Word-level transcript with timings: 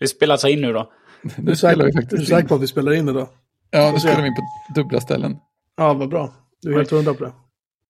Vi 0.00 0.08
spelar 0.08 0.32
alltså 0.34 0.48
in 0.48 0.60
nu 0.60 0.72
då. 0.72 0.92
Nu 1.36 1.56
spelar 1.56 1.84
vi 1.84 1.92
faktiskt 1.92 2.12
Är 2.12 2.16
du 2.16 2.24
säker 2.24 2.48
på 2.48 2.54
att 2.54 2.62
vi 2.62 2.66
spelar 2.66 2.92
in 2.92 3.08
idag? 3.08 3.28
Ja, 3.70 3.90
nu 3.92 4.00
spelar 4.00 4.22
vi 4.22 4.28
in 4.28 4.34
på 4.34 4.42
dubbla 4.74 5.00
ställen. 5.00 5.36
Ja, 5.76 5.94
vad 5.94 6.08
bra. 6.08 6.34
Du 6.62 6.72
är 6.72 6.76
helt 6.76 6.90
hundra 6.90 7.14
på 7.14 7.24
det. 7.24 7.32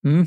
Mm. 0.09 0.27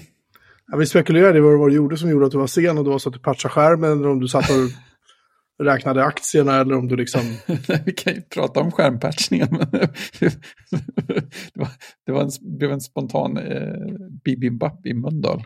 Ja, 0.67 0.77
vi 0.77 0.85
spekulerade 0.85 1.38
i 1.38 1.41
vad 1.41 1.51
det 1.54 1.57
var 1.57 1.69
du 1.69 1.75
gjorde 1.75 1.97
som 1.97 2.09
gjorde 2.09 2.25
att 2.25 2.31
du 2.31 2.38
var 2.38 2.47
sen. 2.47 2.77
Och 2.77 2.83
det 2.83 2.89
var 2.89 2.99
så 2.99 3.09
att 3.09 3.13
du 3.13 3.21
patchade 3.21 3.54
skärmen 3.54 3.91
eller 3.91 4.09
om 4.09 4.19
du 4.19 4.27
satt 4.27 4.49
och 4.49 4.69
räknade 5.65 6.04
aktierna 6.04 6.55
eller 6.55 6.75
om 6.75 6.88
du 6.88 6.96
liksom... 6.96 7.21
vi 7.86 7.93
kan 7.93 8.13
ju 8.13 8.21
prata 8.21 8.59
om 8.59 8.71
skärmpatchningen. 8.71 9.47
Men 9.52 9.70
det, 9.70 11.59
var, 11.59 11.68
det 12.05 12.11
var 12.11 12.21
en, 12.21 12.29
blev 12.41 12.71
en 12.71 12.81
spontan 12.81 13.38
eh, 13.38 13.93
bibimbap 14.23 14.86
i 14.86 14.93
Mölndal 14.93 15.43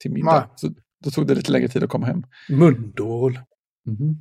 till 0.00 0.12
middag. 0.12 0.50
Så 0.56 0.68
då 1.04 1.10
tog 1.10 1.26
det 1.26 1.34
lite 1.34 1.52
längre 1.52 1.68
tid 1.68 1.82
att 1.84 1.90
komma 1.90 2.06
hem. 2.06 2.22
Mölndal. 2.48 3.38
Mm 3.86 4.16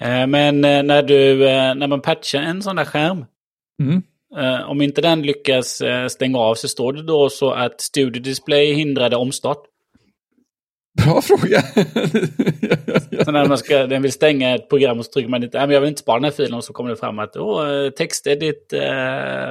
men 0.00 0.64
eh, 0.64 0.82
när, 0.82 1.02
du, 1.02 1.48
eh, 1.48 1.74
när 1.74 1.86
man 1.86 2.02
patchar 2.02 2.40
en 2.40 2.62
sån 2.62 2.76
där 2.76 2.84
skärm. 2.84 3.24
Mm. 3.82 4.02
Eh, 4.38 4.70
om 4.70 4.82
inte 4.82 5.00
den 5.00 5.22
lyckas 5.22 5.80
eh, 5.80 6.08
stänga 6.08 6.38
av 6.38 6.54
så 6.54 6.68
står 6.68 6.92
det 6.92 7.02
då 7.02 7.30
så 7.30 7.50
att 7.50 7.80
Studio 7.80 8.22
Display 8.22 8.72
hindrade 8.72 9.16
omstart. 9.16 9.62
Bra 11.04 11.22
fråga. 11.22 11.62
så 13.24 13.30
när 13.30 13.48
man 13.48 13.58
ska, 13.58 13.86
den 13.86 14.02
vill 14.02 14.12
stänga 14.12 14.54
ett 14.54 14.68
program 14.68 14.98
och 14.98 15.04
så 15.04 15.12
trycker 15.12 15.30
man 15.30 15.42
inte, 15.42 15.58
jag 15.58 15.80
vill 15.80 15.88
inte 15.88 16.00
spara 16.00 16.16
den 16.16 16.24
här 16.24 16.30
filen 16.30 16.54
och 16.54 16.64
så 16.64 16.72
kommer 16.72 16.90
det 16.90 16.96
fram 16.96 17.18
att 17.18 17.32
textedit 17.96 18.72
eh, 18.72 18.80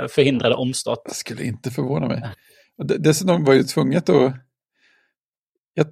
förhindrade 0.10 0.55
omstart. 0.55 1.00
Det 1.05 1.14
skulle 1.14 1.44
inte 1.44 1.72
förvåna 1.72 2.08
mig. 2.08 2.24
Dessutom 2.84 3.44
var 3.44 3.54
jag 3.54 3.68
tvunget 3.68 4.10
att 4.10 4.34
jag, 5.74 5.88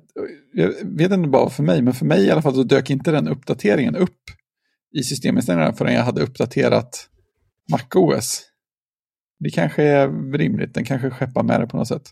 jag, 0.54 0.74
vet 0.85 1.12
inte 1.12 1.30
bara 1.30 1.49
för 1.49 1.63
mig, 1.63 1.82
men 1.82 1.94
för 1.94 2.05
mig 2.05 2.26
i 2.26 2.32
alla 2.32 2.41
fall 2.41 2.55
så 2.55 2.63
dök 2.63 2.90
inte 2.90 3.12
den 3.12 3.27
uppdateringen 3.27 3.96
upp 3.96 4.20
i 4.94 5.04
systeminställningarna 5.04 5.74
förrän 5.74 5.94
jag 5.94 6.04
hade 6.04 6.22
uppdaterat 6.22 7.10
MacOS. 7.72 8.41
Det 9.40 9.50
kanske 9.50 9.84
är 9.84 10.32
rimligt, 10.38 10.74
den 10.74 10.85
kanske 10.85 11.10
skeppar 11.10 11.44
med 11.44 11.62
det 11.62 11.68
på 11.68 11.77
något 11.77 11.88
sätt. 11.88 12.12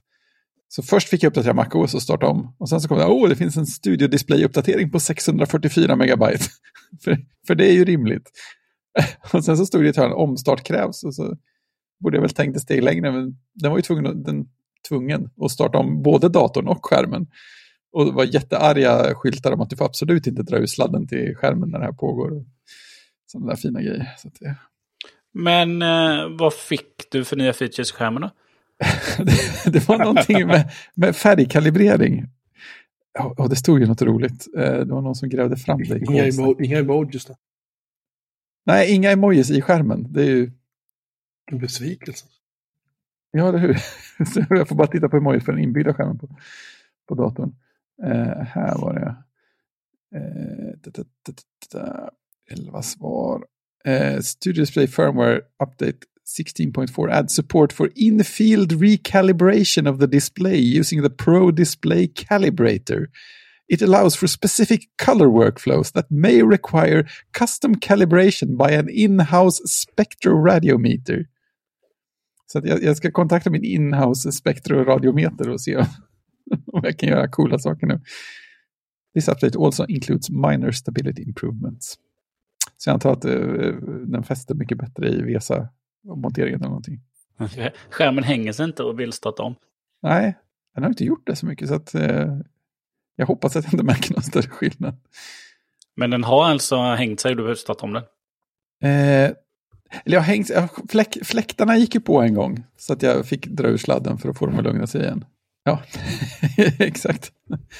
Så 0.68 0.84
först 0.84 1.10
fick 1.10 1.24
jag 1.24 1.30
uppdatera 1.30 1.54
MacOS 1.54 1.94
och 1.94 2.02
starta 2.02 2.28
om. 2.28 2.56
Och 2.60 2.70
sen 2.70 2.82
så 2.82 2.88
kom 2.88 2.98
det, 2.98 3.06
åh, 3.06 3.30
det 3.30 3.36
finns 3.36 3.58
en 3.58 3.66
Studio 3.66 4.08
Display-uppdatering 4.08 4.92
på 4.92 5.00
644 5.00 5.96
megabyte. 5.96 6.46
för, 7.04 7.18
för 7.48 7.56
det 7.56 7.70
är 7.70 7.74
ju 7.74 7.86
rimligt. 7.86 8.32
och 9.34 9.46
sen 9.46 9.58
så 9.58 9.66
stod 9.66 9.84
det 9.84 9.90
att 9.90 9.98
en 9.98 10.14
omstart 10.14 10.64
krävs. 10.64 11.04
Och 11.04 11.16
så 11.16 11.38
borde 12.04 12.18
jag 12.18 12.22
väl 12.22 12.30
tänkt 12.30 12.56
ett 12.56 12.62
steg 12.62 12.84
längre, 12.84 13.12
men 13.12 13.38
den 13.54 13.72
var 13.72 13.78
ju 13.78 13.82
tvungen, 13.82 14.24
den, 14.24 14.46
tvungen 14.90 15.30
att 15.42 15.52
starta 15.52 15.78
om 15.78 16.02
både 16.02 16.30
datorn 16.30 16.68
och 16.68 16.86
skärmen. 16.86 17.28
Och 17.94 18.06
det 18.06 18.12
var 18.12 18.24
jättearga 18.24 19.16
skyltar 19.16 19.52
om 19.52 19.62
att 19.62 19.70
du 19.70 19.76
får 19.76 19.86
absolut 19.86 20.28
inte 20.28 20.44
dra 20.44 20.58
ut 20.58 20.70
sladden 20.70 21.08
till 21.08 21.36
skärmen 21.36 21.70
när 21.70 21.80
det 21.80 21.86
här 21.86 21.92
pågår. 21.92 22.46
Sådana 23.32 23.50
där 23.50 23.56
fina 23.56 23.82
grejer. 23.82 24.14
Så 24.18 24.30
det... 24.40 24.56
Men 25.34 25.82
eh, 25.82 26.38
vad 26.40 26.54
fick 26.54 27.12
du 27.12 27.26
för 27.26 27.36
nya 27.36 27.54
features 27.54 27.92
i 27.92 27.94
skärmen 27.94 28.22
då? 28.22 28.30
det, 29.24 29.72
det, 29.72 29.88
var 29.88 29.98
någonting 29.98 30.48
med, 30.48 30.72
med 30.94 31.16
färgkalibrering. 31.16 32.26
Ja, 33.14 33.36
och 33.38 33.50
det 33.50 33.56
stod 33.56 33.80
ju 33.80 33.86
något 33.86 34.02
roligt. 34.02 34.48
Eh, 34.58 34.62
det 34.62 34.94
var 34.94 35.02
någon 35.02 35.16
som 35.16 35.30
grävde 35.30 35.58
fram 35.58 35.84
det. 35.84 36.00
Inga, 36.00 36.28
emo 36.28 36.62
inga 36.62 36.80
emojis 36.80 37.26
då? 37.26 37.36
Nej, 38.66 38.96
inga 38.96 39.12
emojis 39.12 39.52
i 39.52 39.62
skärmen. 39.62 40.14
Det 40.14 40.22
är 40.22 40.30
ju... 40.30 40.52
En 41.52 41.60
besvikelse. 41.60 42.26
Ja, 43.32 43.50
eller 43.50 43.60
hur? 43.60 43.78
jag 44.58 44.68
får 44.68 44.76
bara 44.76 44.88
titta 44.88 45.10
på 45.10 45.18
emojis 45.18 45.46
för 45.46 45.52
den 45.52 45.62
inbyggda 45.62 45.94
skärmen 45.94 46.20
på, 46.20 46.30
på 47.08 47.16
datorn. 47.16 47.56
Eh, 48.04 48.46
här 48.46 48.78
var 48.78 48.94
det. 48.94 49.16
Eh, 50.18 50.92
11 52.52 52.84
svar. 52.84 53.44
Eh, 53.86 54.20
Studio 54.22 54.62
Display 54.62 54.88
Firmware 54.88 55.42
Update 55.64 56.06
16.4 56.26 57.12
add 57.12 57.32
support 57.32 57.74
for 57.74 57.90
in-field 57.96 58.72
recalibration 58.72 59.88
of 59.88 60.00
the 60.00 60.08
display 60.08 60.58
using 60.58 61.02
the 61.02 61.10
Pro 61.10 61.52
Display 61.52 62.08
Calibrator. 62.08 63.08
It 63.68 63.82
allows 63.82 64.16
for 64.16 64.28
specific 64.28 64.90
color 64.98 65.28
workflows 65.28 65.92
that 65.94 66.12
may 66.12 66.44
require 66.44 67.06
custom 67.34 67.76
calibration 67.76 68.58
by 68.58 68.72
an 68.72 68.90
in-house 68.90 69.62
spectroradiometer. 69.66 71.26
Så 72.48 72.62
jag, 72.64 72.84
jag, 72.84 72.98
ska 72.98 73.12
kontakta 73.12 73.50
min 73.50 73.64
in-house 73.64 74.32
spektroradiometer 74.32 75.50
och 75.50 75.62
se 75.62 75.76
om 76.74 76.82
jag 76.84 77.00
kan 77.00 77.10
göra 77.10 77.28
coola 77.28 77.60
saker 77.60 77.88
nu. 77.88 78.00
This 79.14 79.28
update 79.28 79.58
also 79.58 79.86
includes 79.86 80.30
minor 80.30 80.72
stability 80.72 81.22
improvements. 81.22 81.98
Så 82.82 82.90
jag 82.90 82.94
antar 82.94 83.14
att 83.14 83.26
uh, 83.26 83.76
den 84.06 84.24
fäster 84.24 84.56
mycket 84.56 84.78
bättre 84.78 85.10
i 85.10 85.22
VESA-monteringen 85.22 86.60
eller 86.60 86.68
någonting. 86.68 87.02
Skärmen 87.90 88.24
hänger 88.24 88.54
sig 88.54 88.66
inte 88.66 88.84
och 88.84 89.00
vill 89.00 89.14
starta 89.14 89.44
om. 89.44 89.56
Nej, 90.02 90.38
den 90.74 90.84
har 90.84 90.90
inte 90.90 91.06
gjort 91.06 91.28
det 91.28 91.36
så 91.36 91.46
mycket 91.46 91.68
så 91.68 91.76
att 91.76 91.96
uh, 91.96 92.40
jag 93.16 93.26
hoppas 93.26 93.56
att 93.56 93.64
jag 93.64 93.74
inte 93.74 93.86
märker 93.86 94.14
någon 94.14 94.24
större 94.24 94.50
skillnad. 94.50 94.98
Men 95.96 96.10
den 96.10 96.24
har 96.24 96.46
alltså 96.46 96.82
hängt 96.82 97.20
sig 97.20 97.32
och 97.32 97.38
du 97.38 97.44
behöver 97.44 97.56
starta 97.56 97.86
om 97.86 97.94
den? 97.94 98.04
Eh, 98.84 99.32
eller 100.06 100.18
jag 100.18 100.22
hängt, 100.22 100.52
fläk, 100.90 101.18
fläktarna 101.24 101.78
gick 101.78 101.96
ju 101.96 102.02
på 102.02 102.22
en 102.22 102.34
gång 102.34 102.64
så 102.78 102.94
att 102.94 103.02
jag 103.02 103.26
fick 103.26 103.48
dra 103.48 103.68
ur 103.68 103.78
sladden 103.78 104.18
för 104.18 104.30
att 104.30 104.38
få 104.38 104.46
dem 104.46 104.58
att 104.58 104.64
lugna 104.64 104.88
sig 104.88 105.02
igen. 105.02 105.26
Ja, 105.64 105.82
exakt. 106.80 107.32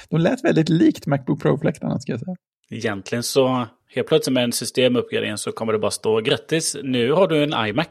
De 0.10 0.20
lät 0.20 0.44
väldigt 0.44 0.70
likt 0.70 1.08
Macbook 1.08 1.42
Pro-fläktarna 1.42 2.00
ska 2.00 2.12
jag 2.12 2.20
säga. 2.20 2.36
Egentligen 2.70 3.24
så, 3.24 3.68
helt 3.96 4.08
plötsligt 4.08 4.34
med 4.34 4.44
en 4.44 4.52
systemuppgradering 4.52 5.38
så 5.38 5.52
kommer 5.52 5.74
det 5.74 5.80
bara 5.80 5.92
stå 5.92 6.22
grattis, 6.22 6.78
nu 6.84 7.12
har 7.12 7.28
du 7.28 7.44
en 7.44 7.68
iMac. 7.68 7.88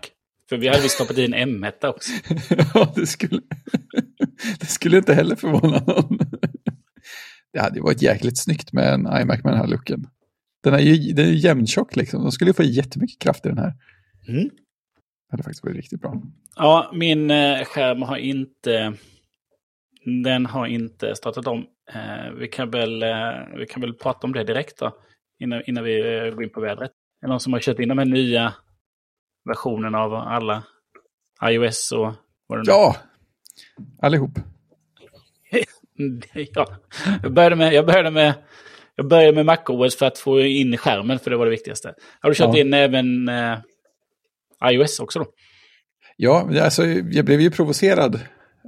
För 0.49 0.57
vi 0.57 0.69
hade 0.69 0.83
visst 0.83 0.95
stoppat 0.95 1.19
i 1.19 1.25
en 1.25 1.35
M1 1.35 1.87
också. 1.87 2.13
ja, 2.75 2.93
det 2.97 3.07
skulle, 3.07 3.41
det 4.61 4.67
skulle 4.67 4.97
inte 4.97 5.15
heller 5.15 5.37
förvåna 5.37 5.83
någon. 5.87 6.19
Det 7.53 7.61
hade 7.61 7.77
ju 7.77 7.83
varit 7.83 8.03
jäkligt 8.03 8.39
snyggt 8.39 8.73
med 8.73 8.95
en 8.95 9.01
iMac 9.01 9.45
med 9.45 9.53
den 9.53 9.57
här 9.57 9.67
looken. 9.67 10.07
Den 10.63 10.75
är 10.75 10.79
ju 10.79 11.13
den 11.13 11.27
är 11.27 11.31
jämntjock 11.31 11.97
liksom, 11.97 12.23
de 12.23 12.33
skulle 12.33 12.53
få 12.53 12.63
jättemycket 12.63 13.19
kraft 13.19 13.47
i 13.47 13.49
den 13.49 13.59
här. 13.59 13.73
Mm. 14.29 14.45
Det 14.45 15.31
hade 15.31 15.43
faktiskt 15.43 15.65
varit 15.65 15.77
riktigt 15.77 16.01
bra. 16.01 16.23
Ja, 16.57 16.91
min 16.95 17.31
eh, 17.31 17.65
skärm 17.65 18.03
har 18.03 18.17
inte... 18.17 18.95
Den 20.25 20.47
har 20.47 20.67
inte 20.67 21.15
startat 21.15 21.47
om. 21.47 21.67
Eh, 21.93 22.33
vi, 22.39 22.49
kan 22.49 22.71
väl, 22.71 23.03
eh, 23.03 23.09
vi 23.57 23.67
kan 23.67 23.81
väl 23.81 23.95
prata 23.95 24.27
om 24.27 24.33
det 24.33 24.45
direkt 24.45 24.79
då. 24.79 24.97
Innan, 25.41 25.63
innan 25.67 25.85
vi 25.85 26.31
går 26.35 26.43
in 26.43 26.51
på 26.51 26.61
vädret. 26.61 26.91
Är 27.23 27.27
det 27.27 27.29
någon 27.29 27.41
som 27.41 27.53
har 27.53 27.61
kört 27.61 27.79
in 27.79 27.89
de 27.89 27.99
här 27.99 28.05
nya 28.05 28.55
versionerna 29.45 29.99
av 29.99 30.15
alla 30.15 30.63
iOS 31.45 31.93
och 31.93 32.13
vad 32.47 32.59
det 32.59 32.63
nu 32.63 32.65
Ja! 32.67 32.97
Allihop. 34.03 34.31
ja. 36.35 36.67
Jag 37.23 37.33
började 37.33 37.57
med, 37.57 37.73
jag 37.73 37.87
började 37.87 38.11
med 38.11 38.35
jag 38.95 39.09
började 39.09 39.33
med 39.33 39.47
MacOS 39.47 39.97
för 39.97 40.07
att 40.07 40.19
få 40.19 40.41
in 40.41 40.77
skärmen, 40.77 41.19
för 41.19 41.31
det 41.31 41.37
var 41.37 41.45
det 41.45 41.51
viktigaste. 41.51 41.95
Har 42.21 42.31
du 42.31 42.35
kört 42.35 42.57
ja. 42.57 42.61
in 42.61 42.75
även 42.75 43.29
eh, 43.29 43.59
iOS 44.73 45.01
också 45.01 45.19
då? 45.19 45.27
Ja, 46.17 46.49
alltså, 46.63 46.87
jag 46.87 47.25
blev 47.25 47.41
ju 47.41 47.51
provocerad 47.51 48.15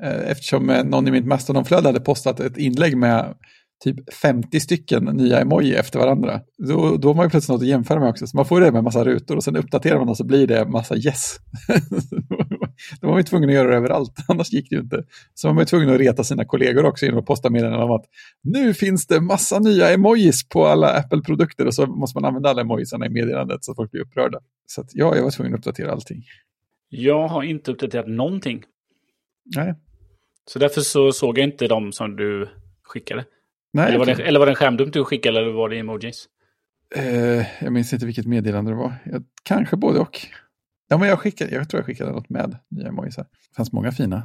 eh, 0.02 0.30
eftersom 0.30 0.70
eh, 0.70 0.84
någon 0.84 1.08
i 1.08 1.10
mitt 1.10 1.26
Mastodon-flöde 1.26 1.88
hade 1.88 2.00
postat 2.00 2.40
ett 2.40 2.56
inlägg 2.56 2.96
med 2.96 3.34
typ 3.82 4.14
50 4.14 4.60
stycken 4.60 5.04
nya 5.04 5.40
emoji 5.40 5.74
efter 5.74 5.98
varandra. 5.98 6.40
Då, 6.58 6.96
då 6.96 7.08
har 7.08 7.14
man 7.14 7.26
ju 7.26 7.30
plötsligt 7.30 7.54
något 7.54 7.62
att 7.62 7.68
jämföra 7.68 8.00
med 8.00 8.08
också. 8.08 8.26
Så 8.26 8.36
man 8.36 8.44
får 8.44 8.60
det 8.60 8.72
med 8.72 8.84
massa 8.84 9.04
rutor 9.04 9.36
och 9.36 9.44
sen 9.44 9.56
uppdaterar 9.56 9.98
man 9.98 10.08
och 10.08 10.16
så 10.16 10.24
blir 10.24 10.46
det 10.46 10.68
massa 10.68 10.96
yes. 10.96 11.36
då 13.00 13.06
var 13.06 13.10
man 13.10 13.18
ju 13.18 13.22
tvungen 13.22 13.48
att 13.48 13.54
göra 13.54 13.70
det 13.70 13.76
överallt, 13.76 14.12
annars 14.28 14.52
gick 14.52 14.70
det 14.70 14.76
ju 14.76 14.82
inte. 14.82 15.04
Så 15.34 15.48
var 15.48 15.54
man 15.54 15.62
ju 15.62 15.66
tvungen 15.66 15.88
att 15.88 16.00
reta 16.00 16.24
sina 16.24 16.44
kollegor 16.44 16.84
också 16.84 17.04
genom 17.04 17.20
att 17.20 17.26
posta 17.26 17.50
meddelanden 17.50 17.82
om 17.82 17.90
att 17.90 18.04
nu 18.42 18.74
finns 18.74 19.06
det 19.06 19.20
massa 19.20 19.58
nya 19.58 19.90
emojis 19.90 20.48
på 20.48 20.66
alla 20.66 20.88
Apple-produkter 20.98 21.66
och 21.66 21.74
så 21.74 21.86
måste 21.86 22.20
man 22.20 22.24
använda 22.24 22.50
alla 22.50 22.60
emojisarna 22.60 23.06
i 23.06 23.08
meddelandet 23.08 23.64
så 23.64 23.70
att 23.70 23.76
folk 23.76 23.90
blir 23.90 24.02
upprörda. 24.02 24.38
Så 24.66 24.80
att, 24.80 24.90
ja, 24.92 25.16
jag 25.16 25.22
var 25.22 25.30
tvungen 25.30 25.54
att 25.54 25.58
uppdatera 25.58 25.92
allting. 25.92 26.22
Jag 26.88 27.28
har 27.28 27.42
inte 27.42 27.72
uppdaterat 27.72 28.08
någonting. 28.08 28.62
Nej. 29.56 29.74
Så 30.46 30.58
därför 30.58 30.80
så 30.80 31.12
såg 31.12 31.38
jag 31.38 31.44
inte 31.44 31.68
de 31.68 31.92
som 31.92 32.16
du 32.16 32.48
skickade. 32.82 33.24
Nej, 33.72 33.88
eller, 33.88 33.98
var 33.98 34.06
det, 34.06 34.12
eller 34.22 34.38
var 34.38 34.46
det 34.46 34.52
en 34.52 34.56
skärmdump 34.56 34.92
du 34.92 35.04
skickade 35.04 35.38
eller 35.38 35.52
var 35.52 35.68
det 35.68 35.78
emojis? 35.78 36.28
Eh, 36.94 37.46
jag 37.64 37.72
minns 37.72 37.92
inte 37.92 38.06
vilket 38.06 38.26
meddelande 38.26 38.70
det 38.70 38.76
var. 38.76 38.94
Jag, 39.04 39.24
kanske 39.42 39.76
både 39.76 39.98
och. 39.98 40.20
Ja, 40.88 40.98
men 40.98 41.08
jag, 41.08 41.18
skickade, 41.18 41.54
jag 41.54 41.68
tror 41.68 41.78
jag 41.78 41.86
skickade 41.86 42.12
något 42.12 42.28
med 42.28 42.58
nya 42.68 42.88
emojis. 42.88 43.16
Det 43.16 43.26
fanns 43.56 43.72
många 43.72 43.92
fina. 43.92 44.22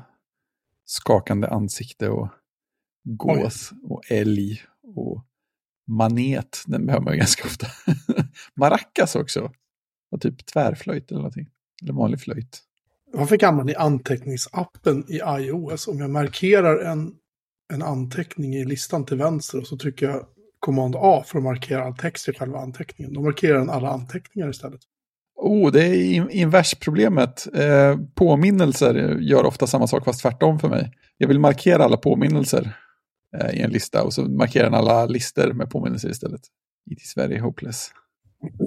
Skakande 0.86 1.48
ansikte 1.48 2.10
och 2.10 2.30
gås 3.04 3.72
Oj. 3.72 3.80
och 3.84 4.02
älg 4.12 4.62
och 4.96 5.26
manet. 5.88 6.64
Den 6.68 6.86
behöver 6.86 7.06
man 7.06 7.18
ganska 7.18 7.48
ofta. 7.48 7.68
Maracas 8.56 9.16
också. 9.16 9.52
Och 10.12 10.22
typ 10.22 10.46
tvärflöjt 10.46 11.12
eller 11.12 11.20
någonting. 11.20 11.48
Eller 11.84 11.94
vanlig 11.94 12.22
flöjt. 12.22 12.64
Varför 13.14 13.38
kan 13.38 13.56
man 13.56 13.70
i 13.70 13.76
anteckningsappen 13.76 15.06
i 15.08 15.22
iOS 15.40 15.88
om 15.88 16.00
jag 16.00 16.10
markerar 16.10 16.80
en 16.80 17.14
en 17.74 17.82
anteckning 17.82 18.56
i 18.56 18.66
listan 18.66 19.06
till 19.06 19.18
vänster 19.18 19.60
och 19.60 19.68
så 19.68 19.78
trycker 19.78 20.06
jag 20.06 20.26
Command 20.60 20.96
A 20.98 21.24
för 21.28 21.38
att 21.38 21.44
markera 21.44 21.84
all 21.84 21.96
text 21.96 22.30
i 22.30 22.34
själva 22.34 22.60
anteckningen. 22.60 23.14
Då 23.14 23.22
markerar 23.22 23.60
den 23.60 23.70
alla 23.70 23.90
anteckningar 23.90 24.50
istället. 24.50 24.82
Oh, 25.36 25.72
det 25.72 25.84
är 25.84 26.32
inversproblemet. 26.32 27.56
Eh, 27.56 27.98
påminnelser 28.16 29.18
gör 29.20 29.46
ofta 29.46 29.68
samma 29.68 29.88
sak 29.88 30.06
fast 30.06 30.22
tvärtom 30.22 30.60
för 30.60 30.70
mig. 30.70 30.92
Jag 31.18 31.28
vill 31.28 31.40
markera 31.40 31.84
alla 31.84 31.98
påminnelser 31.98 32.78
eh, 33.38 33.60
i 33.60 33.62
en 33.62 33.72
lista 33.72 34.04
och 34.04 34.14
så 34.14 34.22
markerar 34.22 34.64
den 34.64 34.74
alla 34.74 35.06
listor 35.06 35.54
med 35.54 35.70
påminnelser 35.70 36.10
istället. 36.10 36.42
It 36.92 37.02
is 37.02 37.18
very 37.18 37.40
hopeless. 37.40 37.92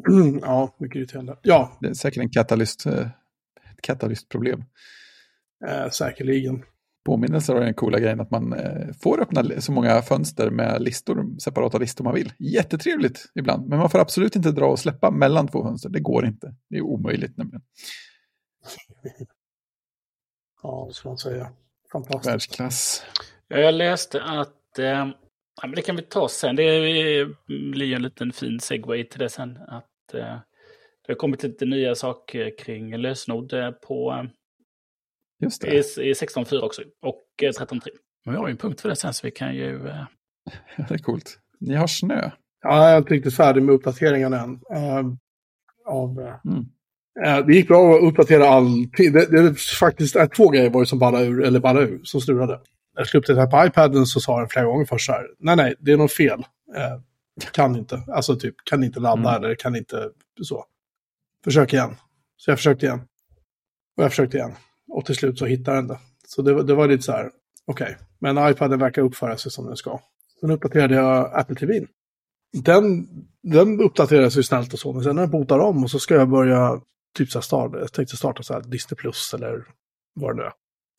ja, 0.42 0.76
mycket 0.78 0.96
irriterande. 0.96 1.36
Ja. 1.42 1.78
Det 1.80 1.88
är 1.88 1.94
säkert 1.94 2.22
en 2.22 2.30
katalyst, 2.30 2.86
eh, 2.86 3.00
ett 3.72 3.82
katalystproblem. 3.82 4.64
Eh, 5.68 5.90
säkerligen 5.90 6.62
påminnelser 7.04 7.54
har 7.54 7.60
den 7.60 7.74
coola 7.74 7.98
grejen 7.98 8.20
att 8.20 8.30
man 8.30 8.52
eh, 8.52 8.92
får 9.02 9.20
öppna 9.20 9.60
så 9.60 9.72
många 9.72 10.02
fönster 10.02 10.50
med 10.50 10.82
listor, 10.82 11.38
separata 11.38 11.78
listor 11.78 12.04
man 12.04 12.14
vill. 12.14 12.32
Jättetrevligt 12.38 13.24
ibland, 13.34 13.68
men 13.68 13.78
man 13.78 13.90
får 13.90 13.98
absolut 13.98 14.36
inte 14.36 14.52
dra 14.52 14.66
och 14.66 14.78
släppa 14.78 15.10
mellan 15.10 15.48
två 15.48 15.62
fönster. 15.62 15.88
Det 15.88 16.00
går 16.00 16.26
inte. 16.26 16.54
Det 16.70 16.76
är 16.76 16.82
omöjligt 16.82 17.36
nämligen. 17.36 17.62
Ja, 20.62 20.84
det 20.88 20.94
ska 20.94 21.08
man 21.08 21.18
säga. 21.18 21.50
Fantastiskt. 21.92 22.26
Världsklass. 22.26 23.04
Jag 23.48 23.74
läste 23.74 24.22
att, 24.22 24.78
eh, 24.78 24.86
ja, 24.86 25.12
men 25.62 25.74
det 25.74 25.82
kan 25.82 25.96
vi 25.96 26.02
ta 26.02 26.28
sen, 26.28 26.56
det 26.56 26.80
blir 27.46 27.94
en 27.94 28.02
liten 28.02 28.32
fin 28.32 28.60
segway 28.60 29.04
till 29.04 29.18
det 29.18 29.28
sen. 29.28 29.58
Att 29.68 30.14
eh, 30.14 30.38
det 31.06 31.12
har 31.12 31.14
kommit 31.14 31.42
lite 31.42 31.64
nya 31.64 31.94
saker 31.94 32.58
kring 32.58 32.96
lösenord 32.96 33.52
eh, 33.52 33.70
på 33.70 34.26
Just 35.40 35.62
det. 35.62 35.68
I, 35.68 35.78
i 35.78 36.12
16.4 36.12 36.60
också. 36.60 36.82
Och 37.02 37.22
13.3. 37.42 37.72
Eh, 37.72 37.80
Men 38.24 38.34
vi 38.34 38.38
har 38.38 38.48
ju 38.48 38.50
en 38.50 38.56
punkt 38.56 38.80
för 38.80 38.88
det 38.88 38.96
sen 38.96 39.14
så 39.14 39.26
vi 39.26 39.30
kan 39.30 39.54
ju... 39.54 39.88
Eh... 39.88 40.04
det 40.88 40.94
är 40.94 40.98
coolt. 40.98 41.38
Ni 41.60 41.74
har 41.74 41.86
snö. 41.86 42.30
Ja, 42.62 42.84
jag 42.84 42.92
är 42.94 42.98
inte 42.98 43.14
riktigt 43.14 43.36
färdig 43.36 43.62
med 43.62 43.74
uppdateringen 43.74 44.32
än. 44.32 44.50
Uh, 44.50 45.14
av, 45.86 46.18
uh, 46.18 46.34
mm. 46.44 46.58
uh, 47.26 47.46
det 47.46 47.54
gick 47.54 47.68
bra 47.68 47.96
att 47.96 48.02
uppdatera 48.02 48.48
allting. 48.48 49.12
Det, 49.12 49.30
det, 49.30 49.42
det 49.42 49.58
faktiskt 49.58 50.16
är 50.16 50.26
två 50.26 50.48
grejer 50.48 50.70
var 50.70 50.80
det 50.80 50.86
som 50.86 50.98
ballade 50.98 51.24
ur, 51.24 51.44
eller 51.44 51.60
ballade 51.60 51.86
ur, 51.86 52.00
som 52.04 52.20
strulade. 52.20 52.60
Jag 52.96 53.06
skulle 53.06 53.18
uppdatera 53.18 53.46
på 53.46 53.66
iPaden 53.66 54.06
så 54.06 54.20
sa 54.20 54.38
den 54.38 54.48
flera 54.48 54.66
gånger 54.66 54.84
först 54.84 55.06
så 55.06 55.12
här, 55.12 55.26
nej 55.38 55.56
nej, 55.56 55.74
det 55.78 55.92
är 55.92 55.96
något 55.96 56.12
fel. 56.12 56.44
kan 57.52 57.76
inte, 57.76 58.02
alltså 58.08 58.36
typ, 58.36 58.54
kan 58.64 58.84
inte 58.84 59.00
ladda 59.00 59.30
mm. 59.30 59.44
eller 59.44 59.54
kan 59.54 59.76
inte 59.76 60.10
så. 60.42 60.64
Försök 61.44 61.72
igen. 61.72 61.96
Så 62.36 62.50
jag 62.50 62.58
försökte 62.58 62.86
igen. 62.86 63.00
Och 63.96 64.04
jag 64.04 64.10
försökte 64.10 64.36
igen. 64.36 64.52
Och 64.90 65.06
till 65.06 65.14
slut 65.14 65.38
så 65.38 65.46
hittar 65.46 65.74
den 65.74 65.86
det. 65.86 65.98
Så 66.26 66.42
det, 66.42 66.62
det 66.62 66.74
var 66.74 66.88
lite 66.88 67.02
så 67.02 67.12
här, 67.12 67.30
okej. 67.66 67.84
Okay. 67.84 68.06
Men 68.20 68.50
iPaden 68.50 68.78
verkar 68.78 69.02
uppföra 69.02 69.36
sig 69.36 69.52
som 69.52 69.66
den 69.66 69.76
ska. 69.76 70.00
Sen 70.40 70.50
uppdaterade 70.50 70.94
jag 70.94 71.34
Apple 71.34 71.56
TV. 71.56 71.86
Den, 72.64 73.06
den 73.42 73.80
uppdaterades 73.80 74.38
ju 74.38 74.42
snällt 74.42 74.72
och 74.72 74.78
så, 74.78 74.92
men 74.92 75.02
sen 75.02 75.16
när 75.16 75.22
den 75.22 75.30
botar 75.30 75.58
om 75.58 75.84
och 75.84 75.90
så 75.90 75.98
ska 75.98 76.14
jag 76.14 76.28
börja, 76.28 76.80
typ 77.16 77.30
så 77.30 77.38
här, 77.38 77.42
starta, 77.42 77.78
jag 77.78 77.92
tänkte 77.92 78.16
starta 78.16 78.42
så 78.42 78.54
här 78.54 78.60
Disney 78.60 78.96
Plus 78.96 79.34
eller 79.34 79.64
vad 80.14 80.30
det 80.30 80.36
nu 80.36 80.42
är. 80.42 80.52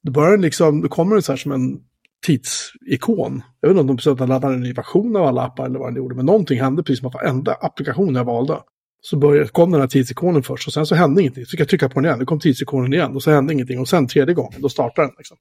Då 0.04 0.12
börjar 0.12 0.32
den 0.32 0.42
liksom, 0.42 0.82
då 0.82 0.88
kommer 0.88 1.16
den 1.16 1.24
så 1.24 1.32
här 1.32 1.38
som 1.38 1.52
en 1.52 1.80
tidsikon. 2.26 3.42
Jag 3.60 3.70
vet 3.70 3.74
inte 3.74 3.82
om 3.82 3.88
de 3.88 3.96
beslutade 3.96 4.36
att 4.36 4.44
en 4.44 4.62
ny 4.62 4.74
version 4.74 5.16
av 5.16 5.24
alla 5.24 5.42
appar 5.42 5.66
eller 5.66 5.80
vad 5.80 5.88
den 5.88 5.96
gjorde, 5.96 6.16
men 6.16 6.26
någonting 6.26 6.60
hände 6.60 6.84
precis 6.84 7.00
som 7.00 7.08
att 7.08 7.14
varenda 7.14 7.54
applikation 7.54 8.16
jag 8.16 8.26
valde 8.26 8.58
så 9.02 9.18
började, 9.18 9.50
kom 9.50 9.72
den 9.72 9.82
här 9.82 9.88
tidsikonen 9.88 10.44
först 10.44 10.68
och 10.68 10.74
sen 10.74 10.86
så 10.86 10.96
hände 10.96 11.22
ingenting. 11.22 11.46
Så 11.46 11.50
fick 11.50 11.60
jag 11.60 11.70
trycka 11.70 11.90
på 11.90 12.00
den 12.00 12.06
igen, 12.06 12.20
då 12.20 12.26
kom 12.26 12.40
tidsikonen 12.40 12.94
igen 12.94 13.16
och 13.16 13.24
så 13.24 13.32
hände 13.32 13.54
ingenting. 13.54 13.80
Och 13.80 13.88
sen 13.88 14.08
tredje 14.08 14.36
gången, 14.36 14.62
då 14.62 14.70
startade 14.70 15.08
den. 15.08 15.16
Liksom. 15.18 15.38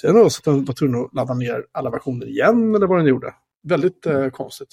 Sen 0.00 0.14
var 0.14 0.44
den 0.44 0.64
var 0.64 0.74
tvungen 0.74 1.04
att 1.04 1.14
ladda 1.14 1.34
ner 1.34 1.64
alla 1.72 1.90
versioner 1.90 2.26
igen 2.26 2.74
eller 2.74 2.86
vad 2.86 2.98
den 2.98 3.06
gjorde. 3.06 3.34
Väldigt 3.62 4.06
eh, 4.06 4.28
konstigt. 4.28 4.68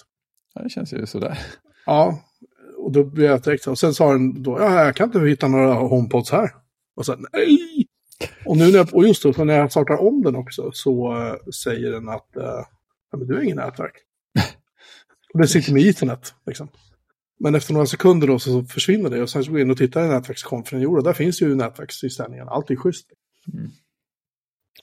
Ja, 0.54 0.62
det 0.64 0.70
känns 0.70 0.94
ju 0.94 1.06
sådär. 1.06 1.40
Ja, 1.86 2.20
och 2.78 2.92
då 2.92 3.04
blev 3.04 3.32
jag 3.32 3.42
direkt 3.42 3.68
Och 3.68 3.80
sen 3.80 3.94
sa 3.94 4.12
den 4.12 4.44
då, 4.44 4.60
ja, 4.60 4.86
jag 4.86 4.96
kan 4.96 5.08
inte 5.08 5.20
hitta 5.20 5.48
några 5.48 5.74
HomePods 5.74 6.32
här. 6.32 6.52
Och 6.96 7.06
sen, 7.06 7.26
nej! 7.34 7.88
Och 8.46 8.58
nu 8.58 8.72
när 8.72 8.78
jag, 8.78 8.94
och 8.94 9.08
just 9.08 9.24
då, 9.24 9.44
när 9.44 9.58
jag 9.58 9.72
startar 9.72 10.02
om 10.02 10.22
den 10.22 10.36
också 10.36 10.72
så 10.74 11.14
uh, 11.14 11.50
säger 11.64 11.92
den 11.92 12.10
att 12.10 12.30
uh, 12.38 12.44
ja, 13.12 13.18
men 13.18 13.28
du 13.28 13.34
har 13.34 13.42
ingen 13.42 13.58
nätverk. 13.58 13.94
och 15.34 15.42
det 15.42 15.48
sitter 15.48 15.74
med 15.74 15.82
internet, 15.82 16.34
liksom. 16.46 16.68
Men 17.40 17.56
efter 17.56 17.74
några 17.74 17.86
sekunder 17.86 18.28
då 18.28 18.40
så 18.40 18.64
försvinner 18.64 19.10
det 19.10 19.22
och 19.22 19.30
sen 19.30 19.44
så 19.44 19.52
går 19.52 19.60
jag 19.60 19.66
in 19.66 19.72
och 19.72 19.78
tittar 19.78 20.06
i 20.06 20.08
nätverkskonferensen 20.08 20.96
och 20.96 21.04
där 21.04 21.14
finns 21.14 21.42
ju 21.42 21.56
nätverksinställningar. 21.56 22.46
Allt 22.46 22.72
är 22.72 22.76
schysst. 22.76 23.08
Mm. 23.54 23.72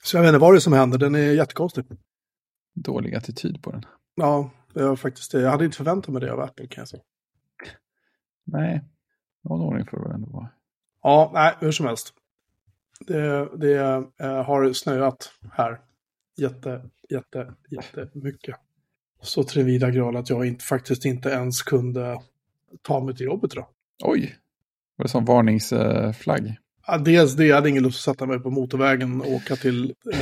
Så 0.03 0.17
jag 0.17 0.21
vet 0.21 0.29
inte 0.29 0.39
vad 0.39 0.53
det 0.53 0.57
är 0.57 0.59
som 0.59 0.73
händer, 0.73 0.97
den 0.97 1.15
är 1.15 1.31
jättekonstig. 1.31 1.85
Dålig 2.73 3.15
attityd 3.15 3.63
på 3.63 3.71
den. 3.71 3.85
Ja, 4.15 4.51
det 4.73 4.83
var 4.83 4.95
faktiskt 4.95 5.31
det. 5.31 5.41
Jag 5.41 5.51
hade 5.51 5.65
inte 5.65 5.77
förväntat 5.77 6.13
mig 6.13 6.21
det 6.21 6.33
av 6.33 6.39
Apple 6.39 6.67
kan 6.67 6.81
jag 6.81 6.87
säga. 6.87 7.03
Nej, 8.45 8.81
någon 9.43 9.61
ordning 9.61 9.85
får 9.85 10.07
det 10.07 10.13
ändå 10.13 10.29
vara. 10.29 10.49
Ja, 11.01 11.31
nej, 11.33 11.55
hur 11.59 11.71
som 11.71 11.85
helst. 11.85 12.13
Det, 13.07 13.49
det 13.57 13.77
äh, 14.19 14.43
har 14.43 14.73
snöat 14.73 15.31
här 15.51 15.81
jätte, 16.37 16.89
jätte, 17.09 17.55
jättemycket. 17.69 18.55
Så 19.21 19.43
till 19.43 19.63
vida 19.63 19.91
grad 19.91 20.15
att 20.15 20.29
jag 20.29 20.45
inte, 20.45 20.65
faktiskt 20.65 21.05
inte 21.05 21.29
ens 21.29 21.61
kunde 21.61 22.21
ta 22.81 22.99
mig 22.99 23.15
till 23.15 23.25
jobbet 23.25 23.53
idag. 23.53 23.67
Oj, 24.03 24.35
var 24.97 25.03
det 25.05 25.09
som 25.09 25.25
varningsflagg? 25.25 26.55
Ja, 26.87 26.97
dels 26.97 27.33
det, 27.33 27.45
jag 27.45 27.55
hade 27.55 27.69
ingen 27.69 27.83
lust 27.83 28.07
att 28.07 28.15
sätta 28.15 28.25
mig 28.25 28.39
på 28.39 28.49
motorvägen 28.49 29.21
och 29.21 29.31
åka 29.31 29.55
till, 29.55 29.93
eh, 30.13 30.19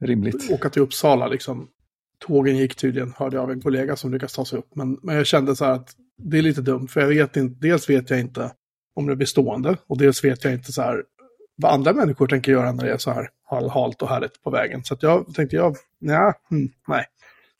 Rimligt. 0.00 0.50
åka 0.50 0.70
till 0.70 0.82
Uppsala. 0.82 1.26
Liksom. 1.26 1.68
Tågen 2.18 2.56
gick 2.56 2.74
tydligen, 2.74 3.12
hörde 3.16 3.36
jag 3.36 3.42
av 3.42 3.50
en 3.50 3.60
kollega 3.60 3.96
som 3.96 4.12
lyckades 4.12 4.32
ta 4.32 4.44
sig 4.44 4.58
upp. 4.58 4.74
Men, 4.74 4.98
men 5.02 5.16
jag 5.16 5.26
kände 5.26 5.56
så 5.56 5.64
här 5.64 5.72
att 5.72 5.96
det 6.18 6.38
är 6.38 6.42
lite 6.42 6.60
dumt, 6.60 6.88
för 6.88 7.00
jag 7.00 7.08
vet 7.08 7.36
inte, 7.36 7.66
dels 7.66 7.90
vet 7.90 8.10
jag 8.10 8.20
inte 8.20 8.52
om 8.94 9.06
det 9.06 9.12
är 9.12 9.16
bestående 9.16 9.76
och 9.86 9.98
dels 9.98 10.24
vet 10.24 10.44
jag 10.44 10.52
inte 10.52 10.72
så 10.72 10.82
här 10.82 11.02
vad 11.56 11.72
andra 11.72 11.92
människor 11.92 12.26
tänker 12.26 12.52
göra 12.52 12.72
när 12.72 12.84
det 12.84 12.92
är 12.92 12.98
så 12.98 13.10
här 13.10 13.28
halt 13.70 14.02
och 14.02 14.08
härligt 14.08 14.42
på 14.42 14.50
vägen. 14.50 14.84
Så 14.84 14.96
jag 15.00 15.34
tänkte, 15.34 15.56
jag, 15.56 15.76
nja, 16.00 16.34
hmm, 16.50 16.68
nej. 16.88 17.04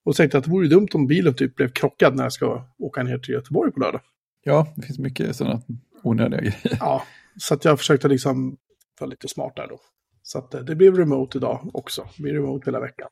Och 0.04 0.16
tänkte 0.16 0.38
att 0.38 0.44
det 0.44 0.50
vore 0.50 0.68
dumt 0.68 0.88
om 0.94 1.06
bilen 1.06 1.34
typ 1.34 1.56
blev 1.56 1.68
krockad 1.68 2.16
när 2.16 2.22
jag 2.22 2.32
ska 2.32 2.64
åka 2.78 3.02
ner 3.02 3.18
till 3.18 3.34
Göteborg 3.34 3.72
på 3.72 3.80
lördag. 3.80 4.00
Ja, 4.42 4.72
det 4.76 4.82
finns 4.82 4.98
mycket 4.98 5.36
sådana 5.36 5.62
onödiga 6.02 6.40
grejer. 6.40 6.76
Ja, 6.80 7.02
så 7.36 7.54
att 7.54 7.64
jag 7.64 7.78
försökte 7.78 8.08
liksom 8.08 8.56
vara 9.00 9.10
lite 9.10 9.28
smart 9.28 9.56
där 9.56 9.68
då. 9.68 9.80
Så 10.22 10.38
att 10.38 10.54
eh, 10.54 10.60
det 10.60 10.76
blev 10.76 10.96
remote 10.96 11.38
idag 11.38 11.70
också. 11.74 12.08
Det 12.16 12.22
blir 12.22 12.32
remote 12.32 12.64
hela 12.64 12.80
veckan. 12.80 13.08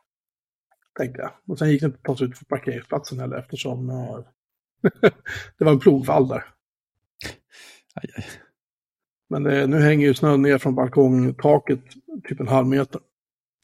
Tänkte 0.99 1.21
jag. 1.21 1.31
Och 1.47 1.59
sen 1.59 1.71
gick 1.71 1.81
det 1.81 1.87
inte 1.87 1.99
att 1.99 2.05
ta 2.05 2.17
sig 2.17 2.27
ut 2.27 2.39
på 2.39 2.45
parkeringsplatsen 2.45 3.21
heller 3.21 3.37
eftersom 3.37 3.91
uh, 3.91 4.19
det 5.59 5.65
var 5.65 5.73
en 5.73 5.79
plogvall 5.79 6.29
där. 6.29 6.45
Aj, 7.95 8.11
aj. 8.17 8.25
Men 9.31 9.43
det, 9.43 9.67
nu 9.67 9.81
hänger 9.81 10.07
ju 10.07 10.15
snön 10.15 10.43
ner 10.43 10.59
från 10.59 10.75
balkongtaket 10.75 11.81
typ 12.29 12.41
en 12.41 12.49
halv 12.49 12.67
meter. 12.67 13.01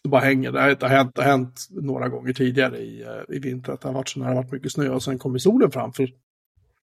Det 0.03 0.09
bara 0.09 0.21
hänger. 0.21 0.53
Det 0.53 0.61
har 0.61 0.89
hänt, 0.89 1.15
det 1.15 1.23
har 1.23 1.31
hänt 1.31 1.67
några 1.71 2.09
gånger 2.09 2.33
tidigare 2.33 2.79
i, 2.79 3.03
eh, 3.03 3.37
i 3.37 3.39
vinter 3.39 3.73
att 3.73 3.81
det 3.81 3.89
har 3.89 3.95
varit 3.95 4.09
så 4.09 4.19
när 4.19 4.27
det 4.27 4.35
har 4.35 4.43
varit 4.43 4.53
mycket 4.53 4.73
snö 4.73 4.89
och 4.89 5.03
sen 5.03 5.19
kommer 5.19 5.39
solen 5.39 5.71
fram. 5.71 5.93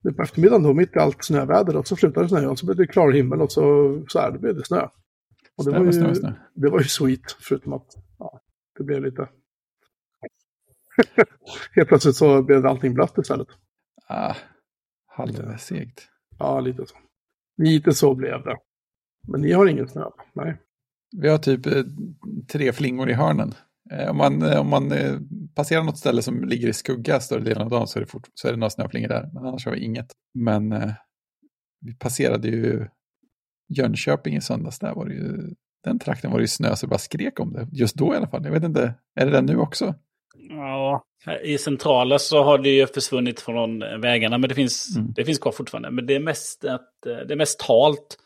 För 0.04 0.12
på 0.12 0.22
eftermiddagen 0.22 0.64
då, 0.64 0.74
mitt 0.74 0.96
i 0.96 1.00
allt 1.00 1.24
snöväder, 1.24 1.76
och 1.76 1.88
så 1.88 1.96
slutade 1.96 2.26
det 2.26 2.30
snöa 2.30 2.50
och 2.50 2.60
så 2.60 2.66
blev 2.66 2.78
det 2.78 2.88
klar 2.88 3.12
himmel 3.12 3.42
och 3.42 3.52
så, 3.52 3.64
så 4.08 4.20
här, 4.20 4.32
då 4.32 4.40
blev 4.40 4.56
det 4.56 4.66
snö. 4.66 4.88
Och 5.56 5.66
det, 5.66 5.72
snö, 5.72 5.80
var 5.80 5.86
ju, 5.86 5.94
snö, 5.94 6.16
snö. 6.16 6.34
det 6.54 6.70
var 6.70 6.80
ju 6.80 6.86
sweet, 6.86 7.32
förutom 7.40 7.74
att 7.74 7.96
ja, 8.20 8.42
det 8.78 8.84
blev 8.84 9.04
lite... 9.04 9.30
Helt 11.76 11.88
plötsligt 11.88 12.16
så 12.16 12.42
blev 12.42 12.66
allting 12.66 12.94
blött 12.94 13.18
istället. 13.18 13.48
Ah, 14.08 14.36
halvsegt. 15.08 16.08
Ja, 16.40 16.60
lite 16.60 16.86
så. 16.86 16.96
Lite 17.58 17.94
så 17.94 18.16
blev 18.16 18.44
det. 18.44 18.58
Men 19.28 19.42
ni 19.42 19.52
har 19.52 19.66
ingen 19.66 19.88
snö? 19.88 20.06
Nej. 20.34 20.58
Vi 21.18 21.30
har 21.30 21.38
typ 21.38 21.66
eh, 21.66 21.84
tre 22.48 22.74
flingor 22.74 23.10
i 23.10 23.14
hörnen. 23.14 23.54
Eh, 23.92 24.10
om 24.10 24.18
man, 24.18 24.42
eh, 24.42 24.60
om 24.60 24.70
man 24.70 24.92
passerar 25.58 25.84
något 25.84 25.98
ställe 25.98 26.22
som 26.22 26.44
ligger 26.44 26.68
i 26.68 26.74
skugga 26.74 27.20
större 27.20 27.44
delen 27.44 27.64
av 27.64 27.70
dagen 27.70 27.88
så 27.88 28.00
är 28.00 28.02
det, 28.02 28.08
fort, 28.08 28.28
så 28.34 28.48
är 28.48 28.52
det 28.52 28.58
några 28.58 28.70
snöflingor 28.70 29.08
där. 29.08 29.30
Men 29.34 29.46
annars 29.46 29.66
har 29.66 29.74
vi 29.74 29.80
inget. 29.80 30.08
Men 30.34 30.72
eh, 30.72 30.92
vi 31.82 31.98
passerade 31.98 32.48
ju 32.48 32.88
Jönköping 33.70 34.36
i 34.36 34.42
söndags. 34.42 34.80
Där 34.80 34.94
var 34.94 35.06
det 35.06 35.14
ju, 35.14 35.54
den 35.84 36.00
trakten 36.00 36.32
var 36.32 36.38
det 36.38 36.44
ju 36.44 36.48
snö 36.48 36.76
så 36.76 36.86
det 36.86 36.90
bara 36.90 36.98
skrek 36.98 37.40
om 37.40 37.54
det. 37.54 37.68
Just 37.72 37.96
då 37.96 38.14
i 38.14 38.18
alla 38.18 38.28
fall. 38.28 38.46
Jag 38.46 38.52
vet 38.52 38.64
inte, 38.64 38.94
är 39.16 39.26
det 39.26 39.32
den 39.32 39.46
nu 39.46 39.58
också? 39.58 39.96
Ja, 40.50 41.04
i 41.44 41.58
centrala 41.58 42.20
så 42.20 42.44
har 42.44 42.58
det 42.58 42.70
ju 42.70 42.88
försvunnit 42.88 43.40
från 43.40 43.80
vägarna. 43.80 44.38
Men 44.38 44.50
det 44.50 44.56
finns, 44.56 44.98
mm. 44.98 45.14
det 45.16 45.26
finns 45.26 45.40
kvar 45.40 45.52
fortfarande. 45.52 45.92
Men 45.92 46.06
det 46.06 46.16
är 46.16 46.20
mest, 46.20 46.66
att, 46.66 46.92
det 47.04 47.34
är 47.34 47.38
mest 47.38 47.62
halt 47.62 48.18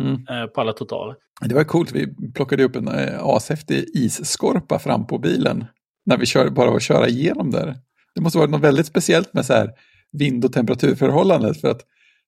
mm. 0.00 0.48
på 0.54 0.60
alla 0.60 0.72
trottoarer. 0.72 1.16
Det 1.48 1.54
var 1.54 1.64
coolt, 1.64 1.92
vi 1.92 2.32
plockade 2.34 2.64
upp 2.64 2.76
en 2.76 2.88
ashäftig 3.20 3.84
isskorpa 3.94 4.78
fram 4.78 5.06
på 5.06 5.18
bilen 5.18 5.64
när 6.06 6.16
vi 6.16 6.26
kör, 6.26 6.50
bara 6.50 6.76
att 6.76 6.82
köra 6.82 7.08
igenom 7.08 7.50
där. 7.50 7.76
Det 8.14 8.20
måste 8.20 8.38
vara 8.38 8.50
något 8.50 8.60
väldigt 8.60 8.86
speciellt 8.86 9.34
med 9.34 9.46
så 9.46 9.52
här 9.52 9.70
vind 10.12 10.44
och 10.44 10.52
temperaturförhållandet 10.52 11.60
för 11.60 11.68
att 11.68 11.80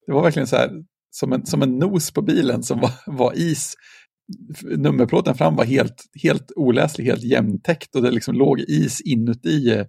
det 0.06 0.12
var 0.12 0.22
verkligen 0.22 0.46
så 0.46 0.56
här 0.56 0.70
som 1.10 1.32
en, 1.32 1.46
som 1.46 1.62
en 1.62 1.78
nos 1.78 2.10
på 2.10 2.22
bilen 2.22 2.62
som 2.62 2.80
var, 2.80 2.90
var 3.06 3.32
is. 3.36 3.74
Nummerplåten 4.62 5.34
fram 5.34 5.56
var 5.56 5.64
helt, 5.64 6.04
helt 6.22 6.52
oläslig, 6.56 7.04
helt 7.04 7.22
jämntäckt 7.22 7.96
och 7.96 8.02
det 8.02 8.10
liksom 8.10 8.34
låg 8.34 8.60
is 8.60 9.00
inuti 9.00 9.72
eh, 9.72 9.86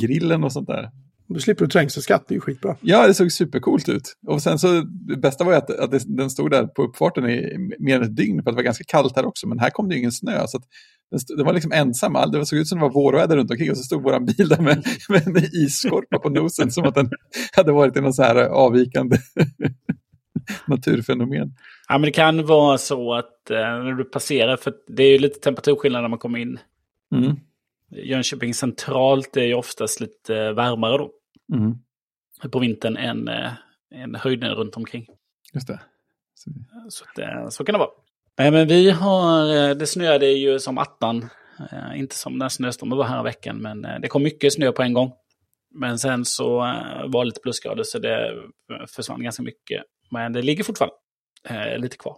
grillen 0.00 0.44
och 0.44 0.52
sånt 0.52 0.66
där. 0.66 0.90
Du 1.34 1.40
slipper 1.40 1.64
du 1.64 1.70
trängselskatt, 1.70 2.24
det 2.28 2.32
är 2.32 2.36
ju 2.36 2.40
skitbra. 2.40 2.76
Ja, 2.80 3.06
det 3.06 3.14
såg 3.14 3.32
supercoolt 3.32 3.88
ut. 3.88 4.16
Och 4.26 4.42
sen 4.42 4.58
så, 4.58 4.80
det 4.80 5.16
bästa 5.16 5.44
var 5.44 5.52
ju 5.52 5.58
att, 5.58 5.70
att 5.70 5.90
det, 5.90 6.16
den 6.16 6.30
stod 6.30 6.50
där 6.50 6.66
på 6.66 6.82
uppfarten 6.82 7.30
i 7.30 7.56
mer 7.78 7.96
än 7.96 8.02
ett 8.02 8.16
dygn, 8.16 8.42
för 8.42 8.50
att 8.50 8.54
det 8.54 8.56
var 8.56 8.62
ganska 8.62 8.84
kallt 8.84 9.16
här 9.16 9.26
också, 9.26 9.48
men 9.48 9.58
här 9.58 9.70
kom 9.70 9.88
det 9.88 9.94
ju 9.94 9.98
ingen 9.98 10.12
snö. 10.12 10.46
Så 10.46 10.60
den, 11.10 11.46
var 11.46 11.52
liksom 11.52 11.72
ensam, 11.72 12.30
det 12.32 12.46
såg 12.46 12.58
ut 12.58 12.68
som 12.68 12.78
det 12.78 12.82
var 12.82 12.92
vårväder 12.92 13.36
runt 13.36 13.50
omkring 13.50 13.70
och 13.70 13.76
så 13.76 13.82
stod 13.82 14.02
vår 14.02 14.20
bil 14.20 14.48
där 14.48 14.60
med, 14.60 14.84
med 15.08 15.26
en 15.26 15.44
isskorpa 15.52 16.18
på 16.18 16.28
nosen, 16.28 16.70
som 16.70 16.84
att 16.84 16.94
den 16.94 17.10
hade 17.52 17.72
varit 17.72 17.96
i 17.96 18.00
någon 18.00 18.14
så 18.14 18.22
här 18.22 18.36
avvikande 18.36 19.16
naturfenomen. 20.66 21.54
Ja, 21.88 21.98
men 21.98 22.02
det 22.02 22.10
kan 22.10 22.46
vara 22.46 22.78
så 22.78 23.14
att 23.14 23.50
eh, 23.50 23.56
när 23.56 23.92
du 23.92 24.04
passerar, 24.04 24.56
för 24.56 24.74
det 24.88 25.02
är 25.02 25.12
ju 25.12 25.18
lite 25.18 25.40
temperaturskillnad 25.40 26.02
när 26.02 26.08
man 26.08 26.18
kommer 26.18 26.38
in. 26.38 26.58
Mm. 27.14 27.36
Jönköping 27.90 28.54
centralt 28.54 29.36
är 29.36 29.44
ju 29.44 29.54
oftast 29.54 30.00
lite 30.00 30.52
varmare 30.52 30.98
då. 30.98 31.10
Mm. 31.52 31.74
På 32.50 32.58
vintern 32.58 32.96
än, 32.96 33.28
än 33.94 34.14
höjden 34.14 34.54
runt 34.54 34.76
omkring. 34.76 35.06
Just 35.54 35.66
det. 35.66 35.80
Så, 36.34 36.50
så, 36.88 37.04
det, 37.16 37.46
så 37.50 37.64
kan 37.64 37.72
det 37.72 37.78
vara. 37.78 37.90
Nej, 38.40 38.50
men 38.50 38.68
vi 38.68 38.90
har, 38.90 39.56
eh, 39.56 39.76
det 39.76 39.86
snöade 39.86 40.26
ju 40.26 40.58
som 40.58 40.78
attan. 40.78 41.28
Eh, 41.72 41.98
inte 41.98 42.16
som 42.16 42.38
när 42.38 42.48
snöstormen 42.48 42.98
var 42.98 43.04
här 43.04 43.22
veckan, 43.22 43.56
men 43.56 43.82
det 43.82 44.08
kom 44.08 44.22
mycket 44.22 44.52
snö 44.52 44.72
på 44.72 44.82
en 44.82 44.92
gång. 44.92 45.12
Men 45.74 45.98
sen 45.98 46.24
så 46.24 46.56
var 47.06 47.24
det 47.24 47.24
lite 47.24 47.40
plusgrader 47.40 47.82
så 47.82 47.98
det 47.98 48.34
försvann 48.88 49.22
ganska 49.22 49.42
mycket. 49.42 49.82
Men 50.10 50.32
det 50.32 50.42
ligger 50.42 50.64
fortfarande 50.64 50.94
eh, 51.48 51.78
lite 51.78 51.96
kvar. 51.96 52.16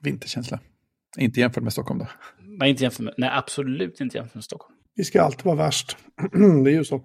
Vinterkänsla. 0.00 0.60
Inte 1.18 1.40
jämfört 1.40 1.62
med 1.62 1.72
Stockholm 1.72 1.98
då? 1.98 2.06
Nej, 2.40 2.70
inte 2.70 2.82
jämfört 2.82 3.00
med, 3.00 3.14
nej, 3.16 3.30
absolut 3.32 4.00
inte 4.00 4.16
jämfört 4.16 4.34
med 4.34 4.44
Stockholm. 4.44 4.74
Vi 4.94 5.04
ska 5.04 5.22
alltid 5.22 5.44
vara 5.44 5.56
värst. 5.56 5.96
det 6.64 6.70
är 6.70 6.74
ju 6.74 6.84
så. 6.84 7.02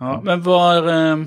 Ja, 0.00 0.20
men 0.24 0.42
var, 0.42 0.88
eh, 0.88 1.24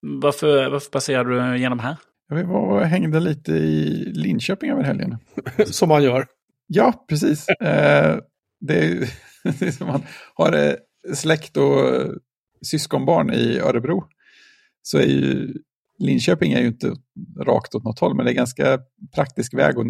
varför, 0.00 0.70
varför 0.70 0.90
passerade 0.90 1.52
du 1.52 1.58
genom 1.58 1.78
här? 1.78 1.96
Jag 2.30 2.44
var 2.44 2.60
och 2.60 2.86
hängde 2.86 3.20
lite 3.20 3.52
i 3.52 4.04
Linköping 4.14 4.70
över 4.70 4.82
helgen. 4.82 5.18
som 5.66 5.88
man 5.88 6.02
gör. 6.02 6.26
Ja, 6.66 7.04
precis. 7.08 7.48
eh, 7.60 8.18
det, 8.60 8.78
är, 8.78 9.10
det 9.58 9.66
är 9.66 9.70
som 9.70 9.86
man 9.86 10.02
har 10.34 10.76
släkt 11.14 11.56
och 11.56 11.84
syskonbarn 12.62 13.30
i 13.30 13.58
Örebro. 13.58 14.04
Så 14.82 14.98
är 14.98 15.06
ju 15.06 15.54
Linköping 15.98 16.52
är 16.52 16.60
ju 16.60 16.66
inte 16.66 16.94
rakt 17.40 17.74
åt 17.74 17.84
något 17.84 17.98
håll, 17.98 18.16
men 18.16 18.24
det 18.24 18.32
är 18.32 18.34
ganska 18.34 18.78
praktisk 19.14 19.54
väg 19.54 19.78
och 19.78 19.86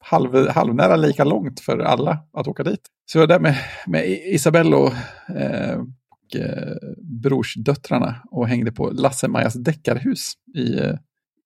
halv, 0.00 0.48
halvnära 0.48 0.96
lika 0.96 1.24
långt 1.24 1.60
för 1.60 1.78
alla 1.78 2.18
att 2.32 2.48
åka 2.48 2.62
dit. 2.62 2.80
Så 3.12 3.18
jag 3.18 3.28
där 3.28 3.40
med, 3.40 3.56
med 3.86 4.08
Isabelle 4.08 4.76
och, 4.76 4.92
eh, 5.36 5.78
och 6.10 6.36
eh, 6.36 6.76
brorsdöttrarna 7.22 8.22
och 8.30 8.48
hängde 8.48 8.72
på 8.72 8.90
Lasse-Majas 8.90 9.54
deckarhus 9.54 10.32
i, 10.54 10.78
eh, 10.78 10.94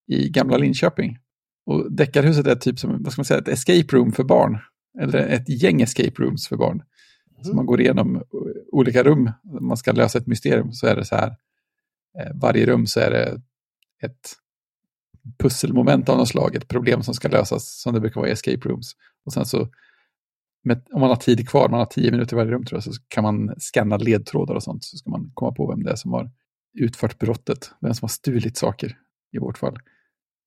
i 0.07 0.29
gamla 0.29 0.57
Linköping. 0.57 1.17
Och 1.65 1.91
deckarhuset 1.91 2.47
är 2.47 2.55
typ 2.55 2.79
som 2.79 3.03
vad 3.03 3.11
ska 3.11 3.19
man 3.19 3.25
säga, 3.25 3.39
ett 3.39 3.47
escape 3.47 3.95
room 3.95 4.11
för 4.11 4.23
barn. 4.23 4.59
Eller 4.99 5.19
ett 5.19 5.49
gäng 5.49 5.81
escape 5.81 6.23
rooms 6.23 6.47
för 6.47 6.57
barn. 6.57 6.83
Mm. 7.31 7.43
Så 7.43 7.55
man 7.55 7.65
går 7.65 7.81
igenom 7.81 8.23
olika 8.71 9.03
rum, 9.03 9.31
man 9.61 9.77
ska 9.77 9.91
lösa 9.91 10.17
ett 10.17 10.27
mysterium, 10.27 10.71
så 10.71 10.87
är 10.87 10.95
det 10.95 11.05
så 11.05 11.15
här. 11.15 11.35
Eh, 12.19 12.31
varje 12.41 12.65
rum 12.65 12.87
så 12.87 12.99
är 12.99 13.11
det 13.11 13.41
ett 14.03 14.35
pusselmoment 15.37 16.09
av 16.09 16.17
något 16.17 16.27
slag, 16.27 16.55
ett 16.55 16.67
problem 16.67 17.03
som 17.03 17.13
ska 17.13 17.27
lösas, 17.27 17.81
som 17.81 17.93
det 17.93 17.99
brukar 17.99 18.21
vara 18.21 18.29
i 18.29 18.33
escape 18.33 18.69
rooms. 18.69 18.91
Och 19.25 19.33
sen 19.33 19.45
så, 19.45 19.69
med, 20.63 20.87
om 20.93 21.01
man 21.01 21.09
har 21.09 21.15
tid 21.15 21.49
kvar, 21.49 21.69
man 21.69 21.79
har 21.79 21.85
tio 21.85 22.11
minuter 22.11 22.35
i 22.35 22.37
varje 22.37 22.51
rum 22.51 22.65
tror 22.65 22.77
jag, 22.77 22.83
så 22.83 23.01
kan 23.07 23.23
man 23.23 23.55
scanna 23.59 23.97
ledtrådar 23.97 24.55
och 24.55 24.63
sånt, 24.63 24.83
så 24.83 24.97
ska 24.97 25.09
man 25.09 25.31
komma 25.33 25.51
på 25.51 25.69
vem 25.71 25.83
det 25.83 25.91
är 25.91 25.95
som 25.95 26.13
har 26.13 26.31
utfört 26.73 27.19
brottet, 27.19 27.71
vem 27.81 27.93
som 27.93 28.05
har 28.05 28.09
stulit 28.09 28.57
saker 28.57 28.97
i 29.31 29.39
vårt 29.39 29.57
fall. 29.57 29.77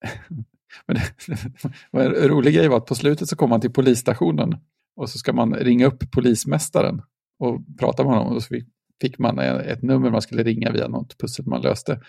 Men 0.85 0.95
det, 0.95 2.05
en 2.21 2.29
rolig 2.29 2.53
grej 2.53 2.67
var 2.67 2.77
att 2.77 2.85
på 2.85 2.95
slutet 2.95 3.29
så 3.29 3.35
kom 3.35 3.49
man 3.49 3.61
till 3.61 3.73
polisstationen 3.73 4.57
och 4.95 5.09
så 5.09 5.17
ska 5.17 5.33
man 5.33 5.53
ringa 5.53 5.85
upp 5.85 6.11
polismästaren 6.11 7.01
och 7.39 7.61
prata 7.79 8.03
med 8.03 8.13
honom 8.13 8.35
och 8.35 8.43
så 8.43 8.55
fick 9.01 9.19
man 9.19 9.39
ett 9.39 9.81
nummer 9.81 10.11
man 10.11 10.21
skulle 10.21 10.43
ringa 10.43 10.71
via 10.71 10.87
något 10.87 11.17
pussel 11.17 11.45
man 11.45 11.61
löste. 11.61 12.01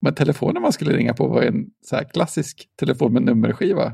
Men 0.00 0.14
telefonen 0.14 0.62
man 0.62 0.72
skulle 0.72 0.96
ringa 0.96 1.14
på 1.14 1.28
var 1.28 1.42
en 1.42 1.66
så 1.86 1.96
här 1.96 2.04
klassisk 2.04 2.68
telefon 2.78 3.12
med 3.12 3.22
nummerskiva. 3.22 3.92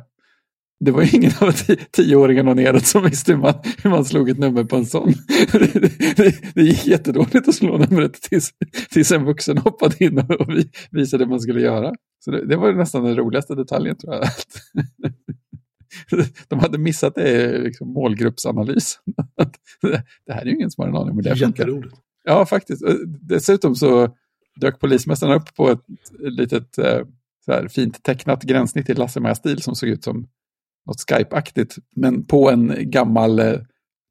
Det 0.85 0.91
var 0.91 1.03
ju 1.03 1.17
ingen 1.17 1.33
av 1.41 1.53
tioåringarna 1.91 2.51
och 2.51 2.57
neråt 2.57 2.87
som 2.87 3.05
visste 3.05 3.33
hur 3.33 3.39
man, 3.39 3.55
hur 3.83 3.91
man 3.91 4.05
slog 4.05 4.29
ett 4.29 4.39
nummer 4.39 4.65
på 4.65 4.77
en 4.77 4.87
sån. 4.87 5.13
Det, 5.53 5.81
det, 6.17 6.55
det 6.55 6.63
gick 6.63 6.87
jättedåligt 6.87 7.49
att 7.49 7.55
slå 7.55 7.79
numret 7.79 8.13
tills, 8.13 8.51
tills 8.91 9.13
en 9.13 9.25
vuxen 9.25 9.59
hoppade 9.59 10.05
in 10.05 10.19
och 10.19 10.49
visade 10.91 11.25
vad 11.25 11.31
man 11.31 11.41
skulle 11.41 11.61
göra. 11.61 11.95
Så 12.25 12.31
det, 12.31 12.47
det 12.47 12.57
var 12.57 12.73
nästan 12.73 13.05
den 13.05 13.17
roligaste 13.17 13.55
detaljen 13.55 13.97
tror 13.97 14.15
jag. 14.15 14.25
De 16.49 16.59
hade 16.59 16.79
missat 16.79 17.15
det 17.15 17.59
liksom, 17.59 17.89
målgruppsanalys. 17.89 18.99
Det 20.27 20.33
här 20.33 20.43
är 20.43 20.47
ju 20.47 20.55
ingen 20.55 20.71
som 20.71 20.83
har 20.83 20.89
en 20.89 20.97
aning 20.97 21.11
om 21.11 21.23
det 21.23 21.35
Jätteroligt. 21.35 21.95
Ja, 22.25 22.47
faktiskt. 22.47 22.83
Dessutom 23.21 23.75
så 23.75 24.17
dök 24.61 24.81
polismästaren 24.81 25.33
upp 25.33 25.55
på 25.55 25.71
ett 25.71 25.83
litet 26.19 26.79
eh, 26.79 27.01
så 27.45 27.53
här, 27.53 27.69
fint 27.69 28.03
tecknat 28.03 28.43
gränssnitt 28.43 28.91
i 28.91 28.95
Lasse-Maja-stil 28.95 29.63
som 29.63 29.75
såg 29.75 29.89
ut 29.89 30.05
som 30.05 30.29
något 30.87 31.05
Skype-aktigt. 31.11 31.79
Men 31.97 32.27
på 32.27 32.51
en 32.51 32.91
gammal 32.91 33.39
eh, 33.39 33.55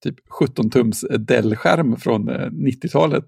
typ 0.03 0.15
17-tums 0.39 1.17
Dell-skärm 1.17 1.95
från 1.95 2.29
eh, 2.29 2.49
90-talet. 2.49 3.25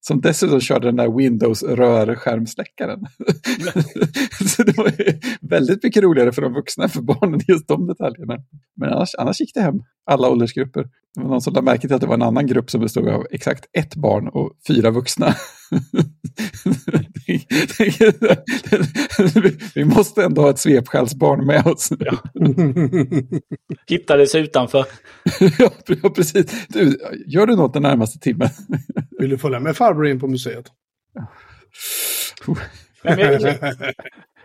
Som 0.00 0.20
dessutom 0.20 0.60
körde 0.60 0.88
den 0.88 0.96
där 0.96 1.08
Windows-rörskärmsläckaren. 1.08 3.00
så 4.56 4.62
det 4.62 4.76
var 4.76 4.92
väldigt 5.40 5.82
mycket 5.82 6.02
roligare 6.02 6.32
för 6.32 6.42
de 6.42 6.52
vuxna 6.54 6.84
än 6.84 6.90
för 6.90 7.02
barnen, 7.02 7.40
just 7.48 7.68
de 7.68 7.86
detaljerna. 7.86 8.36
Men 8.76 8.92
annars, 8.92 9.14
annars 9.18 9.40
gick 9.40 9.54
det 9.54 9.60
hem, 9.60 9.80
alla 10.10 10.28
åldersgrupper. 10.28 10.82
Det 11.14 11.22
var 11.22 11.28
någon 11.28 11.40
som 11.40 11.52
lade 11.52 11.64
märke 11.64 11.80
till 11.80 11.94
att 11.94 12.00
det 12.00 12.06
var 12.06 12.14
en 12.14 12.22
annan 12.22 12.46
grupp 12.46 12.70
som 12.70 12.80
bestod 12.80 13.08
av 13.08 13.26
exakt 13.30 13.64
ett 13.72 13.94
barn 13.94 14.28
och 14.28 14.52
fyra 14.68 14.90
vuxna. 14.90 15.34
Vi 19.74 19.84
måste 19.84 20.24
ändå 20.24 20.42
ha 20.42 20.50
ett 20.50 20.58
svepskällsbarn 20.58 21.46
med 21.46 21.66
oss. 21.66 21.92
Ja. 21.98 22.18
Hittades 23.86 24.34
utanför. 24.34 24.84
ja, 25.58 25.70
precis. 26.10 26.66
Du, 26.68 26.98
gör 27.26 27.46
du 27.46 27.56
något 27.56 27.72
den 27.72 27.82
närmaste 27.82 28.18
timmen? 28.18 28.48
Vill 29.18 29.30
du 29.30 29.38
följa 29.38 29.60
med 29.60 29.76
farbror 29.76 30.06
in 30.06 30.20
på 30.20 30.28
museet? 30.28 30.66
jag, 33.02 33.42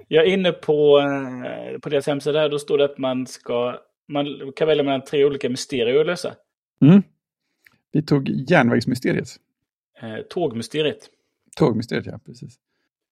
jag, 0.08 0.28
är 0.28 0.34
inne 0.34 0.52
på, 0.52 1.00
eh, 1.00 1.80
på 1.80 1.90
deras 1.90 2.08
hemsida, 2.08 2.50
då 2.50 2.60
står 2.60 2.78
det 2.78 2.86
att 2.86 2.98
man 2.98 3.28
ska 3.28 3.80
man 4.08 4.26
kan 4.56 4.68
välja 4.68 4.84
mellan 4.84 5.04
tre 5.04 5.26
olika 5.26 5.50
mysterier 5.50 6.00
att 6.00 6.06
lösa. 6.06 6.36
Mm. 6.82 7.04
Vi 7.92 8.04
tog 8.04 8.30
järnvägsmysteriet. 8.30 9.28
Eh, 10.02 10.18
tågmysteriet. 10.30 11.10
Tågmysteriet, 11.56 12.06
ja, 12.06 12.20
precis. 12.26 12.60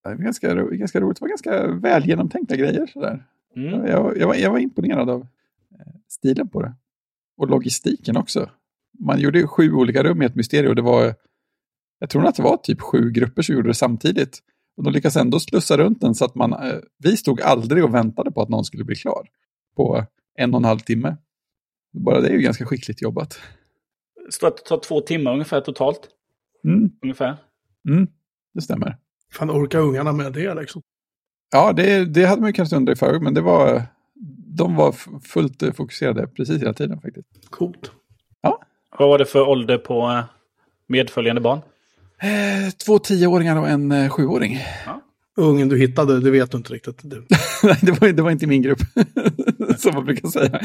Det 0.03 0.09
var 0.09 0.15
ganska, 0.15 0.53
ganska 0.53 0.99
roligt. 0.99 1.17
Det 1.17 1.21
var 1.21 1.29
ganska 1.29 1.67
väl 1.67 2.07
genomtänkta 2.07 2.55
grejer. 2.55 2.87
Sådär. 2.87 3.25
Mm. 3.55 3.85
Jag, 3.85 4.17
jag, 4.17 4.27
var, 4.27 4.35
jag 4.35 4.51
var 4.51 4.59
imponerad 4.59 5.09
av 5.09 5.21
eh, 5.79 5.93
stilen 6.07 6.49
på 6.49 6.61
det. 6.61 6.73
Och 7.37 7.49
logistiken 7.49 8.17
också. 8.17 8.49
Man 8.99 9.19
gjorde 9.19 9.47
sju 9.47 9.73
olika 9.73 10.03
rum 10.03 10.21
i 10.21 10.25
ett 10.25 10.35
mysterium 10.35 10.69
och 10.69 10.75
det 10.75 10.81
var, 10.81 11.15
jag 11.99 12.09
tror 12.09 12.25
att 12.25 12.35
det 12.35 12.43
var 12.43 12.57
typ 12.57 12.81
sju 12.81 13.11
grupper 13.11 13.41
som 13.41 13.55
gjorde 13.55 13.69
det 13.69 13.73
samtidigt. 13.73 14.39
Och 14.77 14.83
de 14.83 14.93
lyckades 14.93 15.15
ändå 15.15 15.39
slussa 15.39 15.77
runt 15.77 16.01
den 16.01 16.15
så 16.15 16.25
att 16.25 16.35
man, 16.35 16.53
eh, 16.53 16.79
vi 16.97 17.17
stod 17.17 17.41
aldrig 17.41 17.83
och 17.83 17.93
väntade 17.93 18.31
på 18.31 18.41
att 18.41 18.49
någon 18.49 18.65
skulle 18.65 18.83
bli 18.83 18.95
klar 18.95 19.27
på 19.75 20.05
en 20.35 20.53
och 20.53 20.59
en 20.59 20.65
halv 20.65 20.79
timme. 20.79 21.17
Bara 21.93 22.21
det 22.21 22.27
är 22.27 22.33
ju 22.33 22.41
ganska 22.41 22.65
skickligt 22.65 23.01
jobbat. 23.01 23.39
Det 24.25 24.31
står 24.31 24.47
att 24.47 24.57
det 24.57 24.63
tar 24.63 24.79
två 24.79 25.01
timmar 25.01 25.33
ungefär 25.33 25.61
totalt. 25.61 26.09
Mm. 26.63 26.91
Ungefär. 27.03 27.37
Mm, 27.89 28.07
det 28.53 28.61
stämmer. 28.61 28.97
Fan, 29.33 29.51
orkar 29.51 29.79
ungarna 29.79 30.11
med 30.11 30.33
det 30.33 30.53
liksom? 30.53 30.81
Ja, 31.51 31.73
det, 31.73 32.05
det 32.05 32.25
hade 32.25 32.41
man 32.41 32.49
ju 32.49 32.53
kanske 32.53 32.75
undrat 32.75 32.97
i 32.97 32.99
förväg, 32.99 33.21
men 33.21 33.33
det 33.33 33.41
var, 33.41 33.83
de 34.57 34.75
var 34.75 34.95
fullt 35.21 35.63
fokuserade 35.75 36.27
precis 36.27 36.61
hela 36.61 36.73
tiden 36.73 37.01
faktiskt. 37.01 37.27
Coolt. 37.49 37.91
Ja. 38.41 38.61
Vad 38.99 39.09
var 39.09 39.17
det 39.17 39.25
för 39.25 39.49
ålder 39.49 39.77
på 39.77 40.09
eh, 40.09 40.23
medföljande 40.87 41.41
barn? 41.41 41.59
Eh, 42.21 42.71
två 42.85 42.99
tioåringar 42.99 43.55
och 43.55 43.69
en 43.69 43.91
eh, 43.91 44.09
sjuåring. 44.09 44.59
Ja. 44.85 45.01
Ungen 45.37 45.69
du 45.69 45.77
hittade, 45.77 46.19
det 46.19 46.31
vet 46.31 46.51
du 46.51 46.57
inte 46.57 46.73
riktigt. 46.73 46.99
Du. 47.03 47.25
Nej, 47.63 47.77
det 47.81 48.01
var, 48.01 48.07
det 48.07 48.21
var 48.21 48.31
inte 48.31 48.47
min 48.47 48.61
grupp, 48.61 48.79
som 49.77 49.93
man 49.95 50.05
brukar 50.05 50.29
säga 50.29 50.59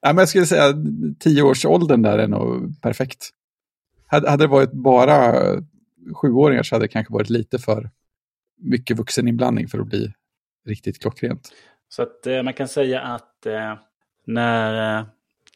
ja, 0.00 0.08
men 0.08 0.18
jag 0.18 0.28
skulle 0.28 0.46
säga 0.46 0.74
tioårsåldern 1.18 2.02
där 2.02 2.18
är 2.18 2.28
nog 2.28 2.82
perfekt. 2.82 3.30
Hade, 4.06 4.30
hade 4.30 4.44
det 4.44 4.48
varit 4.48 4.72
bara 4.72 5.34
sjuåringar 6.14 6.62
så 6.62 6.74
hade 6.74 6.84
det 6.84 6.88
kanske 6.88 7.12
varit 7.12 7.30
lite 7.30 7.58
för 7.58 7.90
mycket 8.58 8.98
vuxeninblandning 8.98 9.68
för 9.68 9.78
att 9.78 9.86
bli 9.86 10.12
riktigt 10.66 11.02
klockrent. 11.02 11.52
Så 11.88 12.02
att 12.02 12.26
eh, 12.26 12.42
man 12.42 12.54
kan 12.54 12.68
säga 12.68 13.00
att 13.00 13.46
eh, 13.46 13.74
när, 14.26 14.98
eh, 14.98 15.06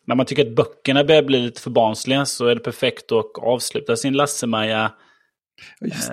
när 0.04 0.14
man 0.14 0.26
tycker 0.26 0.46
att 0.46 0.56
böckerna 0.56 1.04
börjar 1.04 1.22
bli 1.22 1.40
lite 1.40 1.60
för 1.60 1.70
barnsliga 1.70 2.26
så 2.26 2.46
är 2.46 2.54
det 2.54 2.60
perfekt 2.60 3.12
att 3.12 3.38
avsluta 3.38 3.96
sin 3.96 4.16
Lasse-Maja 4.16 4.92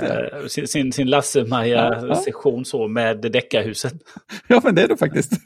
eh, 0.01 0.47
sin, 0.47 0.67
sin, 0.67 0.91
sin 0.91 1.07
Lasse-Maja-session 1.07 2.65
så 2.65 2.87
med 2.87 3.21
Deckarhuset. 3.21 3.93
Ja, 4.47 4.61
men 4.63 4.75
det 4.75 4.83
är 4.83 4.87
det 4.87 4.97
faktiskt. 4.97 5.45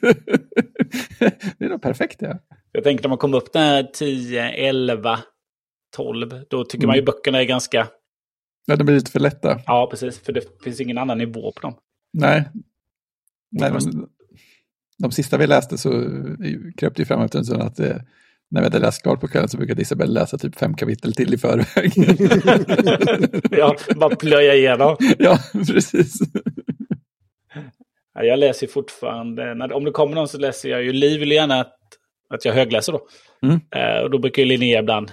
det 1.58 1.64
är 1.64 1.68
nog 1.68 1.82
perfekt, 1.82 2.22
ja. 2.22 2.38
Jag 2.72 2.84
tänker 2.84 3.04
när 3.04 3.08
man 3.08 3.18
kommer 3.18 3.36
upp 3.36 3.52
där 3.52 3.82
10, 3.82 4.50
11, 4.50 5.18
12, 5.96 6.44
då 6.50 6.64
tycker 6.64 6.84
mm. 6.84 6.88
man 6.88 6.96
ju 6.96 7.02
böckerna 7.02 7.40
är 7.40 7.44
ganska... 7.44 7.88
Ja, 8.66 8.76
de 8.76 8.84
blir 8.84 8.94
lite 8.94 9.10
för 9.10 9.20
lätta. 9.20 9.60
Ja, 9.66 9.88
precis. 9.90 10.18
För 10.18 10.32
det 10.32 10.62
finns 10.64 10.80
ingen 10.80 10.98
annan 10.98 11.18
nivå 11.18 11.52
på 11.52 11.60
dem. 11.60 11.74
Nej. 12.12 12.48
Nej 13.50 13.70
de, 13.70 14.08
de 14.98 15.12
sista 15.12 15.38
vi 15.38 15.46
läste 15.46 15.78
så 15.78 15.90
kröp 16.76 16.96
det 16.96 17.04
fram 17.04 17.22
efter 17.22 17.38
en 17.38 17.44
stund 17.44 17.62
att 17.62 17.76
det, 17.76 18.04
när 18.54 18.60
vi 18.60 18.66
hade 18.66 18.78
läst 18.78 19.02
klart 19.02 19.20
på 19.20 19.28
kvällen 19.28 19.48
så 19.48 19.56
brukade 19.56 19.82
Isabelle 19.82 20.12
läsa 20.12 20.38
typ 20.38 20.56
fem 20.56 20.74
kapitel 20.74 21.14
till 21.14 21.34
i 21.34 21.38
förväg. 21.38 21.92
ja, 23.58 23.76
bara 23.96 24.16
plöja 24.16 24.54
igenom. 24.54 24.96
ja, 25.18 25.38
precis. 25.66 26.18
Jag 28.14 28.38
läser 28.38 28.66
fortfarande, 28.66 29.74
om 29.74 29.84
det 29.84 29.90
kommer 29.90 30.14
någon 30.14 30.28
så 30.28 30.38
läser 30.38 30.68
jag 30.68 30.82
ju 30.82 30.92
Liv 30.92 31.20
vill 31.20 31.32
gärna 31.32 31.60
att, 31.60 31.78
att 32.28 32.44
jag 32.44 32.54
högläser 32.54 32.92
då. 32.92 33.06
Mm. 33.42 33.60
Eh, 33.70 34.02
och 34.02 34.10
då 34.10 34.18
brukar 34.18 34.42
ju 34.42 34.48
Linnea 34.48 34.80
ibland 34.80 35.12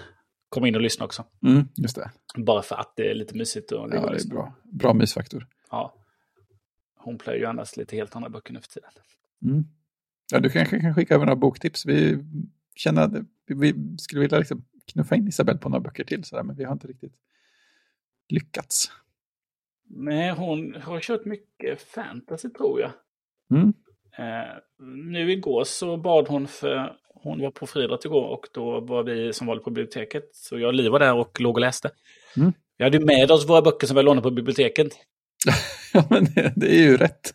komma 0.50 0.68
in 0.68 0.76
och 0.76 0.82
lyssna 0.82 1.06
också. 1.06 1.26
Mm, 1.46 1.68
just 1.76 1.96
det. 1.96 2.12
Bara 2.36 2.62
för 2.62 2.76
att 2.76 2.94
det 2.96 3.12
är 3.12 3.14
lite 3.14 3.38
mysigt. 3.38 3.72
Och 3.72 3.90
ja, 3.92 4.10
det 4.12 4.18
är 4.24 4.30
bra. 4.30 4.54
Bra 4.64 4.94
mysfaktor. 4.94 5.48
Ja. 5.72 5.94
Hon 7.00 7.18
plöjer 7.18 7.40
ju 7.40 7.46
annars 7.46 7.78
lite 7.78 7.96
helt 7.96 8.16
andra 8.16 8.30
böcker 8.30 8.54
nu 8.54 8.60
för 8.60 8.68
tiden. 8.68 8.90
Mm. 9.46 9.64
Ja, 10.32 10.40
du 10.40 10.50
kanske 10.50 10.80
kan 10.80 10.96
skicka 10.96 11.16
över 11.16 11.26
några 11.26 11.36
boktips. 11.36 11.86
Vi 11.86 12.18
känner 12.76 13.02
att 13.02 13.12
vi 13.48 13.74
skulle 13.98 14.22
vilja 14.22 14.38
liksom 14.38 14.66
knuffa 14.86 15.16
in 15.16 15.28
Isabelle 15.28 15.60
på 15.60 15.70
några 15.70 15.82
böcker 15.82 16.04
till, 16.04 16.24
sådär, 16.24 16.44
men 16.44 16.56
vi 16.56 16.64
har 16.64 16.74
inte 16.74 16.88
riktigt 16.88 17.16
lyckats. 18.30 18.92
Nej, 19.88 20.32
hon 20.32 20.76
har 20.82 21.00
kört 21.00 21.26
mycket 21.26 21.82
fantasy 21.82 22.50
tror 22.50 22.82
jag. 22.82 22.92
Mm. 23.52 23.74
Eh, 24.18 24.58
nu 24.86 25.32
igår 25.32 25.64
så 25.64 25.98
bad 25.98 26.28
hon 26.28 26.48
för, 26.48 26.98
hon 27.08 27.42
var 27.42 27.52
på 27.52 27.68
friidrott 27.68 28.06
igår 28.06 28.28
och 28.28 28.48
då 28.54 28.80
var 28.80 29.04
vi 29.04 29.34
som 29.34 29.48
var 29.48 29.58
på 29.58 29.70
biblioteket. 29.70 30.30
Så 30.34 30.60
jag 30.60 30.68
och 30.68 30.74
Liv 30.74 30.92
var 30.92 31.00
där 31.00 31.14
och 31.14 31.42
låg 31.42 31.56
och 31.56 31.62
läste. 31.62 31.92
Mm. 32.38 32.54
Vi 32.78 32.84
hade 32.84 33.00
med 33.00 33.32
oss 33.32 33.50
våra 33.50 33.62
böcker 33.62 33.88
som 33.88 33.98
vi 33.98 34.04
lånade 34.04 34.24
på 34.24 34.32
biblioteket. 34.32 34.88
ja, 35.94 36.04
men 36.10 36.26
det, 36.26 36.54
det, 36.56 36.76
är 36.76 36.84
ju 36.84 36.98
rätt. 36.98 37.34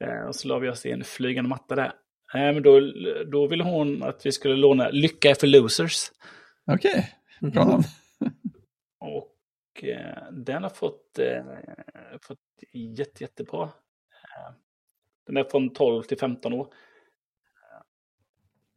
eh, 0.00 0.28
och 0.28 0.34
så 0.34 0.48
la 0.48 0.58
vi 0.58 0.68
oss 0.68 0.86
i 0.86 0.90
en 0.90 1.04
flygande 1.04 1.48
matta 1.48 1.74
där. 1.74 1.92
Eh, 2.36 2.52
men 2.52 2.62
då, 2.62 2.80
då 3.26 3.46
ville 3.46 3.64
hon 3.64 4.02
att 4.02 4.26
vi 4.26 4.32
skulle 4.32 4.56
låna 4.56 4.88
Lycka 4.88 5.30
är 5.30 5.34
för 5.34 5.46
losers. 5.46 6.10
Okej, 6.66 7.10
okay. 7.40 7.50
bra 7.50 7.64
namn. 7.64 7.82
och 9.00 9.84
eh, 9.84 10.32
den 10.32 10.62
har 10.62 10.70
fått, 10.70 11.18
eh, 11.18 11.44
fått 12.22 12.38
jätte, 12.72 13.24
jättebra. 13.24 13.62
Eh, 13.62 14.54
den 15.26 15.36
är 15.36 15.44
från 15.44 15.72
12 15.72 16.02
till 16.02 16.18
15 16.18 16.52
år. 16.52 16.66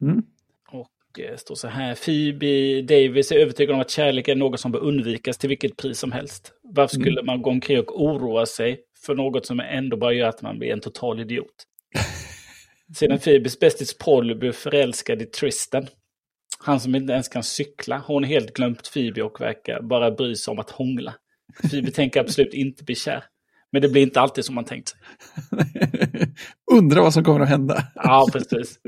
Mm. 0.02 0.22
Och 0.68 1.20
eh, 1.20 1.36
står 1.36 1.54
så 1.54 1.68
här. 1.68 1.94
Phoebe 1.94 2.82
Davis 2.82 3.32
är 3.32 3.38
övertygad 3.38 3.74
om 3.74 3.80
att 3.80 3.90
kärlek 3.90 4.28
är 4.28 4.34
något 4.34 4.60
som 4.60 4.72
bör 4.72 4.80
undvikas 4.80 5.38
till 5.38 5.48
vilket 5.48 5.76
pris 5.76 5.98
som 5.98 6.12
helst. 6.12 6.52
Varför 6.62 6.96
mm. 6.96 7.04
skulle 7.04 7.22
man 7.22 7.42
gå 7.42 7.50
omkring 7.50 7.78
och 7.80 8.02
oroa 8.02 8.46
sig 8.46 8.84
för 9.06 9.14
något 9.14 9.46
som 9.46 9.60
ändå 9.60 9.96
bara 9.96 10.12
gör 10.12 10.28
att 10.28 10.42
man 10.42 10.58
blir 10.58 10.72
en 10.72 10.80
total 10.80 11.20
idiot? 11.20 11.66
Sedan 12.94 13.18
Phoebes 13.18 13.58
bästis 13.58 13.98
Polly 13.98 14.34
blev 14.34 14.52
förälskad 14.52 15.22
i 15.22 15.26
Tristan. 15.26 15.86
Han 16.58 16.80
som 16.80 16.94
inte 16.94 17.12
ens 17.12 17.28
kan 17.28 17.42
cykla. 17.42 18.02
Hon 18.06 18.24
har 18.24 18.28
helt 18.28 18.54
glömt 18.54 18.92
Phoebe 18.92 19.22
och 19.22 19.40
verkar 19.40 19.82
bara 19.82 20.10
bry 20.10 20.36
sig 20.36 20.52
om 20.52 20.58
att 20.58 20.70
hångla. 20.70 21.14
Phoebe 21.70 21.90
tänker 21.90 22.20
absolut 22.20 22.54
inte 22.54 22.84
bli 22.84 22.94
kär. 22.94 23.24
Men 23.72 23.82
det 23.82 23.88
blir 23.88 24.02
inte 24.02 24.20
alltid 24.20 24.44
som 24.44 24.54
man 24.54 24.64
tänkt 24.64 24.88
sig. 24.88 24.98
Undrar 26.72 27.02
vad 27.02 27.14
som 27.14 27.24
kommer 27.24 27.40
att 27.40 27.48
hända. 27.48 27.86
Ja, 27.94 28.28
precis. 28.32 28.78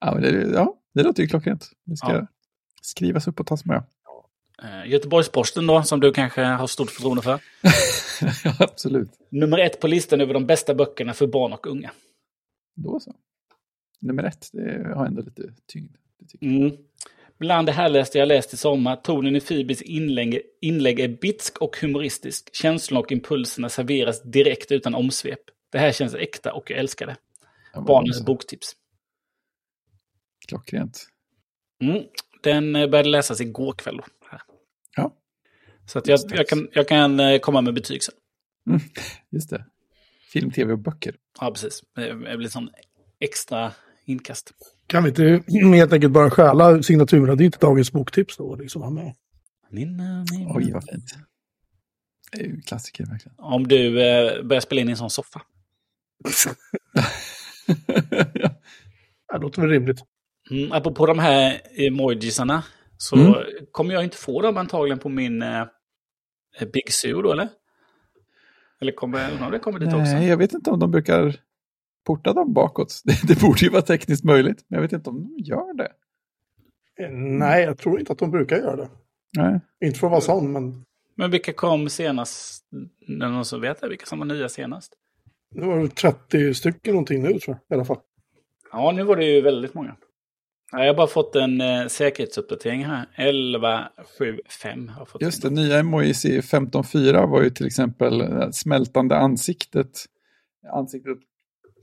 ja, 0.00 0.14
men 0.14 0.22
det, 0.22 0.50
ja, 0.54 0.76
det 0.94 1.02
låter 1.02 1.22
ju 1.22 1.28
klockrent. 1.28 1.70
Det 1.84 1.96
ska 1.96 2.12
ja. 2.12 2.26
skrivas 2.82 3.28
upp 3.28 3.40
och 3.40 3.46
tas 3.46 3.64
med. 3.64 3.84
Uh, 4.62 4.90
Göteborgs-Posten 4.90 5.66
då, 5.66 5.82
som 5.82 6.00
du 6.00 6.12
kanske 6.12 6.42
har 6.42 6.66
stort 6.66 6.90
förtroende 6.90 7.22
för. 7.22 7.40
ja, 8.44 8.54
absolut. 8.58 9.10
Nummer 9.30 9.58
ett 9.58 9.80
på 9.80 9.86
listan 9.86 10.20
över 10.20 10.34
de 10.34 10.46
bästa 10.46 10.74
böckerna 10.74 11.14
för 11.14 11.26
barn 11.26 11.52
och 11.52 11.66
unga. 11.66 11.90
Då 12.74 13.00
så. 13.00 13.14
Nummer 14.00 14.24
ett, 14.24 14.48
det 14.52 14.94
har 14.94 15.06
ändå 15.06 15.22
lite 15.22 15.54
tyngd. 15.66 15.96
Mm. 16.40 16.76
Bland 17.38 17.68
det 17.68 17.72
härligaste 17.72 18.18
jag 18.18 18.28
läst 18.28 18.54
i 18.54 18.56
sommar, 18.56 18.96
tonen 18.96 19.36
i 19.36 19.40
Fibis 19.40 19.82
inlägg, 19.82 20.42
inlägg 20.60 21.00
är 21.00 21.08
bitsk 21.08 21.58
och 21.58 21.76
humoristisk. 21.76 22.54
Känslorna 22.54 23.00
och 23.00 23.12
impulserna 23.12 23.68
serveras 23.68 24.22
direkt 24.22 24.72
utan 24.72 24.94
omsvep. 24.94 25.40
Det 25.70 25.78
här 25.78 25.92
känns 25.92 26.14
äkta 26.14 26.52
och 26.52 26.70
jag 26.70 26.78
älskar 26.78 27.06
det. 27.06 27.16
Ja, 27.72 27.80
Barnens 27.80 28.18
det... 28.18 28.24
boktips. 28.24 28.76
Klockrent. 30.48 31.06
Mm. 31.82 32.02
Den 32.42 32.76
eh, 32.76 32.90
började 32.90 33.08
läsas 33.08 33.40
igår 33.40 33.72
kväll. 33.72 34.00
Ja. 34.96 35.16
Så 35.86 35.98
att 35.98 36.06
jag, 36.06 36.20
jag, 36.28 36.48
kan, 36.48 36.68
jag 36.72 36.88
kan 36.88 37.20
eh, 37.20 37.38
komma 37.38 37.60
med 37.60 37.74
betyg 37.74 38.04
sen. 38.04 38.14
Mm. 38.68 38.80
Just 39.30 39.50
det. 39.50 39.66
Film, 40.32 40.50
tv 40.50 40.72
och 40.72 40.78
böcker. 40.78 41.14
Ja, 41.40 41.50
precis. 41.50 41.82
Det 41.94 42.36
blir 42.36 42.48
sån 42.48 42.70
extra 43.20 43.72
inkast. 44.04 44.52
Kan 44.86 45.02
vi 45.04 45.08
inte 45.08 45.42
helt 45.74 45.92
enkelt 45.92 46.12
bara 46.12 46.30
stjäla 46.30 46.82
signaturmelodin 46.82 47.50
till 47.50 47.60
dagens 47.60 47.92
boktips 47.92 48.36
då? 48.36 48.56
Liksom, 48.56 48.82
ha 48.82 48.90
med? 48.90 49.14
Nina, 49.70 50.24
nina. 50.32 50.50
Oj, 50.54 50.72
vad 50.72 50.84
fint. 50.84 51.14
Det 52.32 52.40
är 52.40 52.44
ju 52.44 52.60
klassiker 52.60 53.06
verkligen. 53.06 53.34
Om 53.38 53.68
du 53.68 54.02
eh, 54.02 54.42
börjar 54.42 54.60
spela 54.60 54.80
in 54.80 54.88
i 54.88 54.90
en 54.90 54.96
sån 54.96 55.10
soffa. 55.10 55.42
ja. 58.34 58.50
Det 59.32 59.38
låter 59.38 59.62
väl 59.62 59.70
rimligt. 59.70 60.02
Mm, 60.50 60.72
apropå 60.72 61.06
de 61.06 61.18
här 61.18 61.60
emojisarna 61.86 62.64
så 62.96 63.16
mm. 63.16 63.34
kommer 63.70 63.94
jag 63.94 64.04
inte 64.04 64.16
få 64.16 64.42
dem 64.42 64.56
antagligen 64.56 64.98
på 64.98 65.08
min 65.08 65.42
eh, 65.42 65.66
Big 66.72 66.92
Zoo 66.92 67.22
då, 67.22 67.32
eller? 67.32 67.48
Eller 68.82 68.92
kommer, 68.92 69.50
det 69.50 69.58
kommer 69.58 69.78
dit 69.78 69.88
Nej, 69.88 70.00
också? 70.00 70.12
Nej, 70.12 70.28
jag 70.28 70.36
vet 70.36 70.52
inte 70.52 70.70
om 70.70 70.78
de 70.78 70.90
brukar 70.90 71.36
porta 72.06 72.32
dem 72.32 72.52
bakåt. 72.52 73.02
Det, 73.04 73.28
det 73.28 73.40
borde 73.40 73.60
ju 73.60 73.68
vara 73.68 73.82
tekniskt 73.82 74.24
möjligt, 74.24 74.64
men 74.68 74.76
jag 74.76 74.82
vet 74.82 74.92
inte 74.92 75.10
om 75.10 75.22
de 75.22 75.42
gör 75.42 75.74
det. 75.74 75.92
Eh, 77.04 77.10
nej, 77.12 77.64
jag 77.64 77.78
tror 77.78 78.00
inte 78.00 78.12
att 78.12 78.18
de 78.18 78.30
brukar 78.30 78.56
göra 78.56 78.76
det. 78.76 78.88
Nej. 79.36 79.60
Inte 79.84 79.98
för 79.98 80.06
att 80.06 80.10
vara 80.10 80.20
sån, 80.20 80.52
men... 80.52 80.84
Men 81.14 81.30
vilka 81.30 81.52
kom 81.52 81.88
senast? 81.88 82.64
Någon 83.08 83.44
som 83.44 83.60
vet 83.60 83.80
det? 83.80 83.88
Vilka 83.88 84.06
som 84.06 84.18
var 84.18 84.26
nya 84.26 84.48
senast? 84.48 84.92
Det 85.54 85.66
var 85.66 85.86
30 85.86 86.54
stycken 86.54 86.92
någonting 86.92 87.22
nu, 87.22 87.38
tror 87.38 87.58
jag, 87.68 87.76
i 87.76 87.78
alla 87.78 87.84
fall. 87.84 87.98
Ja, 88.72 88.92
nu 88.92 89.02
var 89.02 89.16
det 89.16 89.24
ju 89.24 89.40
väldigt 89.40 89.74
många. 89.74 89.96
Jag 90.72 90.86
har 90.86 90.94
bara 90.94 91.06
fått 91.06 91.36
en 91.36 91.60
eh, 91.60 91.86
säkerhetsuppdatering 91.86 92.84
här. 92.84 93.06
11.7.5 93.16 94.88
har 94.88 95.04
fått 95.04 95.22
Just 95.22 95.42
det, 95.42 95.50
nya 95.50 95.78
i 95.78 95.82
15.4 95.82 97.26
var 97.26 97.42
ju 97.42 97.50
till 97.50 97.66
exempel 97.66 98.20
eh, 98.20 98.50
smältande 98.50 99.16
ansiktet. 99.16 100.04
Ansiktet 100.72 101.18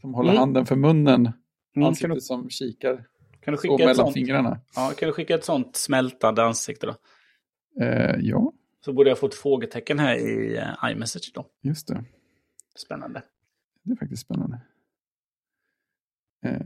som 0.02 0.14
håller 0.14 0.30
mm. 0.30 0.40
handen 0.40 0.66
för 0.66 0.76
munnen. 0.76 1.32
Mm, 1.76 1.88
ansiktet 1.88 2.16
du, 2.16 2.22
som 2.22 2.50
kikar 2.50 3.06
kan 3.42 3.52
du 3.52 3.58
skicka 3.58 3.78
så 3.78 3.78
mellan 3.78 3.96
sånt, 3.96 4.14
fingrarna. 4.14 4.60
Ja, 4.76 4.94
kan 4.98 5.08
du 5.08 5.14
skicka 5.14 5.36
ett 5.36 5.46
sånt 5.46 5.76
smältande 5.76 6.44
ansikte 6.44 6.88
då? 6.88 6.96
Eh, 7.84 8.16
ja. 8.20 8.54
Så 8.86 8.94
borde 8.94 9.10
jag 9.10 9.20
få 9.20 9.28
ett 9.28 9.36
frågetecken 9.36 10.00
här 10.00 10.16
i 10.16 10.58
uh, 10.58 10.92
iMessage 10.92 11.32
då. 11.34 11.46
Just 11.62 11.88
det. 11.88 12.04
Spännande. 12.76 13.24
Det 13.84 13.92
är 13.92 13.96
faktiskt 13.96 14.22
spännande. 14.22 14.62
Eh, 16.46 16.60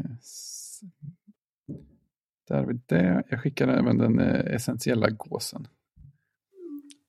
där 2.54 2.60
har 2.60 2.68
vi 2.68 2.80
det. 2.86 3.24
Jag 3.30 3.42
skickade 3.42 3.74
även 3.74 3.98
den 3.98 4.20
eh, 4.20 4.56
essentiella 4.56 5.10
gåsen. 5.10 5.68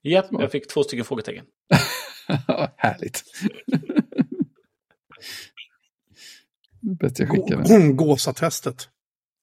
Ja, 0.03 0.25
jag 0.31 0.53
fick 0.53 0.69
två 0.69 0.83
stycken 0.83 1.05
frågetecken. 1.05 1.45
Härligt. 2.77 3.23
Bäst 6.81 7.19
jag 7.19 7.29
skickade. 7.31 7.93
Gåsatestet. 7.93 8.89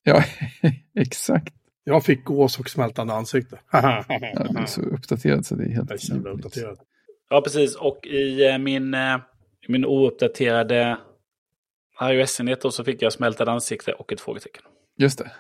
Ja, 0.03 0.23
exakt. 0.95 1.53
Jag 1.83 2.05
fick 2.05 2.23
gås 2.23 2.59
och 2.59 2.69
smältande 2.69 3.13
ansikte. 3.13 3.59
ja, 3.71 4.05
du 4.49 4.59
är 4.59 4.65
så 4.65 4.81
uppdaterad 4.81 5.45
så 5.45 5.55
det 5.55 5.63
är 5.63 5.69
helt... 5.69 6.09
Jag 6.09 6.27
uppdaterad. 6.27 6.79
Ja, 7.29 7.41
precis. 7.41 7.75
Och 7.75 8.07
i 8.07 8.47
eh, 8.47 8.57
min, 8.57 8.93
eh, 8.93 9.17
min 9.67 9.85
ouppdaterade 9.85 10.97
iOS-enhet 12.01 12.73
så 12.73 12.83
fick 12.83 13.01
jag 13.01 13.13
smältande 13.13 13.51
ansikte 13.51 13.93
och 13.93 14.13
ett 14.13 14.21
frågetecken. 14.21 14.63
Just 14.97 15.19
det. 15.19 15.31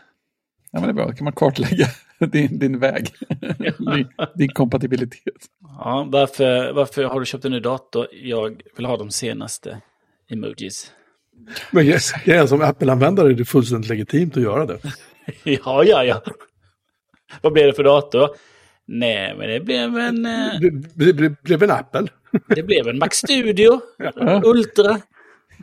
Ja, 0.71 0.79
men 0.79 0.83
det 0.83 0.89
är 0.89 0.93
bra, 0.93 1.05
då 1.07 1.13
kan 1.13 1.23
man 1.23 1.33
kartlägga 1.33 1.85
din, 2.19 2.59
din 2.59 2.79
väg, 2.79 3.13
din, 3.77 4.07
din, 4.35 4.49
kompatibilitet. 4.49 5.33
Ja, 5.77 6.07
varför, 6.11 6.73
varför 6.73 7.03
har 7.03 7.19
du 7.19 7.25
köpt 7.25 7.45
en 7.45 7.51
ny 7.51 7.59
dator? 7.59 8.07
Jag 8.11 8.61
vill 8.75 8.85
ha 8.85 8.97
de 8.97 9.11
senaste 9.11 9.81
emojis. 10.29 10.91
Men 11.71 11.85
yes, 11.85 12.11
jag 12.25 12.49
som 12.49 12.61
Apple-användare 12.61 13.29
är 13.29 13.33
det 13.33 13.45
fullständigt 13.45 13.89
legitimt 13.89 14.37
att 14.37 14.43
göra 14.43 14.65
det. 14.65 14.77
ja, 15.43 15.83
ja, 15.83 16.03
ja. 16.03 16.21
Vad 17.41 17.53
blev 17.53 17.65
det 17.67 17.73
för 17.73 17.83
dator? 17.83 18.29
Nej, 18.85 19.35
men 19.37 19.49
det 19.49 19.59
blev 19.59 19.97
en... 19.97 20.25
Eh, 20.25 20.59
Det, 20.61 21.11
det, 21.11 21.11
det 21.11 21.43
blev 21.43 21.63
en 21.63 21.71
Apple. 21.71 22.07
det 22.47 22.63
blev 22.63 22.87
en 22.87 22.97
Mac 22.99 23.09
Studio 23.11 23.81
Ultra. 24.43 24.99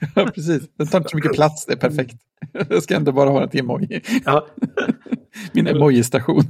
Ja, 0.14 0.26
precis. 0.34 0.62
Den 0.76 0.86
tar 0.86 0.98
inte 0.98 1.10
så 1.10 1.16
mycket 1.16 1.32
plats, 1.32 1.66
det 1.66 1.72
är 1.72 1.76
perfekt. 1.76 2.14
Jag 2.70 2.82
ska 2.82 2.96
ändå 2.96 3.12
bara 3.12 3.30
ha 3.30 3.44
ett 3.44 3.54
emoji. 3.54 4.02
Ja. 4.24 4.46
Min 5.52 5.66
emoji-station. 5.66 6.42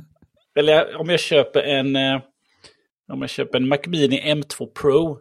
Eller 0.58 0.96
om 0.96 1.08
jag 1.08 1.20
köper 1.20 1.62
en... 1.62 1.96
eh, 1.96 2.20
Om 3.12 3.20
jag 3.20 3.30
köper 3.30 3.58
en 3.58 3.68
Mac 3.68 3.78
Mini 3.86 4.20
M2 4.34 4.66
Pro 4.66 5.18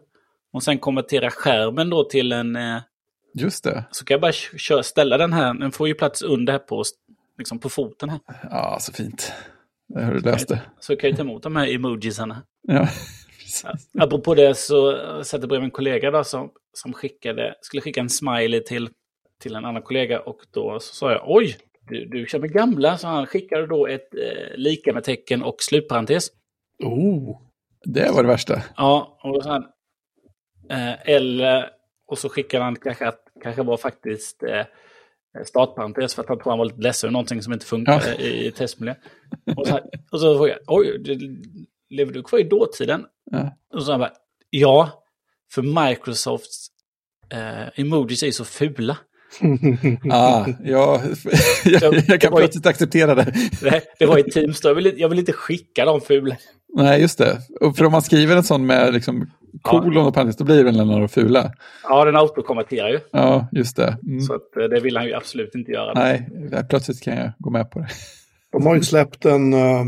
och 0.52 0.62
sen 0.62 0.78
konverterar 0.78 1.30
skärmen 1.30 1.90
då 1.90 2.04
till 2.04 2.32
en... 2.32 2.56
eh, 2.56 2.78
Just 3.34 3.64
det. 3.64 3.84
Så 3.90 4.04
kan 4.04 4.14
jag 4.14 4.20
bara 4.20 4.32
köra, 4.32 4.82
ställa 4.82 5.18
den 5.18 5.32
här. 5.32 5.54
Den 5.54 5.72
får 5.72 5.88
ju 5.88 5.94
plats 5.94 6.22
under 6.22 6.52
här 6.52 6.58
på, 6.60 6.84
liksom 7.38 7.58
på 7.58 7.68
foten 7.68 8.10
här. 8.10 8.20
Ja, 8.50 8.76
så 8.80 8.92
fint. 8.92 9.32
Det 9.88 10.04
har 10.04 10.12
du 10.14 10.20
löst 10.20 10.48
det. 10.48 10.60
Så 10.80 10.96
kan 10.96 11.10
jag 11.10 11.16
ta 11.16 11.22
emot 11.22 11.42
de 11.42 11.56
här 11.56 11.74
emojisarna. 11.74 12.42
Ja, 12.62 12.88
precis. 13.38 13.64
Apropå 13.98 14.34
det 14.34 14.54
så 14.58 14.98
satt 15.24 15.40
jag 15.40 15.48
bredvid 15.48 15.64
en 15.64 15.70
kollega 15.70 16.10
då 16.10 16.24
som, 16.24 16.50
som 16.72 16.92
skickade, 16.92 17.54
skulle 17.60 17.80
skicka 17.80 18.00
en 18.00 18.08
smiley 18.10 18.60
till, 18.60 18.88
till 19.42 19.54
en 19.54 19.64
annan 19.64 19.82
kollega 19.82 20.20
och 20.20 20.38
då 20.50 20.80
sa 20.80 21.12
jag 21.12 21.22
oj, 21.26 21.56
du, 21.88 22.04
du 22.04 22.26
kör 22.26 22.38
med 22.38 22.52
gamla. 22.52 22.98
Så 22.98 23.06
han 23.06 23.26
skickade 23.26 23.66
då 23.66 23.86
ett 23.86 24.14
eh, 24.14 24.56
lika 24.56 24.92
med 24.92 25.04
tecken 25.04 25.42
och 25.42 25.56
slutparentes. 25.58 26.28
Oh. 26.84 27.40
Det 27.84 28.10
var 28.10 28.22
det 28.22 28.28
värsta. 28.28 28.62
Ja, 28.76 29.18
och 29.22 29.32
då 29.32 29.40
sa 29.42 29.50
han, 29.50 29.64
eh, 30.70 31.08
eller, 31.14 31.70
och 32.06 32.18
så 32.18 32.28
skickade 32.28 32.64
han 32.64 32.76
kanske 32.76 33.08
att 33.08 33.20
kanske 33.42 33.62
var 33.62 33.76
faktiskt 33.76 34.42
eh, 34.42 34.66
startparentes 35.44 36.14
för 36.14 36.22
att 36.22 36.28
han 36.28 36.38
tror 36.38 36.50
han 36.50 36.58
var 36.58 36.64
lite 36.66 36.80
ledsen 36.80 37.12
någonting 37.12 37.42
som 37.42 37.52
inte 37.52 37.66
funkade 37.66 38.14
Ja. 38.18 38.24
i, 38.24 38.46
i 38.46 38.52
testmiljö. 38.52 38.94
Och 39.56 39.66
så, 39.66 39.80
och 40.12 40.20
så 40.20 40.36
frågade 40.36 40.60
jag, 40.66 40.78
oj, 40.78 40.98
du, 40.98 41.42
lever 41.90 42.12
du 42.12 42.22
kvar 42.22 42.38
i 42.38 42.42
dåtiden? 42.42 43.06
Ja. 43.30 43.56
Och 43.74 43.82
så 43.82 43.90
han 43.90 44.00
bara, 44.00 44.12
ja, 44.50 45.04
för 45.54 45.88
Microsofts 45.90 46.66
eh, 47.32 47.80
emojis 47.80 48.22
är 48.22 48.30
så 48.30 48.44
fula. 48.44 48.96
Ah, 50.10 50.46
ja, 50.64 51.02
jag, 51.64 51.94
jag 52.08 52.20
kan 52.20 52.32
plötsligt 52.34 52.66
acceptera 52.66 53.14
det. 53.14 53.32
Det, 53.62 53.82
det 53.98 54.06
var 54.06 54.18
i 54.18 54.22
Teams 54.30 54.60
då, 54.60 54.68
jag 54.68 54.74
vill, 54.74 54.86
inte- 54.86 55.00
jag 55.00 55.08
vill 55.08 55.18
inte 55.18 55.32
skicka 55.32 55.84
de 55.84 56.00
fula. 56.00 56.36
Nej, 56.76 57.00
just 57.00 57.18
det. 57.18 57.38
Och 57.60 57.76
för 57.76 57.84
om 57.84 57.92
man 57.92 58.02
skriver 58.02 58.36
en 58.36 58.42
sån 58.44 58.66
med 58.66 58.94
liksom 58.94 59.30
kolon 59.62 60.06
och 60.06 60.14
parentes, 60.14 60.36
då 60.36 60.44
blir 60.44 60.64
det 60.64 60.80
av 60.80 60.86
de 61.00 61.08
fula. 61.08 61.52
Ja, 61.82 62.04
den 62.04 62.16
autokonverterar 62.16 62.88
ju. 62.88 63.00
Ja, 63.10 63.48
just 63.52 63.76
det. 63.76 63.96
Mm. 64.06 64.20
Så 64.20 64.34
att, 64.34 64.56
eh, 64.56 64.62
det 64.64 64.80
vill 64.80 64.96
han 64.96 65.06
ju 65.06 65.14
absolut 65.14 65.54
inte 65.54 65.72
göra. 65.72 65.92
Nej, 65.94 66.28
plötsligt 66.70 67.02
kan 67.02 67.16
jag 67.16 67.32
gå 67.38 67.50
med 67.50 67.70
på 67.70 67.78
det. 67.78 67.88
De 68.52 68.66
har 68.66 68.74
ju 68.74 68.82
släppt 68.82 69.24
en... 69.24 69.52
eh, 69.52 69.84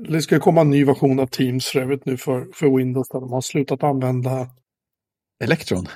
det 0.00 0.22
ska 0.22 0.40
komma 0.40 0.60
en 0.60 0.70
ny 0.70 0.84
version 0.84 1.20
av 1.20 1.26
Teams 1.26 1.66
för 1.66 1.80
övrigt 1.80 2.06
nu 2.06 2.16
för, 2.16 2.46
för 2.54 2.76
Windows 2.76 3.08
där 3.08 3.20
de 3.20 3.32
har 3.32 3.40
slutat 3.40 3.82
använda... 3.82 4.48
Elektron. 5.44 5.86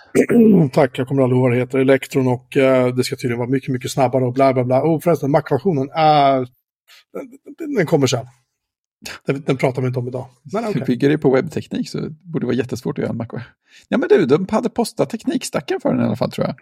Tack, 0.72 0.98
jag 0.98 1.08
kommer 1.08 1.22
aldrig 1.22 1.36
ihåg 1.36 1.42
vad 1.42 1.52
det 1.52 1.58
heter. 1.58 1.78
Electron 1.78 2.28
och 2.28 2.56
eh, 2.56 2.94
det 2.94 3.04
ska 3.04 3.16
tydligen 3.16 3.38
vara 3.38 3.48
mycket, 3.48 3.68
mycket 3.68 3.90
snabbare 3.90 4.24
och 4.24 4.32
bla 4.32 4.52
bla 4.52 4.64
bla. 4.64 4.82
Och 4.82 5.02
förresten, 5.02 5.30
Mac-versionen 5.30 5.90
är... 5.94 6.48
Den, 7.58 7.74
den 7.74 7.86
kommer 7.86 8.06
sen. 8.06 8.26
Den, 9.26 9.42
den 9.46 9.56
pratar 9.56 9.82
vi 9.82 9.88
inte 9.88 9.98
om 9.98 10.08
idag. 10.08 10.26
Men 10.52 10.64
okej. 10.64 10.82
Bygger 10.86 11.08
det 11.08 11.18
på 11.18 11.30
webbteknik 11.30 11.88
så 11.88 12.00
det 12.00 12.10
borde 12.10 12.46
vara 12.46 12.56
jättesvårt 12.56 12.98
att 12.98 13.02
göra 13.02 13.10
en 13.10 13.16
Mac. 13.16 13.26
Ja, 13.88 13.98
men 13.98 14.08
du, 14.08 14.26
de 14.26 14.46
hade 14.50 14.70
postat 14.70 15.10
teknikstacken 15.10 15.80
för 15.80 15.92
den 15.92 16.00
i 16.00 16.04
alla 16.04 16.16
fall 16.16 16.30
tror 16.30 16.46
jag. 16.46 16.56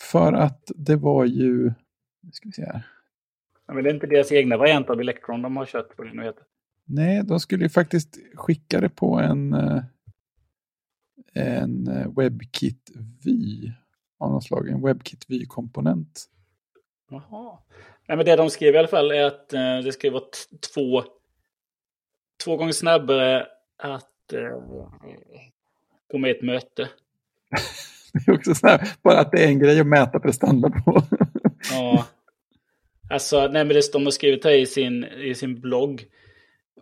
För 0.00 0.32
att 0.32 0.70
det 0.76 0.96
var 0.96 1.24
ju... 1.24 1.64
Nu 2.22 2.30
ska 2.32 2.48
vi 2.48 2.52
se 2.52 2.62
här. 2.62 2.86
Ja, 3.66 3.74
Men 3.74 3.84
det 3.84 3.90
är 3.90 3.94
inte 3.94 4.06
deras 4.06 4.32
egna 4.32 4.56
variant 4.56 4.90
av 4.90 5.00
Electron 5.00 5.42
de 5.42 5.56
har 5.56 5.66
kört 5.66 5.96
på 5.96 6.02
det 6.02 6.12
nu 6.14 6.22
heter. 6.22 6.44
Nej, 6.84 7.22
de 7.24 7.40
skulle 7.40 7.64
ju 7.64 7.68
faktiskt 7.68 8.18
skicka 8.34 8.80
det 8.80 8.88
på 8.88 9.14
en, 9.18 9.52
eh, 9.52 9.82
en 11.34 11.88
eh, 11.88 12.12
WebKit 12.16 12.90
Vy 13.24 13.72
av 14.18 14.32
något 14.32 14.44
slag. 14.44 14.68
En 14.68 14.82
WebKit 14.82 15.24
Vy-komponent. 15.28 16.24
Jaha. 17.10 17.58
Nej, 18.08 18.16
men 18.16 18.26
det 18.26 18.36
de 18.36 18.50
skrev 18.50 18.74
i 18.74 18.78
alla 18.78 18.88
fall 18.88 19.10
är 19.10 19.24
att 19.24 19.52
eh, 19.52 19.78
det 19.84 19.92
ska 19.92 20.10
vara 20.10 20.24
två, 20.74 21.04
två 22.44 22.56
gånger 22.56 22.72
snabbare 22.72 23.46
att 23.78 24.32
eh, 24.32 26.18
med 26.18 26.30
i 26.30 26.36
ett 26.36 26.42
möte. 26.42 26.88
Det 28.12 28.28
är 28.28 28.34
också 28.34 28.54
så 28.54 28.66
här, 28.66 28.88
bara 29.02 29.20
att 29.20 29.32
det 29.32 29.44
är 29.44 29.48
en 29.48 29.58
grej 29.58 29.80
att 29.80 29.86
mäta 29.86 30.20
prestanda 30.20 30.70
på. 30.70 31.02
Ja. 31.70 32.06
Alltså, 33.10 33.48
nej 33.48 33.64
men 33.64 33.68
det 33.68 33.92
de 33.92 34.04
har 34.04 34.10
skrivit 34.10 34.44
här 34.44 34.52
i 34.52 34.66
sin, 34.66 35.04
i 35.04 35.34
sin 35.34 35.60
blogg. 35.60 36.04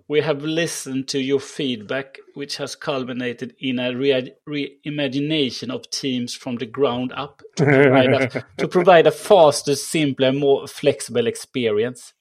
We 0.08 0.22
have 0.22 0.46
listened 0.46 1.08
to 1.08 1.18
your 1.18 1.38
feedback 1.38 2.18
which 2.34 2.58
has 2.58 2.74
culminated 2.74 3.52
in 3.58 3.78
a 3.78 3.92
re- 3.92 4.32
reimagination 4.46 5.70
of 5.70 5.82
teams 5.90 6.36
from 6.36 6.58
the 6.58 6.66
ground 6.66 7.12
up 7.12 7.42
to 7.56 7.64
provide, 7.64 8.14
a, 8.14 8.28
to 8.58 8.68
provide 8.68 9.06
a 9.06 9.10
faster, 9.10 9.76
simpler, 9.76 10.32
more 10.32 10.66
flexible 10.66 11.28
experience. 11.28 12.12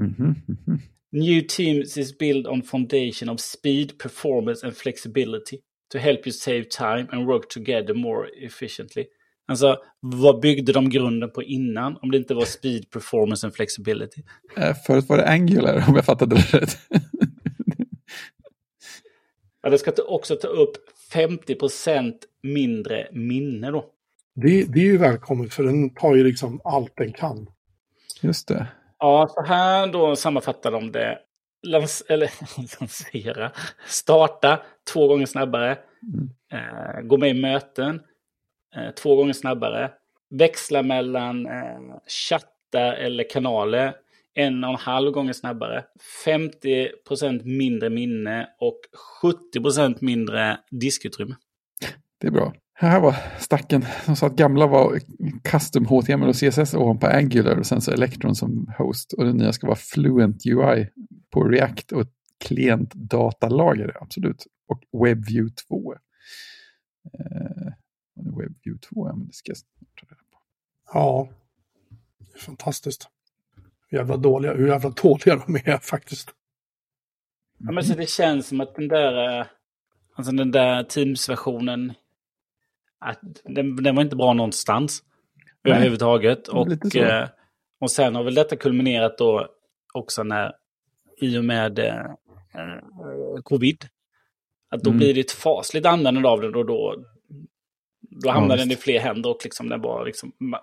Mhm, 0.00 0.34
mhm. 0.48 0.80
New 1.12 1.42
Teams 1.42 1.96
is 1.96 2.12
built 2.12 2.46
on 2.46 2.62
foundation 2.62 3.28
of 3.28 3.40
speed, 3.40 3.98
performance 3.98 4.66
and 4.66 4.76
flexibility 4.76 5.62
to 5.90 5.98
help 5.98 6.26
you 6.26 6.32
save 6.32 6.68
time 6.68 7.08
and 7.12 7.26
work 7.26 7.48
together 7.48 7.94
more 7.94 8.28
efficiently. 8.34 9.08
Alltså, 9.48 9.76
vad 10.00 10.40
byggde 10.40 10.72
de 10.72 10.90
grunden 10.90 11.30
på 11.30 11.42
innan 11.42 11.96
om 12.02 12.10
det 12.10 12.16
inte 12.18 12.34
var 12.34 12.44
speed, 12.44 12.90
performance 12.90 13.46
and 13.46 13.54
flexibility? 13.54 14.22
Eh, 14.56 14.74
Förut 14.86 15.08
var 15.08 15.16
det 15.16 15.28
Angular 15.28 15.84
om 15.88 15.94
jag 15.94 16.04
fattade 16.04 16.34
det 16.36 16.58
rätt. 16.58 16.78
Ja, 19.62 19.70
det 19.70 19.78
ska 19.78 19.92
också 20.06 20.36
ta 20.36 20.48
upp 20.48 20.72
50% 21.12 22.14
mindre 22.42 23.08
minne 23.12 23.70
då. 23.70 23.84
Det, 24.34 24.64
det 24.64 24.80
är 24.80 24.84
ju 24.84 24.98
välkommet 24.98 25.54
för 25.54 25.62
den 25.62 25.94
tar 25.94 26.14
ju 26.14 26.24
liksom 26.24 26.60
allt 26.64 26.92
den 26.96 27.12
kan. 27.12 27.46
Just 28.22 28.48
det. 28.48 28.66
Ja, 28.98 29.28
så 29.30 29.42
här 29.42 29.86
då 29.86 30.16
sammanfattar 30.16 30.70
de 30.70 30.92
det. 30.92 31.18
Lans 31.66 32.02
eller 32.08 32.30
lansera, 32.80 33.52
starta 33.86 34.62
två 34.92 35.08
gånger 35.08 35.26
snabbare, 35.26 35.78
eh, 36.52 37.00
gå 37.02 37.18
med 37.18 37.30
i 37.30 37.40
möten 37.40 38.00
Eh, 38.76 38.90
två 38.90 39.16
gånger 39.16 39.32
snabbare, 39.32 39.90
växla 40.30 40.82
mellan 40.82 41.46
eh, 41.46 41.78
chattar 42.06 42.92
eller 42.92 43.30
kanaler 43.30 43.94
en 44.34 44.64
och 44.64 44.70
en 44.70 44.76
halv 44.76 45.10
gånger 45.10 45.32
snabbare, 45.32 45.84
50 46.24 46.88
procent 47.08 47.44
mindre 47.44 47.90
minne 47.90 48.48
och 48.60 48.80
70 49.22 49.60
procent 49.60 50.00
mindre 50.00 50.58
diskutrymme. 50.70 51.34
Det 52.18 52.26
är 52.26 52.30
bra. 52.30 52.54
Här 52.74 53.00
var 53.00 53.16
stacken. 53.38 53.84
De 54.06 54.16
sa 54.16 54.26
att 54.26 54.36
gamla 54.36 54.66
var 54.66 54.98
custom 55.44 55.86
HTML 55.86 56.28
och 56.28 56.34
CSS 56.34 56.74
ovanpå 56.74 57.06
Angular 57.06 57.56
och 57.56 57.66
sen 57.66 57.80
så 57.80 57.92
Electron 57.92 58.34
som 58.34 58.72
host. 58.78 59.12
Och 59.12 59.24
den 59.24 59.36
nya 59.36 59.52
ska 59.52 59.66
vara 59.66 59.76
Fluent 59.76 60.46
UI 60.46 60.88
på 61.30 61.44
React 61.44 61.92
och 61.92 62.00
ett 62.00 62.12
klientdatalager, 62.44 63.96
absolut. 64.00 64.46
Och 64.68 65.02
WebView 65.02 65.54
2. 65.68 65.94
Eh, 67.18 67.72
WebView 68.16 68.78
2, 68.80 69.08
ja, 69.08 69.14
men 69.16 69.26
det 69.26 69.32
ska 69.34 69.50
jag 69.50 69.56
snart 69.56 70.00
ta 70.00 70.06
reda 70.06 70.22
på. 70.32 70.38
Ja, 70.92 71.28
det 72.18 72.34
är 72.34 72.38
fantastiskt. 72.38 73.08
Hur 73.88 73.98
jävla 73.98 74.16
dåliga, 74.16 74.54
hur 74.54 74.68
jävla 74.68 74.90
dåliga 74.90 75.42
de 75.46 75.56
är 75.56 75.78
faktiskt. 75.78 76.30
Ja, 77.58 77.72
men 77.72 77.84
så 77.84 77.94
det 77.94 78.08
känns 78.08 78.46
som 78.46 78.60
att 78.60 78.74
den 78.74 78.88
där, 78.88 79.38
eh, 79.40 79.46
alltså 80.14 80.32
den 80.32 80.50
där 80.50 80.82
Teams-versionen, 80.84 81.92
att 82.98 83.20
den, 83.44 83.76
den 83.76 83.94
var 83.96 84.02
inte 84.02 84.16
bra 84.16 84.32
någonstans 84.32 85.02
Nej. 85.62 85.72
överhuvudtaget. 85.72 86.48
Och, 86.48 86.96
eh, 86.96 87.28
och 87.80 87.90
sen 87.90 88.14
har 88.14 88.22
väl 88.24 88.34
detta 88.34 88.56
kulminerat 88.56 89.18
då 89.18 89.48
också 89.94 90.22
när, 90.22 90.52
i 91.20 91.38
och 91.38 91.44
med 91.44 91.78
eh, 91.78 92.04
eh, 92.54 93.42
covid, 93.42 93.84
att 94.70 94.80
då 94.82 94.90
Mm. 94.90 94.98
blir 94.98 95.14
det 95.14 95.20
ett 95.20 95.30
fasligt 95.32 95.86
användande 95.86 96.28
av 96.28 96.40
den 96.40 96.54
och 96.54 96.66
då, 96.66 97.04
då 98.22 98.30
hamnar 98.30 98.56
den 98.56 98.70
i 98.70 98.76
fler 98.76 99.00
händer 99.00 99.30
och 99.30 99.40
liksom 99.44 99.68
den 99.68 99.80
bara 99.80 100.04
liksom, 100.04 100.32
man, 100.38 100.60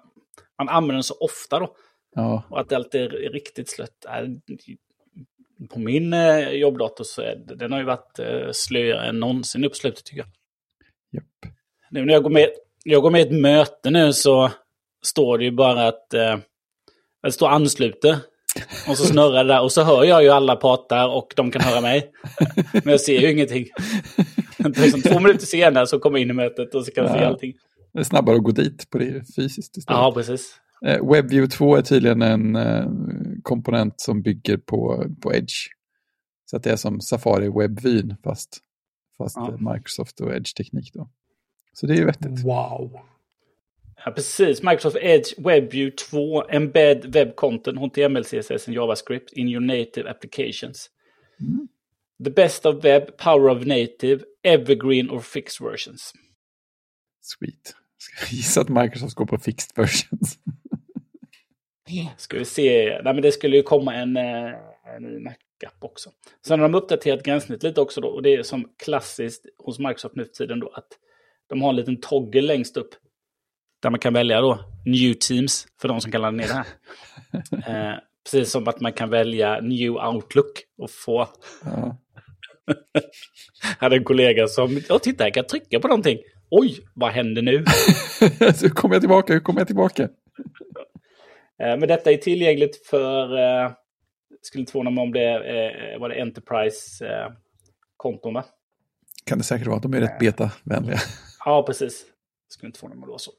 man 0.58 0.70
använder 0.70 0.94
den 0.94 1.04
så 1.04 1.18
ofta 1.20 1.60
då. 1.60 1.76
Ja, 2.16 2.44
Och 2.50 2.60
att 2.60 2.70
det 2.70 2.76
alltid 2.76 3.02
är 3.02 3.30
riktigt 3.30 3.70
slött. 3.70 4.06
På 5.70 5.80
min 5.80 6.13
eh, 6.13 6.50
jobbdator 6.50 7.04
så 7.04 7.22
är 7.22 7.36
det, 7.36 7.56
den 7.56 7.72
har 7.72 7.80
ju 7.80 7.86
varit 7.86 8.20
eh, 8.20 8.52
slöare 8.52 9.10
än 9.10 9.20
någonsin 9.20 9.66
upp 9.66 9.76
slutet 9.76 10.06
tycker 10.06 10.22
jag. 10.22 10.28
japp. 11.12 11.54
Nu 11.92 12.06
när 12.06 12.13
jag 12.13 12.24
går 12.24 12.30
med, 12.30 12.50
jag 12.84 13.02
går 13.02 13.12
med 13.12 13.22
i 13.22 13.24
ett 13.24 13.42
möte 13.42 13.89
nu 13.89 14.13
så 14.13 14.52
står 15.06 15.38
det 15.38 15.44
ju 15.44 15.52
bara 15.52 15.88
att 15.88 16.13
eh, 16.13 16.38
det 17.24 17.32
står 17.32 17.50
ansluter. 17.50 18.18
Och 18.88 18.98
så 18.98 19.06
snurrar 19.06 19.44
det 19.44 19.54
där 19.54 19.62
och 19.62 19.72
så 19.72 19.84
hör 19.84 20.04
jag 20.04 20.24
ju 20.24 20.30
alla 20.30 20.56
pratar 20.56 21.08
och 21.10 21.34
de 21.36 21.52
kan 21.52 21.62
höra 21.62 21.82
mig. 21.82 22.12
Men 22.74 22.92
jag 22.92 23.02
ser 23.02 23.20
ju 23.20 23.32
ingenting. 23.32 23.68
liksom 24.78 25.02
två 25.02 25.19
minuter 25.19 25.45
senare 25.45 25.88
så 25.88 25.99
kommer 25.99 26.17
jag 26.17 26.21
in 26.21 26.30
i 26.30 26.34
mötet 26.34 26.76
och 26.76 26.86
så 26.86 26.91
kan 26.91 27.04
jag 27.04 27.13
se 27.13 27.23
allting. 27.23 27.54
Det 27.93 27.99
är 27.99 28.04
snabbare 28.04 28.36
att 28.36 28.43
gå 28.43 28.52
dit 28.52 28.89
på 28.89 28.97
det 28.97 29.36
fysiskt 29.36 29.78
istället. 29.78 29.99
Ja, 29.99 30.12
precis. 30.15 30.60
Eh, 30.86 31.06
WebView 31.12 31.47
2 31.58 31.76
är 31.76 31.82
tydligen 31.82 32.21
en 32.21 32.56
eh, 32.56 32.88
komponent 33.43 34.02
som 34.02 34.21
bygger 34.21 34.58
på, 34.58 35.06
på 35.21 35.34
Edge. 35.34 35.54
Så 36.45 36.58
att 36.58 36.63
det 36.63 36.71
är 36.71 36.76
som 36.76 37.02
Safari 37.02 37.49
WebVyn 37.49 38.15
fast, 38.23 38.60
fast 39.17 39.38
Ja. 39.38 39.73
Microsoft 39.73 40.21
och 40.21 40.36
Edge-teknik 40.36 40.93
då. 40.93 41.10
Så 41.73 41.88
det 41.88 41.93
är 41.93 41.97
ju 41.97 42.06
vettigt. 42.06 42.43
Wow. 42.43 42.99
Ja, 44.06 44.12
precis. 44.12 44.63
Microsoft 44.63 44.97
Edge 45.02 45.34
WebView 45.38 45.95
2 46.10 46.43
Embed 46.49 47.13
Web 47.13 47.36
Content 47.36 47.80
HTML, 47.80 48.23
CSS 48.23 48.67
and 48.67 48.76
JavaScript 48.76 49.34
in 49.34 49.47
your 49.47 49.62
native 49.62 50.10
applications. 50.10 50.89
Mm. 51.39 51.67
The 52.24 52.30
best 52.30 52.66
of 52.66 52.84
web, 52.84 53.18
power 53.18 53.50
of 53.50 53.66
native, 53.66 54.24
evergreen 54.44 55.10
or 55.10 55.20
fixed 55.20 55.62
versions. 55.62 56.14
Sweet. 57.22 57.76
Ska 57.98 58.26
jag 58.26 58.34
gissa 58.34 58.62
att 58.62 58.70
Microsoft 58.70 59.16
går 59.16 59.26
på 59.26 59.38
fixed 59.38 59.72
versions. 59.76 60.40
Ska 62.18 62.38
vi 62.38 62.46
se. 62.46 63.00
Nej, 63.04 63.14
men 63.14 63.22
det 63.22 63.32
skulle 63.32 63.58
ju 63.58 63.64
komma 63.64 63.96
en, 63.96 64.18
eh, 64.18 64.52
en 64.96 65.04
ny 65.04 65.20
Mac-app 65.20 65.84
också. 65.84 66.10
Sen 66.46 66.60
har 66.60 66.70
de 66.70 66.76
uppdaterat 66.76 67.24
gränssnitt 67.24 67.64
lite 67.64 67.82
också 67.82 68.02
då. 68.02 68.08
Och 68.08 68.24
det 68.24 68.34
är 68.34 68.44
som 68.44 68.70
klassiskt 68.84 69.46
hos 69.58 69.80
Microsoft 69.80 70.16
nu 70.16 70.26
för 70.26 70.32
tiden 70.32 70.60
då 70.60 70.70
att 70.70 70.88
de 71.48 71.62
har 71.62 71.70
en 71.70 71.76
liten 71.76 72.02
toggle 72.02 72.42
längst 72.42 72.78
upp. 72.78 72.96
Där 73.82 73.90
man 73.90 74.00
kan 74.00 74.14
välja 74.14 74.42
då 74.42 74.60
New 74.86 75.14
Teams 75.14 75.68
för 75.82 75.88
de 75.88 76.02
som 76.02 76.12
kan 76.12 76.22
ladda 76.22 76.38
ner 76.38 76.48
det 76.48 76.54
här. 76.54 77.92
eh, 77.92 78.00
precis 78.24 78.52
som 78.52 78.68
att 78.68 78.80
man 78.80 78.94
kan 78.94 79.10
välja 79.10 79.60
New 79.60 79.92
Outlook 79.92 80.64
och 80.78 80.92
få... 80.92 81.30
Ja. 81.66 81.98
Jag 82.65 82.76
hade 83.80 83.95
en 83.95 84.04
kollega 84.04 84.47
som, 84.47 84.82
ja 84.89 84.99
titta 84.99 85.23
jag 85.23 85.34
kan 85.34 85.45
trycka 85.45 85.80
på 85.80 85.88
någonting. 85.88 86.19
Oj, 86.49 86.80
vad 86.95 87.12
händer 87.12 87.41
nu? 87.41 87.65
Så 88.56 88.69
kommer 88.69 88.95
jag 88.95 89.02
tillbaka, 89.02 89.34
hur 89.34 89.39
kommer 89.39 89.60
jag 89.60 89.67
tillbaka? 89.67 90.10
Eh, 91.63 91.78
Men 91.78 91.88
detta 91.88 92.12
är 92.12 92.17
tillgängligt 92.17 92.88
för, 92.88 93.38
eh, 93.38 93.71
skulle 94.41 94.60
inte 94.60 94.71
förvåna 94.71 94.89
mig 94.89 95.02
om 95.02 95.13
det 95.13 95.34
eh, 95.34 95.99
var 95.99 96.10
det 96.10 96.21
Enterprise-konton 96.21 98.34
va? 98.34 98.45
Kan 99.26 99.38
det 99.38 99.43
säkert 99.43 99.67
vara 99.67 99.80
de 99.80 99.93
är 99.93 100.02
rätt 100.02 100.19
beta-vänliga. 100.19 100.97
Ja, 101.45 101.63
precis. 101.63 102.06
Skulle 102.47 102.67
inte 102.67 102.80
förvåna 102.80 102.99
mig 102.99 103.08
då 103.08 103.17
så. 103.17 103.32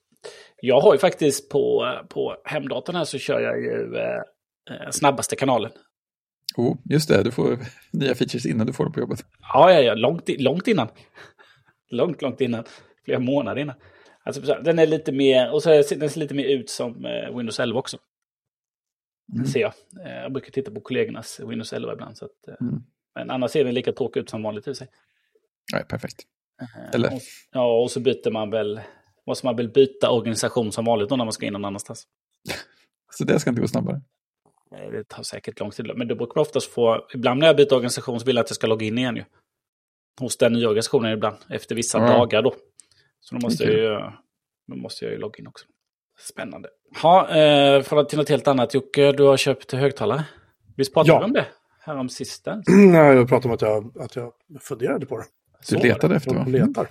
Jag 0.60 0.80
har 0.80 0.94
ju 0.94 0.98
faktiskt 0.98 1.50
på, 1.50 1.94
på 2.08 2.36
hemdatorn 2.44 2.96
här 2.96 3.04
så 3.04 3.18
kör 3.18 3.40
jag 3.40 3.60
ju 3.60 3.96
eh, 3.96 4.22
eh, 4.70 4.90
snabbaste 4.90 5.36
kanalen. 5.36 5.70
Oh, 6.56 6.76
just 6.84 7.08
det, 7.08 7.22
du 7.22 7.30
får 7.30 7.58
nya 7.90 8.14
features 8.14 8.46
innan 8.46 8.66
du 8.66 8.72
får 8.72 8.84
dem 8.84 8.92
på 8.92 9.00
jobbet. 9.00 9.24
Ja, 9.40 9.72
ja, 9.72 9.80
ja 9.80 9.94
långt, 9.94 10.28
långt 10.28 10.68
innan. 10.68 10.88
Långt, 11.90 12.22
långt 12.22 12.40
innan. 12.40 12.64
Flera 13.04 13.18
månader 13.18 13.60
innan. 13.62 13.76
Alltså, 14.22 14.40
den 14.40 14.78
är 14.78 14.86
lite 14.86 15.12
mer, 15.12 15.52
och 15.52 15.62
så 15.62 15.70
är, 15.70 15.98
den 15.98 16.10
ser 16.10 16.20
lite 16.20 16.34
mer 16.34 16.44
ut 16.44 16.70
som 16.70 17.04
eh, 17.04 17.36
Windows 17.36 17.60
11 17.60 17.78
också. 17.78 17.98
Mm. 19.34 19.46
Ser 19.46 19.60
jag. 19.60 19.72
Eh, 20.06 20.22
jag 20.22 20.32
brukar 20.32 20.50
titta 20.50 20.70
på 20.70 20.80
kollegornas 20.80 21.40
Windows 21.40 21.72
11 21.72 21.92
ibland. 21.92 22.16
Så 22.16 22.24
att, 22.24 22.48
eh, 22.48 22.54
Mm. 22.60 22.82
Men 23.14 23.30
annars 23.30 23.50
ser 23.50 23.64
den 23.64 23.74
lika 23.74 23.92
tråkig 23.92 24.20
ut 24.20 24.30
som 24.30 24.42
vanligt 24.42 24.68
i 24.68 24.74
sig. 24.74 24.88
Nej, 25.72 25.84
perfekt. 25.84 26.22
Eller? 26.92 27.14
Och, 27.14 27.20
ja, 27.52 27.82
och 27.82 27.90
så 27.90 28.00
byter 28.00 28.30
man 28.30 28.50
väl, 28.50 28.80
måste 29.26 29.46
man 29.46 29.56
väl 29.56 29.68
byta 29.68 30.10
organisation 30.10 30.72
som 30.72 30.84
vanligt 30.84 31.08
då 31.08 31.16
när 31.16 31.24
man 31.24 31.32
ska 31.32 31.46
in 31.46 31.52
någon 31.52 31.64
annanstans. 31.64 32.06
Så 33.10 33.24
det 33.24 33.40
ska 33.40 33.50
inte 33.50 33.60
gå 33.62 33.68
snabbare. 33.68 34.00
Eh, 34.72 34.90
Det 34.92 35.08
tar 35.08 35.22
säkert 35.22 35.60
lång 35.60 35.70
tid. 35.70 35.90
Men 35.96 36.08
då 36.08 36.14
brukar 36.14 36.34
man 36.36 36.42
oftast 36.42 36.70
få, 36.72 37.06
ibland 37.14 37.40
när 37.40 37.46
jag 37.46 37.56
byter 37.56 37.72
organisation 37.74 38.20
så 38.20 38.26
vill 38.26 38.36
jag 38.36 38.44
att 38.44 38.50
jag 38.50 38.56
ska 38.56 38.66
logga 38.66 38.86
in 38.86 38.98
igen 38.98 39.16
ju. 39.16 39.24
Hos 40.20 40.36
den 40.36 40.52
nya 40.52 40.68
organisationen 40.68 41.12
ibland, 41.12 41.36
efter 41.50 41.74
vissa 41.74 41.98
Ja. 41.98 42.06
dagar 42.06 42.42
då. 42.42 42.54
Så 43.20 43.34
då 43.34 43.40
måste, 43.40 43.64
jag 43.64 43.72
Okej. 43.72 43.84
ju, 43.84 44.00
då 44.68 44.76
måste 44.76 45.04
jag 45.04 45.12
ju 45.12 45.18
logga 45.20 45.38
in 45.38 45.46
också. 45.46 45.66
Spännande. 46.18 46.68
Ja, 47.02 47.28
eh, 47.28 47.82
för 47.82 47.96
att 47.96 48.08
till 48.08 48.18
något 48.18 48.28
helt 48.28 48.48
annat. 48.48 48.74
Jocke, 48.74 49.12
du 49.12 49.22
har 49.22 49.36
köpt 49.36 49.72
högtalare. 49.72 50.24
Visst 50.76 50.94
pratade 50.94 51.12
Ja. 51.12 51.18
vi 51.18 51.24
om 51.24 51.32
det? 51.32 51.46
Här 51.80 51.96
om 51.96 52.08
sisten. 52.08 52.62
Nej, 52.68 53.16
jag 53.16 53.28
pratade 53.28 53.48
om 53.48 53.54
att 53.54 53.62
jag, 53.62 54.02
att 54.02 54.16
jag 54.16 54.32
funderade 54.60 55.06
på 55.06 55.18
det. 55.18 55.24
Så 55.60 55.74
Du 55.76 55.82
letade 55.88 56.16
efter, 56.16 56.34
va? 56.34 56.44
Jag 56.46 56.66
letar. 56.68 56.88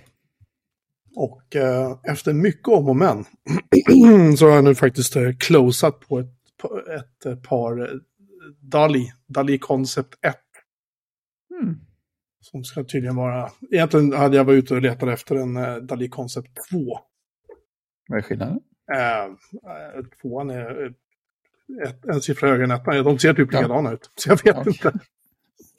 Och 1.16 1.56
eh, 1.56 1.98
efter 2.04 2.34
mycket 2.34 2.68
om 2.68 2.90
och 2.90 2.96
men 2.96 3.26
så 4.38 4.46
har 4.48 4.56
jag 4.56 4.64
nu 4.64 4.76
faktiskt 4.76 5.16
eh, 5.16 5.24
closat 5.40 6.00
på 6.00 6.20
ett, 6.20 6.28
ett 6.98 7.26
eh, 7.26 7.36
par 7.36 7.82
eh, 7.82 7.96
Dali, 8.60 9.12
Dali 9.28 9.60
Concept 9.60 10.14
1. 10.26 10.36
Mm. 11.62 11.76
Som 12.42 12.64
ska 12.64 12.84
tydligen 12.84 13.16
vara... 13.16 13.50
Egentligen 13.72 14.14
hade 14.14 14.38
jag 14.38 14.44
varit 14.44 14.64
ute 14.64 14.76
och 14.76 14.82
letat 14.82 15.10
efter 15.10 15.36
en 15.36 15.58
eh, 15.58 15.76
Dali 15.76 16.10
Concept 16.10 16.50
2. 16.72 17.00
Vad 18.08 18.18
är 18.18 18.22
skillnaden? 18.22 18.60
Eh, 18.94 19.36
tvåan 20.22 20.50
är 20.50 20.94
ett, 21.88 22.06
en 22.06 22.22
siffra 22.22 22.50
högre 22.50 22.64
än 22.64 22.72
ettan. 22.72 23.04
De 23.04 23.20
ser 23.20 23.34
typ 23.34 23.54
Ja. 23.54 23.60
likadana 23.60 23.92
ut. 23.92 24.12
Så 24.16 24.30
jag 24.30 24.44
vet 24.44 24.56
Ja. 24.56 24.64
inte. 24.68 25.00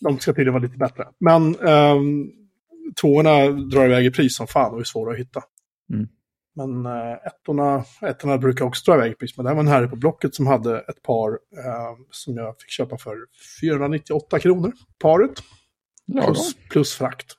De 0.00 0.18
ska 0.18 0.32
tydligen 0.32 0.52
vara 0.52 0.62
lite 0.62 0.76
bättre. 0.78 1.08
Men 1.18 1.54
ehm, 1.54 2.30
tvåorna 3.00 3.48
drar 3.50 3.84
iväg 3.86 4.06
i 4.06 4.10
pris 4.10 4.36
som 4.36 4.46
fan 4.46 4.74
och 4.74 4.80
är 4.80 4.84
svåra 4.84 5.12
att 5.12 5.18
hitta. 5.18 5.42
Mm. 5.92 6.08
Men 6.56 6.86
äh, 6.86 7.12
ettorna, 7.26 7.84
ettorna 8.02 8.38
brukar 8.38 8.64
också 8.64 8.92
dra 8.92 8.98
iväg 8.98 9.18
pris. 9.18 9.36
Men 9.36 9.44
det 9.44 9.50
här 9.50 9.54
var 9.54 9.62
en 9.62 9.68
herre 9.68 9.88
på 9.88 9.96
Blocket 9.96 10.34
som 10.34 10.46
hade 10.46 10.80
ett 10.80 11.02
par 11.02 11.30
eh, 11.32 11.96
som 12.10 12.36
jag 12.36 12.60
fick 12.60 12.70
köpa 12.70 12.98
för 12.98 13.16
498 13.60 14.38
kronor. 14.38 14.72
Paret. 14.98 15.32
Lagom. 16.06 16.34
Plus, 16.34 16.56
plus 16.70 16.94
frakt. 16.94 17.32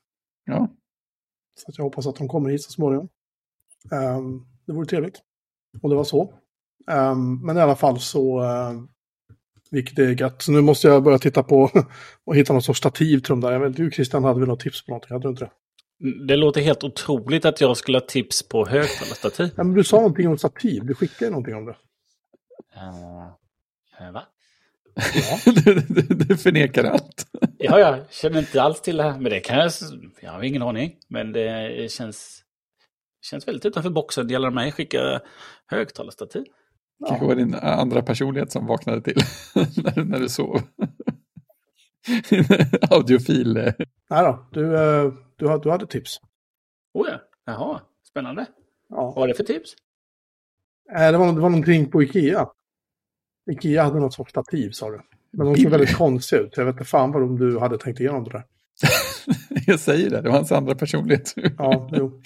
Ja. 0.45 0.69
Så 1.59 1.71
att 1.71 1.77
jag 1.77 1.83
hoppas 1.83 2.07
att 2.07 2.15
de 2.15 2.27
kommer 2.27 2.49
hit 2.49 2.63
så 2.63 2.71
småningom. 2.71 3.09
Ehm, 3.91 4.45
det 4.67 4.73
vore 4.73 4.85
trevligt. 4.85 5.21
Och 5.81 5.89
det 5.89 5.95
var 5.95 6.03
så. 6.03 6.33
Ehm, 6.91 7.45
men 7.45 7.57
i 7.57 7.61
alla 7.61 7.75
fall 7.75 7.99
så, 7.99 8.43
uh, 8.43 8.83
vilket 9.71 9.99
är 9.99 10.21
gött. 10.21 10.41
Så 10.41 10.51
nu 10.51 10.61
måste 10.61 10.87
jag 10.87 11.03
börja 11.03 11.19
titta 11.19 11.43
på 11.43 11.69
och 12.25 12.35
hitta 12.35 12.53
något 12.53 12.65
sorts 12.65 12.79
stativ 12.79 13.19
till 13.19 13.29
de 13.29 13.41
där. 13.41 13.51
Jag 13.51 13.59
vet, 13.59 13.75
du 13.75 13.91
Christian 13.91 14.23
hade 14.23 14.39
väl 14.39 14.49
något 14.49 14.59
tips 14.59 14.85
på 14.85 14.91
någonting? 14.91 15.11
Hade 15.11 15.27
du 15.27 15.29
inte 15.29 15.45
det? 15.45 15.51
Det 16.27 16.35
låter 16.35 16.61
helt 16.61 16.83
otroligt 16.83 17.45
att 17.45 17.61
jag 17.61 17.77
skulle 17.77 17.97
ha 17.97 18.05
tips 18.05 18.49
på 18.49 18.65
högtalarstativ. 18.65 19.49
Ja, 19.57 19.63
men 19.63 19.73
du 19.73 19.83
sa 19.83 19.97
någonting 19.97 20.27
om 20.27 20.37
stativ. 20.37 20.85
Du 20.85 20.95
skickade 20.95 21.31
någonting 21.31 21.55
om 21.55 21.65
det. 21.65 21.75
Uh, 24.01 24.11
va? 24.11 24.23
Ja. 24.95 25.51
du, 25.65 25.73
du, 25.73 26.01
du 26.01 26.37
förnekar 26.37 26.83
allt. 26.83 27.27
Ja, 27.57 27.79
jag 27.79 28.11
känner 28.11 28.39
inte 28.39 28.61
alls 28.61 28.81
till 28.81 28.97
det 28.97 29.03
här. 29.03 29.19
Men 29.19 29.23
det 29.23 29.39
kan 29.39 29.57
jag... 29.57 29.71
Jag 30.21 30.31
har 30.31 30.43
ingen 30.43 30.61
aning. 30.61 30.95
Men 31.07 31.31
det 31.31 31.91
känns... 31.91 32.41
Känns 33.21 33.47
väldigt 33.47 33.65
utanför 33.65 33.89
boxen. 33.89 34.27
Det 34.27 34.33
gäller 34.33 34.51
mig 34.51 34.71
skicka 34.71 35.21
högtalarstativ. 35.67 36.43
Kanske 37.07 37.25
var 37.25 37.35
din 37.35 37.55
andra 37.55 38.01
personlighet 38.01 38.51
som 38.51 38.67
vaknade 38.67 39.01
till 39.01 39.17
när, 39.55 40.03
när 40.03 40.19
du 40.19 40.29
sov. 40.29 40.61
Audiofil. 42.89 43.53
Nej 44.09 44.23
då, 44.23 44.49
du, 44.51 44.75
eh, 44.75 45.13
du, 45.35 45.47
hade- 45.47 45.63
du 45.63 45.69
hade 45.71 45.87
tips. 45.87 46.19
Oh 46.93 47.07
ja, 47.09 47.19
jaha, 47.45 47.81
spännande. 48.09 48.45
Vad 48.87 48.99
Ja. 49.03 49.11
var 49.15 49.27
det 49.27 49.33
för 49.33 49.43
tips? 49.43 49.73
Eh, 50.95 51.11
det, 51.11 51.17
var, 51.17 51.33
det 51.33 51.39
var 51.41 51.49
någonting 51.49 51.91
på 51.91 52.03
Ikea. 52.03 52.47
Ikea 53.51 53.83
hade 53.83 53.99
något 53.99 54.13
sorts 54.13 54.29
stativ 54.31 54.71
sa 54.71 54.89
du. 54.89 55.01
Men 55.31 55.45
de 55.47 55.55
såg 55.55 55.71
väldigt 55.71 55.95
konstiga 55.95 56.41
ut. 56.41 56.57
Jag 56.57 56.65
vet 56.65 56.73
inte 56.73 56.85
fan 56.85 57.11
vad 57.11 57.23
om 57.23 57.39
du 57.39 57.59
hade 57.59 57.77
tänkt 57.77 57.99
igenom 57.99 58.23
det 58.23 58.29
där. 58.31 58.43
Jag 59.67 59.79
säger 59.79 60.09
det, 60.09 60.21
det 60.21 60.29
var 60.29 60.35
hans 60.35 60.51
andra 60.51 60.75
personlighet. 60.75 61.33
Ja, 61.57 61.89
jo. 61.93 62.05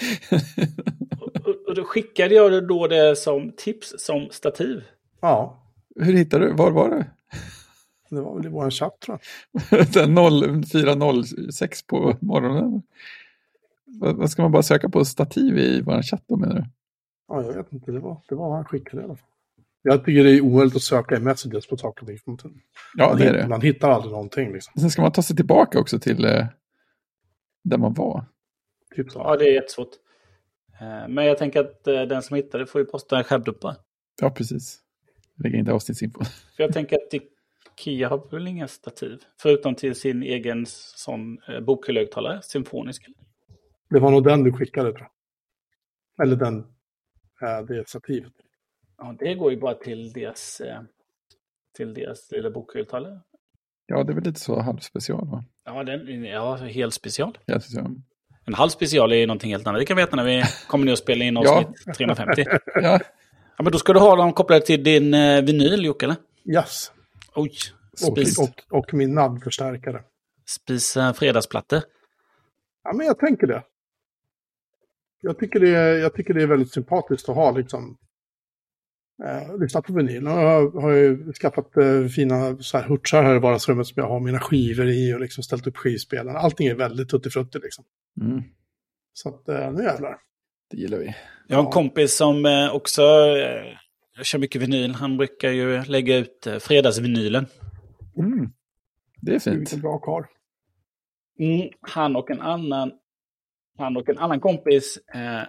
Och, 1.45 1.67
och 1.67 1.75
då 1.75 1.83
skickade 1.83 2.35
jag 2.35 2.51
det 2.51 2.61
då 2.61 2.87
det 2.87 3.15
som 3.15 3.51
tips 3.57 3.93
som 3.97 4.27
stativ. 4.31 4.83
Ja, 5.21 5.63
Hur 5.95 6.13
hittade 6.13 6.45
du? 6.47 6.53
Var 6.53 6.71
var 6.71 6.89
du? 6.89 7.03
Det 8.15 8.21
var 8.21 8.35
väl 8.35 8.45
i 8.45 8.49
vår 8.49 8.69
chatt 8.69 8.99
tror 8.99 9.19
jag. 9.71 9.93
Den 9.93 10.63
0406 10.63 11.83
på 11.87 12.17
morgonen. 12.21 12.81
Vad, 13.85 14.29
ska 14.31 14.41
man 14.41 14.51
bara 14.51 14.63
söka 14.63 14.89
på 14.89 15.05
stativ 15.05 15.57
i 15.57 15.81
vår 15.81 16.01
chatt 16.01 16.23
då 16.27 16.37
menar 16.37 16.55
du? 16.55 16.65
Ja, 17.27 17.43
jag 17.43 17.53
vet 17.53 17.73
inte. 17.73 17.91
Det 17.91 17.99
var, 17.99 18.21
det 18.29 18.35
var 18.35 18.47
vad 18.47 18.55
han 18.55 18.65
skickade 18.65 19.01
i 19.01 19.05
alla 19.05 19.15
fall. 19.15 19.25
Jag 19.81 20.05
tycker 20.05 20.23
det 20.23 20.31
är 20.37 20.41
omöjligt 20.41 20.75
att 20.75 20.81
söka 20.81 21.15
i 21.17 21.19
messages 21.19 21.67
på 21.67 21.77
saker 21.77 22.01
och 22.03 22.07
ting. 22.07 22.19
Man, 22.25 22.61
Ja, 22.95 23.15
det 23.15 23.25
är 23.27 23.33
det. 23.33 23.47
man 23.47 23.61
hittar 23.61 23.89
aldrig 23.89 24.11
någonting 24.11 24.53
liksom. 24.53 24.81
Sen 24.81 24.89
ska 24.91 25.01
man 25.01 25.11
ta 25.11 25.21
sig 25.21 25.35
tillbaka 25.35 25.79
också 25.79 25.99
till 25.99 26.25
eh, 26.25 26.45
där 27.63 27.77
man 27.77 27.93
var. 27.93 28.25
Typ 28.95 29.11
så. 29.11 29.19
Ja, 29.19 29.35
det 29.37 29.45
är 29.45 29.53
jättesvårt. 29.53 29.91
Eh, 30.81 31.07
Men 31.09 31.25
jag 31.25 31.37
tänker 31.37 31.59
att 31.59 31.87
eh, 31.87 32.01
den 32.01 32.21
som 32.21 32.35
hittar 32.35 32.59
det 32.59 32.65
får 32.65 32.81
ju 32.81 32.85
posta 32.85 33.17
en 33.17 33.23
skärmdumpa. 33.23 33.75
Ja, 34.21 34.29
precis. 34.29 34.79
Lägga 35.43 35.57
in 35.59 35.65
det 35.65 35.73
avsnittsinfo. 35.73 36.23
För 36.55 36.63
jag 36.63 36.73
tänker 36.73 36.95
att 36.95 37.09
Ikea 37.79 38.09
har 38.09 38.29
väl 38.31 38.47
inga 38.47 38.67
stativ. 38.67 39.19
Förutom 39.41 39.75
till 39.75 39.95
sin 39.95 40.23
egen 40.23 40.65
sån 40.67 41.37
eh, 41.47 41.59
bokhögtalare, 41.59 42.41
symfonisk. 42.41 43.05
Det 43.89 43.99
var 43.99 44.11
nog 44.11 44.23
den 44.23 44.43
du 44.43 44.53
skickade 44.53 44.91
tror 44.91 45.07
jag. 46.17 46.25
Eller 46.27 46.35
den, 46.35 46.57
äh, 47.41 47.65
det 47.67 47.89
stativet. 47.89 48.33
Ja, 48.97 49.15
det 49.19 49.33
går 49.33 49.51
ju 49.51 49.57
bara 49.59 49.73
till 49.73 50.11
deras, 50.13 50.61
eh, 50.61 50.81
till 51.77 51.93
deras 51.93 52.31
lilla 52.31 52.49
bokhögtalare. 52.49 53.19
Ja, 53.85 54.03
det 54.03 54.11
är 54.11 54.15
väl 54.15 54.23
lite 54.23 54.39
så 54.39 54.59
halvspecial 54.59 55.27
va? 55.27 55.43
Ja, 55.65 55.83
den, 55.83 56.23
ja, 56.23 56.55
helt 56.55 56.93
special. 56.93 57.37
Jag 57.45 57.63
tycker- 57.63 57.85
En 58.45 58.53
halv 58.53 58.69
special 58.69 59.11
är 59.11 59.15
ju 59.15 59.25
någonting 59.25 59.51
helt 59.51 59.67
annat. 59.67 59.81
Det 59.81 59.85
kan 59.85 59.97
vi 59.97 60.03
veta 60.03 60.15
när 60.15 60.23
vi 60.23 60.43
kommer 60.67 60.85
ner 60.85 60.91
och 60.91 60.97
spelar 60.97 61.25
in 61.25 61.35
Ja. 61.35 61.59
avsnitt 61.59 61.95
350. 61.97 62.45
Ja, 62.75 62.99
Ja, 63.57 63.63
men 63.63 63.71
då 63.71 63.77
ska 63.77 63.93
du 63.93 63.99
ha 63.99 64.15
dem 64.15 64.33
kopplade 64.33 64.65
till 64.65 64.83
din 64.83 65.11
vinyl, 65.45 65.85
Jocke, 65.85 66.05
eller? 66.05 66.15
Yes. 66.53 66.91
Oj, 67.41 67.51
Och, 67.91 67.97
spis, 68.17 68.39
och, 68.39 68.77
och 68.79 68.93
min 68.93 69.13
naddförstärkare. 69.13 70.03
spisa 70.45 71.13
fredagsplattor. 71.13 71.79
Ja, 72.83 72.93
men 72.93 73.05
jag 73.05 73.19
tänker 73.19 73.47
det. 73.47 73.63
Jag 75.21 75.39
tycker 75.39 75.59
det 75.59 75.69
är, 75.75 75.97
jag 75.97 76.13
tycker 76.13 76.33
det 76.33 76.43
är 76.43 76.47
väldigt 76.47 76.73
sympatiskt 76.73 77.29
att 77.29 77.35
ha 77.35 77.51
liksom 77.51 77.97
eh, 79.25 79.57
lyssna 79.59 79.81
på 79.81 79.93
vinyl. 79.93 80.27
Och 80.27 80.33
Jag 80.33 80.71
har 80.71 80.91
ju 80.91 81.33
skaffat 81.33 81.77
eh, 81.77 82.05
fina 82.05 82.57
så 82.57 82.77
här, 82.77 82.87
hurtsar 82.87 83.23
här 83.23 83.35
i 83.35 83.39
vardagsrummet 83.39 83.87
som 83.87 84.01
jag 84.01 84.09
har 84.09 84.19
mina 84.19 84.39
skivor 84.39 84.89
i 84.89 85.13
och 85.13 85.19
liksom 85.19 85.43
ställt 85.43 85.67
upp 85.67 85.77
skivspelaren. 85.77 86.35
Allting 86.37 86.67
är 86.67 86.75
väldigt 86.75 87.09
tuttifrutti 87.09 87.59
liksom. 87.59 87.85
Mm, 88.21 88.43
Så 89.13 89.29
att 89.29 89.49
eh, 89.49 89.71
nu 89.71 89.83
jävlar. 89.83 90.17
det 90.71 90.77
gillar 90.77 90.97
vi. 90.97 91.15
Jag 91.47 91.55
har 91.57 91.63
en 91.63 91.65
Ja. 91.67 91.71
kompis 91.71 92.15
som 92.17 92.45
eh, 92.45 92.75
också 92.75 93.01
eh, 94.19 94.23
kör 94.23 94.39
mycket 94.39 94.61
vinyl. 94.61 94.91
Han 94.91 95.17
brukar 95.17 95.49
ju 95.49 95.83
lägga 95.83 96.17
ut 96.17 96.47
eh, 96.47 96.57
fredagsvinylen. 96.57 97.45
Mm. 98.17 98.49
Det 99.21 99.35
är 99.35 99.39
fint. 99.39 99.59
Vilken 99.59 99.81
bra 99.81 99.99
karl. 99.99 100.23
Mm, 101.39 101.69
han 101.81 102.15
och 102.15 102.31
en 102.31 102.41
annan, 102.41 102.91
han 103.77 103.97
och 103.97 104.09
en 104.09 104.17
annan 104.17 104.39
kompis, 104.39 104.97
eh, 105.13 105.41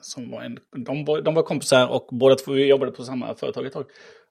som 0.00 0.30
var 0.30 0.42
en, 0.42 0.58
de, 0.84 1.04
var, 1.04 1.20
de 1.20 1.34
var 1.34 1.42
kompisar 1.42 1.88
och 1.88 2.08
båda 2.10 2.34
två 2.34 2.52
vi 2.52 2.66
jobbade 2.66 2.92
på 2.92 3.04
samma 3.04 3.34
företag 3.34 3.66
ett 3.66 3.72
tag. 3.72 3.84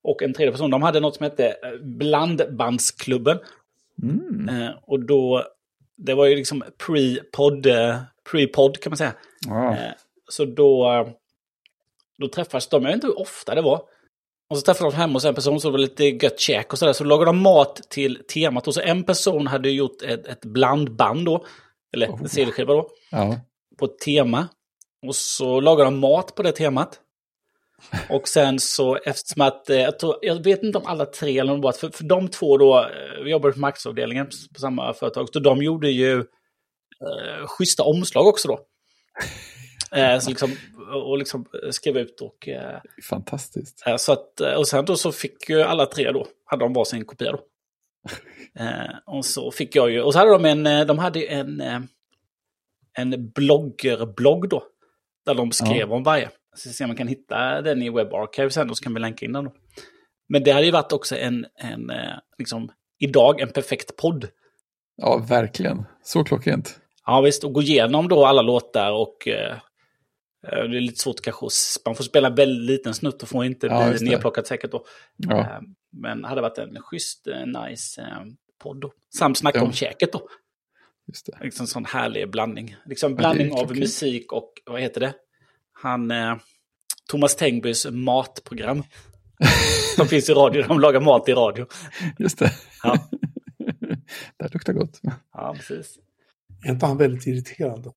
Och 0.03 0.23
en 0.23 0.33
tredje 0.33 0.51
person, 0.51 0.71
de 0.71 0.81
hade 0.81 0.99
något 0.99 1.15
som 1.15 1.23
hette 1.23 1.47
eh, 1.47 1.79
Blandbandsklubben. 1.83 3.37
Mm. 4.03 4.49
Eh, 4.49 4.71
och 4.81 5.05
då, 5.05 5.43
det 5.97 6.13
var 6.13 6.25
ju 6.25 6.35
liksom 6.35 6.63
pre-podd, 6.87 7.65
eh, 7.65 7.97
pre-podd 8.31 8.79
kan 8.79 8.89
man 8.89 8.97
säga. 8.97 9.13
Ja. 9.47 9.71
Eh, 9.71 9.91
så 10.29 10.45
då, 10.45 10.91
eh, 10.91 11.07
då 12.21 12.27
träffades 12.27 12.67
de, 12.69 12.81
jag 12.83 12.89
vet 12.89 12.95
inte 12.95 13.07
hur 13.07 13.19
ofta 13.19 13.55
det 13.55 13.61
var. 13.61 13.81
Och 14.49 14.57
så 14.57 14.61
träffade 14.63 14.91
de 14.91 14.97
hemma 14.97 15.13
hos 15.13 15.25
en 15.25 15.35
person 15.35 15.61
så 15.61 15.67
det 15.67 15.71
var 15.71 15.79
lite 15.79 16.03
gött 16.05 16.39
käk 16.39 16.73
och 16.73 16.79
sådär. 16.79 16.93
Så 16.93 17.03
lagade 17.03 17.29
de 17.29 17.41
mat 17.41 17.75
till 17.89 18.23
temat. 18.33 18.67
Och 18.67 18.73
så 18.73 18.81
en 18.81 19.03
person 19.03 19.47
hade 19.47 19.69
gjort 19.69 20.01
ett, 20.01 20.27
ett 20.27 20.45
blandband 20.45 21.25
då. 21.25 21.45
Eller 21.93 22.07
Oh. 22.07 22.21
en 22.21 22.29
CD-skiva 22.29 22.73
då. 22.73 22.89
ja. 23.11 23.39
På 23.79 23.85
ett 23.85 23.99
tema. 23.99 24.47
Och 25.07 25.15
så 25.15 25.59
lagade 25.59 25.87
de 25.87 25.99
mat 25.99 26.35
på 26.35 26.43
det 26.43 26.51
temat. 26.51 26.99
Och 28.09 28.27
sen 28.27 28.59
så 28.59 28.95
eftersom 28.95 29.41
att, 29.41 29.69
eh, 29.69 29.77
jag, 29.81 29.99
tror, 29.99 30.15
jag 30.21 30.43
vet 30.43 30.63
inte 30.63 30.77
om 30.77 30.85
alla 30.85 31.05
tre 31.05 31.39
eller 31.39 31.57
bara, 31.57 31.73
för, 31.73 31.89
för 31.89 32.03
de 32.03 32.27
två 32.27 32.57
då, 32.57 32.79
eh, 32.79 33.23
vi 33.23 33.31
jobbade 33.31 33.53
på 33.53 33.59
marknadsavdelningen 33.59 34.25
på, 34.25 34.31
på 34.53 34.59
samma 34.59 34.93
företag, 34.93 35.29
så 35.33 35.39
de 35.39 35.63
gjorde 35.63 35.89
ju 35.89 36.17
eh, 36.19 37.47
schyssta 37.47 37.83
omslag 37.83 38.27
också 38.27 38.47
då. 38.47 38.59
Eh, 39.95 40.19
så 40.19 40.29
liksom, 40.29 40.51
och 40.93 41.17
liksom 41.17 41.45
skrev 41.71 41.97
ut 41.97 42.21
och... 42.21 42.47
Eh, 42.47 42.79
Fantastiskt. 43.09 43.83
eh, 43.87 43.97
så 43.97 44.11
att, 44.13 44.41
eh, 44.41 44.53
och 44.53 44.67
sen 44.67 44.85
då 44.85 44.95
så 44.95 45.11
fick 45.11 45.49
ju 45.49 45.61
alla 45.61 45.85
tre 45.85 46.11
då, 46.11 46.27
hade 46.45 46.65
de 46.65 46.73
varsin 46.73 47.05
kopia 47.05 47.31
då. 47.31 47.39
Eh, 48.59 48.95
och 49.05 49.25
så 49.25 49.51
fick 49.51 49.75
jag 49.75 49.91
ju, 49.91 50.01
och 50.01 50.13
så 50.13 50.19
hade 50.19 50.31
de 50.31 50.45
en, 50.45 50.67
eh, 50.67 50.85
de 50.85 50.99
hade 50.99 51.25
en, 51.25 51.61
eh, 51.61 51.79
en 52.93 53.31
bloggerblogg 53.31 54.49
då. 54.49 54.63
Där 55.25 55.35
de 55.35 55.51
skrev 55.51 55.93
om 55.93 56.03
varje. 56.03 56.29
Så 56.55 56.69
se 56.69 56.83
om 56.83 56.87
man 56.87 56.97
kan 56.97 57.07
hitta 57.07 57.61
den 57.61 57.81
i 57.81 57.89
Web 57.89 58.13
Archive 58.13 58.49
sen 58.49 58.69
och 58.69 58.77
så 58.77 58.83
kan 58.83 58.93
vi 58.93 58.99
länka 58.99 59.25
in 59.25 59.33
den 59.33 59.45
då. 59.45 59.53
Men 60.29 60.43
det 60.43 60.51
hade 60.51 60.65
ju 60.65 60.71
varit 60.71 60.91
också 60.91 61.17
en, 61.17 61.45
en 61.55 61.89
eh, 61.89 62.17
liksom, 62.37 62.71
idag 62.99 63.41
en 63.41 63.49
perfekt 63.49 63.95
podd. 63.97 64.27
Ja, 64.97 65.25
verkligen. 65.29 65.83
Så 66.03 66.23
klockrent. 66.23 66.79
Ja 67.05 67.21
visst, 67.21 67.43
och 67.43 67.53
gå 67.53 67.61
igenom 67.61 68.07
då 68.07 68.25
alla 68.25 68.41
låtar 68.41 68.91
och 68.91 69.27
eh, 69.27 69.51
eh, 69.51 69.57
det 70.41 70.77
är 70.77 70.81
lite 70.81 70.99
svårt 70.99 71.21
kanske 71.21 71.45
man 71.85 71.95
får 71.95 72.03
spela 72.03 72.29
väldigt 72.29 72.65
liten 72.77 72.93
snutt 72.93 73.23
och 73.23 73.29
får 73.29 73.45
inte 73.45 73.67
Ja, 73.67 73.89
bli 73.89 73.97
det. 73.97 74.05
nedplockat 74.05 74.47
säkert 74.47 74.71
då. 74.71 74.85
Ja, 75.17 75.39
Eh, 75.39 75.59
Men 75.93 76.23
hade 76.23 76.41
varit 76.41 76.57
en 76.57 76.81
schysst, 76.81 77.27
eh, 77.27 77.45
nice 77.45 78.01
eh, 78.01 78.07
podd 78.63 78.81
då. 78.81 78.91
Samt 79.17 79.37
snacka 79.37 79.57
Ja. 79.57 79.63
om 79.65 79.71
käket 79.73 80.11
då. 80.13 80.27
just 81.07 81.25
det. 81.25 81.37
Liksom 81.41 81.67
sån 81.67 81.85
härlig 81.85 82.31
blandning. 82.31 82.75
Liksom 82.85 83.15
blandning 83.15 83.51
av 83.53 83.75
musik 83.75 84.31
och, 84.31 84.53
vad 84.65 84.81
heter 84.81 85.01
det? 85.01 85.13
Han, 85.73 86.11
eh, 86.11 86.35
Thomas 87.09 87.35
Tengbys 87.35 87.87
matprogram. 87.91 88.83
Som 89.95 90.07
finns 90.07 90.29
i 90.29 90.33
radio, 90.33 90.63
de 90.67 90.79
lagar 90.79 91.01
mat 91.01 91.29
i 91.29 91.33
radio. 91.33 91.65
Just 92.19 92.39
det. 92.39 92.51
Ja. 92.83 92.97
det 94.37 94.43
här 94.43 94.49
luktar 94.53 94.73
gott. 94.73 94.99
Ja, 95.33 95.53
precis. 95.57 95.97
Är 96.65 96.71
inte 96.71 96.85
han 96.85 96.97
väldigt 96.97 97.27
irriterande? 97.27 97.91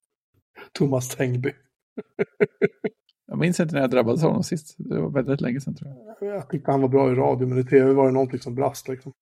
Thomas 0.71 1.09
Tengby. 1.09 1.51
Jag 3.27 3.37
minns 3.37 3.59
inte 3.59 3.75
när 3.75 3.81
jag 3.81 3.89
drabbades 3.89 4.23
av 4.23 4.29
honom 4.29 4.43
sist. 4.43 4.75
Det 4.77 5.01
var 5.01 5.09
väldigt 5.09 5.41
länge 5.41 5.61
sedan 5.61 5.75
tror 5.75 5.91
jag. 6.19 6.35
Jag 6.35 6.49
tyckte 6.49 6.71
han 6.71 6.81
var 6.81 6.89
bra 6.89 7.11
i 7.11 7.15
radio, 7.15 7.47
men 7.47 7.57
i 7.59 7.63
tv 7.63 7.93
var 7.93 8.05
det 8.05 8.11
någonting 8.11 8.39
som 8.39 8.55
brast 8.55 8.87
liksom. 8.87 9.13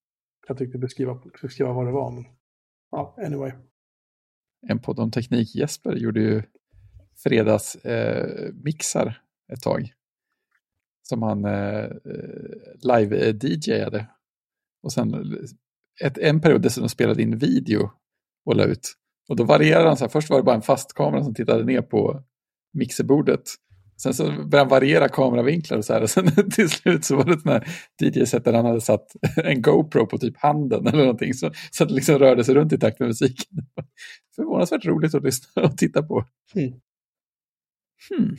Jag 0.47 0.57
tyckte 0.57 0.77
beskriva, 0.77 1.19
beskriva 1.41 1.73
vad 1.73 1.86
det 1.86 1.91
var, 1.91 2.12
men... 2.12 2.25
Ja, 2.91 3.15
anyway. 3.25 3.51
En 4.67 4.79
podd 4.79 4.99
om 4.99 5.12
teknik, 5.12 5.55
Jesper, 5.55 5.95
gjorde 5.95 6.19
ju 6.21 6.43
fredagsmixar 7.23 8.47
eh, 8.47 8.53
mixar 8.63 9.21
ett 9.53 9.62
tag. 9.62 9.93
Som 11.01 11.21
han 11.21 11.45
eh, 11.45 11.89
live-DJade. 12.83 14.05
Och 14.83 14.93
sen 14.93 15.38
ett, 16.01 16.17
en 16.17 16.41
period 16.41 16.62
dessutom 16.62 16.89
spelade 16.89 17.21
in 17.21 17.38
video 17.38 17.91
och 18.45 18.55
la 18.55 18.63
ut. 18.63 18.93
Och 19.29 19.36
då 19.36 19.43
varierade 19.43 19.88
han 19.88 19.97
så 19.97 20.03
här, 20.03 20.09
först 20.09 20.29
var 20.29 20.38
det 20.38 20.43
bara 20.43 20.55
en 20.55 20.62
fast 20.62 20.93
kamera 20.93 21.23
som 21.23 21.33
tittade 21.33 21.63
ner 21.63 21.81
på 21.81 22.23
mixerbordet. 22.73 23.41
Sen 24.01 24.13
så 24.13 24.23
började 24.23 24.57
han 24.57 24.67
variera 24.67 25.09
kameravinklar 25.09 25.77
och 25.77 25.86
så 25.86 25.93
här. 25.93 26.01
Och 26.01 26.09
sen 26.09 26.49
till 26.51 26.69
slut 26.69 27.05
så 27.05 27.15
var 27.15 27.25
det 27.25 27.39
sån 27.39 27.51
här 27.51 27.67
DJ-set 28.01 28.45
där 28.45 28.53
han 28.53 28.65
hade 28.65 28.81
satt 28.81 29.05
en 29.43 29.62
GoPro 29.62 30.07
på 30.07 30.17
typ 30.17 30.38
handen 30.38 30.88
eller 30.88 31.03
någonting. 31.03 31.33
Så, 31.33 31.51
så 31.71 31.83
att 31.83 31.89
det 31.89 31.95
liksom 31.95 32.19
rörde 32.19 32.43
sig 32.43 32.55
runt 32.55 32.73
i 32.73 32.77
takt 32.77 32.99
med 32.99 33.07
musiken. 33.07 33.57
Förvånansvärt 34.36 34.86
roligt 34.86 35.15
att 35.15 35.23
lyssna 35.23 35.63
och 35.63 35.77
titta 35.77 36.03
på. 36.03 36.25
Hmm. 36.53 36.73
Hmm. 38.09 38.38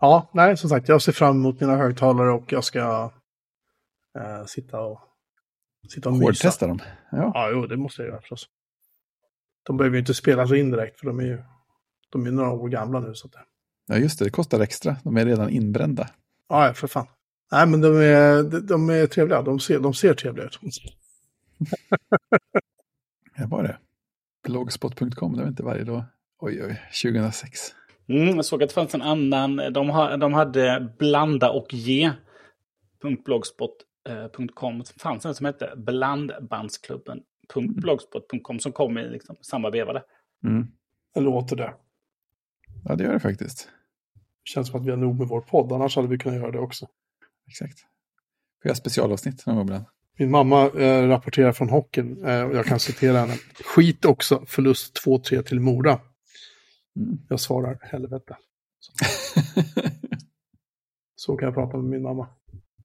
Ja, 0.00 0.30
nej, 0.34 0.56
som 0.56 0.70
sagt, 0.70 0.88
jag 0.88 1.02
ser 1.02 1.12
fram 1.12 1.36
emot 1.36 1.60
mina 1.60 1.76
högtalare 1.76 2.32
och 2.32 2.52
jag 2.52 2.64
ska 2.64 3.12
eh, 4.18 4.44
sitta 4.46 4.80
och, 4.80 5.00
sitta 5.88 6.08
och 6.08 6.16
mysa. 6.16 6.66
Dem. 6.66 6.78
Ja. 7.10 7.30
Ja, 7.34 7.50
jo, 7.50 7.66
det 7.66 7.76
måste 7.76 8.02
jag 8.02 8.08
göra 8.08 8.20
förstås. 8.20 8.48
De 9.62 9.76
behöver 9.76 9.96
ju 9.96 10.00
inte 10.00 10.14
spelas 10.14 10.52
in 10.52 10.70
direkt, 10.70 11.00
för 11.00 11.06
de 11.06 11.18
är 11.18 11.24
ju 11.24 11.42
de 12.12 12.26
är 12.26 12.30
några 12.30 12.50
år 12.50 12.68
gamla 12.68 13.00
nu. 13.00 13.14
Så 13.14 13.26
att, 13.26 13.34
ja, 13.86 13.96
just 13.96 14.18
det. 14.18 14.24
Det 14.24 14.30
kostar 14.30 14.60
extra. 14.60 14.96
De 15.04 15.16
är 15.16 15.26
redan 15.26 15.50
inbrända. 15.50 16.08
ja, 16.48 16.72
för 16.74 16.86
fan. 16.86 17.06
Nej, 17.52 17.66
men 17.66 17.80
de 17.80 17.96
är, 17.96 18.42
de, 18.42 18.66
de 18.66 18.90
är 18.90 19.06
trevliga. 19.06 19.42
De 19.42 19.60
ser, 19.60 19.80
de 19.80 19.94
ser 19.94 20.14
trevliga 20.14 20.46
ut. 20.46 20.58
Det 23.36 23.46
var 23.46 23.62
det. 23.62 23.78
Blogspot.com, 24.44 25.36
det 25.36 25.42
var 25.42 25.48
inte 25.48 25.62
varje 25.62 25.84
dag. 25.84 26.04
Oj, 26.38 26.64
oj, 26.64 26.80
2006. 27.02 27.60
Mm, 28.08 28.36
jag 28.36 28.44
såg 28.44 28.62
att 28.62 28.68
det 28.68 28.74
fanns 28.74 28.94
en 28.94 29.02
annan, 29.02 29.56
de, 29.56 29.90
ha, 29.90 30.16
de 30.16 30.32
hade 30.32 30.92
blanda 30.98 31.50
och 31.50 31.74
ge. 31.74 32.12
.blogspot.com. 33.24 34.78
Det 34.78 35.00
fanns 35.00 35.26
en 35.26 35.34
som 35.34 35.46
hette 35.46 35.72
blandbandsklubben.blogspot.com 35.76 38.58
som 38.58 38.72
kom 38.72 38.98
i 38.98 39.08
liksom 39.08 39.36
samma 39.40 39.70
veva. 39.70 40.02
Mm. 40.44 40.66
Det 41.14 41.20
låter 41.20 41.56
det. 41.56 41.74
Ja, 42.84 42.94
det 42.94 43.04
gör 43.04 43.12
det 43.12 43.20
faktiskt. 43.20 43.68
Känns 44.44 44.68
som 44.68 44.80
att 44.80 44.86
vi 44.86 44.90
har 44.90 44.96
nog 44.96 45.18
med 45.18 45.28
vår 45.28 45.40
podd, 45.40 45.72
annars 45.72 45.96
hade 45.96 46.08
vi 46.08 46.18
kunnat 46.18 46.38
göra 46.38 46.50
det 46.50 46.58
också. 46.58 46.88
Exakt. 47.48 47.78
Vi 48.62 48.70
har 48.70 48.74
specialavsnitt 48.74 49.46
någon 49.46 49.56
gång 49.56 49.64
ibland. 49.64 49.84
Min 50.18 50.30
mamma 50.30 50.70
eh, 50.70 51.08
rapporterar 51.08 51.52
från 51.52 51.68
hockeyn 51.68 52.24
eh, 52.24 52.42
och 52.42 52.56
jag 52.56 52.66
kan 52.66 52.80
citera 52.80 53.18
henne. 53.18 53.34
Skit 53.64 54.04
också, 54.04 54.44
förlust 54.46 55.06
2-3 55.06 55.42
till 55.42 55.60
Mora. 55.60 56.00
Mm. 56.96 57.18
Jag 57.28 57.40
svarar 57.40 57.78
helvete. 57.82 58.36
Så 61.16 61.36
kan 61.36 61.46
jag 61.46 61.54
prata 61.54 61.76
med 61.76 61.90
min 61.90 62.02
mamma. 62.02 62.28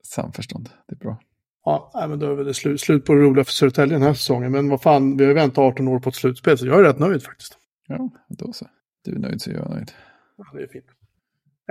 Samförstånd, 0.04 0.70
det 0.88 0.96
är 0.96 1.00
bra. 1.00 1.20
Ja, 1.66 2.06
men 2.10 2.20
då 2.20 2.40
är 2.40 2.44
det 2.44 2.54
slut, 2.54 2.82
slut 2.82 3.06
på 3.06 3.14
det 3.14 3.22
roliga 3.22 3.44
för 3.44 3.52
Södertälje 3.52 3.96
den 3.96 4.04
här 4.04 4.14
säsongen. 4.14 4.52
Men 4.52 4.70
vad 4.70 4.82
fan, 4.82 5.18
vi 5.18 5.24
har 5.24 5.30
ju 5.30 5.36
väntat 5.36 5.58
18 5.58 5.88
år 5.88 6.00
på 6.00 6.10
ett 6.10 6.16
slutspel, 6.16 6.58
så 6.58 6.68
jag 6.68 6.80
är 6.80 6.84
rätt 6.84 7.00
nöjd 7.00 7.24
faktiskt. 7.24 7.58
Ja, 7.88 8.10
då 8.30 8.54
så. 8.54 8.68
Du 9.08 9.16
är 9.16 9.20
nöjd 9.20 9.42
så 9.42 9.50
är 9.50 9.54
jag 9.54 9.70
nöjd. 9.70 9.92
Ja, 10.38 10.46
det 10.54 10.64
är 10.64 10.68
fint. 10.68 10.86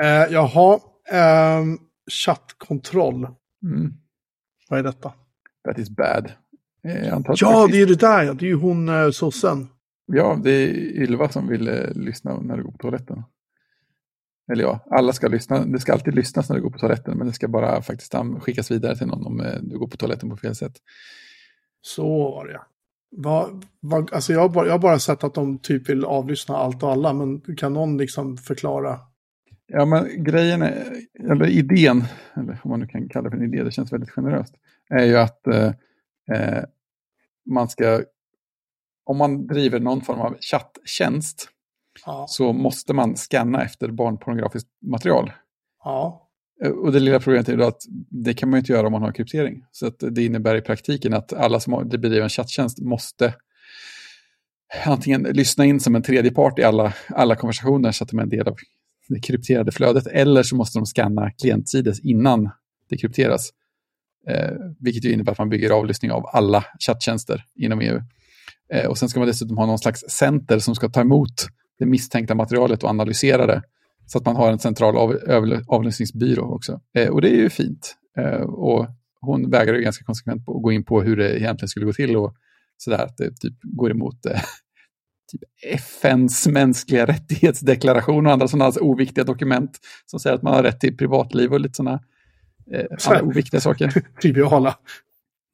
Eh, 0.01 0.32
jaha, 0.34 0.80
ehm, 1.11 1.78
chattkontroll. 2.11 3.28
Mm. 3.62 3.93
Vad 4.68 4.78
är 4.78 4.82
detta? 4.82 5.12
That 5.68 5.78
is 5.78 5.91
bad. 5.91 6.32
Eh, 6.84 7.07
Ja, 7.07 7.16
faktiskt- 7.22 7.41
det 7.70 7.76
är 7.76 7.80
ju 7.80 7.87
det 7.87 8.01
där. 8.01 8.34
Det 8.34 8.45
är 8.45 8.49
ju 8.49 8.55
hon 8.55 8.89
eh, 8.89 9.11
sossen. 9.11 9.68
Ja, 10.07 10.41
det 10.45 10.51
är 10.51 10.68
Ylva 10.74 11.28
som 11.28 11.49
vill 11.49 11.68
eh, 11.68 11.91
lyssna 11.95 12.41
när 12.41 12.57
du 12.57 12.62
går 12.62 12.72
på 12.72 12.78
toaletten. 12.78 13.22
Eller 14.53 14.62
ja, 14.62 14.80
alla 14.91 15.12
ska 15.12 15.28
lyssna. 15.28 15.64
Det 15.64 15.78
ska 15.80 15.93
alltid 15.93 16.14
lyssnas 16.14 16.49
när 16.49 16.57
du 16.57 16.62
går 16.62 16.70
på 16.70 16.78
toaletten, 16.78 17.18
men 17.18 17.26
det 17.26 17.32
ska 17.32 17.49
bara 17.49 17.82
faktiskt 17.82 18.14
skickas 18.41 18.70
vidare 18.70 18.97
till 18.97 19.07
någon 19.07 19.26
om 19.26 19.41
eh, 19.41 19.59
du 19.62 19.78
går 19.78 19.89
på 19.89 19.97
toaletten 19.97 20.30
på 20.30 20.37
fel 20.37 20.55
sätt. 20.55 20.76
Så 21.80 22.07
var 22.30 22.47
det 22.47 22.53
ja. 22.53 22.66
Va, 23.11 23.50
va, 23.80 24.07
alltså 24.12 24.32
jag, 24.32 24.40
har 24.40 24.48
bara, 24.48 24.66
jag 24.66 24.72
har 24.72 24.78
bara 24.78 24.98
sett 24.98 25.24
att 25.24 25.34
de 25.34 25.59
typ 25.59 25.88
vill 25.88 26.04
avlyssna 26.04 26.57
allt 26.57 26.82
och 26.82 26.90
alla, 26.90 27.12
men 27.12 27.57
kan 27.57 27.72
någon 27.72 27.98
liksom 27.98 28.36
förklara? 28.36 29.00
Ja, 29.66 29.84
men 29.84 30.24
grejen 30.24 30.62
är, 30.62 30.86
eller 31.30 31.46
idén, 31.46 32.04
eller 32.34 32.61
om 32.62 32.70
man 32.70 32.80
nu 32.80 32.86
kan 32.86 33.09
kalla 33.09 33.24
det 33.24 33.36
för 33.36 33.44
en 33.44 33.54
idé, 33.54 33.64
det 33.64 33.70
känns 33.70 33.92
väldigt 33.92 34.11
generöst, 34.11 34.54
är 34.90 35.04
ju 35.04 35.16
att 35.16 35.46
eh, 35.46 35.72
eh 36.32 36.64
man 37.50 37.68
ska, 37.68 38.02
om 39.04 39.16
man 39.16 39.46
driver 39.46 39.80
någon 39.80 40.00
form 40.00 40.20
av 40.20 40.36
chatttjänst, 40.40 41.48
ja. 42.07 42.26
så 42.28 42.52
måste 42.52 42.94
man 42.94 43.16
scanna 43.16 43.64
efter 43.64 43.88
barnpornografiskt 43.88 44.68
material. 44.80 45.32
Ja. 45.84 46.26
Eh, 46.64 46.70
och 46.70 46.92
det 46.92 47.00
lilla 47.00 47.20
problemet 47.20 47.48
är 47.48 47.59
att 47.59 47.82
det 48.11 48.34
kan 48.34 48.50
man 48.50 48.59
inte 48.59 48.72
göra 48.72 48.86
om 48.86 48.92
man 48.92 49.02
har 49.02 49.12
kryptering. 49.12 49.64
Så 49.72 49.86
att 49.86 50.02
det 50.11 50.24
innebär 50.24 50.57
i 50.57 50.61
praktiken 50.61 51.14
att 51.14 51.32
alla 51.32 51.61
som 51.61 51.88
bedriver 51.88 52.22
en 52.22 52.28
chatttjänst 52.28 52.78
måste 52.80 53.34
antingen 54.84 55.22
lyssna 55.22 55.64
in 55.64 55.80
som 55.80 55.94
en 55.94 56.02
tredje 56.02 56.30
part 56.30 56.59
i 56.59 56.62
alla, 56.62 56.92
alla 57.09 57.36
konversationer 57.36 57.92
så 57.92 58.04
att 58.04 58.11
de 58.11 58.18
är 58.18 58.22
en 58.22 58.28
del 58.28 58.48
av 58.48 58.57
det 59.09 59.20
krypterade 59.20 59.72
flödet, 59.72 60.07
eller 60.07 60.42
så 60.42 60.57
måste 60.57 60.78
de 60.78 60.86
scanna 60.86 61.30
klientsides 61.30 62.00
innan 62.00 62.50
det 62.88 62.96
krypteras. 62.96 63.50
Eh, 64.28 64.50
vilket 64.80 65.04
ju 65.04 65.12
innebär 65.12 65.32
att 65.32 65.38
man 65.38 65.48
bygger 65.48 65.70
avlyssning 65.70 66.11
av 66.11 66.26
alla 66.32 66.64
chatttjänster 66.86 67.44
inom 67.54 67.80
EU. 67.80 68.00
Eh, 68.72 68.86
och 68.86 68.98
sen 68.98 69.09
ska 69.09 69.20
man 69.20 69.28
dessutom 69.28 69.59
ha 69.59 69.66
någon 69.66 69.78
slags 69.78 70.00
center 70.00 70.59
som 70.59 70.74
ska 70.74 70.88
ta 70.88 71.00
emot 71.00 71.46
det 71.78 71.86
misstänkta 71.86 72.34
materialet 72.34 72.82
och 72.82 72.90
analysera 72.90 73.46
det. 73.46 73.62
Så 74.07 74.18
att 74.18 74.24
man 74.24 74.36
har 74.36 74.52
en 74.52 74.59
central 74.59 74.96
av, 74.96 75.16
avlyssningsbyrå 75.66 76.54
också. 76.54 76.80
Eh, 76.94 77.09
och 77.09 77.20
det 77.20 77.28
är 77.28 77.36
ju 77.36 77.50
fint. 77.50 77.96
Eh, 78.18 78.40
och 78.40 78.86
hon 79.20 79.50
vägrar 79.50 79.74
ju 79.74 79.82
ganska 79.82 80.04
konsekvent 80.04 80.46
på 80.46 80.57
att 80.57 80.62
gå 80.62 80.72
in 80.72 80.84
på 80.84 81.02
hur 81.02 81.16
det 81.16 81.40
egentligen 81.40 81.68
skulle 81.68 81.86
gå 81.86 81.92
till 81.92 82.16
och 82.16 82.34
sådär, 82.76 82.98
att 82.98 83.16
det 83.16 83.36
typ 83.36 83.54
går 83.62 83.90
emot 83.90 84.26
eh, 84.26 84.32
typ 85.32 85.40
FNs 85.62 86.46
mänskliga 86.46 87.07
rättighetsdeklaration 87.07 88.26
och 88.26 88.32
andra 88.32 88.48
sådana 88.48 88.64
alltså 88.64 88.80
oviktiga 88.80 89.24
dokument 89.24 89.78
som 90.07 90.20
säger 90.20 90.36
att 90.36 90.42
man 90.42 90.54
har 90.54 90.62
rätt 90.62 90.80
till 90.80 90.96
privatliv 90.96 91.52
och 91.52 91.61
lite 91.61 91.74
sådana 91.74 92.00
eh, 92.72 93.22
oviktiga 93.22 93.61
saker. 93.61 94.02
Triviala. 94.22 94.76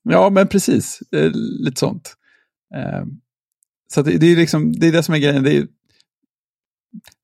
Ja, 0.02 0.30
men 0.30 0.48
precis. 0.48 1.00
Eh, 1.12 1.30
lite 1.34 1.78
sånt. 1.80 2.14
Eh, 2.74 3.04
så 3.94 4.02
det, 4.02 4.18
det, 4.18 4.26
är 4.26 4.36
liksom, 4.36 4.72
det 4.72 4.88
är 4.88 4.92
det 4.92 5.02
som 5.02 5.14
är 5.14 5.18
grejen. 5.18 5.42
Det 5.42 5.56
är, 5.56 5.66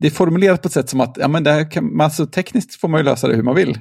det 0.01 0.07
är 0.07 0.11
formulerat 0.11 0.63
på 0.63 0.67
ett 0.67 0.73
sätt 0.73 0.89
som 0.89 1.01
att 1.01 1.17
ja, 1.21 1.29
men 1.29 1.45
det 1.45 1.65
kan, 1.65 2.01
alltså, 2.01 2.27
tekniskt 2.27 2.81
får 2.81 2.89
man 2.89 3.01
ju 3.01 3.05
lösa 3.05 3.29
det 3.29 3.37
hur 3.37 3.43
man 3.43 3.55
vill. 3.55 3.79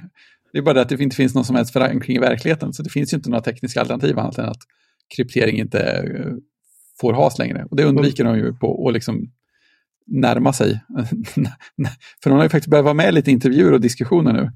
Det 0.52 0.58
är 0.58 0.62
bara 0.62 0.74
det 0.74 0.82
att 0.82 0.90
det 0.90 1.04
inte 1.04 1.16
finns 1.16 1.36
någon 1.36 1.46
som 1.46 1.56
helst 1.56 1.74
förankring 1.74 2.18
i 2.18 2.20
verkligheten. 2.20 2.74
Så 2.74 2.84
det 2.84 2.90
finns 2.90 3.14
ju 3.14 3.18
inte 3.18 3.30
några 3.30 3.44
tekniska 3.44 3.80
alternativ 3.80 4.20
annat 4.20 4.38
än 4.38 4.46
att 4.46 4.62
kryptering 5.16 5.60
inte 5.60 5.80
eh, 5.80 6.32
får 7.02 7.14
has 7.14 7.40
längre. 7.40 7.66
Och 7.70 7.78
det 7.78 7.84
undviker 7.84 8.24
de 8.24 8.38
ju 8.38 8.54
på 8.54 8.88
att 8.88 8.94
liksom 8.94 9.32
närma 10.08 10.54
sig. 10.54 10.82
För 12.24 12.30
hon 12.30 12.40
har 12.40 12.46
ju 12.46 12.50
faktiskt 12.50 12.70
börjat 12.70 12.84
vara 12.84 12.94
med 12.94 13.10
i 13.10 13.12
lite 13.12 13.32
intervjuer 13.32 13.74
och 13.74 13.82
diskussioner 13.82 14.34
nu. 14.34 14.52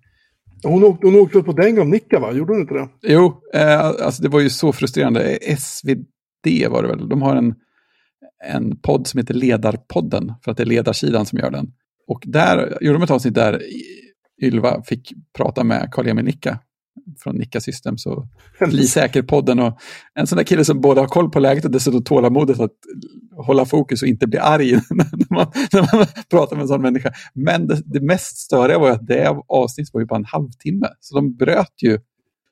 Hon 0.63 0.83
åkte, 0.83 1.07
hon 1.07 1.15
åkte 1.15 1.43
på 1.43 1.53
den 1.53 1.79
av 1.79 1.87
Nicka 1.87 2.19
va? 2.19 2.31
Gjorde 2.31 2.53
hon 2.53 2.61
inte 2.61 2.73
det? 2.73 2.89
Jo, 3.01 3.41
eh, 3.53 3.85
alltså 3.85 4.23
det 4.23 4.29
var 4.29 4.39
ju 4.39 4.49
så 4.49 4.73
frustrerande. 4.73 5.39
SvD 5.57 6.67
var 6.69 6.81
det 6.83 6.87
väl. 6.87 7.09
De 7.09 7.21
har 7.21 7.35
en, 7.35 7.55
en 8.47 8.77
podd 8.77 9.07
som 9.07 9.17
heter 9.17 9.33
Ledarpodden, 9.33 10.33
för 10.43 10.51
att 10.51 10.57
det 10.57 10.63
är 10.63 10.67
ledarsidan 10.67 11.25
som 11.25 11.39
gör 11.39 11.51
den. 11.51 11.71
Och 12.07 12.23
där 12.25 12.77
gjorde 12.81 12.97
de 12.97 13.03
ett 13.03 13.11
avsnitt 13.11 13.33
där 13.33 13.61
Ylva 14.41 14.83
fick 14.83 15.13
prata 15.37 15.63
med 15.63 15.89
Karl-Emil 15.91 16.25
Nicka 16.25 16.59
från 17.23 17.35
Nicka 17.35 17.61
Systems 17.61 18.05
och 18.05 18.25
Bli 18.59 18.87
säker-podden. 18.87 19.59
Och 19.59 19.79
en 20.13 20.27
sån 20.27 20.37
där 20.37 20.43
kille 20.43 20.65
som 20.65 20.81
både 20.81 21.01
har 21.01 21.07
koll 21.07 21.29
på 21.29 21.39
läget 21.39 21.65
och 21.65 21.71
dessutom 21.71 22.03
tålamodet 22.03 22.59
att 22.59 22.71
hålla 23.45 23.65
fokus 23.65 24.01
och 24.01 24.07
inte 24.07 24.27
bli 24.27 24.39
arg 24.39 24.71
när 24.89 25.33
man, 25.35 25.51
när 25.73 25.97
man 25.97 26.05
pratar 26.29 26.55
med 26.55 26.61
en 26.61 26.67
sån 26.67 26.81
människa. 26.81 27.11
Men 27.33 27.67
det, 27.67 27.81
det 27.85 28.01
mest 28.01 28.37
störiga 28.37 28.79
var 28.79 28.89
att 28.89 29.07
det 29.07 29.35
avsnittet 29.47 29.93
var 29.93 30.01
ju 30.01 30.07
bara 30.07 30.19
en 30.19 30.25
halvtimme. 30.25 30.87
Så 30.99 31.15
de 31.15 31.35
bröt 31.35 31.83
ju. 31.83 31.99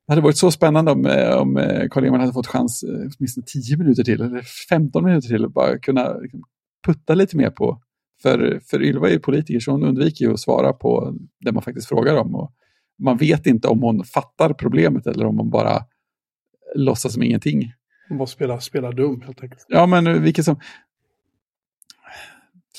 Det 0.09 0.13
hade 0.13 0.21
varit 0.21 0.37
så 0.37 0.51
spännande 0.51 0.91
om, 0.91 1.05
eh, 1.05 1.37
om 1.37 1.57
eh, 1.57 1.87
Carl-Emil 1.89 2.19
hade 2.19 2.33
fått 2.33 2.47
chans 2.47 2.83
eh, 2.83 2.89
åtminstone 2.89 3.45
10 3.45 3.77
minuter 3.77 4.03
till 4.03 4.21
eller 4.21 4.41
15 4.69 5.05
minuter 5.05 5.27
till 5.27 5.45
att 5.45 5.53
bara 5.53 5.79
kunna 5.79 6.13
liksom, 6.13 6.43
putta 6.85 7.15
lite 7.15 7.37
mer 7.37 7.49
på. 7.49 7.81
För, 8.21 8.61
för 8.69 8.83
Ylva 8.83 9.07
är 9.07 9.11
ju 9.11 9.19
politiker 9.19 9.59
så 9.59 9.71
hon 9.71 9.83
undviker 9.83 10.25
ju 10.25 10.33
att 10.33 10.39
svara 10.39 10.73
på 10.73 11.15
det 11.39 11.51
man 11.51 11.63
faktiskt 11.63 11.87
frågar 11.87 12.15
om. 12.15 12.35
Och 12.35 12.51
man 12.99 13.17
vet 13.17 13.45
inte 13.45 13.67
om 13.67 13.81
hon 13.81 14.03
fattar 14.03 14.53
problemet 14.53 15.07
eller 15.07 15.25
om 15.25 15.37
hon 15.37 15.49
bara 15.49 15.85
låtsas 16.75 17.13
som 17.13 17.23
ingenting. 17.23 17.73
Hon 18.09 18.17
bara 18.17 18.27
spelar, 18.27 18.59
spelar 18.59 18.93
dum 18.93 19.21
helt 19.21 19.43
enkelt. 19.43 19.65
Ja, 19.67 19.85
men 19.85 20.23
vilket 20.23 20.45
som... 20.45 20.59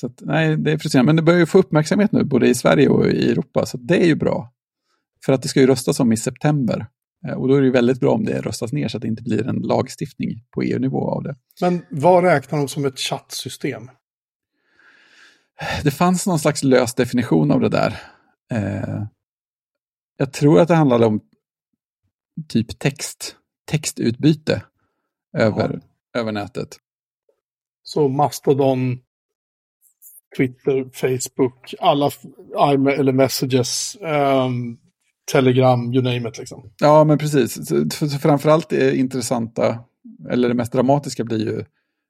Så 0.01 0.07
att, 0.07 0.23
nej, 0.25 0.57
det 0.57 0.73
är 0.73 0.79
frustrerande. 0.79 1.07
Men 1.07 1.17
det 1.17 1.23
börjar 1.23 1.41
ju 1.41 1.47
få 1.47 1.59
uppmärksamhet 1.59 2.13
nu, 2.13 2.25
både 2.25 2.49
i 2.49 2.55
Sverige 2.55 2.89
och 2.89 3.07
i 3.07 3.31
Europa, 3.31 3.67
så 3.67 3.77
det 3.77 4.03
är 4.03 4.07
ju 4.07 4.15
bra. 4.15 4.53
För 5.25 5.33
att 5.33 5.43
det 5.43 5.49
ska 5.49 5.61
ju 5.61 5.67
röstas 5.67 6.01
om 6.01 6.13
i 6.13 6.17
september. 6.17 6.87
Eh, 7.27 7.35
och 7.35 7.49
då 7.49 7.55
är 7.55 7.63
det 7.63 7.71
väldigt 7.71 8.01
bra 8.01 8.13
om 8.13 8.25
det 8.25 8.41
röstas 8.41 8.73
ner 8.73 8.89
så 8.89 8.97
att 8.97 9.03
det 9.03 9.09
inte 9.09 9.23
blir 9.23 9.49
en 9.49 9.57
lagstiftning 9.57 10.45
på 10.51 10.63
EU-nivå 10.63 11.11
av 11.11 11.23
det. 11.23 11.37
Men 11.61 11.83
vad 11.91 12.25
räknar 12.25 12.59
de 12.59 12.69
som 12.69 12.85
ett 12.85 12.99
chattsystem? 12.99 13.91
Det 15.85 15.91
fanns 15.91 16.27
någon 16.27 16.39
slags 16.39 16.65
lös 16.65 16.95
definition 16.95 17.51
av 17.51 17.61
det 17.61 17.69
där. 17.69 18.01
Eh, 18.53 19.05
jag 20.17 20.33
tror 20.33 20.61
att 20.61 20.69
det 20.69 20.75
handlade 20.75 21.07
om 21.07 21.21
typ 22.49 22.79
text, 22.79 23.37
textutbyte 23.71 24.63
över, 25.37 25.81
ja. 26.13 26.21
över 26.21 26.33
nätet. 26.33 26.77
Så 27.83 28.09
Mastodon, 28.09 28.99
Twitter, 30.37 30.91
Facebook, 30.93 31.75
alla 31.81 32.11
eller 32.93 33.13
messages, 33.13 33.97
um, 34.01 34.79
Telegram, 35.33 35.95
you 35.95 36.03
name 36.03 36.29
it 36.29 36.39
liksom. 36.39 36.71
Ja, 36.81 37.05
men 37.05 37.19
precis. 37.19 37.69
Så, 37.69 38.09
framförallt 38.09 38.69
det 38.69 38.97
intressanta, 38.97 39.79
eller 40.31 40.49
det 40.49 40.55
mest 40.55 40.73
dramatiska 40.73 41.25
blir 41.25 41.39
ju 41.39 41.65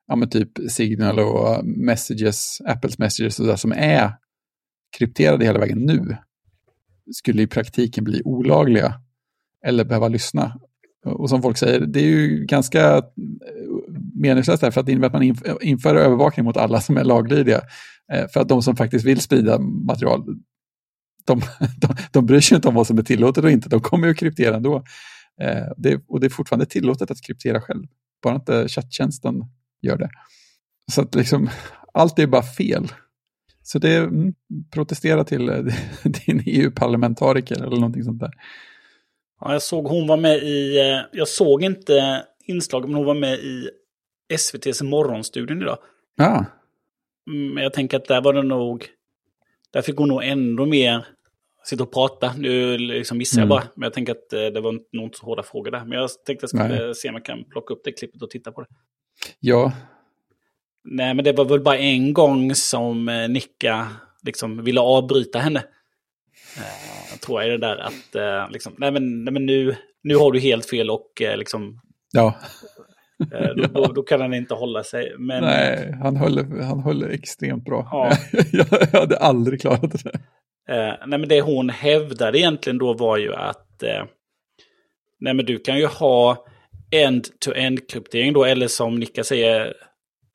ja, 0.09 0.17
men 0.17 0.31
typ 0.31 0.51
Signal 0.71 1.19
och 1.19 1.65
Messages, 1.65 2.59
Apples 2.65 2.99
Messages 2.99 3.41
och 3.41 3.47
där 3.47 3.57
som 3.57 3.73
är 3.73 4.13
krypterade 4.99 5.45
hela 5.45 5.59
vägen 5.59 5.79
nu 5.79 6.17
skulle 7.13 7.43
i 7.43 7.47
praktiken 7.47 8.05
bli 8.05 8.23
olagliga 8.25 8.95
eller 9.67 9.85
behöva 9.85 10.09
lyssna. 10.09 10.61
Och 11.05 11.29
som 11.29 11.43
folk 11.43 11.59
säger, 11.59 11.81
det 11.81 12.01
är 12.01 12.05
ju 12.05 12.45
ganska 12.45 12.97
eh, 12.97 13.03
meningslöst 14.15 14.61
därför 14.61 14.81
att 14.81 14.87
det 14.87 14.93
innebär 14.93 15.07
att 15.07 15.13
man 15.13 15.59
inför 15.61 15.97
övervakning 15.97 16.45
mot 16.45 16.57
alla 16.57 16.81
som 16.81 16.97
är 16.97 17.05
laglydiga. 17.05 17.61
Eh, 18.13 18.29
för 18.33 18.41
att 18.41 18.49
de 18.49 18.63
som 18.63 18.77
faktiskt 18.77 19.07
vill 19.07 19.21
sprida 19.21 19.59
material, 19.59 20.25
de, 21.27 21.41
de, 21.81 21.95
de 22.13 22.27
bryr 22.27 22.41
sig 22.41 22.57
inte 22.57 22.69
om 22.69 22.75
vad 22.75 22.87
som 22.87 22.99
är 22.99 23.03
tillåtet 23.03 23.45
och 23.45 23.51
inte, 23.51 23.69
de 23.69 23.81
kommer 23.81 24.07
ju 24.07 24.11
att 24.11 24.19
kryptera 24.19 24.57
ändå. 24.57 24.77
Eh, 25.41 25.67
det, 25.77 26.05
och 26.09 26.21
det 26.21 26.27
är 26.27 26.31
fortfarande 26.31 26.67
tillåtet 26.67 27.11
att 27.11 27.23
kryptera 27.23 27.61
själv, 27.61 27.85
bara 28.23 28.35
inte 28.35 28.69
chatttjänsten 28.69 29.35
gör 29.83 29.97
det. 29.97 30.11
Så 30.93 31.03
att 31.03 31.15
liksom, 31.15 31.51
allt 31.95 32.19
är 32.19 32.27
bara 32.27 32.43
fel. 32.43 32.93
Så 33.63 33.79
det 33.79 33.97
mm, 33.97 34.35
protestera 34.71 35.25
till 35.25 35.49
eh, 35.49 35.65
din 36.27 36.43
EU-parlamentariker 36.47 37.55
eller 37.55 37.77
någonting 37.77 38.05
sånt 38.05 38.21
där. 38.21 38.31
Ja, 39.41 39.53
jag 39.53 39.63
såg 39.63 39.87
hon 39.87 40.07
var 40.07 40.17
med 40.17 40.37
i, 40.43 40.79
eh, 40.79 41.01
jag 41.13 41.29
såg 41.29 41.63
inte 41.63 42.25
inslaget, 42.45 42.89
men 42.89 42.97
hon 42.97 43.07
var 43.07 43.15
med 43.15 43.35
i 43.35 43.71
SVTs 44.33 44.83
morgonstudion 44.83 45.63
idag. 45.63 45.79
Ja. 46.17 46.45
Mm, 47.31 47.55
men 47.55 47.63
jag 47.63 47.73
tänker 47.73 47.97
att 47.97 48.09
där 48.09 48.21
var 48.21 48.33
det 48.33 48.43
nog, 48.43 48.87
där 49.73 49.83
fick 49.83 49.97
hon 49.97 50.09
nog 50.09 50.25
ändå 50.25 50.67
mer 50.67 51.07
sitta 51.65 51.83
och 51.83 51.93
prata. 51.93 52.33
Nu 52.39 52.79
liksom 52.79 53.19
missar 53.19 53.41
jag 53.41 53.47
mm. 53.47 53.49
bara, 53.49 53.65
men 53.75 53.87
jag 53.87 53.93
tänker 53.93 54.13
att 54.13 54.33
eh, 54.33 54.41
det 54.41 54.61
var 54.61 54.73
nog 54.73 55.05
inte 55.05 55.19
så 55.19 55.27
hårda 55.27 55.43
frågor 55.43 55.71
där. 55.71 55.85
Men 55.85 55.99
jag 55.99 56.11
tänkte 56.27 56.47
att 56.47 56.53
jag 56.53 56.69
skulle 56.69 56.87
Nej. 56.87 56.95
se 56.95 57.09
om 57.09 57.15
jag 57.15 57.25
kan 57.25 57.45
plocka 57.45 57.75
upp 57.75 57.81
det 57.85 57.93
klippet 57.93 58.23
och 58.23 58.31
titta 58.31 58.53
på 58.53 58.61
det. 58.61 58.67
Ja, 59.41 59.73
Nej, 60.85 61.15
men 61.15 61.25
det 61.25 61.33
var 61.33 61.45
väl 61.45 61.61
bara 61.61 61.79
en 61.79 62.13
gång 62.13 62.55
som 62.55 63.09
eh, 63.09 63.29
Nicka 63.29 63.89
liksom 64.23 64.65
ville 64.65 64.81
avbryta 64.81 65.39
henne. 65.39 65.65
Eh, 66.57 67.19
tror 67.19 67.43
jag 67.43 67.51
det 67.51 67.67
där 67.67 67.77
att 67.77 68.53
liksom, 68.53 68.75
nej 68.79 68.93
men, 68.93 69.25
nej 69.25 69.33
men 69.33 69.47
nu, 69.47 69.77
nu 70.03 70.17
har 70.17 70.33
du 70.33 70.41
helt 70.41 70.67
fel 70.67 70.91
och 70.91 71.13
liksom... 71.37 71.81
Ja. 72.13 72.35
Eh, 73.21 73.55
då, 73.57 73.63
då, 73.73 73.93
då, 73.93 74.03
kan 74.03 74.21
han 74.21 74.35
inte 74.35 74.55
hålla 74.55 74.83
sig. 74.83 75.15
Men... 75.19 75.45
Nej, 75.45 75.95
han 76.03 76.17
höll, 76.17 76.61
han 76.63 76.81
höll 76.81 77.03
extremt 77.03 77.65
bra. 77.65 77.89
Ja. 77.91 78.13
jag, 78.53 79.01
hade 79.01 79.17
aldrig 79.17 79.61
klarat 79.61 80.05
det. 80.05 80.11
Eh, 80.75 80.95
nej, 81.07 81.19
men 81.19 81.29
det 81.29 81.41
hon 81.41 81.71
hävdade 81.71 82.39
egentligen 82.39 82.79
då 82.79 82.93
var 82.93 83.17
ju 83.17 83.35
att 83.35 83.83
eh, 83.83 84.05
nej, 85.21 85.35
men 85.35 85.47
du 85.47 85.59
kan 85.59 85.79
ju 85.79 85.87
ha 85.87 86.47
end-to-end-kryptering 86.91 88.33
då, 88.33 88.45
eller 88.45 88.69
som 88.69 88.95
Nicka 88.95 89.25
säger, 89.25 89.75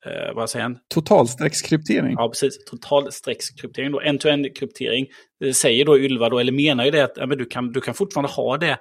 eh, 0.06 0.34
vad 0.34 0.50
säger 0.50 0.62
han? 0.62 0.78
Totalstreckskryptering. 0.94 2.14
Ja, 2.18 2.28
precis. 2.28 2.64
Totalstreckskryptering 2.64 3.92
då. 3.92 4.00
En-to-en-kryptering. 4.00 5.06
Det 5.40 5.54
säger 5.54 5.84
då 5.84 5.98
Ylva 5.98 6.28
då, 6.28 6.38
eller 6.38 6.52
menar 6.52 6.84
ju 6.84 6.90
det 6.90 7.04
att 7.04 7.16
ja, 7.16 7.26
men 7.26 7.38
du, 7.38 7.44
kan, 7.44 7.72
du 7.72 7.80
kan 7.80 7.94
fortfarande 7.94 8.32
ha 8.32 8.56
det. 8.56 8.78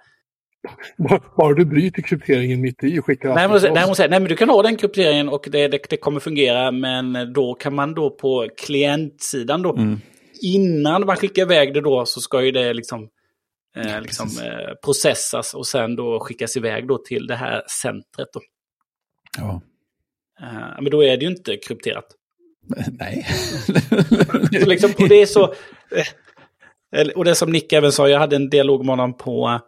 Bara 1.38 1.54
du 1.54 1.66
bryter 1.66 2.02
krypteringen 2.02 2.62
mitt 2.62 2.84
i 2.84 3.00
och 3.00 3.06
skickar 3.06 3.36
nej, 3.36 3.48
men, 3.48 3.74
nej, 3.74 3.86
hon 3.86 3.96
säger, 3.96 4.10
nej, 4.10 4.20
men 4.20 4.30
du 4.30 4.36
kan 4.36 4.50
ha 4.50 4.62
den 4.62 4.76
krypteringen 4.76 5.30
och 5.30 5.48
det, 5.52 5.68
det, 5.68 5.80
det, 5.90 5.98
kommer 5.98 6.20
fungera, 6.20 6.72
men 6.72 7.34
då 7.34 7.54
kan 7.54 7.76
man 7.76 7.94
då 7.94 8.10
på 8.10 8.48
klientsidan 8.58 9.62
då 9.62 9.76
mm. 9.76 10.02
innan 10.42 11.06
man 11.06 11.16
skickar 11.16 11.42
iväg 11.42 11.74
det 11.74 11.82
då 11.82 12.06
så 12.06 12.22
ska 12.22 12.44
ju 12.44 12.52
det 12.52 12.74
liksom, 12.74 13.10
eh, 13.76 14.02
liksom 14.02 14.28
eh, 14.28 14.74
processas 14.84 15.54
och 15.54 15.68
sen 15.68 15.96
då 15.96 16.20
skickas 16.20 16.58
iväg 16.58 16.88
då 16.88 16.98
till 16.98 17.28
det 17.28 17.36
här 17.36 17.64
centret. 17.82 18.28
Då. 18.34 18.40
Ja. 19.38 19.62
Eh, 20.42 20.82
men 20.82 20.92
då 20.92 21.04
är 21.04 21.18
det 21.18 21.26
ju 21.26 21.32
inte 21.32 21.58
krypterat. 21.58 22.06
Nej. 22.92 23.26
så 24.62 24.70
liksom, 24.70 24.92
och 25.00 25.10
det 25.10 25.22
är 25.22 25.26
så... 25.26 25.54
Eh, 26.96 27.08
och 27.08 27.26
det 27.26 27.36
som 27.36 27.52
Nick 27.52 27.74
även 27.74 27.92
sa, 27.92 28.10
jag 28.10 28.20
hade 28.20 28.36
en 28.36 28.50
dialog 28.50 28.86
med 28.86 28.90
honom 28.90 29.18
på... 29.18 29.60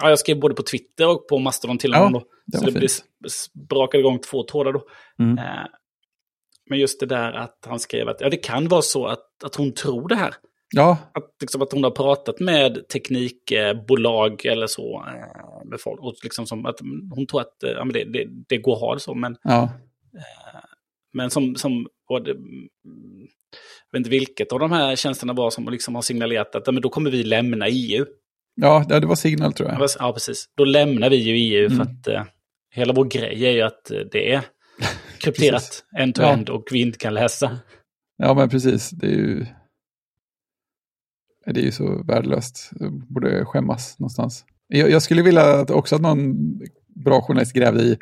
Ja, 0.00 0.08
jag 0.08 0.18
skrev 0.18 0.40
både 0.40 0.54
på 0.54 0.62
Twitter 0.62 1.08
och 1.08 1.28
på 1.28 1.38
Mastodon 1.38 1.78
till 1.78 1.94
honom. 1.94 2.12
Ja, 2.12 2.20
då. 2.20 2.26
det 2.46 2.58
så 2.58 2.64
det 2.64 2.72
blev, 2.78 2.90
brakade 3.68 4.00
igång 4.00 4.18
två 4.18 4.42
trådar 4.42 4.72
då. 4.72 4.82
Mm. 5.18 5.38
Eh, 5.38 5.66
men 6.70 6.78
just 6.78 7.00
det 7.00 7.06
där 7.06 7.32
att 7.32 7.58
han 7.66 7.80
skrev 7.80 8.08
att 8.08 8.20
ja, 8.20 8.30
det 8.30 8.36
kan 8.36 8.68
vara 8.68 8.82
så 8.82 9.06
att, 9.06 9.44
att 9.44 9.54
hon 9.54 9.72
tror 9.74 10.08
det 10.08 10.16
här. 10.16 10.34
Ja, 10.74 10.98
Att, 11.12 11.30
liksom, 11.40 11.62
att 11.62 11.72
hon 11.72 11.84
har 11.84 11.90
pratat 11.90 12.40
med 12.40 12.88
teknikbolag 12.88 14.44
eller 14.44 14.66
så. 14.66 15.04
eh, 15.08 15.68
Med 15.70 15.80
folk, 15.80 16.00
och 16.00 16.14
liksom 16.22 16.46
som 16.46 16.66
att 16.66 16.80
hon 17.14 17.26
tror 17.26 17.40
att 17.40 17.62
eh, 17.62 17.70
ja, 17.70 17.84
men 17.84 17.92
det, 17.92 18.04
det, 18.04 18.26
det 18.48 18.58
går 18.58 18.74
att 18.74 18.80
ha 18.80 18.94
det 18.94 19.00
så. 19.00 19.14
Men, 19.14 19.36
ja. 19.42 19.70
men 21.12 21.30
som, 21.30 21.56
som 21.56 21.86
det, 22.24 22.30
mm, 22.30 22.68
jag 23.90 23.98
vet 23.98 23.98
inte 23.98 24.10
vilket 24.10 24.52
av 24.52 24.58
de 24.58 24.72
här 24.72 24.96
tjänsterna 24.96 25.32
var 25.32 25.50
som 25.50 25.68
liksom 25.68 25.94
har 25.94 26.02
signalerat 26.02 26.54
att 26.54 26.66
ja, 26.66 26.72
men 26.72 26.82
då 26.82 26.88
kommer 26.88 27.10
vi 27.10 27.24
lämna 27.24 27.66
EU. 27.68 28.04
Ja, 28.56 28.84
det 28.88 29.06
var 29.06 29.14
Signal 29.14 29.52
tror 29.52 29.68
jag. 29.68 29.88
Ja, 29.98 30.12
precis. 30.12 30.48
Då 30.56 30.64
lämnar 30.64 31.10
vi 31.10 31.16
ju 31.16 31.34
EU 31.34 31.68
för 31.68 31.74
Mm. 31.74 31.86
att 31.86 32.06
eh, 32.08 32.24
hela 32.70 32.92
vår 32.92 33.04
grej 33.04 33.46
är 33.46 33.50
ju 33.50 33.62
att 33.62 33.90
eh, 33.90 33.98
det 34.12 34.32
är 34.32 34.42
krypterat 35.18 35.84
end-to-end 35.98 36.48
och 36.48 36.68
vi 36.70 36.80
inte 36.80 36.98
kan 36.98 37.14
läsa. 37.14 37.58
Ja, 38.16 38.34
men 38.34 38.48
precis. 38.48 38.90
Det 38.90 39.06
är 39.06 39.10
ju, 39.10 39.46
det 41.46 41.60
är 41.60 41.64
ju 41.64 41.72
så 41.72 42.02
värdelöst. 42.02 42.70
Det 42.72 42.90
borde 42.90 43.44
skämmas 43.44 43.98
någonstans. 43.98 44.44
Jag, 44.68 44.90
jag 44.90 45.02
skulle 45.02 45.22
vilja 45.22 45.60
att 45.60 45.70
också 45.70 45.96
att 45.96 46.02
någon 46.02 46.34
bra 47.04 47.22
journalist 47.22 47.52
grävde 47.52 47.82
i 47.82 47.98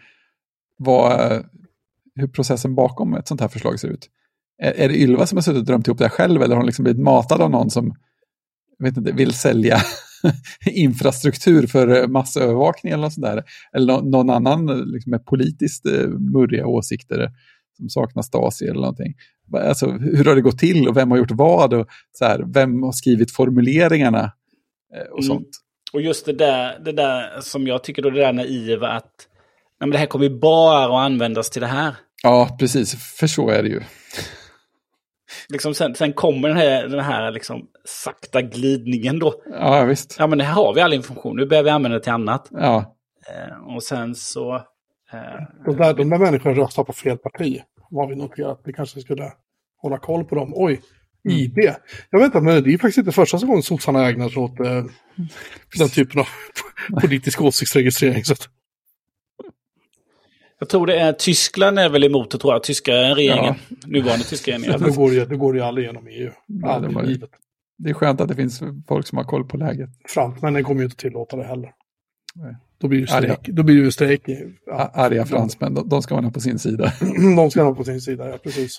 vad, 0.78 1.44
hur 2.14 2.26
processen 2.28 2.74
bakom 2.74 3.14
ett 3.14 3.28
sånt 3.28 3.40
här 3.40 3.48
förslag 3.48 3.80
ser 3.80 3.88
ut. 3.88 4.10
Är, 4.62 4.72
är 4.80 4.88
det 4.88 4.96
Ylva 5.00 5.26
som 5.26 5.36
har 5.36 5.42
suttit 5.42 5.58
och 5.58 5.64
drömt 5.66 5.86
ihop 5.86 5.98
det 5.98 6.04
här 6.04 6.10
själv 6.10 6.42
eller 6.42 6.54
har 6.54 6.60
hon 6.60 6.66
liksom 6.66 6.82
blivit 6.82 7.02
matad 7.02 7.40
av 7.40 7.50
någon 7.50 7.70
som 7.70 7.94
jag 8.78 8.86
vet 8.86 8.96
inte, 8.96 9.12
vill 9.12 9.32
sälja 9.32 9.76
infrastruktur 10.66 11.66
för 11.66 12.06
massövervakning 12.06 12.92
eller 12.92 13.02
något 13.02 13.12
sånt 13.12 13.26
där? 13.26 13.42
Eller 13.76 13.86
nå- 13.86 14.00
någon 14.00 14.30
annan 14.30 14.66
liksom, 14.92 15.10
med 15.10 15.26
politiskt 15.26 15.86
eh, 15.86 16.08
murriga 16.08 16.66
åsikter 16.66 17.30
som 17.76 17.88
saknar 17.88 18.22
Stasi 18.22 18.64
eller 18.64 18.80
någonting. 18.80 19.14
Alltså, 19.54 19.90
hur 19.90 20.24
har 20.24 20.34
det 20.34 20.40
gått 20.40 20.58
till 20.58 20.88
och 20.88 20.96
vem 20.96 21.10
har 21.10 21.18
gjort 21.18 21.30
vad 21.30 21.74
och 21.74 21.86
så 22.12 22.24
här, 22.24 22.44
vem 22.54 22.82
har 22.82 22.92
skrivit 22.92 23.30
formuleringarna 23.32 24.32
eh, 24.96 25.12
och 25.12 25.18
Mm. 25.18 25.26
sånt. 25.28 25.48
Och 25.92 26.00
just 26.02 26.26
det 26.26 26.32
där, 26.32 26.78
det 26.84 26.92
där 26.92 27.40
som 27.40 27.66
jag 27.66 27.84
tycker 27.84 28.02
då 28.02 28.10
det 28.10 28.20
där 28.20 28.32
naiva 28.32 28.88
att 28.88 29.12
nej, 29.80 29.86
men 29.86 29.90
det 29.90 29.98
här 29.98 30.06
kommer 30.06 30.24
ju 30.24 30.38
bara 30.38 30.84
att 30.84 31.06
användas 31.06 31.50
till 31.50 31.60
det 31.60 31.66
här. 31.68 31.94
Ja, 32.22 32.56
precis, 32.60 32.94
för 33.18 33.26
så 33.26 33.48
är 33.50 33.62
det 33.62 33.68
ju. 33.68 33.80
Liksom 35.48 35.74
sen, 35.74 35.94
sen 35.94 36.12
kommer 36.12 36.48
den 36.48 36.56
här, 36.56 36.88
den 36.88 37.00
här 37.00 37.30
liksom 37.30 37.66
sakta 37.84 38.42
glidningen 38.42 39.18
då. 39.18 39.34
Ja, 39.50 39.84
visst. 39.84 40.16
Ja 40.18 40.26
men 40.26 40.40
här 40.40 40.52
har 40.54 40.74
vi 40.74 40.80
all 40.80 40.92
information, 40.92 41.36
nu 41.36 41.46
behöver 41.46 41.64
vi 41.70 41.70
använda 41.70 41.98
det 41.98 42.04
till 42.04 42.12
annat. 42.12 42.48
Ja, 42.50 42.96
Eh, 43.30 43.74
och 43.76 43.82
sen 43.82 44.14
så... 44.14 44.54
Eh, 45.12 45.20
De 45.66 45.76
där, 45.76 45.94
de 45.94 46.10
där 46.10 46.18
människorna 46.18 46.54
röstar 46.56 46.84
på 46.84 46.92
fel 46.92 47.18
parti. 47.18 47.60
Vad 47.90 48.08
vi 48.08 48.16
noterat. 48.16 48.60
Vi 48.64 48.72
kanske 48.72 49.00
skulle 49.00 49.32
hålla 49.82 49.98
koll 49.98 50.24
på 50.24 50.34
dem. 50.34 50.52
Oj, 50.56 50.80
IB. 51.28 51.58
Jag 52.10 52.18
vet 52.18 52.26
inte, 52.26 52.40
men 52.40 52.62
det 52.62 52.74
är 52.74 52.78
faktiskt 52.78 52.98
inte 52.98 53.12
första 53.12 53.38
gången 53.46 53.62
sossarna 53.62 54.08
ägnar 54.08 54.28
sig 54.28 54.42
åt 54.42 54.60
eh, 54.60 54.84
den 55.78 55.88
typen 55.88 56.20
av 56.20 56.26
politisk 57.00 57.40
åsiktsregistrering. 57.42 58.24
Så 58.24 58.32
att, 58.32 58.48
jag 60.62 60.68
tror 60.68 60.86
det 60.86 60.98
är 60.98 61.12
Tyskland 61.12 61.78
är 61.78 61.88
väl 61.88 62.04
emot 62.04 62.30
det 62.30 62.38
tror 62.38 62.52
jag, 62.52 62.62
tyska 62.62 62.92
regeringen. 62.92 63.54
Nuvarande 63.86 64.24
tyska 64.24 64.50
regeringen. 64.50 64.80
då, 64.80 64.92
går 64.92 65.10
det, 65.10 65.24
då 65.24 65.36
går 65.36 65.52
det 65.52 65.58
ju 65.58 65.64
aldrig 65.64 65.86
genom 65.86 66.06
EU. 66.06 66.30
det 66.46 66.66
Aldrig 66.68 66.94
var- 66.94 67.02
i 67.02 67.06
livet. 67.06 67.30
det 67.78 67.90
är 67.90 67.94
skönt 67.94 68.20
att 68.20 68.28
det 68.28 68.34
finns 68.34 68.62
folk 68.88 69.06
som 69.06 69.18
har 69.18 69.24
koll 69.24 69.44
på 69.48 69.56
läget. 69.56 69.90
Fransmännen 70.08 70.64
kommer 70.64 70.80
ju 70.80 70.84
inte 70.84 70.96
tillåta 70.96 71.36
det 71.36 71.44
heller. 71.44 71.72
Nej. 72.34 72.56
Då 72.78 72.88
blir 72.88 73.00
det 73.00 73.06
ju 73.10 73.16
Arga. 73.16 73.34
strejk. 73.34 73.56
Då 73.56 73.62
blir 73.62 73.82
det 73.82 73.92
strejk. 73.92 74.22
Ja, 74.66 74.90
Arga 74.94 75.26
fransmän, 75.26 75.74
de, 75.74 75.88
de 75.88 76.02
ska 76.02 76.14
man 76.14 76.24
ha 76.24 76.30
på 76.30 76.40
sin 76.40 76.58
sida. 76.58 76.92
de 77.36 77.50
ska 77.50 77.62
ha 77.62 77.74
på 77.74 77.84
sin 77.84 78.00
sida, 78.00 78.28
ja 78.28 78.38
precis. 78.38 78.78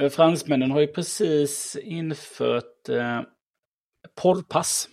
Eh, 0.00 0.08
Fransmännen 0.08 0.70
har 0.70 0.80
ju 0.80 0.86
precis 0.86 1.76
infört 1.82 2.88
eh, 2.88 3.20
porrpass. 4.22 4.88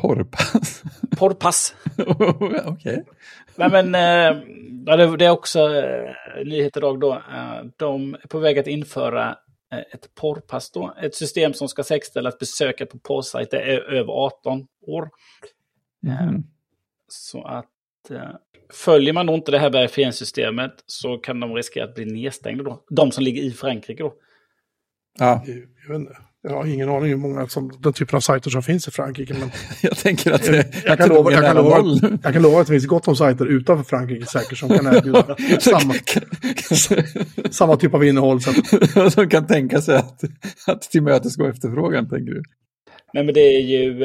Porrpass. 0.00 0.82
Porrpass. 1.18 1.74
Okej. 2.64 3.04
Nej 3.58 3.70
men, 3.70 3.94
eh, 3.94 4.42
det, 5.16 5.24
är 5.24 5.30
också 5.30 5.74
eh, 5.74 6.10
nyhet 6.44 6.76
idag 6.76 7.00
då. 7.00 7.12
Eh, 7.12 7.64
de 7.76 8.14
är 8.14 8.28
på 8.28 8.38
väg 8.38 8.58
att 8.58 8.66
införa 8.66 9.28
eh, 9.72 9.78
ett 9.78 10.14
porrpass 10.14 10.70
då. 10.70 10.94
Ett 11.02 11.14
system 11.14 11.52
som 11.52 11.68
ska 11.68 11.82
säkerställa 11.82 12.28
att 12.28 12.38
besökare 12.38 12.88
på 12.88 12.98
porrsajter 12.98 13.56
är 13.56 13.80
över 13.80 14.12
18 14.12 14.66
år. 14.86 15.10
Mhm. 16.02 16.44
Så 17.08 17.42
att 17.44 18.10
eh, 18.10 18.36
följer 18.72 19.12
man 19.12 19.26
då 19.26 19.34
inte 19.34 19.50
det 19.50 19.58
här 19.58 19.70
verifieringssystemet 19.70 20.72
så 20.86 21.18
kan 21.18 21.40
de 21.40 21.54
riskera 21.54 21.84
att 21.84 21.94
bli 21.94 22.04
nedstängda 22.04 22.64
då. 22.64 22.84
De 22.90 23.10
som 23.10 23.24
ligger 23.24 23.42
i 23.42 23.50
Frankrike 23.50 24.02
då. 24.02 24.14
Ja, 25.18 25.44
Jag, 25.46 25.88
vet 25.88 26.00
inte. 26.00 26.16
Jag 26.48 26.56
har 26.56 26.66
ingen 26.66 26.88
aning 26.88 27.08
hur 27.08 27.16
många 27.16 27.48
som, 27.48 27.72
den 27.78 27.92
typen 27.92 28.16
av 28.16 28.20
sajter 28.20 28.50
som 28.50 28.62
finns 28.62 28.88
i 28.88 28.90
Frankrike. 28.90 29.34
Men 29.40 29.50
jag 29.82 29.96
tänker 29.96 30.32
att 30.32 30.42
det, 30.44 30.66
jag, 30.84 30.98
kan 30.98 31.08
lova, 31.08 31.32
jag, 31.32 31.44
kan 31.44 31.56
lova, 31.56 32.18
jag 32.22 32.32
kan 32.32 32.42
lova 32.42 32.60
att 32.60 32.66
det 32.66 32.72
finns 32.72 32.86
gott 32.86 33.08
om 33.08 33.16
sajter 33.16 33.46
utanför 33.46 33.84
Frankrike 33.84 34.26
säkert 34.26 34.58
som 34.58 34.68
kan 34.68 34.86
erbjuda 34.86 35.36
samma, 35.60 35.94
samma 37.50 37.76
typ 37.76 37.94
av 37.94 38.04
innehåll. 38.04 38.40
Så 38.40 38.50
att, 38.50 39.12
som 39.12 39.28
kan 39.28 39.46
tänka 39.46 39.80
sig 39.80 39.96
att, 39.96 40.20
att 40.66 40.82
tillmötesgå 40.82 41.46
efterfrågan, 41.46 42.08
tänker 42.08 42.32
du? 42.32 42.42
Nej 43.12 43.24
men 43.24 43.34
det 43.34 43.40
är 43.40 43.60
ju... 43.60 44.04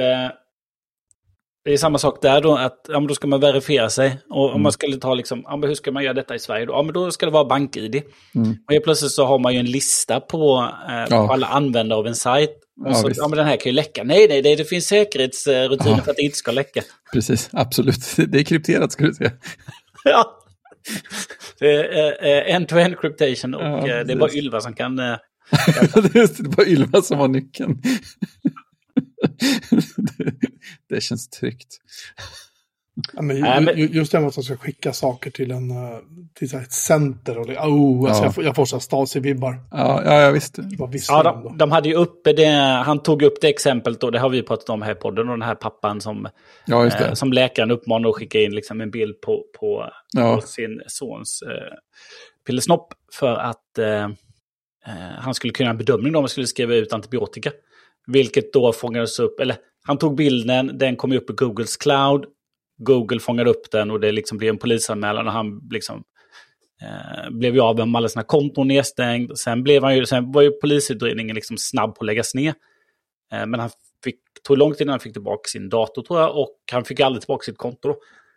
Eh, 1.66 1.70
det 1.70 1.74
är 1.74 1.78
samma 1.78 1.98
sak 1.98 2.22
där 2.22 2.42
då, 2.42 2.56
att 2.58 2.86
ja, 2.88 3.00
då 3.00 3.16
ska 3.16 3.28
man 3.28 3.40
verifiera 3.40 3.90
sig. 3.90 4.18
Och 4.30 4.44
om 4.46 4.50
Mm. 4.52 4.62
man 4.64 4.72
skulle 4.72 4.98
ta 4.98 5.14
liksom, 5.14 5.42
ja, 5.44 5.56
hur 5.64 5.76
ska 5.76 5.92
man 5.92 6.04
göra 6.04 6.14
detta 6.14 6.36
i 6.36 6.40
Sverige 6.40 6.66
då? 6.66 6.74
Ja 6.74 6.84
men 6.84 6.94
då 6.94 7.12
ska 7.12 7.26
det 7.26 7.32
vara 7.32 7.46
bank-id. 7.46 8.02
Mm. 8.36 8.50
Och 8.68 8.74
helt 8.74 8.84
plötsligt 8.84 9.12
så 9.12 9.26
har 9.26 9.40
man 9.40 9.54
ju 9.54 9.60
en 9.60 9.66
lista 9.66 10.20
på, 10.20 10.70
eh, 10.90 11.10
på 11.28 11.34
alla 11.34 11.48
användare 11.48 12.00
av 12.00 12.08
en 12.08 12.16
sajt. 12.16 12.50
Och 12.86 12.92
Ja, 12.92 12.94
så, 12.94 13.10
ja 13.16 13.28
men 13.28 13.38
den 13.38 13.48
här 13.48 13.56
kan 13.58 13.70
ju 13.70 13.76
läcka. 13.76 14.04
Nej, 14.04 14.28
nej, 14.30 14.42
nej 14.42 14.56
det 14.56 14.66
finns 14.66 14.86
säkerhetsrutiner 14.88 15.92
Ja. 15.98 16.04
för 16.04 16.12
att 16.12 16.18
det 16.18 16.24
inte 16.24 16.38
ska 16.38 16.52
läcka. 16.52 16.82
Precis, 17.14 17.50
absolut. 17.54 18.16
Det 18.28 18.40
är 18.40 18.44
krypterat, 18.44 18.92
ska 18.92 19.04
du 19.06 19.14
se. 19.14 19.32
ja. 20.04 20.38
Det 21.60 21.76
är 21.76 22.26
eh, 22.50 22.56
end-to-end 22.56 23.00
cryptation 23.02 23.54
och 23.54 23.62
Ja, 23.62 23.78
eh, 23.78 24.06
det 24.06 24.14
är 24.14 24.16
bara 24.18 24.32
Ylva 24.32 24.62
som 24.62 24.74
kan... 24.74 25.00
Eh, 25.00 25.16
Just 26.14 26.38
det, 26.38 26.44
det 26.44 26.58
var 26.58 26.68
Ylva 26.70 27.02
som 27.02 27.18
var 27.18 27.28
nyckeln. 27.28 27.78
Det, 29.98 30.34
det 30.96 31.02
känns 31.02 31.30
tryggt. 31.30 31.78
ja, 33.14 33.22
men, 33.22 33.40
Nej, 33.40 33.62
men- 33.62 33.78
ju- 33.78 33.88
Just 33.88 34.12
det 34.12 34.20
med 34.20 34.28
att 34.28 34.36
de 34.36 34.44
ska 34.44 34.58
skicka 34.58 34.94
saker 34.94 35.32
till, 35.32 35.52
en, 35.52 35.72
eh, 35.72 35.98
till 36.34 36.50
så 36.50 36.58
här 36.58 36.64
ett 36.64 36.72
center. 36.74 37.38
Och 37.38 37.48
det, 37.48 37.58
oh, 37.60 38.10
alltså 38.10 38.22
Ja. 38.24 38.26
jag, 38.28 38.36
får, 38.36 38.44
jag 38.44 38.56
får 38.56 38.66
så 38.66 38.76
här 38.76 38.82
Stasi-vibbar. 38.82 39.56
Ja, 39.72 40.02
ja, 40.06 40.22
ja 40.22 40.32
visst. 40.32 40.58
Ja, 41.10 41.24
de 41.24 41.44
de, 41.44 41.58
de 41.58 41.72
hade 41.72 41.90
ju 41.90 41.96
uppe 41.96 42.34
det, 42.34 42.46
han 42.86 43.04
tog 43.04 43.22
upp 43.22 43.42
det 43.42 43.48
exemplet 43.50 44.02
då, 44.02 44.10
det 44.10 44.20
har 44.20 44.30
vi 44.30 44.44
pratat 44.44 44.70
om 44.70 44.82
här 44.82 44.92
i 44.92 44.96
podden, 44.96 45.30
och 45.30 45.34
den 45.40 45.48
här 45.48 45.56
pappan 45.56 46.02
som 46.02 46.28
Ja, 46.66 46.84
just 46.84 46.98
Eh, 47.02 47.14
som 47.14 47.34
läkaren 47.34 47.72
uppmanar 47.72 48.10
att 48.10 48.16
skicka 48.16 48.40
in 48.40 48.56
liksom 48.56 48.82
en 48.82 48.92
bild 48.92 49.22
på, 49.22 49.44
på, 49.60 49.90
Ja. 50.14 50.36
på 50.36 50.48
sin 50.48 50.82
sons 50.88 51.42
eh, 51.42 51.74
pillesnopp 52.48 52.94
för 53.14 53.36
att 53.36 53.78
eh, 53.78 54.04
eh, 54.86 55.12
han 55.20 55.34
skulle 55.34 55.54
kunna 55.54 55.66
göra 55.66 55.72
en 55.72 55.78
bedömning 55.78 56.12
då 56.14 56.20
om 56.20 56.24
han 56.24 56.30
skulle 56.30 56.48
skriva 56.48 56.74
ut 56.76 56.94
antibiotika. 56.94 57.52
Vilket 58.08 58.54
då 58.54 58.74
fångades 58.74 59.20
upp, 59.20 59.40
eller 59.40 59.56
han 59.84 59.98
tog 59.98 60.16
bilden, 60.16 60.78
den 60.78 60.96
kom 60.96 61.12
upp 61.12 61.30
i 61.30 61.34
Googles 61.34 61.78
cloud. 61.78 62.26
Google 62.78 63.20
fångade 63.20 63.50
upp 63.50 63.72
den 63.72 63.92
och 63.92 64.00
det 64.00 64.12
liksom 64.12 64.38
blev 64.38 64.50
en 64.50 64.58
polisanmälan 64.58 65.28
och 65.28 65.34
han 65.34 65.62
liksom 65.72 66.04
eh, 66.82 67.30
blev 67.32 67.56
ju 67.56 67.62
av 67.62 67.88
med 67.88 67.96
alla 68.00 68.10
sina 68.10 68.24
konton 68.24 68.68
nedstängd. 68.68 69.38
Sen, 69.38 69.64
blev 69.64 69.84
han 69.84 69.96
ju, 69.96 70.06
sen 70.06 70.32
var 70.32 70.42
ju 70.42 70.52
polisutredningen 70.52 71.36
liksom 71.36 71.58
snabb 71.58 71.96
på 71.96 72.00
att 72.02 72.06
läggas 72.06 72.36
ner. 72.36 72.54
Eh, 73.34 73.46
men 73.46 73.60
han 73.60 73.70
fick, 74.04 74.16
tog 74.44 74.58
lång 74.58 74.72
tid 74.74 74.82
innan 74.82 74.94
han 74.94 75.00
fick 75.00 75.14
tillbaka 75.14 75.48
sin 75.48 75.70
dator 75.70 76.02
tror 76.02 76.20
jag 76.20 76.38
och 76.38 76.56
han 76.72 76.86
fick 76.86 77.00
aldrig 77.00 77.22
tillbaka 77.22 77.44
sitt 77.44 77.58
konto. 77.58 77.96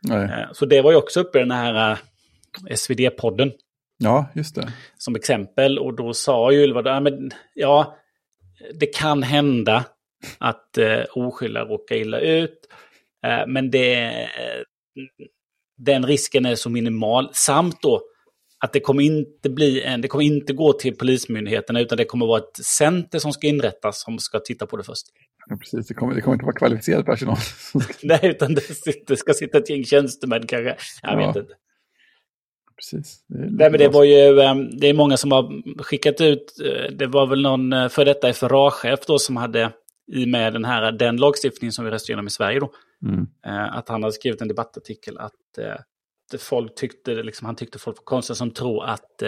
Då. 0.08 0.14
Eh, 0.14 0.28
Så 0.52 0.66
det 0.66 0.80
var 0.82 0.90
ju 0.90 0.96
också 0.96 1.20
uppe 1.20 1.38
i 1.38 1.42
den 1.42 1.50
här 1.50 1.90
eh, 1.92 1.98
SvD-podden 2.74 3.52
Ja, 3.98 4.26
just 4.34 4.54
det. 4.54 4.72
som 4.98 5.16
exempel. 5.16 5.78
Och 5.78 5.94
då 5.96 6.12
sa 6.12 6.52
ju 6.52 6.62
Ylva, 6.64 6.82
ja, 6.84 7.00
men, 7.00 7.30
ja, 7.54 7.96
det 8.74 8.86
kan 8.86 9.22
hända 9.22 9.84
att 10.38 10.78
eh, 10.78 11.02
oskyldiga 11.14 11.64
råkar 11.64 11.96
illa 11.96 12.20
ut. 12.20 12.58
Eh, 13.26 13.46
men 13.46 13.70
det, 13.70 13.94
eh, 14.22 14.62
den 15.78 16.06
risken 16.06 16.46
är 16.46 16.54
så 16.54 16.70
minimal. 16.70 17.30
Samt 17.32 17.82
då 17.82 18.02
att 18.64 18.72
det 18.72 18.80
kommer 18.80 19.02
inte 19.02 19.50
bli 19.50 19.82
en, 19.82 20.00
det 20.00 20.08
kommer 20.08 20.24
inte 20.24 20.52
gå 20.52 20.72
till 20.72 20.96
polismyndigheterna 20.96 21.80
utan 21.80 21.98
det 21.98 22.04
kommer 22.04 22.26
vara 22.26 22.38
ett 22.38 22.64
center 22.64 23.18
som 23.18 23.32
ska 23.32 23.46
inrättas 23.46 24.02
som 24.02 24.18
ska 24.18 24.38
titta 24.38 24.66
på 24.66 24.76
det 24.76 24.84
först. 24.84 25.06
Ja, 25.46 25.56
precis, 25.56 25.86
det 25.86 25.94
kommer, 25.94 26.14
det 26.14 26.20
kommer 26.20 26.34
inte 26.34 26.44
vara 26.44 26.56
kvalificerad 26.56 27.06
personal. 27.06 27.36
Nej, 28.02 28.20
utan 28.22 28.54
det, 28.54 28.62
det, 29.06 29.16
ska 29.16 29.34
sitta 29.34 29.58
ett 29.58 29.70
gäng 29.70 29.84
tjänstemän 29.84 30.46
kanske. 30.46 30.76
Jag 31.02 31.22
ja. 31.22 31.26
vet 31.26 31.36
inte. 31.36 31.54
Precis. 32.76 33.24
Det, 33.28 33.38
Nej, 33.38 33.70
men 33.70 33.78
det 33.78 33.88
var 33.88 34.04
ju, 34.04 34.40
ehm, 34.40 34.78
det 34.78 34.88
är 34.88 34.94
många 34.94 35.16
som 35.16 35.32
har 35.32 35.62
skickat 35.82 36.20
ut, 36.20 36.60
eh, 36.64 36.92
det 36.92 37.06
var 37.06 37.26
väl 37.26 37.42
någon 37.42 37.72
eh, 37.72 37.88
för 37.88 38.04
detta 38.04 38.32
FRA-chef 38.32 39.00
då 39.06 39.18
som 39.18 39.36
hade 39.36 39.72
i 40.12 40.26
med 40.26 40.52
den 40.52 40.64
här, 40.64 40.92
den 40.92 41.16
lagstiftningen 41.16 41.72
som 41.72 41.84
vi 41.84 41.90
röstade 41.90 42.12
igenom 42.12 42.26
i 42.26 42.30
Sverige 42.30 42.60
då. 42.60 42.72
Mm. 43.06 43.26
Eh, 43.46 43.76
att 43.76 43.88
han 43.88 44.02
hade 44.02 44.12
skrivit 44.12 44.40
en 44.40 44.48
debattartikel 44.48 45.18
att 45.18 45.32
folk 46.38 46.74
tyckte, 46.74 47.14
liksom, 47.14 47.46
han 47.46 47.56
tyckte 47.56 47.78
folk 47.78 47.96
var 47.96 48.04
konstiga 48.04 48.34
som 48.34 48.50
tror 48.50 48.84
att 48.84 49.22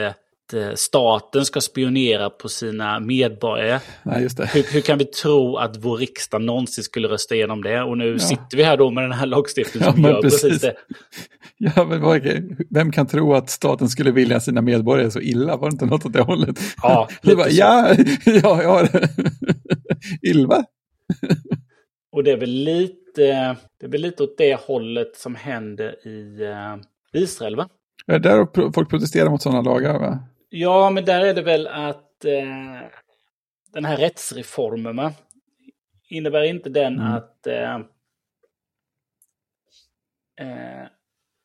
staten 0.75 1.45
ska 1.45 1.61
spionera 1.61 2.31
på 2.31 2.49
sina 2.49 3.01
medborgare. 3.01 3.81
Nej, 4.03 4.23
just 4.23 4.37
det. 4.37 4.47
Hur, 4.47 4.73
hur, 4.73 4.81
kan 4.81 4.99
vi 4.99 5.05
tro 5.05 5.57
att 5.57 5.77
vår 5.77 5.97
riksdag 5.97 6.43
någonsin 6.43 6.85
skulle 6.85 7.09
rösta 7.09 7.35
igenom 7.35 7.63
det? 7.63 7.83
Och 7.83 7.99
nu 7.99 8.13
ja. 8.13 8.19
sitter 8.19 8.57
vi 8.57 8.63
här 8.63 8.77
då 8.77 8.91
med 8.91 9.05
den 9.05 9.13
här 9.13 9.27
lagstiftningen 9.27 9.93
som 9.93 10.03
ja, 10.03 10.11
gör 10.11 10.23
precis. 10.23 10.43
precis 10.43 10.61
det. 10.61 10.75
Ja, 11.59 11.85
men 11.85 12.57
vem 12.71 12.93
kan 12.93 13.07
tro 13.07 13.35
att 13.35 13.51
staten 13.51 13.89
skulle 13.89 14.11
vilja 14.11 14.41
sina 14.41 14.63
medborgare 14.63 15.11
så 15.11 15.21
illa? 15.21 15.57
Var 15.57 15.69
det 15.71 15.73
inte 15.73 15.87
något 15.87 16.07
åt 16.07 16.13
det 16.13 16.23
hållet? 16.23 16.59
Ja, 16.83 17.09
bara, 17.23 17.49
ja, 17.51 17.97
ja, 18.25 18.63
ja. 18.63 18.89
Ylva. 20.23 20.65
Och 22.13 22.25
det 22.25 22.31
är 22.31 22.37
väl 22.37 22.51
lite, 22.51 23.57
det 23.81 23.87
är 23.87 23.89
väl 23.89 24.01
lite 24.01 24.23
åt 24.23 24.39
det 24.39 24.61
hållet 24.61 25.17
som 25.17 25.35
händer 25.35 26.07
i 26.07 26.45
uh, 26.45 27.23
Israel, 27.23 27.57
va? 27.57 27.69
Ja, 28.07 28.19
där 28.19 28.73
folk 28.73 28.91
protesterar 28.91 29.31
mot 29.31 29.43
sådana 29.43 29.63
lagar, 29.63 29.99
va? 29.99 30.19
Ja, 30.49 30.91
men 30.91 31.05
där 31.05 31.21
är 31.21 31.35
det 31.35 31.43
väl 31.43 31.67
att 31.67 32.25
eh, 32.25 32.89
den 33.73 33.85
här 33.85 33.97
rättsreformen 33.97 34.97
va? 34.97 35.13
innebär 36.09 36.43
inte 36.43 36.69
den 36.69 36.95
mm. 36.95 37.13
att 37.13 37.47
eh, 37.47 37.75
eh, 40.41 40.87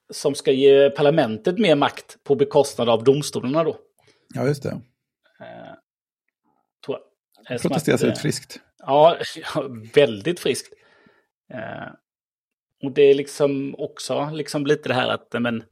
som 0.09 0.35
ska 0.35 0.51
ge 0.51 0.89
parlamentet 0.89 1.59
mer 1.59 1.75
makt 1.75 2.17
på 2.23 2.35
bekostnad 2.35 2.89
av 2.89 3.03
domstolarna 3.03 3.63
då. 3.63 3.77
Ja, 4.33 4.47
just 4.47 4.63
det. 4.63 4.69
Eh, 4.69 5.73
tror 6.85 6.97
jag. 7.47 7.61
Protesterar 7.61 7.97
sig 7.97 8.09
lite 8.09 8.21
friskt. 8.21 8.59
Ja, 8.83 9.17
väldigt 9.93 10.39
friskt. 10.39 10.73
Eh, 11.53 11.93
och 12.83 12.91
det 12.91 13.01
är 13.01 13.13
liksom 13.13 13.75
också 13.77 14.29
liksom 14.33 14.65
lite 14.65 14.89
det 14.89 14.95
här 14.95 15.09
att 15.09 15.33
men, 15.33 15.63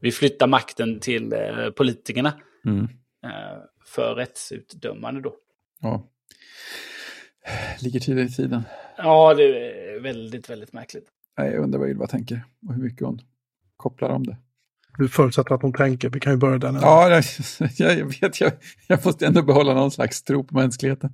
vi 0.00 0.12
flyttar 0.12 0.46
makten 0.46 1.00
till 1.00 1.32
eh, 1.32 1.70
politikerna. 1.70 2.32
Mm. 2.68 2.88
Eh, 3.24 3.62
för 3.86 4.14
rättsutdömande 4.14 5.20
då. 5.20 5.34
Ja. 5.80 6.08
Ligger 7.80 8.00
tidigare 8.00 8.28
i 8.28 8.32
tiden. 8.32 8.62
Ja, 8.96 9.34
det 9.34 9.42
är 9.42 10.00
väldigt, 10.00 10.50
väldigt 10.50 10.72
märkligt. 10.72 11.08
Jag 11.36 11.54
undrar 11.54 11.80
vad 11.80 11.88
Ylva 11.88 12.06
tänker 12.06 12.44
och 12.68 12.74
hur 12.74 12.82
mycket 12.82 13.06
hon 13.06 13.20
kopplar 13.76 14.08
om 14.08 14.26
det. 14.26 14.36
Du 14.98 15.08
förutsätter 15.08 15.54
att 15.54 15.62
hon 15.62 15.72
tänker, 15.72 16.08
vi 16.08 16.20
kan 16.20 16.32
ju 16.32 16.36
börja 16.36 16.58
den. 16.58 16.74
Ja, 16.74 17.10
jag, 17.78 17.98
jag 17.98 18.20
vet, 18.20 18.40
jag, 18.40 18.52
jag 18.86 19.04
måste 19.04 19.26
ändå 19.26 19.42
behålla 19.42 19.74
någon 19.74 19.90
slags 19.90 20.22
tro 20.22 20.44
på 20.44 20.54
mänskligheten. 20.54 21.10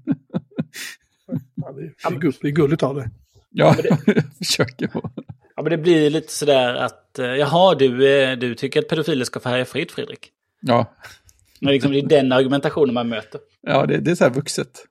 Ja, 1.54 1.72
det, 1.72 1.82
är, 1.82 2.40
det 2.42 2.48
är 2.48 2.52
gulligt 2.52 2.82
av 2.82 2.94
dig. 2.94 3.08
Ja, 3.50 3.74
ja 3.84 3.96
det, 4.06 4.12
jag 4.14 4.36
försöker. 4.38 4.90
Ja, 5.56 5.62
men 5.62 5.70
det 5.70 5.78
blir 5.78 6.10
lite 6.10 6.32
sådär 6.32 6.74
att, 6.74 7.18
eh, 7.18 7.26
jaha, 7.26 7.74
du, 7.74 8.08
eh, 8.08 8.38
du 8.38 8.54
tycker 8.54 8.80
att 8.80 8.88
pedofiler 8.88 9.24
ska 9.24 9.40
få 9.40 9.48
härja 9.48 9.64
fritt, 9.64 9.92
Fredrik? 9.92 10.30
Ja. 10.60 10.94
Men 11.60 11.72
liksom, 11.72 11.92
det 11.92 11.98
är 11.98 12.08
den 12.08 12.32
argumentationen 12.32 12.94
man 12.94 13.08
möter. 13.08 13.40
Ja, 13.60 13.86
det, 13.86 13.98
det 13.98 14.10
är 14.10 14.14
så 14.14 14.24
här 14.24 14.30
vuxet. 14.30 14.84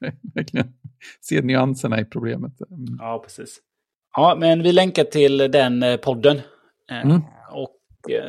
Verkligen. 0.34 0.72
Se 1.20 1.42
nyanserna 1.42 2.00
i 2.00 2.04
problemet. 2.04 2.52
Mm. 2.70 2.96
Ja, 2.98 3.22
precis. 3.24 3.58
Ja, 4.16 4.36
men 4.40 4.62
vi 4.62 4.72
länkar 4.72 5.04
till 5.04 5.38
den 5.38 5.82
eh, 5.82 5.96
podden. 5.96 6.40
Mm. 6.90 7.22
Och 7.52 7.72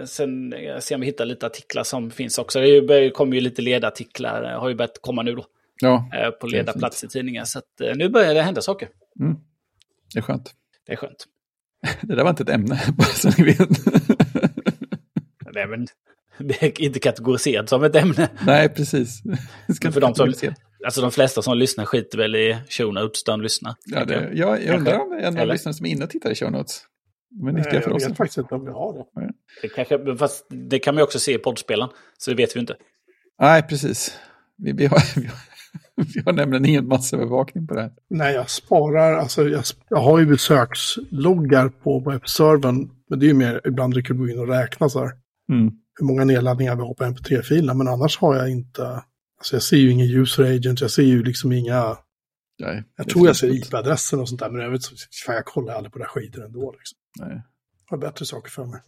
sen 0.06 0.54
ser 0.80 0.96
om 0.96 1.02
vi 1.02 1.08
hittar 1.08 1.26
lite 1.26 1.46
artiklar 1.46 1.84
som 1.84 2.12
finns 2.12 2.38
också. 2.38 2.60
Det 2.60 3.10
kommer 3.10 3.36
ju 3.36 3.42
lite 3.42 3.62
ledartiklar, 3.62 4.44
har 4.44 4.70
ju 4.70 4.76
börjat 4.76 5.02
komma 5.02 5.24
nu 5.24 5.36
då. 5.36 5.46
Ja, 5.82 6.10
på 6.42 6.48
ledarplats 6.48 7.04
i 7.04 7.08
tidningar. 7.08 7.46
Så 7.46 7.62
nu 7.96 8.10
börjar 8.10 8.34
det 8.34 8.42
hända 8.42 8.62
saker. 8.62 8.90
Mm. 9.20 9.36
Det 10.14 10.20
är 10.20 10.24
skönt. 10.24 10.54
Det 10.86 10.94
är 10.94 10.96
skönt. 10.96 11.26
Det 12.02 12.16
där 12.16 12.24
var 12.24 12.30
inte 12.30 12.44
ett 12.44 12.50
ämne, 12.50 12.80
bara 12.98 13.08
så 13.08 13.30
ni 13.38 13.44
vet. 13.44 13.70
Nej, 15.54 15.68
men 15.68 15.88
inte 16.80 17.00
kategoriserat 17.00 17.70
som 17.70 17.84
ett 17.84 17.96
ämne. 17.96 18.30
Nej, 18.46 18.70
precis. 18.70 19.22
För 19.94 20.02
de, 20.02 20.16
som, 20.16 20.34
alltså 20.86 21.02
de 21.02 21.12
flesta 21.12 21.42
som 21.42 21.58
lyssnar 21.58 21.86
skiter 21.86 22.18
väl 22.18 22.36
i 22.36 22.58
show 22.70 22.94
notes 22.94 23.24
där 23.24 23.34
de 23.34 23.42
lyssnar. 23.42 23.76
Ja, 23.86 24.06
det, 24.06 24.30
jag, 24.34 24.64
jag 24.64 24.78
undrar 24.78 25.00
om 25.00 25.10
det 25.10 25.22
är 25.22 25.32
några 25.32 25.46
lyssnare 25.46 25.74
som 25.74 25.86
är 25.86 25.90
inne 25.90 26.04
och 26.04 26.10
tittar 26.10 26.32
i 26.32 26.36
show 26.36 26.52
notes. 26.52 26.82
Men 27.44 27.56
nyttiga 27.56 27.82
för 27.82 27.92
oss. 27.92 28.02
Jag 28.02 28.10
vet 28.10 28.18
faktiskt 28.18 28.38
inte 28.38 28.56
om 28.56 28.66
vi 28.66 28.72
har 28.72 28.94
det. 28.94 29.32
Det, 29.62 29.68
kanske, 29.68 30.18
fast 30.18 30.46
det 30.50 30.80
kan 30.80 30.96
man 30.96 31.00
ju 31.00 31.04
också 31.04 31.20
se 31.20 31.34
i 31.34 31.38
poddspelaren, 31.38 31.90
så 32.18 32.32
det 32.32 32.38
vet 32.38 32.56
vi 32.56 32.60
inte. 32.60 32.76
Nej, 33.40 33.64
precis. 33.64 34.20
Vi, 34.58 34.72
vi, 34.72 34.86
har, 34.86 35.04
vi, 35.22 35.28
har, 35.28 35.38
Vi 35.96 36.22
har 36.26 36.34
nämligen 36.34 36.66
ingen 36.66 36.88
massövervakning 36.88 37.68
på 37.68 37.74
det 37.74 37.82
här. 37.82 37.92
Nej, 38.10 38.34
jag 38.34 38.50
sparar, 38.50 39.14
alltså 39.14 39.50
jag, 39.50 39.64
jag 39.90 39.98
har 39.98 40.20
ju 40.20 40.26
besöksloggar 40.26 41.70
på 41.70 42.00
webbservern, 42.00 42.90
men 43.10 43.20
det 43.20 43.26
är 43.26 43.28
ju 43.28 43.34
mer 43.34 43.62
ibland 43.66 43.94
det 43.94 44.02
kan 44.02 44.18
gå 44.18 44.30
in 44.30 44.40
och 44.40 44.48
räkna 44.48 44.90
så 44.90 45.00
här. 45.00 45.12
Mm. 45.52 45.74
Hur 46.00 46.06
många 46.06 46.24
nedladdningar 46.24 46.76
vi 46.76 46.82
har 46.82 46.94
på 46.94 47.04
mp3-filerna, 47.04 47.74
men 47.74 47.88
annars 47.88 48.18
har 48.18 48.36
jag 48.36 48.50
inte, 48.50 48.88
alltså 49.38 49.56
jag 49.56 49.64
ser 49.64 49.78
ju 49.78 49.92
ingen 49.92 50.22
user 50.22 50.56
agent, 50.56 50.82
jag 50.82 50.92
ser 50.92 51.04
ju 51.04 51.24
liksom 51.24 51.52
inga, 51.52 51.98
Nej, 52.60 52.84
jag 52.98 53.10
tror 53.10 53.28
jag 53.28 53.36
ser 53.36 53.48
IP-adressen 53.48 54.20
och 54.20 54.30
sånt 54.30 54.42
där, 54.42 54.50
men 54.50 54.62
jag 54.62 54.72
vet 54.72 54.82
fan 55.26 55.36
jag 55.36 55.46
kollar 55.46 55.74
aldrig 55.74 55.94
på 55.94 56.00
det 56.00 56.06
här 56.06 56.10
skiten 56.10 56.44
ändå. 56.44 56.72
Liksom. 56.72 56.98
Nej. 57.20 57.42
Jag 57.90 57.98
har 57.98 57.98
bättre 57.98 58.26
saker 58.26 58.52
för 58.52 58.66
mig. 58.66 58.82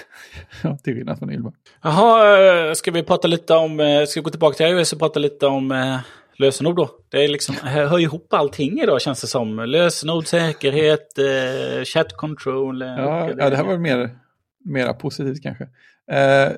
ja, 0.62 0.78
till 0.78 0.94
skillnad 0.94 1.18
från 1.18 1.30
Ylva. 1.30 1.52
Jaha, 1.82 2.68
eh, 2.68 2.74
ska 2.74 2.90
vi 2.90 3.02
prata 3.02 3.28
lite 3.28 3.54
om, 3.54 3.80
eh, 3.80 4.04
ska 4.04 4.20
vi 4.20 4.24
gå 4.24 4.30
tillbaka 4.30 4.56
till 4.56 4.66
iOS 4.66 4.92
och 4.92 4.98
prata 4.98 5.20
lite 5.20 5.46
om 5.46 5.72
eh, 5.72 6.00
lösenord 6.36 6.76
då. 6.76 6.90
Det 7.10 7.24
är 7.24 7.28
liksom, 7.28 7.54
hör 7.62 7.98
ihop 7.98 8.32
allting 8.32 8.80
idag 8.80 9.00
känns 9.00 9.20
det 9.20 9.26
som. 9.26 9.56
Lösenord, 9.56 10.26
säkerhet, 10.26 11.18
eh, 11.18 11.84
chat 11.84 12.16
control. 12.16 12.82
Eh, 12.82 12.88
ja, 12.88 13.30
ja, 13.38 13.50
det 13.50 13.56
här 13.56 13.64
var 13.64 13.78
mer, 13.78 14.18
mera 14.64 14.94
positivt 14.94 15.42
kanske. 15.42 15.68
Eh, 16.10 16.52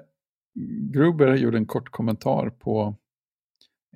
Gruber 0.92 1.36
gjorde 1.36 1.58
en 1.58 1.66
kort 1.66 1.90
kommentar 1.90 2.50
på 2.50 2.96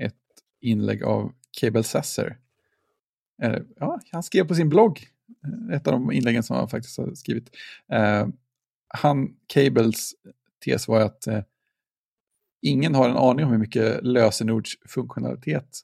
ett 0.01 0.15
inlägg 0.61 1.03
av 1.03 1.33
Cable 1.51 1.83
Sasser. 1.83 2.39
Eh, 3.43 3.59
ja, 3.77 4.01
han 4.13 4.23
skrev 4.23 4.49
på 4.49 4.55
sin 4.55 4.69
blogg, 4.69 5.09
eh, 5.45 5.77
ett 5.77 5.87
av 5.87 5.93
de 5.93 6.13
inläggen 6.13 6.43
som 6.43 6.57
han 6.57 6.69
faktiskt 6.69 6.99
har 6.99 7.15
skrivit. 7.15 7.51
Eh, 7.93 8.29
han, 8.89 9.37
Cables 9.47 10.15
tes 10.65 10.89
var 10.89 11.01
att 11.01 11.27
eh, 11.27 11.43
ingen 12.63 12.95
har 12.95 13.09
en 13.09 13.17
aning 13.17 13.45
om 13.45 13.51
hur 13.51 13.59
mycket 13.59 14.05
lösenordsfunktionalitet 14.05 15.81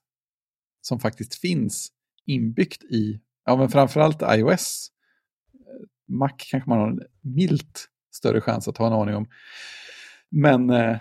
som 0.80 1.00
faktiskt 1.00 1.34
finns 1.34 1.92
inbyggt 2.26 2.84
i, 2.84 3.20
ja 3.44 3.56
men 3.56 3.68
framförallt 3.68 4.22
iOS. 4.22 4.90
Eh, 5.54 5.86
Mac 6.06 6.32
kanske 6.36 6.70
man 6.70 6.78
har 6.78 6.88
en 6.88 7.00
milt 7.20 7.88
större 8.14 8.40
chans 8.40 8.68
att 8.68 8.78
ha 8.78 8.86
en 8.86 8.92
aning 8.92 9.14
om. 9.14 9.26
Men 10.30 10.70
eh, 10.70 10.96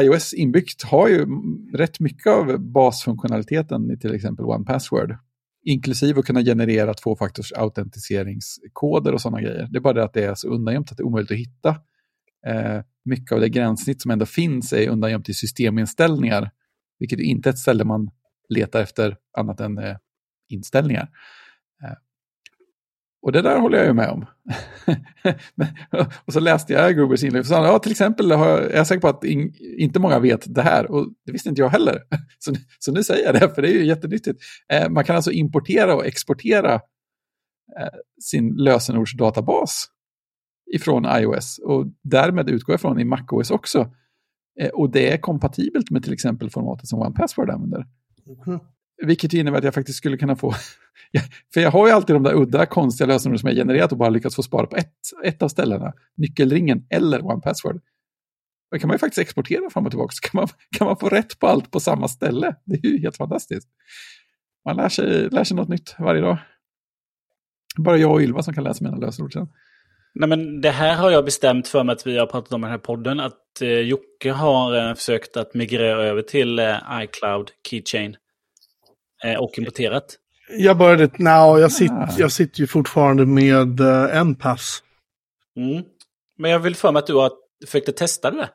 iOS 0.00 0.34
inbyggt 0.34 0.82
har 0.82 1.08
ju 1.08 1.26
rätt 1.74 2.00
mycket 2.00 2.32
av 2.32 2.58
basfunktionaliteten 2.58 3.90
i 3.90 3.98
till 3.98 4.14
exempel 4.14 4.44
One 4.44 4.64
Password. 4.64 5.16
Inklusive 5.64 6.20
att 6.20 6.26
kunna 6.26 6.42
generera 6.42 6.94
tvåfaktors 6.94 7.52
autentiseringskoder 7.52 9.12
och 9.12 9.20
sådana 9.20 9.40
grejer. 9.40 9.68
Det 9.70 9.78
är 9.78 9.80
bara 9.80 9.92
det 9.92 10.04
att 10.04 10.12
det 10.12 10.24
är 10.24 10.34
så 10.34 10.48
undangömt 10.48 10.90
att 10.90 10.96
det 10.96 11.02
är 11.02 11.06
omöjligt 11.06 11.30
att 11.30 11.36
hitta. 11.36 11.68
Eh, 12.46 12.82
mycket 13.04 13.32
av 13.32 13.40
det 13.40 13.48
gränssnitt 13.48 14.02
som 14.02 14.10
ändå 14.10 14.26
finns 14.26 14.72
är 14.72 14.88
undangömt 14.88 15.28
i 15.28 15.34
systeminställningar, 15.34 16.50
vilket 16.98 17.20
inte 17.20 17.48
är 17.48 17.52
ett 17.52 17.58
ställe 17.58 17.84
man 17.84 18.10
letar 18.48 18.80
efter 18.80 19.16
annat 19.38 19.60
än 19.60 19.78
eh, 19.78 19.96
inställningar. 20.48 21.08
Och 23.22 23.32
det 23.32 23.42
där 23.42 23.58
håller 23.58 23.78
jag 23.78 23.86
ju 23.86 23.92
med 23.92 24.08
om. 24.08 24.26
och 26.24 26.32
så 26.32 26.40
läste 26.40 26.72
jag 26.72 26.96
Grubers 26.96 27.24
inlägg 27.24 27.40
och 27.40 27.46
sa, 27.46 27.66
ja 27.66 27.78
till 27.78 27.90
exempel 27.90 28.30
jag 28.30 28.64
är 28.64 28.76
jag 28.76 28.86
säker 28.86 29.00
på 29.00 29.08
att 29.08 29.24
in, 29.24 29.54
inte 29.78 29.98
många 29.98 30.18
vet 30.18 30.54
det 30.54 30.62
här 30.62 30.90
och 30.90 31.08
det 31.26 31.32
visste 31.32 31.48
inte 31.48 31.62
jag 31.62 31.68
heller. 31.68 31.98
så, 32.38 32.54
så 32.78 32.92
nu 32.92 33.02
säger 33.02 33.24
jag 33.24 33.34
det, 33.34 33.54
för 33.54 33.62
det 33.62 33.68
är 33.68 33.72
ju 33.72 33.86
jättenyttigt. 33.86 34.42
Eh, 34.72 34.88
man 34.90 35.04
kan 35.04 35.16
alltså 35.16 35.30
importera 35.30 35.94
och 35.94 36.06
exportera 36.06 36.74
eh, 37.78 37.98
sin 38.22 38.54
lösenordsdatabas 38.56 39.86
ifrån 40.74 41.04
iOS 41.04 41.58
och 41.58 41.86
därmed 42.02 42.48
utgår 42.48 42.72
jag 42.72 42.80
från 42.80 43.00
i 43.00 43.04
MacOS 43.04 43.50
också. 43.50 43.90
Eh, 44.60 44.68
och 44.68 44.90
det 44.90 45.12
är 45.12 45.16
kompatibelt 45.16 45.90
med 45.90 46.02
till 46.02 46.12
exempel 46.12 46.50
formatet 46.50 46.88
som 46.88 47.00
OnePassword 47.00 47.50
använder. 47.50 47.86
Mm. 48.46 48.60
Vilket 49.06 49.32
innebär 49.32 49.58
att 49.58 49.64
jag 49.64 49.74
faktiskt 49.74 49.98
skulle 49.98 50.16
kunna 50.16 50.36
få... 50.36 50.54
för 51.54 51.60
jag 51.60 51.70
har 51.70 51.86
ju 51.86 51.92
alltid 51.92 52.16
de 52.16 52.22
där 52.22 52.34
udda 52.34 52.66
konstiga 52.66 53.06
lösenord 53.06 53.40
som 53.40 53.48
jag 53.48 53.56
genererat 53.56 53.92
och 53.92 53.98
bara 53.98 54.08
lyckats 54.08 54.36
få 54.36 54.42
spara 54.42 54.66
på 54.66 54.76
ett, 54.76 54.94
ett 55.24 55.42
av 55.42 55.48
ställena. 55.48 55.92
Nyckelringen 56.16 56.86
eller 56.90 57.26
One 57.26 57.40
Password. 57.40 57.80
Då 58.72 58.78
kan 58.78 58.88
man 58.88 58.94
ju 58.94 58.98
faktiskt 58.98 59.18
exportera 59.18 59.70
fram 59.70 59.86
och 59.86 59.92
tillbaka. 59.92 60.12
Kan 60.22 60.38
man, 60.40 60.48
kan 60.78 60.86
man 60.86 60.96
få 60.96 61.08
rätt 61.08 61.38
på 61.38 61.46
allt 61.46 61.70
på 61.70 61.80
samma 61.80 62.08
ställe. 62.08 62.56
Det 62.64 62.74
är 62.74 62.90
ju 62.90 62.98
helt 62.98 63.16
fantastiskt. 63.16 63.68
Man 64.64 64.76
lär 64.76 64.88
sig, 64.88 65.28
lär 65.30 65.44
sig 65.44 65.56
något 65.56 65.68
nytt 65.68 65.94
varje 65.98 66.20
dag. 66.20 66.38
Bara 67.78 67.96
jag 67.96 68.12
och 68.12 68.20
Ylva 68.20 68.42
som 68.42 68.54
kan 68.54 68.64
läsa 68.64 68.84
mina 68.84 68.96
lösenord 68.96 69.32
sen. 69.32 69.48
Nej, 70.14 70.28
men 70.28 70.60
det 70.60 70.70
här 70.70 70.96
har 70.96 71.10
jag 71.10 71.24
bestämt 71.24 71.68
för 71.68 71.84
mig 71.84 71.92
att 71.92 72.06
vi 72.06 72.18
har 72.18 72.26
pratat 72.26 72.52
om 72.52 72.60
i 72.60 72.64
den 72.64 72.70
här 72.70 72.78
podden. 72.78 73.20
Att 73.20 73.62
eh, 73.62 73.68
Jocke 73.68 74.32
har 74.32 74.88
eh, 74.88 74.94
försökt 74.94 75.36
att 75.36 75.54
migrera 75.54 76.02
över 76.02 76.22
till 76.22 76.58
eh, 76.58 76.76
iCloud 76.92 77.50
Keychain. 77.68 78.16
Eh, 79.24 79.36
och 79.36 79.58
importerat. 79.58 80.18
Jag 80.58 80.78
började, 80.78 81.10
nej, 81.18 81.60
jag, 81.60 81.72
sitter, 81.72 81.94
ah. 81.94 82.14
jag 82.18 82.32
sitter 82.32 82.60
ju 82.60 82.66
fortfarande 82.66 83.26
med 83.26 83.80
uh, 83.80 84.16
en 84.16 84.34
pass. 84.34 84.82
Mm. 85.56 85.84
Men 86.38 86.50
jag 86.50 86.58
vill 86.58 86.76
för 86.76 86.92
mig 86.92 87.00
att 87.00 87.06
du 87.06 87.14
har 87.14 87.32
försökt 87.66 87.96
testa 87.96 88.30
det. 88.30 88.50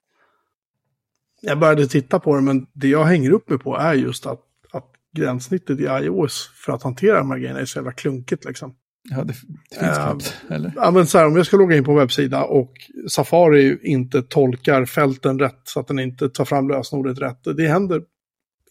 Jag 1.41 1.59
började 1.59 1.87
titta 1.87 2.19
på 2.19 2.35
det, 2.35 2.41
men 2.41 2.67
det 2.73 2.87
jag 2.87 3.03
hänger 3.03 3.31
upp 3.31 3.49
mig 3.49 3.59
på 3.59 3.77
är 3.77 3.93
just 3.93 4.25
att, 4.25 4.41
att 4.71 4.91
gränssnittet 5.15 5.79
i 5.79 5.83
iOS 5.83 6.51
för 6.55 6.73
att 6.73 6.83
hantera 6.83 7.17
de 7.17 7.31
här 7.31 7.37
grejerna 7.37 7.59
är 7.59 7.65
så 7.65 7.79
jävla 7.79 7.91
klunkigt 7.91 8.45
liksom. 8.45 8.75
Ja, 9.09 9.23
det, 9.23 9.33
det 9.69 9.79
finns 9.79 9.97
uh, 9.97 10.03
knappt, 10.03 10.41
eller? 10.49 10.73
Ja, 10.75 10.91
men 10.91 11.07
så 11.07 11.17
här, 11.17 11.25
om 11.25 11.35
jag 11.35 11.45
ska 11.45 11.57
logga 11.57 11.77
in 11.77 11.83
på 11.83 11.91
en 11.91 11.97
webbsida 11.97 12.43
och 12.43 12.73
Safari 13.09 13.79
inte 13.83 14.21
tolkar 14.21 14.85
fälten 14.85 15.39
rätt 15.39 15.61
så 15.63 15.79
att 15.79 15.87
den 15.87 15.99
inte 15.99 16.29
tar 16.29 16.45
fram 16.45 16.69
lösenordet 16.69 17.21
rätt. 17.21 17.39
Det 17.57 17.67
händer 17.67 18.01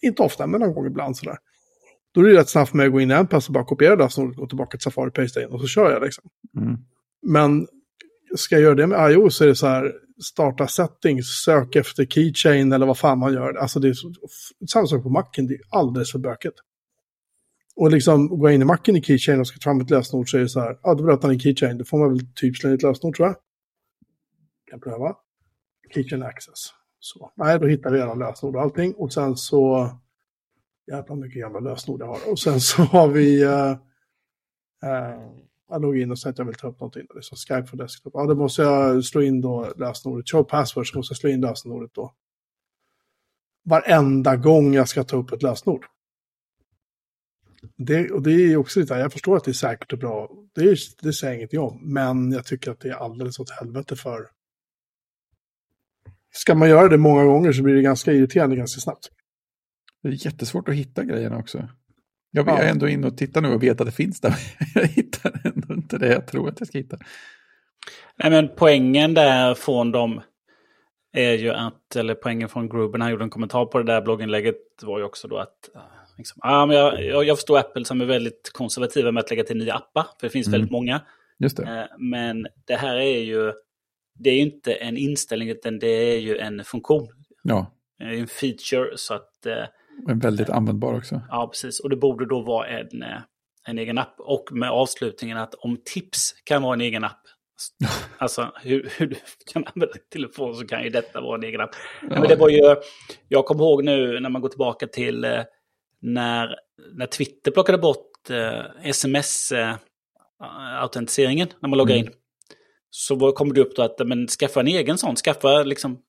inte 0.01 0.21
ofta, 0.21 0.47
men 0.47 0.59
någon 0.61 0.73
gång 0.73 0.85
ibland 0.85 1.17
sådär. 1.17 1.37
Då 2.17 2.23
är 2.23 2.27
det 2.27 2.39
rätt 2.39 2.49
snabbt 2.49 2.73
mig 2.73 2.85
att 2.85 2.91
gå 2.91 3.01
in 3.01 3.11
i 3.11 3.13
en 3.13 3.27
pass 3.27 3.47
och 3.47 3.53
bara 3.53 3.63
kopiera 3.63 3.95
lösenordet, 3.95 4.37
gå 4.37 4.47
tillbaka 4.47 4.77
till 4.77 4.83
Safari, 4.83 5.11
paste 5.11 5.41
in 5.41 5.49
och 5.49 5.61
så 5.61 5.67
kör 5.67 5.91
jag 5.91 6.03
liksom. 6.03 6.23
Mm. 6.57 6.77
Men 7.21 7.67
ska 8.35 8.55
jag 8.55 8.61
göra 8.61 8.75
det 8.75 8.87
med 8.87 9.11
iOS 9.11 9.37
så 9.37 9.43
är 9.43 9.47
det 9.47 9.55
så 9.55 9.67
här, 9.67 9.93
starta 10.23 10.67
settings, 10.67 11.43
sök 11.45 11.75
efter 11.75 12.05
keychain 12.05 12.71
eller 12.71 12.85
vad 12.85 12.97
fan 12.97 13.19
man 13.19 13.33
gör. 13.33 13.53
Alltså 13.53 13.79
det 13.79 13.89
är 13.89 13.93
så, 13.93 14.13
samma 14.69 14.87
sak 14.87 15.03
på 15.03 15.09
macken, 15.09 15.47
det 15.47 15.53
är 15.53 15.59
alldeles 15.69 16.11
för 16.11 16.19
bökigt. 16.19 16.55
Och 17.75 17.91
liksom 17.91 18.39
gå 18.39 18.49
in 18.49 18.61
i 18.61 18.65
macken 18.65 18.95
i 18.95 19.03
keychain 19.03 19.39
och 19.39 19.47
ska 19.47 19.57
ta 19.57 19.63
fram 19.63 19.81
ett 19.81 19.89
lösenord 19.89 20.29
så 20.29 20.37
är 20.37 20.41
det 20.41 20.49
så 20.49 20.59
här, 20.59 20.77
ja 20.83 20.95
då 20.95 21.03
bröt 21.03 21.23
han 21.23 21.31
i 21.31 21.39
keychain, 21.39 21.77
då 21.77 21.85
får 21.85 21.97
man 21.97 22.09
väl 22.09 22.19
typ 22.35 22.57
slänga 22.57 22.75
ett 22.75 22.83
lösenord 22.83 23.15
tror 23.15 23.27
jag. 23.27 23.35
Kan 24.71 24.79
pröva. 24.79 25.15
Keychain 25.93 26.23
access. 26.23 26.73
Så, 26.99 27.31
nej, 27.35 27.59
då 27.59 27.67
hittar 27.67 27.91
vi 27.91 27.97
redan 27.97 28.19
lösenord 28.19 28.55
och 28.55 28.61
allting. 28.61 28.93
Och 28.93 29.13
sen 29.13 29.35
så, 29.35 29.91
jävlar 30.87 31.15
mycket 31.15 31.41
gamla 31.41 31.59
lösenord 31.59 32.01
jag 32.01 32.07
har. 32.07 32.31
Och 32.31 32.39
sen 32.39 32.61
så 32.61 32.81
har 32.93 33.07
vi, 33.07 33.43
Eh, 33.43 33.71
eh 34.83 35.31
jag 35.69 35.81
loggar 35.81 36.01
in 36.01 36.11
och 36.11 36.19
säger 36.19 36.31
att 36.31 36.37
jag 36.37 36.45
vill 36.45 36.55
ta 36.55 36.67
upp 36.67 36.79
någonting. 36.79 37.07
Det 37.13 37.19
är 37.19 37.21
så 37.21 37.35
Skype 37.35 37.67
för 37.67 37.77
desktop. 37.77 38.13
Ja, 38.15 38.25
då 38.25 38.35
måste 38.35 38.61
jag 38.61 39.05
slå 39.05 39.21
in 39.21 39.41
då 39.41 39.73
lösenordet. 39.77 40.29
Show 40.29 40.43
password 40.43 40.91
så 40.91 40.97
måste 40.97 41.11
jag 41.11 41.17
slå 41.17 41.29
in 41.29 41.41
lösenordet 41.41 41.93
då. 41.93 42.13
Varenda 43.63 44.35
gång 44.35 44.73
jag 44.73 44.89
ska 44.89 45.03
ta 45.03 45.17
upp 45.17 45.31
ett 45.31 45.43
lösenord. 45.43 45.85
Det, 47.75 48.11
och 48.11 48.21
det 48.21 48.31
är 48.31 48.57
också 48.57 48.79
lite, 48.79 48.93
jag 48.93 49.13
förstår 49.13 49.37
att 49.37 49.43
det 49.43 49.51
är 49.51 49.53
säkert 49.53 49.93
och 49.93 49.99
bra. 49.99 50.31
Det, 50.55 50.61
är, 50.61 50.77
det 51.01 51.13
säger 51.13 51.33
jag 51.33 51.37
ingenting 51.37 51.59
om. 51.59 51.79
Men 51.81 52.31
jag 52.31 52.45
tycker 52.45 52.71
att 52.71 52.79
det 52.79 52.89
är 52.89 52.93
alldeles 52.93 53.39
åt 53.39 53.49
helvete 53.49 53.95
för... 53.95 54.29
Ska 56.31 56.55
man 56.55 56.69
göra 56.69 56.87
det 56.87 56.97
många 56.97 57.23
gånger 57.23 57.51
så 57.51 57.63
blir 57.63 57.75
det 57.75 57.81
ganska 57.81 58.13
irriterande 58.13 58.55
ganska 58.55 58.81
snabbt. 58.81 59.09
Det 60.09 60.13
är 60.15 60.25
jättesvårt 60.25 60.69
att 60.69 60.75
hitta 60.75 61.03
grejerna 61.03 61.37
också. 61.37 61.69
Jag, 62.31 62.47
ja. 62.47 62.57
är 62.57 62.69
ändå 62.69 62.87
inne 62.87 63.07
och 63.07 63.17
tittar 63.17 63.41
nu 63.41 63.47
och 63.47 63.63
vet 63.63 63.81
att 63.81 63.87
det 63.87 63.91
finns 63.91 64.21
där. 64.21 64.35
jag 64.75 64.87
hittar 64.87 65.41
ändå 65.43 65.73
inte 65.73 65.97
det 65.97 66.07
jag 66.07 66.27
tror 66.27 66.49
att 66.49 66.59
jag 66.59 66.67
ska 66.67 66.77
hitta. 66.77 66.97
Nej, 68.15 68.31
men 68.31 68.49
poängen 68.55 69.13
där 69.13 69.53
från 69.53 69.91
dem 69.91 70.21
är 71.13 71.33
ju 71.33 71.49
att, 71.49 71.95
eller 71.95 72.15
poängen 72.15 72.49
från 72.49 72.69
Gruben, 72.69 73.01
han 73.01 73.11
gjorde 73.11 73.23
en 73.23 73.29
kommentar 73.29 73.65
på 73.65 73.77
det 73.77 73.83
där 73.83 74.01
blogginlägget, 74.01 74.55
var 74.81 74.99
ju 74.99 75.05
också 75.05 75.27
då 75.27 75.37
att 75.37 75.69
liksom, 76.17 76.39
ah, 76.43 76.65
men 76.65 76.75
jag, 76.75 77.05
jag, 77.05 77.23
jag 77.23 77.37
förstår 77.37 77.57
Apple 77.57 77.85
som 77.85 78.01
är 78.01 78.05
väldigt 78.05 78.51
konservativa 78.53 79.11
med 79.11 79.23
att 79.23 79.29
lägga 79.29 79.43
till 79.43 79.57
nya 79.57 79.73
appar, 79.73 80.03
för 80.03 80.27
det 80.27 80.29
finns 80.29 80.47
mm. 80.47 80.59
väldigt 80.59 80.71
många. 80.71 81.01
Just 81.39 81.57
det. 81.57 81.63
Eh, 81.63 81.97
men 81.97 82.47
det 82.65 82.75
här 82.75 82.95
är 82.95 83.19
ju, 83.19 83.53
det 84.19 84.29
är 84.29 84.39
inte 84.39 84.73
en 84.73 84.97
inställning, 84.97 85.49
utan 85.49 85.79
det 85.79 85.87
är 85.87 86.19
ju 86.19 86.37
en 86.37 86.63
funktion. 86.63 87.07
Ja. 87.43 87.73
En 87.99 88.27
feature, 88.27 88.97
så 88.97 89.13
att 89.13 89.45
eh, 89.45 89.63
men 90.05 90.19
väldigt 90.19 90.49
användbar 90.49 90.97
också. 90.97 91.21
Ja, 91.29 91.47
precis. 91.47 91.79
Och 91.79 91.89
det 91.89 91.95
borde 91.95 92.25
då 92.25 92.41
vara 92.41 92.67
en, 92.67 93.03
eh, 93.03 93.21
en 93.67 93.79
egen 93.79 93.97
app. 93.97 94.15
Och 94.19 94.51
med 94.51 94.69
avslutningen 94.69 95.37
att 95.37 95.53
om 95.53 95.77
tips 95.85 96.33
kan 96.43 96.63
vara 96.63 96.73
en 96.73 96.81
egen 96.81 97.03
app. 97.03 97.21
alltså 98.17 98.51
hur, 98.61 98.91
hur, 98.97 99.07
du 99.07 99.15
kan 99.53 99.65
använda 99.65 99.95
telefon 100.13 100.55
så 100.55 100.67
kan 100.67 100.83
ju 100.83 100.89
detta 100.89 101.21
vara 101.21 101.37
en 101.37 101.43
egen 101.43 101.61
app. 101.61 101.75
Ja. 102.01 102.07
Men 102.09 102.27
det 102.27 102.35
var 102.35 102.49
ju, 102.49 102.75
jag 103.27 103.45
kommer 103.45 103.63
ihåg 103.63 103.83
nu 103.83 104.19
när 104.19 104.29
man 104.29 104.41
går 104.41 104.49
tillbaka 104.49 104.87
till 104.87 105.23
eh, 105.23 105.43
när, 106.01 106.55
när 106.93 107.05
Twitter 107.05 107.51
plockade 107.51 107.77
bort 107.77 108.29
eh, 108.29 108.63
sms-autentiseringen 108.83 111.47
när 111.59 111.69
man 111.69 111.77
loggar 111.77 111.95
mm. 111.95 112.07
in. 112.07 112.13
Så 112.89 113.31
kom 113.31 113.53
det 113.53 113.61
upp 113.61 113.75
då 113.75 113.81
att 113.81 114.07
men, 114.07 114.27
skaffa 114.27 114.59
en 114.59 114.67
egen 114.67 114.97
sån, 114.97 115.15
skaffa, 115.15 115.63
liksom, 115.63 115.99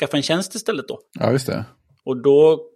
skaffa 0.00 0.16
en 0.16 0.22
tjänst 0.22 0.54
istället 0.54 0.88
då. 0.88 1.00
Ja, 1.20 1.32
just 1.32 1.46
det. 1.46 1.64
Och 2.04 2.22
då 2.22 2.68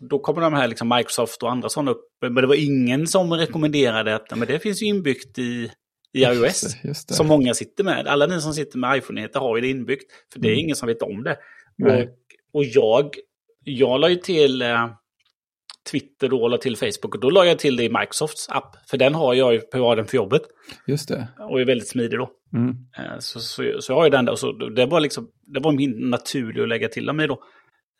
då 0.00 0.18
kommer 0.18 0.40
de 0.40 0.52
här 0.52 0.68
liksom 0.68 0.88
Microsoft 0.88 1.42
och 1.42 1.50
andra 1.50 1.68
sådana 1.68 1.90
upp. 1.90 2.04
Men 2.22 2.34
det 2.34 2.46
var 2.46 2.64
ingen 2.64 3.06
som 3.06 3.32
rekommenderade 3.32 4.14
att 4.14 4.38
men 4.38 4.48
det 4.48 4.58
finns 4.58 4.82
ju 4.82 4.86
inbyggt 4.86 5.38
i, 5.38 5.70
i 6.12 6.22
iOS. 6.22 6.42
Just 6.42 6.82
det, 6.82 6.88
just 6.88 7.08
det. 7.08 7.14
Som 7.14 7.26
många 7.26 7.54
sitter 7.54 7.84
med. 7.84 8.06
Alla 8.06 8.26
ni 8.26 8.40
som 8.40 8.52
sitter 8.54 8.78
med 8.78 8.98
iPhone-enheter 8.98 9.40
har 9.40 9.56
ju 9.56 9.62
det 9.62 9.68
inbyggt. 9.68 10.12
För 10.32 10.40
det 10.40 10.48
är 10.48 10.52
mm. 10.52 10.64
ingen 10.64 10.76
som 10.76 10.88
vet 10.88 11.02
om 11.02 11.22
det. 11.24 11.36
Och, 11.84 12.08
och, 12.52 12.64
jag, 12.64 13.14
jag 13.64 14.00
la 14.00 14.08
ju 14.08 14.16
till 14.16 14.62
eh, 14.62 14.90
Twitter 15.90 16.28
då, 16.28 16.48
la 16.48 16.58
till 16.58 16.76
Facebook. 16.76 17.14
Och 17.14 17.20
då 17.20 17.30
la 17.30 17.44
jag 17.44 17.58
till 17.58 17.76
det 17.76 17.84
i 17.84 17.88
Microsofts 17.88 18.48
app. 18.48 18.76
För 18.90 18.96
den 18.96 19.14
har 19.14 19.34
jag 19.34 19.52
ju 19.52 19.60
på 19.60 19.94
den 19.94 20.06
för 20.06 20.16
jobbet. 20.16 20.42
Just 20.86 21.08
det. 21.08 21.28
Och 21.50 21.60
är 21.60 21.64
väldigt 21.64 21.88
smidig 21.88 22.18
då. 22.18 22.30
Mm. 22.52 22.68
Eh, 22.98 23.18
så, 23.18 23.40
så, 23.40 23.62
så, 23.80 23.92
jag 23.92 23.96
har 23.96 24.04
ju 24.04 24.10
den 24.10 24.24
där. 24.24 24.32
Och 24.32 24.38
så, 24.38 24.52
det, 24.52 24.86
var 24.86 25.00
liksom, 25.00 25.28
det 25.46 25.60
var 25.60 25.72
min 25.72 26.10
naturliga 26.10 26.62
att 26.62 26.68
lägga 26.68 26.88
till 26.88 27.06
dem 27.06 27.20
i 27.20 27.26
då. 27.26 27.42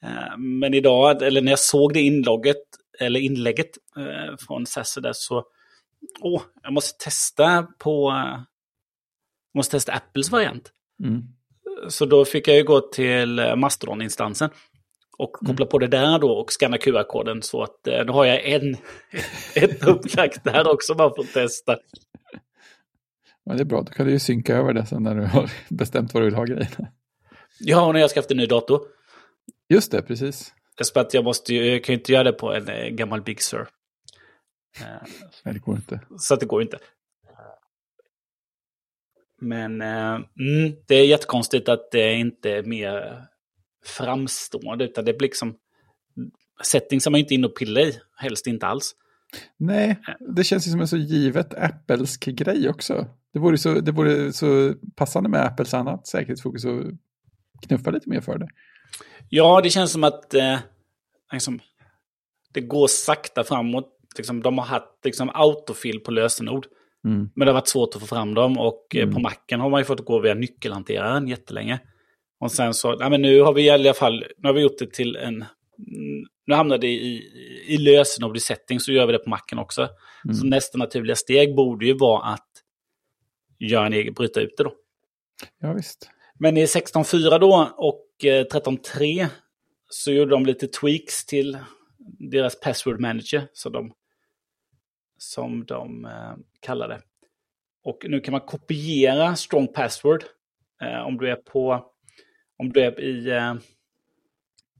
Eh, 0.04 0.38
men 0.38 0.74
idag, 0.74 1.22
eller 1.22 1.40
när 1.40 1.52
jag 1.52 1.58
såg 1.58 1.92
det 1.94 2.00
inlogget, 2.00 2.62
eller 3.00 3.20
inlägget 3.20 3.70
eh, 3.96 4.36
från 4.46 4.66
Sasser 4.66 5.10
så, 5.12 5.44
åh, 6.20 6.42
jag 6.62 6.72
måste 6.72 7.04
testa 7.04 7.62
på, 7.62 8.10
jag 9.52 9.58
måste 9.58 9.76
testa 9.76 9.92
Apples 9.92 10.30
variant. 10.30 10.70
Mm. 11.04 11.22
Så 11.88 12.06
då 12.06 12.24
fick 12.24 12.48
jag 12.48 12.56
ju 12.56 12.64
gå 12.64 12.80
till 12.80 13.40
Mastodon-instansen 13.56 14.50
och 15.20 15.42
mm. 15.42 15.50
koppla 15.50 15.66
på 15.66 15.78
det 15.78 15.86
där 15.86 16.18
då 16.18 16.30
och 16.30 16.52
scanna 16.52 16.78
QR-koden 16.78 17.42
så 17.42 17.62
att 17.62 17.86
eh, 17.86 18.00
då 18.00 18.12
har 18.12 18.24
jag 18.24 18.44
en, 18.44 18.76
ett 19.54 19.86
upplagt 19.86 20.44
där 20.44 20.68
också 20.68 20.94
bara 20.94 21.14
för 21.14 21.22
att 21.22 21.32
testa. 21.32 21.76
Ja, 23.44 23.54
det 23.54 23.60
är 23.60 23.64
bra, 23.64 23.82
då 23.82 23.92
kan 23.92 24.06
du 24.06 24.12
ju 24.12 24.18
synka 24.18 24.56
över 24.56 24.72
det 24.72 24.86
sen 24.86 25.02
när 25.02 25.14
du 25.14 25.26
har 25.26 25.50
bestämt 25.68 26.14
vad 26.14 26.22
du 26.22 26.24
vill 26.24 26.34
ha 26.34 26.44
grejerna. 26.44 26.88
Ja, 27.60 27.86
och 27.86 27.92
när 27.92 28.00
jag 28.00 28.10
ska 28.10 28.20
skaffat 28.20 28.30
en 28.30 28.36
ny 28.36 28.46
dator. 28.46 28.80
Just 29.68 29.92
det, 29.92 30.02
precis. 30.02 30.54
Att 30.94 31.14
jag, 31.14 31.24
måste 31.24 31.54
jag 31.54 31.84
kan 31.84 31.92
ju 31.92 31.98
inte 31.98 32.12
göra 32.12 32.24
det 32.24 32.32
på 32.32 32.54
en 32.54 32.68
eh, 32.68 32.88
gammal 32.88 33.22
Big 33.22 33.42
Sur. 33.42 33.68
Eh, 34.80 34.86
Nej, 35.44 35.54
det 35.54 35.60
går 35.60 35.76
inte. 35.76 36.00
Så 36.18 36.34
att 36.34 36.40
det 36.40 36.46
går 36.46 36.62
inte. 36.62 36.78
Men 39.40 39.80
eh, 39.80 40.14
mm, 40.14 40.74
det 40.86 40.94
är 40.94 41.06
jättekonstigt 41.06 41.68
att 41.68 41.90
det 41.90 42.14
inte 42.14 42.50
är 42.50 42.62
mer 42.62 43.24
framstående, 43.84 44.84
utan 44.84 45.04
det 45.04 45.12
blir 45.12 45.28
liksom 45.28 45.56
settings 46.62 47.04
som 47.04 47.12
man 47.12 47.18
inte 47.18 47.34
är 47.34 47.36
inne 47.36 47.46
och 47.46 47.56
pillar 47.56 47.80
i, 47.80 48.00
helst 48.16 48.46
inte 48.46 48.66
alls. 48.66 48.94
Nej, 49.56 50.00
det 50.20 50.44
känns 50.44 50.66
ju 50.66 50.70
som 50.70 50.80
en 50.80 50.88
så 50.88 50.96
givet 50.96 51.54
Applesk 51.54 52.24
grej 52.24 52.68
också. 52.68 53.06
Det 53.32 53.38
vore 53.38 53.58
så, 53.58 53.74
det 53.74 53.92
vore 53.92 54.32
så 54.32 54.74
passande 54.96 55.28
med 55.28 55.44
Apples 55.44 55.74
annat 55.74 56.06
säkerhetsfokus 56.06 56.64
och 56.64 56.82
knuffa 57.66 57.90
lite 57.90 58.08
mer 58.08 58.20
för 58.20 58.38
det. 58.38 58.48
Ja, 59.28 59.60
det 59.62 59.70
känns 59.70 59.92
som 59.92 60.04
att 60.04 60.34
eh, 60.34 60.58
liksom, 61.32 61.60
det 62.52 62.60
går 62.60 62.86
sakta 62.86 63.44
framåt. 63.44 63.96
Liksom, 64.16 64.42
de 64.42 64.58
har 64.58 64.64
haft 64.64 65.04
liksom, 65.04 65.30
autofill 65.34 66.00
på 66.00 66.10
lösenord. 66.10 66.66
Mm. 67.04 67.30
Men 67.34 67.46
det 67.46 67.52
har 67.52 67.60
varit 67.60 67.68
svårt 67.68 67.94
att 67.94 68.00
få 68.00 68.06
fram 68.06 68.34
dem 68.34 68.58
och 68.58 68.86
eh, 68.94 69.02
mm. 69.02 69.14
på 69.14 69.20
macken 69.20 69.60
har 69.60 69.70
man 69.70 69.80
ju 69.80 69.84
fått 69.84 70.04
gå 70.04 70.20
via 70.20 70.34
nyckelhanteraren 70.34 71.28
jättelänge. 71.28 71.80
Och 72.40 72.52
sen 72.52 72.74
så, 72.74 72.96
nej 72.96 73.10
men 73.10 73.22
nu 73.22 73.40
har 73.40 73.54
vi 73.54 73.62
i 73.62 73.70
alla 73.70 73.94
fall, 73.94 74.24
nu 74.38 74.48
har 74.48 74.52
vi 74.52 74.60
gjort 74.60 74.78
det 74.78 74.92
till 74.92 75.16
en, 75.16 75.44
nu 76.46 76.54
hamnar 76.54 76.78
det 76.78 76.86
i, 76.86 77.22
i 77.66 77.78
lösenord 77.78 78.36
i 78.36 78.40
setting 78.40 78.80
så 78.80 78.92
gör 78.92 79.06
vi 79.06 79.12
det 79.12 79.18
på 79.18 79.30
macken 79.30 79.58
också. 79.58 79.88
Mm. 80.24 80.34
Så 80.34 80.46
nästa 80.46 80.78
naturliga 80.78 81.16
steg 81.16 81.54
borde 81.54 81.86
ju 81.86 81.98
vara 81.98 82.22
att 82.22 82.48
göra 83.58 83.86
en 83.86 83.92
egen, 83.92 84.14
bryta 84.14 84.40
ut 84.40 84.56
det 84.56 84.64
då. 84.64 84.72
Ja 85.60 85.72
visst. 85.72 86.10
Men 86.38 86.56
i 86.56 86.64
16.4 86.64 87.38
då 87.38 87.72
och 87.76 88.06
13.3 88.22 89.22
eh, 89.22 89.28
så 89.88 90.12
gjorde 90.12 90.30
de 90.30 90.46
lite 90.46 90.66
tweaks 90.66 91.26
till 91.26 91.58
deras 92.18 92.60
password 92.60 93.00
manager 93.00 93.48
som 93.52 93.72
de, 93.72 93.92
som 95.18 95.64
de 95.64 96.04
eh, 96.04 96.34
kallar 96.60 96.88
det. 96.88 97.00
Och 97.84 98.04
nu 98.08 98.20
kan 98.20 98.32
man 98.32 98.40
kopiera 98.40 99.36
strong 99.36 99.68
password 99.68 100.24
eh, 100.82 101.00
om 101.00 101.16
du 101.16 101.30
är 101.30 101.36
på 101.36 101.90
om 102.60 102.72
du 102.72 102.80
är 102.80 103.00
i 103.00 103.30
eh, 103.30 103.54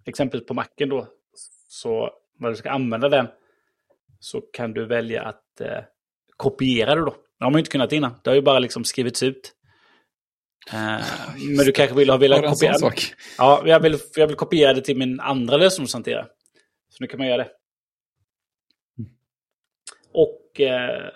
exempelvis 0.05 0.47
på 0.47 0.55
macken 0.55 0.89
då, 0.89 1.09
så 1.69 2.11
när 2.39 2.51
du 2.51 2.57
ska 2.57 2.71
använda 2.71 3.09
den 3.09 3.29
så 4.21 4.41
kan 4.41 4.73
du 4.73 4.87
välja 4.87 5.23
att 5.23 5.61
eh, 5.61 5.79
kopiera 6.37 6.95
det 6.95 7.01
då. 7.01 7.11
Det 7.11 7.45
har 7.45 7.51
man 7.51 7.59
ju 7.59 7.61
inte 7.61 7.71
kunnat 7.71 7.93
innan. 7.93 8.15
Det 8.25 8.31
har 8.31 8.35
ju 8.35 8.43
bara 8.43 8.59
liksom 8.59 8.85
skrivits 8.85 9.23
ut. 9.23 9.53
Eh, 10.73 11.05
men 11.57 11.67
du 11.67 11.73
kanske 11.73 11.97
vill 11.97 12.11
ha 12.11 12.17
velat 12.17 12.45
kopiera... 12.45 12.75
Sak. 12.75 13.15
Ja, 13.39 13.63
jag 13.67 13.81
vill, 13.81 13.99
jag 14.15 14.27
vill 14.27 14.37
kopiera 14.37 14.73
det 14.73 14.81
till 14.81 14.97
min 14.97 15.21
andra 15.21 15.57
lösenordshanterare. 15.57 16.27
Så 16.89 16.97
nu 17.01 17.07
kan 17.07 17.19
man 17.19 17.29
göra 17.29 17.37
det. 17.37 17.51
Och 20.13 20.61
eh, 20.61 21.07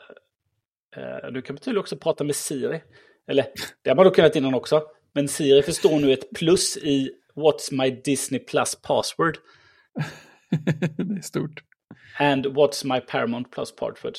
eh, 0.96 1.30
du 1.32 1.42
kan 1.42 1.56
tydligen 1.56 1.80
också 1.80 1.96
prata 1.96 2.24
med 2.24 2.36
Siri. 2.36 2.82
Eller, 3.28 3.46
det 3.82 3.90
har 3.90 3.96
man 3.96 4.04
då 4.04 4.10
kunnat 4.10 4.36
innan 4.36 4.54
också. 4.54 4.82
Men 5.12 5.28
Siri 5.28 5.62
förstår 5.62 6.00
nu 6.00 6.12
ett 6.12 6.30
plus 6.34 6.76
i 6.76 7.10
What's 7.34 7.82
my 7.82 7.90
Disney 7.90 8.40
Plus 8.40 8.74
password. 8.82 9.38
det 10.96 11.16
är 11.16 11.22
stort. 11.22 11.62
And 12.18 12.46
What's 12.46 12.94
my 12.94 13.00
Paramount 13.00 13.50
Plus 13.50 13.76
password. 13.76 14.18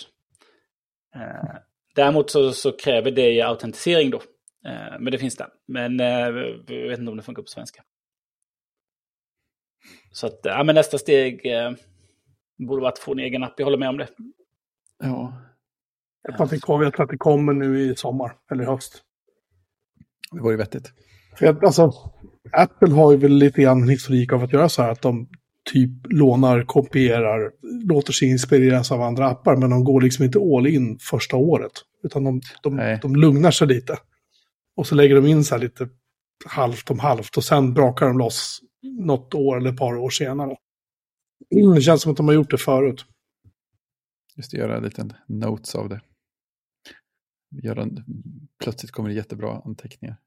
Uh, 1.16 1.56
däremot 1.96 2.30
så, 2.30 2.52
så, 2.52 2.72
kräver 2.72 3.12
det 3.12 3.42
autentisering 3.42 4.10
då. 4.10 4.22
Uh, 4.66 5.00
men 5.00 5.12
det 5.12 5.18
finns 5.18 5.36
där. 5.36 5.48
Men 5.68 6.00
uh, 6.00 6.08
jag 6.68 6.90
vet 6.90 7.00
inte 7.00 7.12
om 7.12 7.18
det 7.18 7.24
funkar 7.24 7.42
på 7.42 7.48
svenska. 7.48 7.84
Så 10.12 10.28
att, 10.28 10.40
ja 10.44 10.64
men 10.64 10.76
nästa 10.76 10.98
steg 10.98 11.46
uh, 11.46 11.78
borde 12.68 12.82
vara 12.82 12.92
att 12.92 13.00
få 13.00 13.12
en 13.12 13.20
egen 13.20 13.44
app. 13.44 13.54
Jag 13.58 13.66
håller 13.66 13.78
med 13.78 13.90
om 13.90 13.98
det. 13.98 14.08
Ja. 15.04 15.42
Jag 16.24 16.38
tror 16.62 17.02
att 17.02 17.10
det 17.10 17.18
kommer 17.18 17.54
nu 17.54 17.80
i 17.80 17.96
sommar, 17.96 18.36
eller 18.52 18.64
i 18.64 18.68
höst. 18.68 19.04
Det 20.32 20.40
vore 20.40 20.58
vettigt. 20.58 20.94
För 21.38 21.46
att, 21.46 21.64
alltså, 21.64 21.92
Apple 22.52 22.94
har 22.94 23.12
ju 23.12 23.18
väl 23.18 23.32
lite 23.32 23.62
grann 23.62 23.82
en 23.82 23.90
historik 23.90 24.34
av 24.34 24.44
att 24.44 24.54
göra 24.54 24.70
så 24.70 24.82
här 24.82 24.92
att 24.92 25.02
de 25.02 25.30
typ 25.74 25.92
lånar, 26.10 26.64
kopierar, 26.64 27.52
låter 27.88 28.14
sig 28.14 28.30
inspireras 28.30 28.92
av 28.92 29.02
andra 29.02 29.28
appar, 29.28 29.56
men 29.56 29.70
de 29.70 29.84
går 29.84 30.02
liksom 30.02 30.26
inte 30.26 30.40
all 30.40 30.68
in 30.68 31.00
första 31.00 31.38
året. 31.38 31.72
Utan 32.04 32.24
de, 32.24 32.42
de, 32.64 32.98
de 33.02 33.16
lugnar 33.16 33.52
sig 33.52 33.68
lite. 33.68 33.98
Och 34.76 34.88
så 34.88 34.96
lägger 34.96 35.16
de 35.16 35.26
in 35.26 35.44
så 35.44 35.56
här 35.56 35.62
lite 35.62 35.90
halvt 36.46 36.92
om 36.92 37.00
halvt 37.00 37.38
och 37.38 37.44
sen 37.44 37.74
brakar 37.74 38.08
de 38.08 38.18
loss 38.18 38.62
något 38.82 39.34
år 39.34 39.58
eller 39.58 39.70
ett 39.70 39.78
par 39.78 39.98
år 39.98 40.10
senare. 40.10 40.58
Det 41.50 41.82
känns 41.82 42.02
som 42.02 42.12
att 42.12 42.18
de 42.18 42.28
har 42.28 42.36
gjort 42.36 42.52
det 42.52 42.58
förut. 42.58 43.06
Just 44.36 44.52
det, 44.52 44.58
göra 44.58 44.78
en 44.78 44.84
liten 44.84 45.14
notes 45.28 45.76
av 45.76 45.90
det. 45.90 46.02
Göra, 47.64 47.88
plötsligt 48.64 48.92
kommer 48.92 49.10
det 49.10 49.16
jättebra 49.16 49.62
anteckningar. 49.66 50.18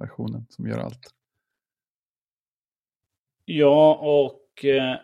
Versionen 0.00 0.46
som 0.48 0.66
gör 0.66 0.78
allt. 0.78 1.14
Ja, 3.44 3.94
och 3.94 4.64
eh, 4.64 4.96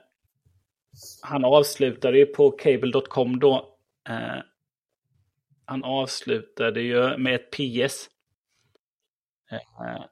han 1.22 1.44
avslutade 1.44 2.18
ju 2.18 2.26
på 2.26 2.50
cable.com 2.50 3.38
då. 3.38 3.78
Eh, 4.08 4.42
han 5.64 5.84
avslutade 5.84 6.80
ju 6.80 7.16
med 7.16 7.34
ett 7.34 7.50
PS. 7.50 8.08
Eh, 9.50 10.04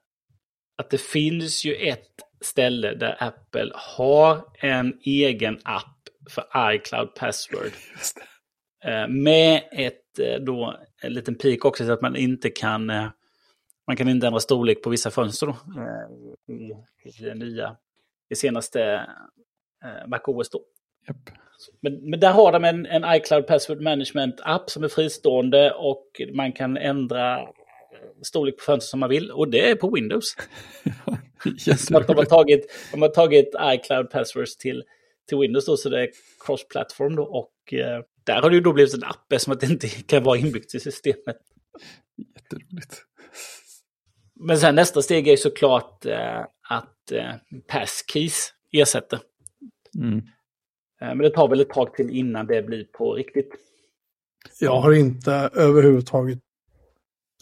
att 0.77 0.89
det 0.89 1.01
finns 1.01 1.65
ju 1.65 1.73
ett 1.75 2.11
ställe 2.41 2.95
där 2.95 3.15
Apple 3.19 3.71
har 3.73 4.45
en 4.59 4.99
egen 5.01 5.59
app 5.63 6.09
för 6.29 6.73
iCloud 6.73 7.15
Password. 7.15 7.71
Eh, 8.83 9.07
med 9.07 9.63
ett 9.71 10.19
eh, 10.19 10.35
då, 10.39 10.79
en 11.01 11.13
liten 11.13 11.35
pik 11.35 11.65
också 11.65 11.85
så 11.85 11.93
att 11.93 12.01
man 12.01 12.15
inte 12.15 12.49
kan 12.49 12.85
man 13.87 13.97
kan 13.97 14.09
inte 14.09 14.27
ändra 14.27 14.39
storlek 14.39 14.83
på 14.83 14.89
vissa 14.89 15.11
fönster 15.11 15.47
då, 15.47 15.55
i, 16.53 16.71
i 17.09 17.23
det 17.23 17.35
nya, 17.35 17.77
det 18.29 18.35
senaste 18.35 19.07
MacOS 20.07 20.49
då. 20.49 20.61
Yep. 21.07 21.17
Men, 21.81 22.09
men 22.09 22.19
där 22.19 22.31
har 22.31 22.51
de 22.51 22.63
en, 22.63 22.85
en 22.85 23.15
iCloud 23.15 23.47
Password 23.47 23.81
Management-app 23.81 24.69
som 24.69 24.83
är 24.83 24.87
fristående 24.87 25.71
och 25.71 26.21
man 26.33 26.51
kan 26.51 26.77
ändra 26.77 27.47
storlek 28.23 28.57
på 28.57 28.63
fönster 28.63 28.89
som 28.89 28.99
man 28.99 29.09
vill 29.09 29.31
och 29.31 29.49
det 29.49 29.69
är 29.69 29.75
på 29.75 29.89
Windows. 29.89 30.35
så 31.77 31.97
att 31.97 32.07
de, 32.07 32.17
har 32.17 32.25
tagit, 32.25 32.71
de 32.91 33.01
har 33.01 33.09
tagit 33.09 33.49
iCloud 33.61 34.09
Passwords 34.09 34.57
till, 34.57 34.83
till 35.29 35.37
Windows 35.37 35.65
då, 35.65 35.77
så 35.77 35.89
det 35.89 36.01
är 36.01 36.09
cross-platform 36.45 37.15
då 37.15 37.23
och 37.23 37.73
eh, 37.73 38.01
där 38.23 38.41
har 38.41 38.49
det 38.49 38.55
ju 38.55 38.61
då 38.61 38.73
blivit 38.73 38.93
en 38.93 39.03
app 39.03 39.41
som 39.41 39.53
att 39.53 39.59
det 39.59 39.67
inte 39.67 39.87
kan 39.87 40.23
vara 40.23 40.37
inbyggt 40.37 40.75
i 40.75 40.79
systemet. 40.79 41.37
Jätteroligt. 42.35 43.01
Men 44.39 44.57
sen 44.57 44.75
nästa 44.75 45.01
steg 45.01 45.27
är 45.27 45.37
såklart 45.37 46.05
eh, 46.05 46.39
att 46.69 47.11
eh, 47.11 47.33
passkeys 47.67 48.53
ersätter. 48.71 49.19
Mm. 49.97 50.17
Eh, 51.01 51.07
men 51.07 51.17
det 51.17 51.29
tar 51.29 51.47
väl 51.47 51.59
ett 51.59 51.69
tag 51.69 51.93
till 51.93 52.09
innan 52.09 52.47
det 52.47 52.61
blir 52.61 52.83
på 52.83 53.13
riktigt. 53.13 53.49
Jag 54.59 54.81
har 54.81 54.93
inte 54.93 55.31
överhuvudtaget 55.53 56.39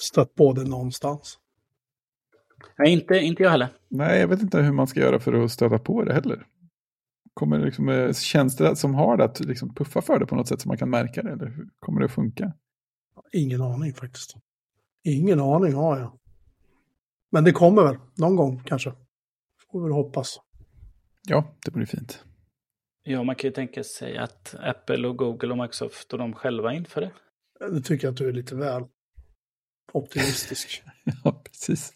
stött 0.04 0.36
på 0.36 0.54
det 0.54 0.64
någonstans. 0.64 1.40
Nej, 2.78 2.94
inte, 2.94 3.16
inte 3.16 3.44
jag 3.44 3.50
heller. 3.50 3.74
Nej, 3.90 4.20
jag 4.20 4.28
vet 4.28 4.42
inte 4.42 4.62
hur 4.62 4.72
man 4.72 4.88
ska 4.88 5.00
göra 5.00 5.20
för 5.20 5.34
att 5.34 5.52
stöta 5.52 5.80
på 5.80 6.04
det 6.04 6.14
heller. 6.14 6.48
Kommer 7.34 7.60
det 7.60 7.66
liksom 7.66 7.90
eh, 7.90 8.14
tjänster 8.14 8.76
som 8.76 8.96
har 8.96 9.18
det 9.18 9.24
att 9.24 9.40
liksom 9.40 9.76
puffa 9.76 10.02
för 10.02 10.20
det 10.20 10.26
på 10.26 10.36
något 10.36 10.48
sätt 10.48 10.62
så 10.62 10.68
man 10.68 10.78
kan 10.78 10.90
märka 10.90 11.22
det? 11.22 11.32
Eller 11.32 11.46
hur 11.46 11.70
kommer 11.80 12.00
det 12.00 12.06
att 12.06 12.12
funka? 12.12 12.54
Ingen 13.32 13.62
aning 13.62 13.94
faktiskt. 13.94 14.36
Ingen 15.04 15.40
aning 15.40 15.74
har 15.74 16.00
jag. 16.00 16.20
Men 17.32 17.44
det 17.44 17.52
kommer 17.52 17.84
väl 17.84 17.98
någon 18.18 18.36
gång 18.36 18.64
kanske. 18.66 18.94
Får 19.72 19.86
vi 19.86 19.94
hoppas. 19.94 20.40
Ja, 21.28 21.56
det 21.66 21.72
blir 21.72 21.86
fint. 21.86 22.24
Ja, 23.04 23.24
man 23.24 23.36
kan 23.36 23.48
ju 23.48 23.54
tänka 23.54 23.84
sig 23.84 24.18
att 24.18 24.56
Apple 24.60 25.08
och 25.08 25.18
Google 25.18 25.52
och 25.52 25.58
Microsoft 25.58 26.14
och 26.14 26.20
de 26.20 26.34
själva 26.34 26.74
inför 26.74 27.02
det. 27.02 27.12
Det 27.72 27.82
tycker 27.82 28.08
jag 28.08 28.12
att 28.12 28.18
du 28.18 28.30
är 28.30 28.34
lite 28.34 28.56
väl 28.56 28.84
optimistisk. 29.92 30.84
ja, 31.24 31.42
precis. 31.44 31.94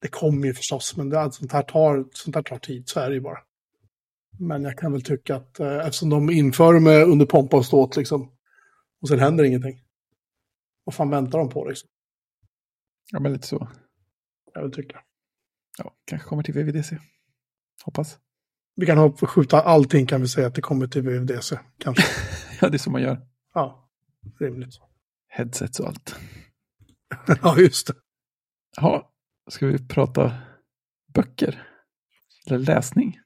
Det 0.00 0.08
kommer 0.08 0.46
ju 0.46 0.54
förstås, 0.54 0.96
men 0.96 1.08
det, 1.08 1.32
sånt, 1.32 1.52
här 1.52 1.62
tar, 1.62 2.08
sånt 2.12 2.36
här 2.36 2.42
tar 2.42 2.58
tid, 2.58 2.88
så 2.88 3.00
är 3.00 3.08
det 3.08 3.14
ju 3.14 3.20
bara. 3.20 3.38
Men 4.38 4.64
jag 4.64 4.78
kan 4.78 4.92
väl 4.92 5.02
tycka 5.02 5.36
att 5.36 5.60
eh, 5.60 5.76
eftersom 5.76 6.10
de 6.10 6.30
inför 6.30 6.74
det 6.74 6.80
med 6.80 7.02
under 7.02 7.26
pompa 7.26 7.56
och 7.56 7.66
ståt 7.66 7.96
liksom, 7.96 8.32
och 9.00 9.08
sen 9.08 9.18
händer 9.18 9.44
ingenting. 9.44 9.82
Vad 10.84 10.94
fan 10.94 11.10
väntar 11.10 11.38
de 11.38 11.48
på 11.48 11.64
liksom? 11.64 11.88
Ja, 13.12 13.20
men 13.20 13.32
lite 13.32 13.46
så. 13.46 13.68
Jag 14.54 14.62
vill 14.62 14.72
tycka. 14.72 15.00
Ja, 15.78 15.94
kanske 16.04 16.28
kommer 16.28 16.42
till 16.42 16.54
VVDC. 16.54 16.98
Hoppas. 17.84 18.18
Vi 18.76 18.86
kan 18.86 19.16
skjuta 19.16 19.60
allting 19.60 20.06
kan 20.06 20.20
vi 20.20 20.28
säga 20.28 20.46
att 20.46 20.54
det 20.54 20.60
kommer 20.60 20.86
till 20.86 21.02
VVDC, 21.02 21.58
kanske. 21.78 22.02
ja, 22.60 22.68
det 22.68 22.76
är 22.76 22.78
så 22.78 22.90
man 22.90 23.02
gör. 23.02 23.26
Ja, 23.54 23.90
rimligt. 24.40 24.74
Headsets 25.28 25.80
och 25.80 25.88
allt. 25.88 26.16
ja, 27.42 27.58
just 27.58 27.86
det. 27.86 27.94
Ja, 28.76 29.12
ska 29.50 29.66
vi 29.66 29.88
prata 29.88 30.32
böcker? 31.14 31.66
Eller 32.46 32.58
läsning? 32.58 33.18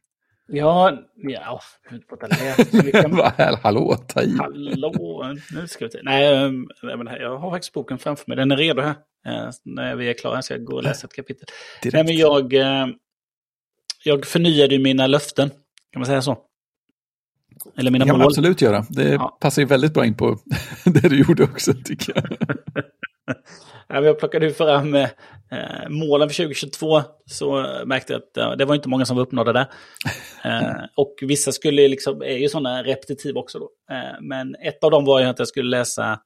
Ja, 0.47 0.99
ja, 1.17 1.61
prata 2.09 2.27
läsning. 2.27 2.93
Kan... 2.93 3.21
Hallå, 3.63 3.97
ta 4.09 4.23
i. 4.23 4.37
Hallå, 4.39 5.35
nu 5.53 5.69
ska 5.69 5.85
vi 5.85 5.91
ta 5.91 5.99
Nej, 6.03 6.35
ehm, 6.35 6.69
jag 7.21 7.39
har 7.39 7.51
faktiskt 7.51 7.73
boken 7.73 7.99
framför 7.99 8.25
mig. 8.27 8.37
Den 8.37 8.53
är 8.53 8.57
redo 8.57 8.83
här. 8.83 8.95
Eh, 9.27 9.51
när 9.65 9.97
vi 9.97 10.09
är 10.09 10.15
klara. 10.15 10.35
Jag 10.35 10.45
ska 10.45 10.57
gå 10.57 10.77
och 10.77 10.83
läsa 10.83 11.07
ett 11.07 11.13
kapitel. 11.13 11.47
Direkt. 11.83 11.95
Nej, 11.95 12.05
men 12.05 12.17
jag, 12.17 12.53
eh, 12.55 12.87
jag 14.05 14.27
förnyade 14.27 14.79
mina 14.79 15.07
löften. 15.07 15.51
Kan 15.93 16.01
man 16.01 16.07
säga 16.07 16.23
så? 16.23 16.39
Eller 17.77 17.91
mina 17.91 18.05
det 18.05 18.09
kan 18.09 18.15
mål. 18.15 18.19
man 18.19 18.27
absolut 18.27 18.63
göra. 18.63 18.87
Det 18.89 19.09
ja. 19.09 19.39
passar 19.41 19.63
ju 19.63 19.69
väldigt 19.69 19.95
bra 19.95 20.07
in 20.07 20.17
på 20.17 20.39
det 20.85 21.09
du 21.09 21.19
gjorde 21.19 21.45
också, 21.45 21.73
tycker 21.85 22.13
jag. 22.15 22.25
jag 23.89 24.19
plockade 24.19 24.51
fram 24.51 24.95
eh, 24.95 25.09
målen 25.89 26.29
för 26.29 26.37
2022 26.37 27.03
så 27.27 27.67
märkte 27.87 28.13
jag 28.13 28.23
att 28.23 28.37
eh, 28.37 28.57
det 28.57 28.65
var 28.65 28.75
inte 28.75 28.89
många 28.89 29.05
som 29.05 29.17
var 29.17 29.23
uppnådda 29.23 29.53
där. 29.53 29.67
Eh, 30.47 30.85
och 30.97 31.15
vissa 31.21 31.53
skulle 31.53 31.89
liksom, 31.89 32.23
är 32.23 32.37
ju 32.37 32.49
sådana 32.49 32.83
repetitiva 32.83 33.41
också 33.41 33.59
då. 33.59 33.71
Men 34.21 34.55
ett 34.55 34.85
av 34.85 34.91
dem 34.91 35.05
var 35.05 35.21
ju 35.21 35.27
att 35.27 35.39
jag 35.39 35.49
skulle 35.49 35.71
läsa 35.71 36.21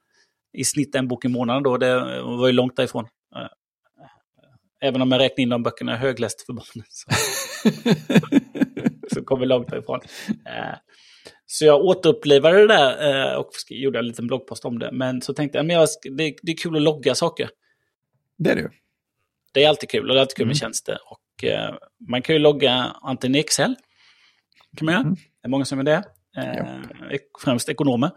i 0.52 0.64
snitt 0.64 0.94
en 0.94 1.08
bok 1.08 1.24
i 1.24 1.28
månaden 1.28 1.62
då. 1.62 1.76
Det 1.76 2.22
var 2.22 2.46
ju 2.46 2.52
långt 2.52 2.76
därifrån. 2.76 3.06
Även 4.80 5.02
om 5.02 5.12
jag 5.12 5.20
räknar 5.20 5.42
in 5.42 5.48
de 5.48 5.62
böckerna 5.62 5.92
jag 5.92 5.98
högläst 5.98 6.46
för 6.46 6.52
barnen. 6.52 6.86
Så, 6.88 7.10
så 9.14 9.24
kom 9.24 9.40
vi 9.40 9.46
långt 9.46 9.68
därifrån. 9.68 10.00
Eh, 11.48 11.50
så 11.50 11.64
jag 11.64 11.80
återupplivade 11.80 12.58
det 12.58 12.66
där 12.66 13.36
och 13.36 13.50
gjorde 13.68 13.98
en 13.98 14.06
liten 14.06 14.26
bloggpost 14.26 14.64
om 14.64 14.78
det. 14.78 14.92
Men 14.92 15.22
så 15.22 15.34
tänkte 15.34 15.58
jag, 15.58 15.66
men 15.66 15.76
jag, 15.76 15.88
det, 16.02 16.34
det 16.42 16.52
är 16.52 16.56
kul 16.56 16.76
att 16.76 16.82
logga 16.82 17.14
saker. 17.14 17.50
Det 18.38 18.50
är 18.50 18.54
det 18.54 18.62
ju. 18.62 18.68
Det 19.52 19.64
är 19.64 19.68
alltid 19.68 19.90
kul 19.90 20.08
och 20.08 20.14
det 20.14 20.18
är 20.18 20.20
alltid 20.20 20.36
kul 20.36 20.46
med 20.46 20.52
mm. 20.52 20.58
tjänster. 20.58 20.98
Och, 21.06 21.44
eh, 21.44 21.74
man 22.08 22.22
kan 22.22 22.34
ju 22.34 22.38
logga 22.38 22.72
antingen 23.02 23.36
i 23.36 23.38
Excel. 23.38 23.74
kan 24.76 24.86
man 24.86 24.94
göra. 24.94 25.02
Mm. 25.02 25.14
Det 25.14 25.46
är 25.46 25.48
många 25.48 25.64
som 25.64 25.78
är 25.78 25.82
det. 25.82 26.02
Eh, 26.36 26.56
ja. 26.56 27.18
Främst 27.44 27.68
ekonomer. 27.68 28.10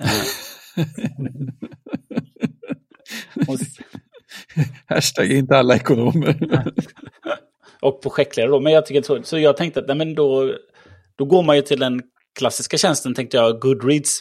Hashtag 4.86 5.32
inte 5.32 5.56
alla 5.56 5.76
ekonomer. 5.76 6.36
och 7.80 8.02
projektledare 8.02 8.50
då. 8.50 8.60
Men 8.60 8.72
jag 8.72 8.86
tycker 8.86 9.02
så, 9.02 9.22
så 9.22 9.38
jag 9.38 9.56
tänkte 9.56 9.80
att 9.80 9.86
nej, 9.86 9.96
men 9.96 10.14
då, 10.14 10.54
då 11.16 11.24
går 11.24 11.42
man 11.42 11.56
ju 11.56 11.62
till 11.62 11.80
den 11.80 12.02
klassiska 12.36 12.78
tjänsten, 12.78 13.14
tänkte 13.14 13.36
jag, 13.36 13.60
Goodreads. 13.60 14.20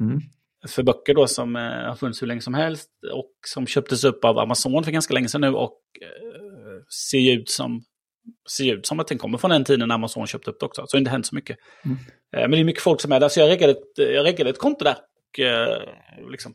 Mm. 0.00 0.20
För 0.68 0.82
böcker 0.82 1.14
då 1.14 1.26
som 1.26 1.56
eh, 1.56 1.62
har 1.62 1.94
funnits 1.94 2.22
hur 2.22 2.26
länge 2.26 2.40
som 2.40 2.54
helst 2.54 2.88
och 3.12 3.32
som 3.46 3.66
köptes 3.66 4.04
upp 4.04 4.24
av 4.24 4.38
Amazon 4.38 4.84
för 4.84 4.90
ganska 4.92 5.14
länge 5.14 5.28
sedan 5.28 5.40
nu 5.40 5.48
och 5.48 5.80
eh, 6.02 6.82
ser 7.08 7.32
ut 7.32 7.50
som 7.50 7.82
ser 8.50 8.74
ut 8.74 8.86
som 8.86 9.00
att 9.00 9.08
den 9.08 9.18
kommer 9.18 9.38
från 9.38 9.50
den 9.50 9.64
tiden 9.64 9.88
när 9.88 9.94
Amazon 9.94 10.26
köpte 10.26 10.50
upp 10.50 10.60
det 10.60 10.66
också. 10.66 10.86
Så 10.86 10.96
det 10.96 10.98
har 10.98 11.00
inte 11.00 11.10
hänt 11.10 11.26
så 11.26 11.34
mycket. 11.34 11.58
Mm. 11.84 11.96
Eh, 12.36 12.40
men 12.40 12.50
det 12.50 12.58
är 12.58 12.64
mycket 12.64 12.82
folk 12.82 13.00
som 13.00 13.12
är 13.12 13.20
där, 13.20 13.28
så 13.28 13.40
jag 13.40 13.48
reggade 13.48 13.72
ett, 13.72 13.92
jag 13.96 14.24
reggade 14.24 14.50
ett 14.50 14.58
konto 14.58 14.84
där. 14.84 14.96
Och 15.28 15.40
eh, 15.40 15.82
liksom 16.30 16.54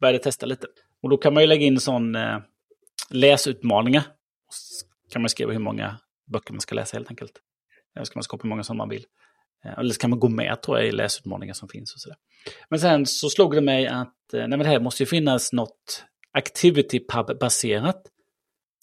började 0.00 0.18
testa 0.18 0.46
lite. 0.46 0.66
Och 1.02 1.10
då 1.10 1.16
kan 1.16 1.34
man 1.34 1.42
ju 1.42 1.46
lägga 1.46 1.66
in 1.66 1.80
sån 1.80 2.14
eh, 2.14 2.38
läsutmaningar. 3.10 4.02
Så 4.50 4.86
kan 5.12 5.22
man 5.22 5.28
skriva 5.28 5.52
hur 5.52 5.58
många 5.58 5.96
böcker 6.32 6.52
man 6.52 6.60
ska 6.60 6.74
läsa 6.74 6.96
helt 6.96 7.10
enkelt. 7.10 7.32
Eller 7.96 8.04
ska 8.04 8.18
man 8.18 8.22
skapa 8.22 8.42
hur 8.42 8.48
många 8.48 8.62
som 8.62 8.76
man 8.76 8.88
vill. 8.88 9.04
Eller 9.64 9.92
så 9.92 10.00
kan 10.00 10.10
man 10.10 10.20
gå 10.20 10.28
med 10.28 10.62
tror 10.62 10.78
jag 10.78 10.88
i 10.88 10.92
läsutmaningar 10.92 11.54
som 11.54 11.68
finns 11.68 11.94
och 11.94 12.00
sådär. 12.00 12.16
Men 12.68 12.80
sen 12.80 13.06
så 13.06 13.30
slog 13.30 13.54
det 13.54 13.60
mig 13.60 13.86
att 13.86 14.16
nej, 14.32 14.48
men 14.48 14.58
det 14.58 14.66
här 14.66 14.80
måste 14.80 15.02
ju 15.02 15.06
finnas 15.06 15.52
något 15.52 16.04
Activity 16.32 17.00
Pub-baserat. 17.08 18.02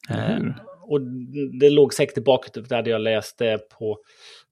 Mm 0.09 0.53
och 0.88 1.01
det 1.59 1.69
låg 1.69 1.93
säkert 1.93 2.17
i 2.17 2.21
bakhuvudet 2.21 2.69
där 2.69 2.91
jag 2.91 3.01
läste 3.01 3.59
på 3.69 3.97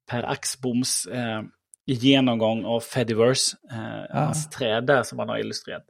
Per 0.09 0.23
Axboms 0.23 1.05
eh, 1.05 1.41
genomgång 1.85 2.65
av 2.65 2.79
Fediverse, 2.79 3.57
eh, 3.71 4.17
ah. 4.17 4.25
hans 4.25 4.49
träd 4.49 4.85
där 4.87 5.03
som 5.03 5.19
han 5.19 5.29
har 5.29 5.37
illustrerat. 5.37 5.85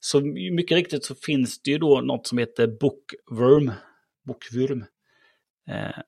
Så 0.00 0.20
mycket 0.52 0.76
riktigt 0.76 1.04
så 1.04 1.14
finns 1.14 1.62
det 1.62 1.70
ju 1.70 1.78
då 1.78 2.00
något 2.00 2.26
som 2.26 2.38
heter 2.38 2.66
Bookworm. 2.66 3.72
Bookworm. 4.26 4.84
Eh, 5.68 6.02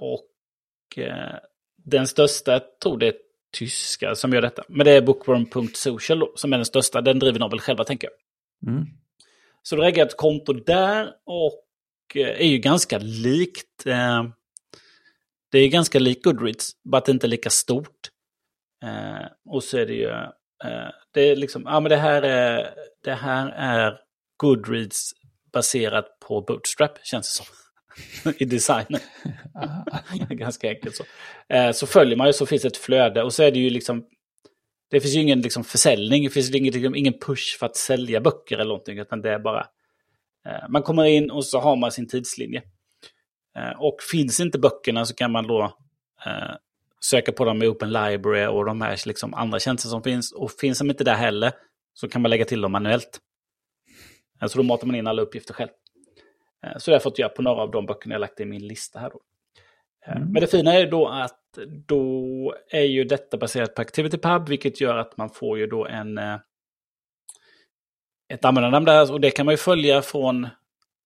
och 0.00 0.98
eh, 0.98 1.38
den 1.84 2.06
största, 2.06 2.60
tror 2.82 2.98
det 2.98 3.06
är 3.06 3.14
tyska 3.52 4.14
som 4.14 4.32
gör 4.32 4.42
detta. 4.42 4.64
Men 4.68 4.84
det 4.84 4.92
är 4.92 5.02
bookworm.social 5.02 6.28
som 6.36 6.52
är 6.52 6.56
den 6.56 6.64
största. 6.64 7.00
Den 7.00 7.18
driver 7.18 7.38
de 7.38 7.50
väl 7.50 7.60
själva 7.60 7.84
tänker 7.84 8.08
jag. 8.08 8.72
Mm. 8.72 8.86
Så 9.62 9.76
då 9.76 9.82
lägger 9.82 9.98
jag 9.98 10.08
ett 10.08 10.16
konto 10.16 10.52
där 10.52 11.14
och 11.24 11.62
är 12.14 12.46
ju 12.46 12.58
ganska 12.58 12.98
likt. 12.98 13.86
Eh, 13.86 14.24
det 15.50 15.58
är 15.58 15.68
ganska 15.68 15.98
likt 15.98 16.24
Goodreads, 16.24 16.70
bara 16.84 16.98
att 16.98 17.04
det 17.04 17.12
inte 17.12 17.26
är 17.26 17.28
lika 17.28 17.50
stort. 17.50 18.10
Eh, 18.84 19.26
och 19.44 19.64
så 19.64 19.78
är 19.78 19.86
det 19.86 19.94
ju, 19.94 20.08
eh, 20.64 20.90
det 21.10 21.20
är 21.20 21.36
liksom, 21.36 21.62
ja 21.66 21.80
men 21.80 21.90
det 21.90 21.96
här 21.96 22.22
är, 22.22 22.74
det 23.04 23.14
här 23.14 23.48
är 23.56 24.00
Goodreads 24.36 25.12
baserat 25.52 26.18
på 26.20 26.40
Bootstrap, 26.40 26.98
känns 27.02 27.38
det 27.38 27.44
som. 27.44 27.61
I 28.38 28.44
designen. 28.44 29.00
ganska 30.28 30.68
enkelt 30.68 30.96
så. 30.96 31.04
Eh, 31.48 31.72
så 31.72 31.86
följer 31.86 32.16
man 32.16 32.26
ju 32.26 32.32
så 32.32 32.46
finns 32.46 32.64
ett 32.64 32.76
flöde 32.76 33.22
och 33.22 33.34
så 33.34 33.42
är 33.42 33.50
det 33.50 33.58
ju 33.58 33.70
liksom 33.70 34.04
det 34.90 35.00
finns 35.00 35.14
ju 35.14 35.20
ingen 35.20 35.40
liksom, 35.40 35.64
försäljning, 35.64 36.24
det 36.24 36.30
finns 36.30 36.54
ingen, 36.54 36.74
liksom, 36.74 36.94
ingen 36.94 37.18
push 37.18 37.58
för 37.58 37.66
att 37.66 37.76
sälja 37.76 38.20
böcker 38.20 38.56
eller 38.56 38.68
någonting, 38.68 38.98
utan 38.98 39.22
det 39.22 39.30
är 39.30 39.38
bara 39.38 39.66
Eh, 40.46 40.68
man 40.68 40.82
kommer 40.82 41.04
in 41.04 41.30
och 41.30 41.44
så 41.44 41.60
har 41.60 41.76
man 41.76 41.92
sin 41.92 42.08
tidslinje. 42.08 42.62
Eh, 43.56 43.80
och 43.80 43.96
finns 44.10 44.40
inte 44.40 44.58
böckerna 44.58 45.04
så 45.04 45.14
kan 45.14 45.32
man 45.32 45.46
då 45.46 45.78
söka 47.00 47.32
på 47.32 47.44
dem 47.44 47.62
i 47.62 47.66
Open 47.66 47.92
Library 47.92 48.46
och 48.46 48.64
de 48.64 48.80
här 48.80 49.06
liksom 49.06 49.34
andra 49.34 49.58
tjänster 49.58 49.88
som 49.88 50.02
finns. 50.02 50.32
Och 50.32 50.50
finns 50.50 50.78
de 50.78 50.90
inte 50.90 51.04
där 51.04 51.14
heller 51.14 51.52
så 51.94 52.08
kan 52.08 52.22
man 52.22 52.30
lägga 52.30 52.44
till 52.44 52.60
dem 52.60 52.72
manuellt. 52.72 53.20
Så 54.46 54.58
då 54.58 54.62
matar 54.64 54.86
man 54.86 54.96
in 54.96 55.06
alla 55.06 55.22
uppgifter 55.22 55.54
själv. 55.54 55.70
Så 56.76 56.90
det 56.90 56.92
har 56.92 56.94
jag 56.94 57.02
fått 57.02 57.18
göra 57.18 57.28
på 57.28 57.42
några 57.42 57.62
av 57.62 57.70
de 57.70 57.86
böckerna 57.86 58.14
jag 58.14 58.20
lagt 58.20 58.40
i 58.40 58.44
min 58.44 58.66
lista 58.66 58.98
här. 58.98 59.10
Då. 59.10 59.20
Mm. 60.06 60.32
Men 60.32 60.40
det 60.40 60.46
fina 60.46 60.74
är 60.74 60.86
då 60.86 61.08
att 61.08 61.38
då 61.86 62.54
är 62.70 62.84
ju 62.84 63.04
detta 63.04 63.36
baserat 63.36 63.74
på 63.74 63.82
ActivityPub, 63.82 64.48
vilket 64.48 64.80
gör 64.80 64.96
att 64.96 65.16
man 65.16 65.30
får 65.30 65.58
ju 65.58 65.66
då 65.66 65.86
en 65.86 66.18
ett 68.32 68.44
användarnamn 68.44 68.84
där 68.84 69.12
och 69.12 69.20
det 69.20 69.30
kan 69.30 69.46
man 69.46 69.52
ju 69.52 69.56
följa 69.56 70.02
från 70.02 70.48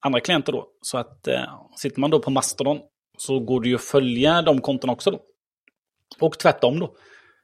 andra 0.00 0.20
klienter 0.20 0.52
då. 0.52 0.68
Så 0.80 0.98
att 0.98 1.28
eh, 1.28 1.42
sitter 1.76 2.00
man 2.00 2.10
då 2.10 2.18
på 2.18 2.30
Mastodon 2.30 2.80
så 3.18 3.40
går 3.40 3.60
det 3.60 3.68
ju 3.68 3.74
att 3.74 3.80
följa 3.80 4.42
de 4.42 4.60
kontona 4.60 4.92
också 4.92 5.10
då. 5.10 5.20
Och 6.20 6.38
tvärtom 6.38 6.78
då. 6.78 6.96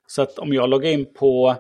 Så 0.07 0.23
att 0.23 0.39
om 0.39 0.53
jag 0.53 0.71
loggar 0.71 0.91
in 0.91 1.15
på 1.15 1.57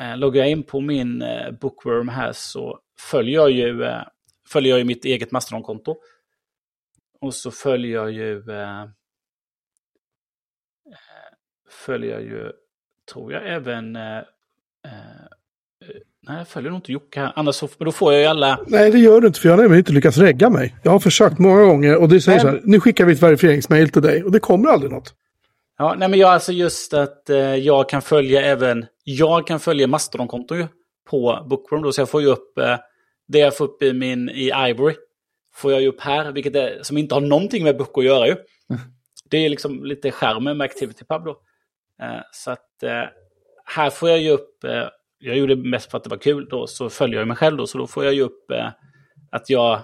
eh, 0.00 0.16
loggar 0.16 0.44
in 0.44 0.62
på 0.62 0.80
min 0.80 1.22
eh, 1.22 1.50
Bookworm 1.50 2.08
här 2.08 2.32
så 2.32 2.78
följer 3.10 3.34
jag 3.34 3.50
ju, 3.50 3.84
eh, 3.84 4.02
följer 4.48 4.70
jag 4.70 4.78
ju 4.78 4.84
mitt 4.84 5.04
eget 5.04 5.30
Mastodon-konto. 5.30 5.96
Och 7.20 7.34
så 7.34 7.50
följer 7.50 7.94
jag 7.94 8.12
ju 8.12 8.36
eh, 8.36 8.84
följer 11.86 12.10
jag 12.10 12.22
ju, 12.22 12.52
tror 13.12 13.32
jag, 13.32 13.54
även 13.54 13.96
eh, 13.96 14.18
eh 14.18 14.24
Nej, 16.26 16.38
jag 16.38 16.48
följer 16.48 16.70
nog 16.70 16.78
inte 16.78 16.92
Jocke. 16.92 17.32
Annars 17.34 17.54
så, 17.54 17.68
då 17.78 17.92
får 17.92 18.12
jag 18.12 18.22
ju 18.22 18.26
alla... 18.26 18.58
Nej, 18.66 18.90
det 18.90 18.98
gör 18.98 19.20
du 19.20 19.26
inte, 19.26 19.40
för 19.40 19.48
jag 19.48 19.56
har 19.56 19.62
nämligen 19.62 19.78
inte 19.78 19.92
lyckats 19.92 20.18
regga 20.18 20.50
mig. 20.50 20.76
Jag 20.82 20.90
har 20.90 20.98
försökt 20.98 21.38
många 21.38 21.64
gånger 21.64 21.96
och 21.96 22.08
det 22.08 22.20
säger 22.20 22.38
nej, 22.38 22.42
så 22.42 22.48
här, 22.48 22.60
nu 22.64 22.80
skickar 22.80 23.04
vi 23.04 23.12
ett 23.12 23.22
verifieringsmail 23.22 23.88
till 23.88 24.02
dig 24.02 24.24
och 24.24 24.32
det 24.32 24.40
kommer 24.40 24.68
aldrig 24.68 24.92
något. 24.92 25.14
Ja, 25.78 25.94
nej 25.98 26.08
men 26.08 26.18
jag 26.18 26.30
alltså 26.30 26.52
just 26.52 26.94
att 26.94 27.30
eh, 27.30 27.36
jag 27.38 27.88
kan 27.88 28.02
följa 28.02 28.42
även, 28.42 28.86
jag 29.04 29.46
kan 29.46 29.60
följa 29.60 29.86
Mastodon-konton 29.86 30.58
ju 30.58 30.66
på 31.10 31.46
Bookworm 31.50 31.82
då, 31.82 31.92
så 31.92 32.00
jag 32.00 32.08
får 32.08 32.22
ju 32.22 32.28
upp 32.28 32.58
eh, 32.58 32.76
det 33.28 33.38
jag 33.38 33.56
får 33.56 33.64
upp 33.64 33.82
i 33.82 33.92
min, 33.92 34.28
i 34.28 34.52
Ivory, 34.68 34.94
får 35.54 35.72
jag 35.72 35.80
ju 35.80 35.88
upp 35.88 36.00
här, 36.00 36.32
vilket 36.32 36.56
är, 36.56 36.82
som 36.82 36.98
inte 36.98 37.14
har 37.14 37.20
någonting 37.20 37.64
med 37.64 37.76
böcker 37.76 38.00
att 38.00 38.06
göra 38.06 38.26
ju. 38.26 38.32
Mm. 38.32 38.82
Det 39.30 39.36
är 39.36 39.48
liksom 39.48 39.84
lite 39.84 40.10
skärmen 40.10 40.56
med 40.56 40.64
ActivityPub 40.64 41.24
då. 41.24 41.40
Eh, 42.02 42.20
så 42.32 42.50
att 42.50 42.82
eh, 42.82 43.04
här 43.64 43.90
får 43.90 44.08
jag 44.10 44.20
ju 44.20 44.30
upp 44.30 44.64
eh, 44.64 44.88
jag 45.18 45.36
gjorde 45.36 45.54
det 45.54 45.68
mest 45.68 45.90
för 45.90 45.98
att 45.98 46.04
det 46.04 46.10
var 46.10 46.16
kul 46.16 46.48
då, 46.50 46.66
så 46.66 46.90
följer 46.90 47.18
jag 47.18 47.28
mig 47.28 47.36
själv 47.36 47.56
då, 47.56 47.66
så 47.66 47.78
då 47.78 47.86
får 47.86 48.04
jag 48.04 48.14
ju 48.14 48.22
upp 48.22 48.52
att 49.30 49.50
jag 49.50 49.80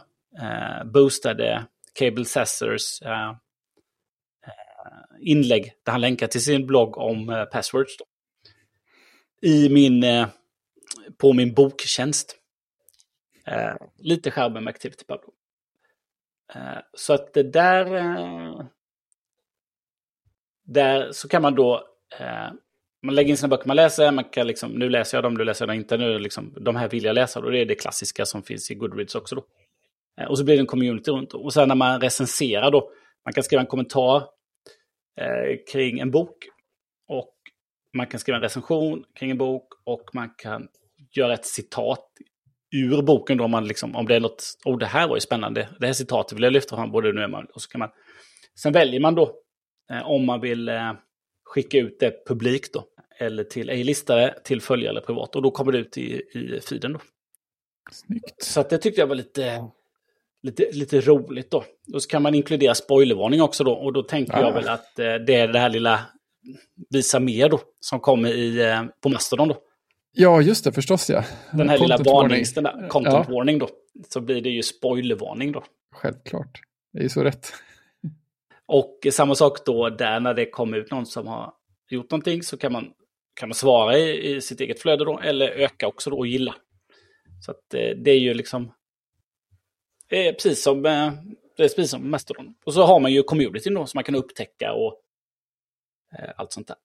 boostade 0.84 1.66
Cable 1.98 2.24
Sassers 2.24 3.02
inlägg 5.20 5.72
där 5.84 5.92
han 5.92 6.00
länkar 6.00 6.26
till 6.26 6.44
sin 6.44 6.66
blogg 6.66 6.98
om 6.98 7.46
passwords. 7.52 7.96
Då. 7.96 8.04
I 9.48 9.68
min, 9.68 10.04
på 11.18 11.32
min 11.32 11.54
boktjänst. 11.54 12.36
Eh, 13.46 13.74
lite 13.98 14.30
skärmen 14.30 14.64
med 14.64 14.70
ActivityPub. 14.70 15.20
Eh, 16.54 16.78
så 16.94 17.12
att 17.12 17.34
det 17.34 17.42
där, 17.42 17.94
eh, 17.94 18.64
där 20.64 21.12
så 21.12 21.28
kan 21.28 21.42
man 21.42 21.54
då 21.54 21.84
eh, 22.18 22.50
man 23.02 23.14
lägger 23.14 23.30
in 23.30 23.36
sina 23.36 23.48
böcker 23.48 23.66
man 23.66 23.76
läser, 23.76 24.12
man 24.12 24.24
kan 24.24 24.46
liksom, 24.46 24.72
nu 24.72 24.88
läser 24.88 25.16
jag 25.16 25.24
dem, 25.24 25.34
nu 25.34 25.44
läser 25.44 25.64
jag 25.64 25.68
dem 25.68 25.76
inte, 25.76 25.96
nu 25.96 26.18
liksom, 26.18 26.54
de 26.60 26.76
här 26.76 26.88
vill 26.88 27.04
jag 27.04 27.14
läsa. 27.14 27.40
Och 27.40 27.52
det 27.52 27.58
är 27.58 27.66
det 27.66 27.74
klassiska 27.74 28.26
som 28.26 28.42
finns 28.42 28.70
i 28.70 28.74
Goodreads 28.74 29.14
också 29.14 29.34
då. 29.34 29.44
Eh, 30.20 30.28
och 30.28 30.38
så 30.38 30.44
blir 30.44 30.54
det 30.54 30.60
en 30.60 30.66
community 30.66 31.10
runt. 31.10 31.34
Och 31.34 31.52
sen 31.52 31.68
när 31.68 31.74
man 31.74 32.00
recenserar 32.00 32.70
då, 32.70 32.90
man 33.24 33.32
kan 33.32 33.44
skriva 33.44 33.60
en 33.60 33.66
kommentar 33.66 34.16
eh, 35.20 35.58
kring 35.72 35.98
en 35.98 36.10
bok. 36.10 36.36
Och 37.08 37.34
man 37.96 38.06
kan 38.06 38.20
skriva 38.20 38.36
en 38.36 38.42
recension 38.42 39.04
kring 39.14 39.30
en 39.30 39.38
bok 39.38 39.68
och 39.84 40.10
man 40.12 40.30
kan 40.38 40.68
göra 41.10 41.34
ett 41.34 41.46
citat 41.46 42.06
ur 42.72 43.02
boken 43.02 43.38
då, 43.38 43.44
om, 43.44 43.50
man 43.50 43.68
liksom, 43.68 43.96
om 43.96 44.06
det 44.06 44.16
är 44.16 44.20
något, 44.20 44.44
oh 44.64 44.78
det 44.78 44.86
här 44.86 45.08
var 45.08 45.16
ju 45.16 45.20
spännande, 45.20 45.68
det 45.80 45.86
här 45.86 45.92
citatet 45.92 46.36
vill 46.36 46.42
jag 46.42 46.52
lyfta 46.52 46.76
fram, 46.76 46.90
både 46.90 47.12
nu 47.12 47.24
och 47.24 47.30
man, 47.30 47.46
och 47.54 47.62
så 47.62 47.68
kan 47.68 47.78
man, 47.78 47.88
sen 48.62 48.72
väljer 48.72 49.00
man 49.00 49.14
då 49.14 49.34
eh, 49.90 50.10
om 50.10 50.26
man 50.26 50.40
vill 50.40 50.68
eh, 50.68 50.92
skicka 51.50 51.78
ut 51.78 52.00
det 52.00 52.26
publikt 52.26 52.74
då. 52.74 52.84
Eller 53.18 53.44
till 53.44 53.70
A-listare, 53.70 54.34
till 54.44 54.60
följare 54.60 54.90
eller 54.90 55.00
privat. 55.00 55.36
Och 55.36 55.42
då 55.42 55.50
kommer 55.50 55.72
det 55.72 55.78
ut 55.78 55.98
i, 55.98 56.22
i 56.34 56.60
feeden 56.60 56.92
då. 56.92 57.00
Snyggt. 57.92 58.44
Så 58.44 58.62
det 58.62 58.78
tyckte 58.78 59.00
jag 59.00 59.06
var 59.06 59.14
lite, 59.14 59.64
lite, 60.42 60.70
lite 60.72 61.00
roligt 61.00 61.50
då. 61.50 61.64
Och 61.94 62.02
så 62.02 62.08
kan 62.08 62.22
man 62.22 62.34
inkludera 62.34 62.74
spoilervarning 62.74 63.42
också 63.42 63.64
då. 63.64 63.72
Och 63.72 63.92
då 63.92 64.02
tänker 64.02 64.32
ja. 64.32 64.40
jag 64.40 64.52
väl 64.52 64.68
att 64.68 64.98
eh, 64.98 65.14
det 65.14 65.34
är 65.34 65.48
det 65.48 65.58
här 65.58 65.70
lilla 65.70 66.00
visa 66.90 67.20
mer 67.20 67.48
då. 67.48 67.60
Som 67.80 68.00
kommer 68.00 68.28
i, 68.32 68.60
eh, 68.60 68.82
på 69.02 69.08
Mastodon 69.08 69.48
då. 69.48 69.56
Ja, 70.12 70.42
just 70.42 70.64
det, 70.64 70.72
förstås 70.72 71.10
ja. 71.10 71.24
Den 71.52 71.68
här 71.68 71.78
content 71.78 72.00
lilla 72.00 72.12
varnings, 72.12 72.54
den 72.54 72.64
där 72.64 72.88
content 72.88 73.26
ja. 73.28 73.34
warning 73.34 73.58
då. 73.58 73.68
Så 74.08 74.20
blir 74.20 74.42
det 74.42 74.50
ju 74.50 74.62
spoilervarning 74.62 75.52
då. 75.52 75.64
Självklart. 75.94 76.60
Det 76.92 76.98
är 76.98 77.02
ju 77.02 77.08
så 77.08 77.24
rätt. 77.24 77.52
Och 78.66 79.06
samma 79.12 79.34
sak 79.34 79.64
då 79.66 79.88
där 79.88 80.20
när 80.20 80.34
det 80.34 80.50
kommer 80.50 80.76
ut 80.76 80.90
någon 80.90 81.06
som 81.06 81.26
har 81.26 81.52
gjort 81.90 82.10
någonting 82.10 82.42
så 82.42 82.56
kan 82.56 82.72
man, 82.72 82.92
kan 83.34 83.48
man 83.48 83.54
svara 83.54 83.98
i, 83.98 84.34
i 84.36 84.40
sitt 84.40 84.60
eget 84.60 84.80
flöde 84.80 85.04
då, 85.04 85.18
eller 85.18 85.48
öka 85.48 85.86
också 85.86 86.10
då 86.10 86.16
och 86.16 86.26
gilla. 86.26 86.54
Så 87.44 87.50
att 87.50 87.60
det, 87.70 87.90
eh, 87.90 87.96
det 87.96 88.10
är 88.10 88.18
ju 88.18 88.34
liksom 88.34 88.72
det 90.10 90.28
är 90.28 90.32
precis 90.32 90.62
som, 90.62 90.86
eh, 90.86 91.12
det 91.56 91.64
är 91.64 91.68
precis 91.68 91.90
som 91.90 92.10
Mastodon. 92.10 92.54
Och 92.64 92.74
så 92.74 92.82
har 92.82 93.00
man 93.00 93.12
ju 93.12 93.22
communityn 93.22 93.74
då 93.74 93.86
som 93.86 93.98
man 93.98 94.04
kan 94.04 94.14
upptäcka 94.14 94.72
och 94.72 95.02
eh, 96.18 96.30
allt 96.36 96.52
sånt 96.52 96.68
där. 96.68 96.76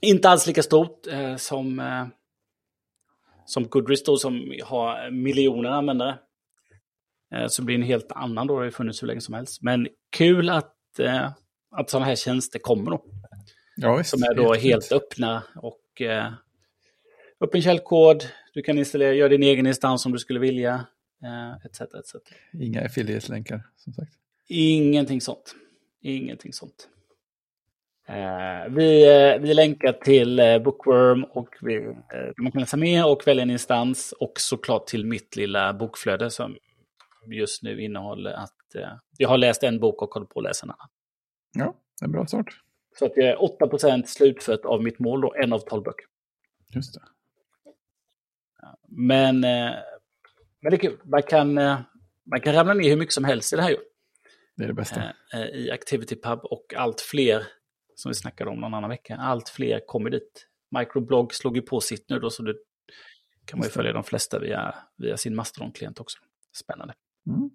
Inte 0.00 0.28
alls 0.28 0.46
lika 0.46 0.62
stort 0.62 1.06
eh, 1.06 1.36
som, 1.36 1.80
eh, 1.80 2.06
som 3.48 3.68
Goodreads 3.68 4.04
då 4.04 4.16
som 4.16 4.52
har 4.64 5.10
miljoner 5.10 5.70
användare. 5.70 6.18
Eh, 7.34 7.46
så 7.48 7.64
blir 7.64 7.78
det 7.78 7.82
en 7.82 7.86
helt 7.86 8.12
annan 8.12 8.46
då, 8.46 8.58
det 8.58 8.66
har 8.66 8.70
funnits 8.70 9.02
hur 9.02 9.06
länge 9.06 9.20
som 9.20 9.34
helst. 9.34 9.62
Men 9.62 9.88
kul 10.10 10.50
att, 10.50 10.98
eh, 10.98 11.30
att 11.70 11.90
sådana 11.90 12.06
här 12.06 12.16
tjänster 12.16 12.58
kommer 12.58 12.90
då. 12.90 13.04
Ja, 13.76 13.96
visst, 13.96 14.10
som 14.10 14.22
är 14.22 14.34
då 14.34 14.54
helt, 14.54 14.62
helt 14.62 14.92
öppna 14.92 15.42
och 15.56 16.02
eh, 16.02 16.32
öppen 17.40 17.62
källkod. 17.62 18.24
Du 18.54 18.62
kan 18.62 18.78
installera, 18.78 19.12
göra 19.12 19.28
din 19.28 19.42
egen 19.42 19.66
instans 19.66 20.06
om 20.06 20.12
du 20.12 20.18
skulle 20.18 20.40
vilja. 20.40 20.86
Eh, 21.24 21.66
etc, 21.66 21.80
etc. 21.80 22.14
Inga 22.52 22.84
affiliate-länkar, 22.84 23.62
som 23.76 23.92
sagt. 23.92 24.12
Ingenting 24.48 25.20
sånt. 25.20 25.54
Ingenting 26.02 26.52
sånt. 26.52 26.88
Eh, 28.08 28.68
vi, 28.68 29.08
eh, 29.08 29.40
vi 29.40 29.54
länkar 29.54 29.92
till 29.92 30.38
eh, 30.38 30.58
Bookworm 30.58 31.24
och 31.24 31.48
vi, 31.60 31.96
man 32.36 32.52
kan 32.52 32.60
läsa 32.60 32.76
mer 32.76 33.06
och 33.06 33.26
välja 33.26 33.42
en 33.42 33.50
instans 33.50 34.12
och 34.12 34.32
såklart 34.36 34.86
till 34.86 35.06
mitt 35.06 35.36
lilla 35.36 35.72
bokflöde 35.72 36.30
som 36.30 36.56
just 37.26 37.62
nu 37.62 37.82
innehåller 37.82 38.32
att 38.32 38.54
jag 39.16 39.28
har 39.28 39.38
läst 39.38 39.62
en 39.62 39.80
bok 39.80 40.02
och 40.02 40.14
håller 40.14 40.26
på 40.26 40.40
att 40.40 40.44
läsa 40.44 40.66
en 40.66 40.70
annan. 40.70 40.88
Ja, 41.52 41.74
det 41.98 42.04
är 42.04 42.06
en 42.06 42.12
bra 42.12 42.26
start. 42.26 42.60
Så 42.98 43.04
att 43.04 43.12
jag 43.16 43.26
är 43.26 43.36
8% 43.36 44.02
slutfört 44.06 44.64
av 44.64 44.82
mitt 44.82 44.98
mål 44.98 45.20
då, 45.20 45.34
en 45.34 45.52
av 45.52 45.58
12 45.58 45.82
böcker. 45.82 46.06
Just 46.74 46.94
det. 46.94 47.00
Men, 48.88 49.40
men 49.40 50.70
det. 50.70 51.04
Man 51.04 51.22
kan, 51.22 51.54
man 52.24 52.40
kan 52.42 52.54
ramla 52.54 52.74
ner 52.74 52.88
hur 52.88 52.96
mycket 52.96 53.14
som 53.14 53.24
helst 53.24 53.52
i 53.52 53.56
det 53.56 53.62
här 53.62 53.70
ju. 53.70 53.78
Det 54.56 54.64
är 54.64 54.68
det 54.68 54.74
bästa. 54.74 55.02
I 55.52 55.70
ActivityPub 55.70 56.40
och 56.42 56.74
allt 56.76 57.00
fler, 57.00 57.46
som 57.98 58.10
vi 58.10 58.14
snackade 58.14 58.50
om 58.50 58.60
någon 58.60 58.74
annan 58.74 58.90
vecka, 58.90 59.16
allt 59.16 59.48
fler 59.48 59.80
kommer 59.86 60.10
dit. 60.10 60.46
Microblog 60.78 61.34
slog 61.34 61.56
ju 61.56 61.62
på 61.62 61.80
sitt 61.80 62.04
nu 62.08 62.18
då, 62.18 62.30
så 62.30 62.42
det 62.42 62.54
kan 63.44 63.58
man 63.58 63.66
ju 63.66 63.70
följa 63.70 63.92
de 63.92 64.04
flesta 64.04 64.38
via, 64.38 64.74
via 64.96 65.16
sin 65.16 65.34
Mastodon-klient 65.34 66.00
också. 66.00 66.18
Spännande. 66.56 66.94
Mm. 67.26 67.50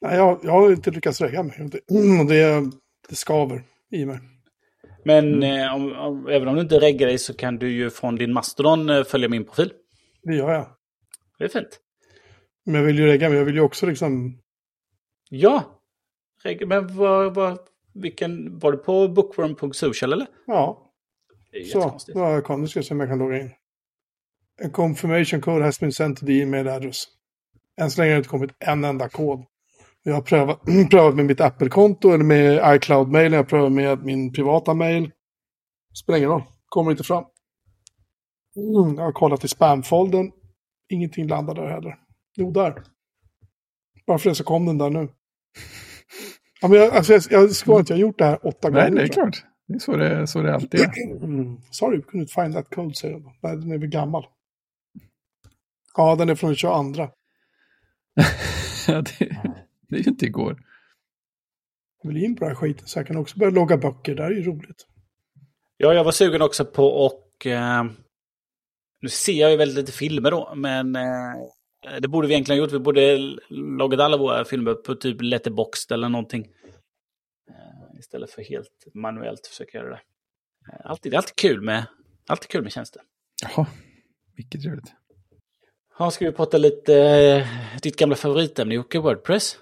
Nej, 0.00 0.16
jag, 0.16 0.40
jag 0.42 0.52
har 0.52 0.72
inte 0.72 0.90
lyckats 0.90 1.20
regga 1.20 1.42
mig. 1.42 1.56
Det, 1.58 1.80
det, 2.28 2.70
det 3.08 3.14
skaver 3.14 3.62
i 3.90 4.06
mig. 4.06 4.18
Men 5.04 5.34
mm. 5.34 5.60
eh, 5.60 5.74
om, 5.74 5.92
om, 5.92 6.28
även 6.28 6.48
om 6.48 6.54
du 6.54 6.60
inte 6.60 6.80
reggar 6.80 7.06
dig 7.06 7.18
så 7.18 7.34
kan 7.34 7.58
du 7.58 7.70
ju 7.70 7.90
från 7.90 8.16
din 8.16 8.32
Mastodon 8.32 8.90
eh, 8.90 9.04
följa 9.04 9.28
min 9.28 9.44
profil. 9.44 9.72
Det 10.22 10.34
gör 10.34 10.52
jag. 10.52 10.66
Det 11.38 11.44
är 11.44 11.48
fint. 11.48 11.80
Men 12.64 12.74
jag 12.74 12.82
vill 12.82 12.98
ju 12.98 13.06
regga 13.06 13.28
mig, 13.28 13.38
jag 13.38 13.44
vill 13.44 13.54
ju 13.54 13.60
också 13.60 13.86
liksom... 13.86 14.40
Ja! 15.30 15.82
Men 16.66 16.96
var, 16.96 17.30
var, 17.30 17.58
vilken, 18.00 18.58
var 18.58 18.72
du 18.72 18.78
på 18.78 19.08
bookworm.social 19.08 20.12
eller? 20.12 20.26
Ja. 20.46 20.86
Så, 21.72 21.98
då 22.14 22.20
har 22.20 22.30
jag 22.30 22.44
kommit. 22.44 22.70
Ska 22.70 22.82
se 22.82 22.94
om 22.94 23.00
jag 23.00 23.08
kan 23.08 23.18
logga 23.18 23.40
in. 23.40 23.50
A 24.64 24.68
confirmation 24.72 25.40
code 25.40 25.64
has 25.64 25.80
been 25.80 25.92
sent 25.92 26.18
to 26.18 26.26
the 26.26 26.42
email 26.42 26.68
address. 26.68 27.04
Än 27.80 27.90
så 27.90 28.00
länge 28.00 28.10
har 28.10 28.14
det 28.14 28.18
inte 28.18 28.28
kommit 28.28 28.50
en 28.58 28.84
enda 28.84 29.08
kod. 29.08 29.44
Jag 30.02 30.14
har 30.14 30.22
prövat, 30.22 30.60
prövat 30.90 31.14
med 31.14 31.24
mitt 31.24 31.40
Apple-konto 31.40 32.10
eller 32.10 32.24
med 32.24 32.76
iCloud-mail. 32.76 33.32
Jag 33.32 33.38
har 33.38 33.44
prövat 33.44 33.72
med 33.72 34.04
min 34.04 34.32
privata 34.32 34.74
mail. 34.74 35.10
Spelar 36.02 36.18
ingen 36.18 36.30
roll. 36.30 36.42
Kommer 36.66 36.90
inte 36.90 37.04
fram. 37.04 37.24
Mm, 38.56 38.94
jag 38.94 39.04
har 39.04 39.12
kollat 39.12 39.44
i 39.44 39.48
spamfoldern. 39.48 40.30
Ingenting 40.88 41.28
landar 41.28 41.54
där 41.54 41.66
heller. 41.66 41.98
Jo, 42.36 42.50
där. 42.50 42.82
Varför 44.04 44.28
det 44.28 44.34
så 44.34 44.44
kom 44.44 44.66
den 44.66 44.78
där 44.78 44.90
nu. 44.90 45.08
Ja, 46.60 46.68
men 46.68 46.78
jag, 46.78 46.94
alltså, 46.94 47.12
jag, 47.12 47.22
jag 47.30 47.50
ska 47.50 47.78
inte, 47.78 47.92
jag 47.92 47.96
har 47.96 48.00
gjort 48.00 48.18
det 48.18 48.24
här 48.24 48.46
åtta 48.46 48.70
gånger. 48.70 48.90
Nej, 48.90 48.90
det 48.90 49.02
är 49.02 49.08
klart. 49.08 49.44
Det 49.66 49.74
är 49.74 49.78
så 49.78 49.96
det, 49.96 50.26
så 50.26 50.42
det 50.42 50.54
alltid 50.54 50.80
är. 50.80 51.24
Mm. 51.24 51.56
Sorry, 51.70 51.96
we 51.96 52.02
couldn't 52.02 52.42
find 52.42 52.54
that 52.54 52.74
code, 52.74 52.94
säger 52.94 53.14
de. 53.14 53.32
Nej, 53.42 53.56
den 53.56 53.72
är 53.72 53.78
väl 53.78 53.88
gammal. 53.88 54.26
Ja, 55.96 56.16
den 56.16 56.28
är 56.28 56.34
från 56.34 56.54
22. 56.54 56.72
ja, 58.88 59.02
det... 59.02 59.36
Det 59.90 59.96
är 59.96 60.00
ju 60.00 60.10
inte 60.10 60.26
igår. 60.26 60.62
Jag 62.02 62.08
vill 62.08 62.24
in 62.24 62.36
på 62.36 62.44
den 62.44 62.48
här 62.48 62.54
skiten 62.60 62.86
så 62.86 62.98
jag 62.98 63.06
kan 63.06 63.16
också 63.16 63.38
börja 63.38 63.50
logga 63.50 63.76
böcker. 63.76 64.14
Det 64.14 64.22
här 64.22 64.30
är 64.30 64.34
ju 64.34 64.42
roligt. 64.42 64.86
Ja, 65.76 65.94
jag 65.94 66.04
var 66.04 66.12
sugen 66.12 66.42
också 66.42 66.64
på 66.64 66.86
och 66.86 67.46
eh, 67.46 67.84
Nu 69.00 69.08
ser 69.08 69.40
jag 69.40 69.50
ju 69.50 69.56
väldigt 69.56 69.76
lite 69.76 69.92
filmer 69.92 70.30
då, 70.30 70.52
men 70.56 70.96
eh, 70.96 71.34
det 72.00 72.08
borde 72.08 72.28
vi 72.28 72.34
egentligen 72.34 72.58
ha 72.60 72.64
gjort. 72.64 72.74
Vi 72.74 72.78
borde 72.78 73.16
loggat 73.48 74.00
alla 74.00 74.16
våra 74.16 74.44
filmer 74.44 74.74
på 74.74 74.94
typ 74.94 75.22
letterboxd 75.22 75.92
eller 75.92 76.08
någonting. 76.08 76.44
Eh, 77.50 77.98
istället 77.98 78.30
för 78.30 78.42
helt 78.42 78.86
manuellt 78.94 79.46
försöka 79.46 79.78
göra 79.78 79.90
det. 79.90 80.00
Eh, 80.72 80.90
alltid, 80.90 81.12
det 81.12 81.16
är 81.16 81.18
alltid 81.18 81.36
kul 81.36 81.60
med, 81.60 81.84
alltid 82.26 82.48
kul 82.48 82.62
med 82.62 82.72
tjänster. 82.72 83.02
Jaha, 83.42 83.66
mycket 84.36 84.62
trevligt. 84.62 84.92
Ja, 85.98 86.10
ska 86.10 86.24
vi 86.24 86.32
prata 86.32 86.58
lite 86.58 86.94
eh, 86.94 87.46
ditt 87.82 87.96
gamla 87.96 88.16
favoritämne 88.16 88.74
Jocke, 88.74 88.98
Wordpress? 88.98 89.58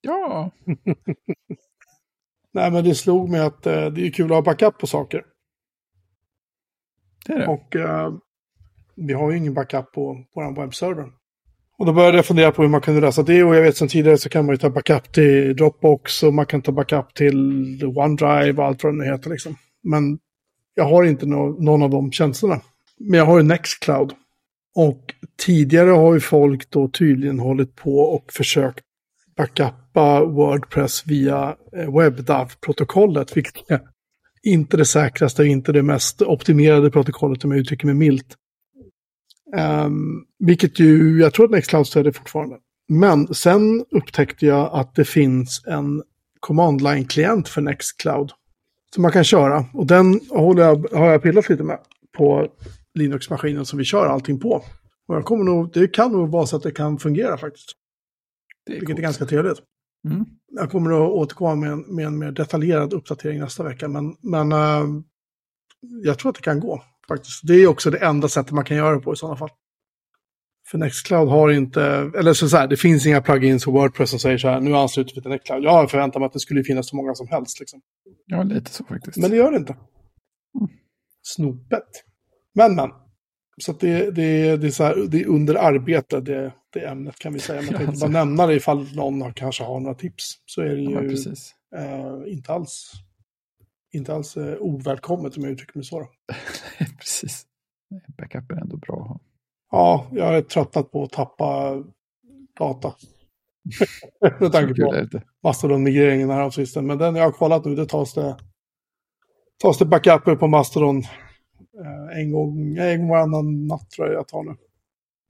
Ja. 0.00 0.50
Nej, 2.52 2.70
men 2.70 2.84
det 2.84 2.94
slog 2.94 3.28
mig 3.28 3.40
att 3.40 3.66
eh, 3.66 3.86
det 3.86 4.06
är 4.06 4.10
kul 4.10 4.24
att 4.24 4.30
ha 4.30 4.42
backup 4.42 4.78
på 4.78 4.86
saker. 4.86 5.24
Det 7.26 7.32
är 7.32 7.38
det. 7.38 7.46
Och 7.46 7.76
eh, 7.76 8.14
vi 8.94 9.12
har 9.12 9.30
ju 9.30 9.38
ingen 9.38 9.54
backup 9.54 9.92
på 9.92 10.24
vår 10.34 10.60
webbserver. 10.60 11.12
Och 11.78 11.86
då 11.86 11.92
började 11.92 12.18
jag 12.18 12.26
fundera 12.26 12.52
på 12.52 12.62
hur 12.62 12.68
man 12.68 12.80
kunde 12.80 13.00
lösa 13.00 13.22
det. 13.22 13.44
Och 13.44 13.56
jag 13.56 13.62
vet 13.62 13.76
som 13.76 13.88
tidigare 13.88 14.18
så 14.18 14.28
kan 14.28 14.46
man 14.46 14.52
ju 14.52 14.56
ta 14.56 14.70
backup 14.70 15.12
till 15.12 15.56
Dropbox 15.56 16.22
och 16.22 16.34
man 16.34 16.46
kan 16.46 16.62
ta 16.62 16.72
backup 16.72 17.14
till 17.14 17.36
OneDrive 17.84 18.52
och 18.52 18.64
allt 18.64 18.84
vad 18.84 18.92
det 18.92 18.98
nu 18.98 19.04
heter. 19.04 19.30
Liksom. 19.30 19.56
Men 19.82 20.18
jag 20.74 20.84
har 20.84 21.04
inte 21.04 21.26
no 21.26 21.56
någon 21.62 21.82
av 21.82 21.90
de 21.90 22.12
tjänsterna. 22.12 22.60
Men 22.98 23.18
jag 23.18 23.26
har 23.26 23.36
ju 23.36 23.42
Nextcloud. 23.42 24.12
Och 24.74 25.14
tidigare 25.38 25.90
har 25.90 26.14
ju 26.14 26.20
folk 26.20 26.70
då 26.70 26.88
tydligen 26.88 27.38
hållit 27.38 27.76
på 27.76 27.98
och 27.98 28.32
försökt 28.32 28.84
backuppa 29.36 30.24
Wordpress 30.24 31.06
via 31.06 31.56
eh, 31.76 31.94
WebDAV-protokollet, 31.94 33.36
vilket 33.36 33.70
är 33.70 33.80
inte 34.42 34.76
det 34.76 34.84
säkraste 34.84 35.42
och 35.42 35.48
inte 35.48 35.72
det 35.72 35.82
mest 35.82 36.22
optimerade 36.22 36.90
protokollet 36.90 37.44
om 37.44 37.50
jag 37.50 37.60
uttrycker 37.60 37.86
mig 37.86 37.94
milt. 37.94 38.36
Um, 39.56 40.26
vilket 40.38 40.78
ju, 40.78 41.20
jag 41.20 41.34
tror 41.34 41.44
att 41.44 41.50
Nextcloud 41.50 41.86
stöder 41.86 42.12
fortfarande. 42.12 42.56
Men 42.88 43.34
sen 43.34 43.84
upptäckte 43.90 44.46
jag 44.46 44.70
att 44.72 44.94
det 44.94 45.04
finns 45.04 45.62
en 45.66 46.02
command 46.40 46.80
line-klient 46.80 47.48
för 47.48 47.60
Nextcloud. 47.60 48.32
Som 48.94 49.02
man 49.02 49.12
kan 49.12 49.24
köra. 49.24 49.64
Och 49.72 49.86
den 49.86 50.20
håller 50.30 50.62
jag, 50.62 50.86
har 50.92 51.12
jag 51.12 51.22
pillat 51.22 51.48
lite 51.48 51.62
med 51.62 51.78
på 52.16 52.48
Linux-maskinen 52.94 53.66
som 53.66 53.78
vi 53.78 53.84
kör 53.84 54.06
allting 54.06 54.40
på. 54.40 54.62
Och 55.08 55.14
jag 55.14 55.24
kommer 55.24 55.44
nog, 55.44 55.72
det 55.72 55.88
kan 55.88 56.12
nog 56.12 56.30
vara 56.30 56.46
så 56.46 56.56
att 56.56 56.62
det 56.62 56.70
kan 56.70 56.98
fungera 56.98 57.38
faktiskt. 57.38 57.72
Det 58.66 58.72
är 58.72 58.74
vilket 58.74 58.88
coolt. 58.88 58.98
är 58.98 59.02
ganska 59.02 59.24
trevligt. 59.26 59.58
Mm. 60.08 60.24
Jag 60.52 60.70
kommer 60.70 60.90
att 60.90 61.10
återkomma 61.10 61.54
med 61.54 61.70
en, 61.70 61.80
med 61.80 62.06
en 62.06 62.18
mer 62.18 62.32
detaljerad 62.32 62.92
uppdatering 62.92 63.40
nästa 63.40 63.62
vecka. 63.62 63.88
Men, 63.88 64.16
men 64.20 64.52
uh, 64.52 65.02
jag 66.04 66.18
tror 66.18 66.30
att 66.30 66.36
det 66.36 66.42
kan 66.42 66.60
gå 66.60 66.82
faktiskt. 67.08 67.40
Det 67.42 67.54
är 67.54 67.66
också 67.66 67.90
det 67.90 67.98
enda 67.98 68.28
sättet 68.28 68.52
man 68.52 68.64
kan 68.64 68.76
göra 68.76 68.94
det 68.94 69.00
på 69.00 69.12
i 69.12 69.16
sådana 69.16 69.36
fall. 69.36 69.50
För 70.70 70.78
Nextcloud 70.78 71.28
har 71.28 71.50
inte, 71.50 71.82
eller 72.18 72.32
så, 72.32 72.56
här, 72.56 72.66
det 72.66 72.76
finns 72.76 73.06
inga 73.06 73.20
plugins 73.20 73.64
för 73.64 73.72
Wordpress 73.72 74.10
som 74.10 74.18
säger 74.18 74.38
så 74.38 74.48
här, 74.48 74.60
nu 74.60 74.76
ansluter 74.76 75.14
vi 75.14 75.22
till 75.22 75.30
Nextcloud. 75.30 75.64
Jag 75.64 75.90
förväntar 75.90 76.20
mig 76.20 76.26
att 76.26 76.32
det 76.32 76.40
skulle 76.40 76.64
finnas 76.64 76.88
så 76.88 76.96
många 76.96 77.14
som 77.14 77.28
helst. 77.28 77.60
Liksom. 77.60 77.80
Ja, 78.26 78.42
lite 78.42 78.70
så 78.70 78.84
faktiskt. 78.84 79.16
Men 79.16 79.30
det 79.30 79.36
gör 79.36 79.50
det 79.50 79.56
inte. 79.56 79.72
Mm. 79.72 80.68
Snopet. 81.22 82.04
Men, 82.54 82.74
men. 82.74 82.90
Så 83.58 83.72
det, 83.72 84.10
det, 84.10 84.56
det, 84.56 84.66
är 84.66 84.70
så 84.70 84.84
här, 84.84 84.96
det 85.08 85.20
är 85.20 85.26
under 85.26 85.54
arbete, 85.54 86.20
det, 86.20 86.52
det 86.72 86.80
ämnet 86.80 87.18
kan 87.18 87.32
vi 87.32 87.38
säga. 87.38 87.62
Man 87.62 87.74
tänkte 87.84 88.00
bara 88.00 88.10
nämna 88.10 88.46
det 88.46 88.54
ifall 88.54 88.94
någon 88.94 89.22
har, 89.22 89.32
kanske 89.32 89.64
har 89.64 89.80
några 89.80 89.94
tips. 89.94 90.24
Så 90.46 90.60
är 90.60 90.68
det 90.68 90.80
ju 90.80 90.90
ja, 90.90 91.80
eh, 91.80 92.32
inte 92.32 92.52
alls, 92.52 92.92
inte 93.96 94.14
alls 94.14 94.36
eh, 94.36 94.56
ovälkommet 94.60 95.36
om 95.36 95.42
jag 95.42 95.52
uttrycker 95.52 95.78
mig 95.78 95.84
så. 95.84 96.08
precis. 96.98 97.46
Backup 98.18 98.50
är 98.50 98.56
ändå 98.56 98.76
bra 98.76 99.02
att 99.02 99.08
ha. 99.08 99.20
Ja, 99.70 100.06
jag 100.12 100.36
är 100.36 100.42
tröttnat 100.42 100.90
på 100.90 101.02
att 101.02 101.12
tappa 101.12 101.76
data. 102.58 102.94
Med 104.40 104.52
tanke 104.52 104.82
på 104.82 105.20
Mastodon-migreringen 105.42 106.30
här 106.30 106.40
av 106.40 106.50
sisten. 106.50 106.86
Men 106.86 106.98
den 106.98 107.16
jag 107.16 107.24
har 107.24 107.32
kollat 107.32 107.64
nu, 107.64 107.74
det 107.74 107.86
tas 107.86 108.14
det, 108.14 108.36
tas 109.62 109.78
det 109.78 109.84
backuper 109.84 110.36
på 110.36 110.46
Mastodon 110.46 111.02
Eh, 111.84 112.18
en 112.18 112.32
gång, 112.32 112.76
en 112.76 112.98
gång 112.98 113.08
varannan 113.08 113.66
natt 113.66 113.90
tror 113.90 114.06
jag 114.06 114.16
jag 114.16 114.28
tar 114.28 114.42
nu. 114.42 114.56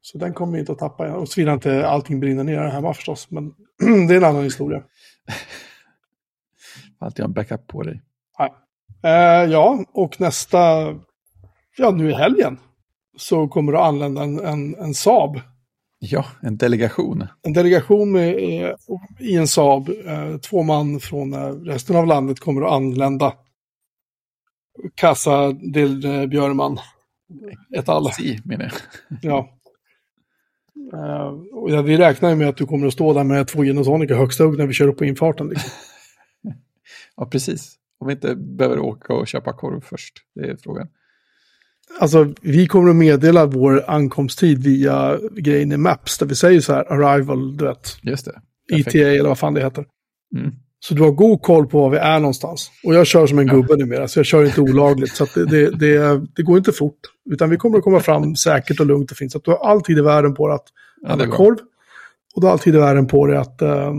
Så 0.00 0.18
den 0.18 0.34
kommer 0.34 0.52
vi 0.52 0.58
inte 0.58 0.72
att 0.72 0.78
tappa. 0.78 1.14
Och 1.14 1.28
såvida 1.28 1.52
inte 1.52 1.86
allting 1.86 2.20
brinner 2.20 2.44
ner 2.44 2.58
här 2.58 2.68
hemma 2.68 2.94
förstås. 2.94 3.30
Men 3.30 3.54
det 4.08 4.14
är 4.14 4.16
en 4.16 4.24
annan 4.24 4.44
historia. 4.44 4.82
Alltid 6.98 7.22
ha 7.22 7.28
en 7.28 7.32
backup 7.32 7.66
på 7.66 7.82
dig. 7.82 8.02
Eh, 9.06 9.50
ja, 9.50 9.84
och 9.92 10.20
nästa, 10.20 10.58
ja 11.76 11.90
nu 11.90 12.10
i 12.10 12.14
helgen, 12.14 12.58
så 13.16 13.48
kommer 13.48 13.72
att 13.72 13.82
anlända 13.88 14.22
en, 14.22 14.40
en, 14.40 14.74
en 14.74 14.94
Saab. 14.94 15.40
Ja, 15.98 16.24
en 16.42 16.56
delegation. 16.56 17.26
En 17.42 17.52
delegation 17.52 18.12
med, 18.12 18.34
i 19.20 19.36
en 19.36 19.48
Saab. 19.48 19.88
Eh, 19.88 20.36
två 20.36 20.62
man 20.62 21.00
från 21.00 21.32
eh, 21.32 21.48
resten 21.48 21.96
av 21.96 22.06
landet 22.06 22.40
kommer 22.40 22.62
att 22.62 22.72
anlända 22.72 23.32
Kassa 24.94 25.52
del 25.52 26.04
eh, 26.04 26.26
Björman. 26.26 26.78
Ett 27.76 27.88
alla. 27.88 28.10
Si, 28.10 28.40
menar 28.44 28.64
jag. 28.64 28.72
Ja. 29.22 29.48
Uh, 30.94 31.28
och 31.52 31.88
vi 31.88 31.96
räknar 31.96 32.30
ju 32.30 32.36
med 32.36 32.48
att 32.48 32.56
du 32.56 32.66
kommer 32.66 32.86
att 32.86 32.92
stå 32.92 33.12
där 33.12 33.24
med 33.24 33.48
två 33.48 33.62
gin 33.62 33.78
och 33.78 33.84
tonic 33.84 34.10
högsta 34.10 34.44
hugg 34.44 34.58
när 34.58 34.66
vi 34.66 34.72
kör 34.72 34.88
upp 34.88 34.98
på 34.98 35.04
infarten. 35.04 35.48
Liksom. 35.48 35.70
ja, 37.16 37.26
precis. 37.26 37.78
Om 38.00 38.06
vi 38.06 38.12
inte 38.12 38.34
behöver 38.36 38.78
åka 38.78 39.12
och 39.12 39.28
köpa 39.28 39.52
korv 39.52 39.80
först, 39.80 40.14
det 40.34 40.50
är 40.50 40.56
frågan. 40.56 40.88
Alltså, 42.00 42.34
vi 42.42 42.66
kommer 42.66 42.90
att 42.90 42.96
meddela 42.96 43.46
vår 43.46 43.84
ankomsttid 43.90 44.64
via 44.64 45.18
grejen 45.36 45.72
i 45.72 45.76
Maps, 45.76 46.18
där 46.18 46.26
vi 46.26 46.34
säger 46.34 46.60
så 46.60 46.72
här, 46.72 46.92
arrival, 46.92 47.56
du 47.56 47.64
vet. 47.64 47.96
Just 48.02 48.24
det. 48.24 48.40
Perfekt. 48.70 48.94
ETA 48.94 49.08
eller 49.08 49.28
vad 49.28 49.38
fan 49.38 49.54
det 49.54 49.60
heter. 49.60 49.84
Mm. 50.36 50.52
Så 50.78 50.94
du 50.94 51.02
har 51.02 51.10
god 51.10 51.42
koll 51.42 51.66
på 51.66 51.80
var 51.80 51.90
vi 51.90 51.96
är 51.96 52.20
någonstans. 52.20 52.70
Och 52.84 52.94
jag 52.94 53.06
kör 53.06 53.26
som 53.26 53.38
en 53.38 53.46
ja. 53.46 53.54
gubbe 53.54 53.76
numera, 53.76 54.08
så 54.08 54.18
jag 54.18 54.26
kör 54.26 54.44
inte 54.44 54.60
olagligt. 54.60 55.16
så 55.16 55.26
det, 55.34 55.44
det, 55.44 55.70
det, 55.70 56.26
det, 56.36 56.42
går 56.42 56.58
inte 56.58 56.72
fort. 56.72 56.98
Utan 57.30 57.50
vi 57.50 57.56
kommer 57.56 57.78
att 57.78 57.84
komma 57.84 58.00
fram 58.00 58.36
säkert 58.36 58.80
och 58.80 58.86
lugnt 58.86 59.10
och 59.10 59.16
fint. 59.16 59.32
Så 59.32 59.38
du 59.38 59.50
har 59.50 59.58
alltid 59.58 59.98
i 59.98 60.00
världen 60.00 60.34
på 60.34 60.48
dig 60.48 60.54
att 60.54 60.68
äta 61.14 61.24
ja, 61.24 61.30
korv. 61.30 61.56
Och 62.34 62.40
du 62.40 62.46
har 62.46 62.52
alltid 62.52 62.74
i 62.74 62.78
världen 62.78 63.06
på 63.06 63.26
dig 63.26 63.36
att 63.36 63.62
uh, 63.62 63.92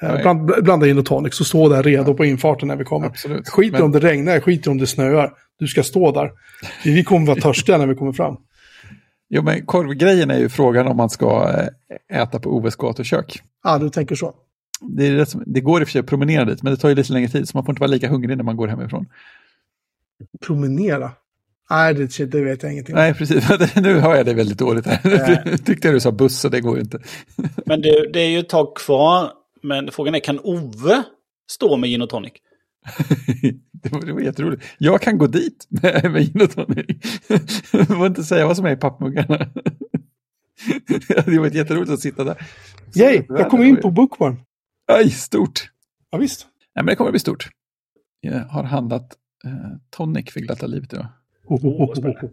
bland, 0.00 0.64
blanda 0.64 0.88
in 0.88 0.98
och 0.98 1.06
tonic. 1.06 1.34
Så 1.34 1.44
stå 1.44 1.68
där 1.68 1.82
redo 1.82 2.10
ja. 2.10 2.14
på 2.14 2.24
infarten 2.24 2.68
när 2.68 2.76
vi 2.76 2.84
kommer. 2.84 3.06
Absolut. 3.06 3.48
Skiter 3.48 3.72
Men... 3.72 3.82
om 3.82 3.92
det 3.92 3.98
regnar, 3.98 4.40
skiter 4.40 4.70
om 4.70 4.78
det 4.78 4.86
snöar. 4.86 5.32
Du 5.58 5.66
ska 5.66 5.82
stå 5.82 6.12
där. 6.12 6.30
Vi 6.84 7.04
kommer 7.04 7.26
vara 7.26 7.40
törstiga 7.40 7.78
när 7.78 7.86
vi 7.86 7.94
kommer 7.94 8.12
fram. 8.12 8.36
Jo, 9.32 9.42
men 9.42 9.66
korvgrejen 9.66 10.30
är 10.30 10.38
ju 10.38 10.48
frågan 10.48 10.86
om 10.86 10.96
man 10.96 11.10
ska 11.10 11.50
eh, 12.10 12.22
äta 12.22 12.38
på 12.38 12.56
OS 12.56 12.76
gatukök. 12.76 13.42
Ja, 13.64 13.78
du 13.78 13.90
tänker 13.90 14.14
så 14.14 14.34
det, 14.80 15.06
är 15.06 15.24
som, 15.24 15.42
det 15.46 15.60
går 15.60 15.80
i 15.80 15.84
och 15.84 15.88
för 15.88 15.92
sig 15.92 15.98
att 15.98 16.06
promenera 16.06 16.44
dit, 16.44 16.62
men 16.62 16.72
det 16.72 16.76
tar 16.76 16.88
ju 16.88 16.94
lite 16.94 17.12
längre 17.12 17.28
tid, 17.28 17.48
så 17.48 17.56
man 17.56 17.64
får 17.64 17.72
inte 17.72 17.80
vara 17.80 17.90
lika 17.90 18.08
hungrig 18.08 18.36
när 18.36 18.44
man 18.44 18.56
går 18.56 18.68
hemifrån. 18.68 19.06
Promenera? 20.40 21.12
Nej, 21.70 21.94
det, 21.94 22.24
det 22.24 22.40
vet 22.40 22.62
jag 22.62 22.72
ingenting 22.72 22.94
om. 22.94 23.00
Nej, 23.00 23.14
precis. 23.14 23.48
nu 23.76 23.98
hör 23.98 24.16
jag 24.16 24.26
det 24.26 24.34
väldigt 24.34 24.58
dåligt 24.58 24.86
här. 24.86 25.00
Nu 25.44 25.56
tyckte 25.64 25.88
jag 25.88 25.94
du 25.94 26.00
sa 26.00 26.12
buss, 26.12 26.44
och 26.44 26.50
det 26.50 26.60
går 26.60 26.76
ju 26.76 26.82
inte. 26.82 26.98
men 27.66 27.80
det, 27.80 28.10
det 28.12 28.20
är 28.20 28.28
ju 28.28 28.38
ett 28.38 28.48
tag 28.48 28.76
kvar, 28.76 29.30
men 29.62 29.92
frågan 29.92 30.14
är, 30.14 30.20
kan 30.20 30.40
Ove 30.40 31.02
stå 31.50 31.76
med 31.76 31.90
gin 31.90 32.02
och 32.02 32.10
tonic? 32.10 32.32
det, 33.72 33.92
var, 33.92 34.00
det 34.00 34.12
var 34.12 34.20
jätteroligt. 34.20 34.64
Jag 34.78 35.00
kan 35.02 35.18
gå 35.18 35.26
dit 35.26 35.66
med, 35.68 36.12
med 36.12 36.22
gin 36.22 36.42
och 36.42 36.50
tonic. 36.50 36.86
Du 37.72 37.86
får 37.86 38.06
inte 38.06 38.24
säga 38.24 38.46
vad 38.46 38.56
som 38.56 38.66
är 38.66 38.72
i 38.72 38.76
pappmuggarna. 38.76 39.38
det 41.06 41.38
var 41.38 41.50
jätteroligt 41.50 41.90
att 41.90 42.00
sitta 42.00 42.24
där. 42.24 42.46
Yay, 42.94 43.22
jag 43.28 43.50
kom 43.50 43.62
in 43.62 43.76
på 43.76 43.90
Bookworm. 43.90 44.36
Aj, 44.92 45.10
stort. 45.10 45.70
Ja, 46.10 46.18
visst. 46.18 46.46
Nej, 46.74 46.84
men 46.84 46.86
det 46.86 46.96
kommer 46.96 47.08
att 47.08 47.12
bli 47.12 47.20
stort. 47.20 47.48
Jag 48.20 48.38
har 48.38 48.64
handlat 48.64 49.16
eh, 49.44 49.76
tonic 49.90 50.32
för 50.32 50.40
glatta 50.40 50.66
livet 50.66 50.92
idag. 50.92 51.06
Oh, 51.44 51.66
oh, 51.66 51.90
oh, 51.90 52.30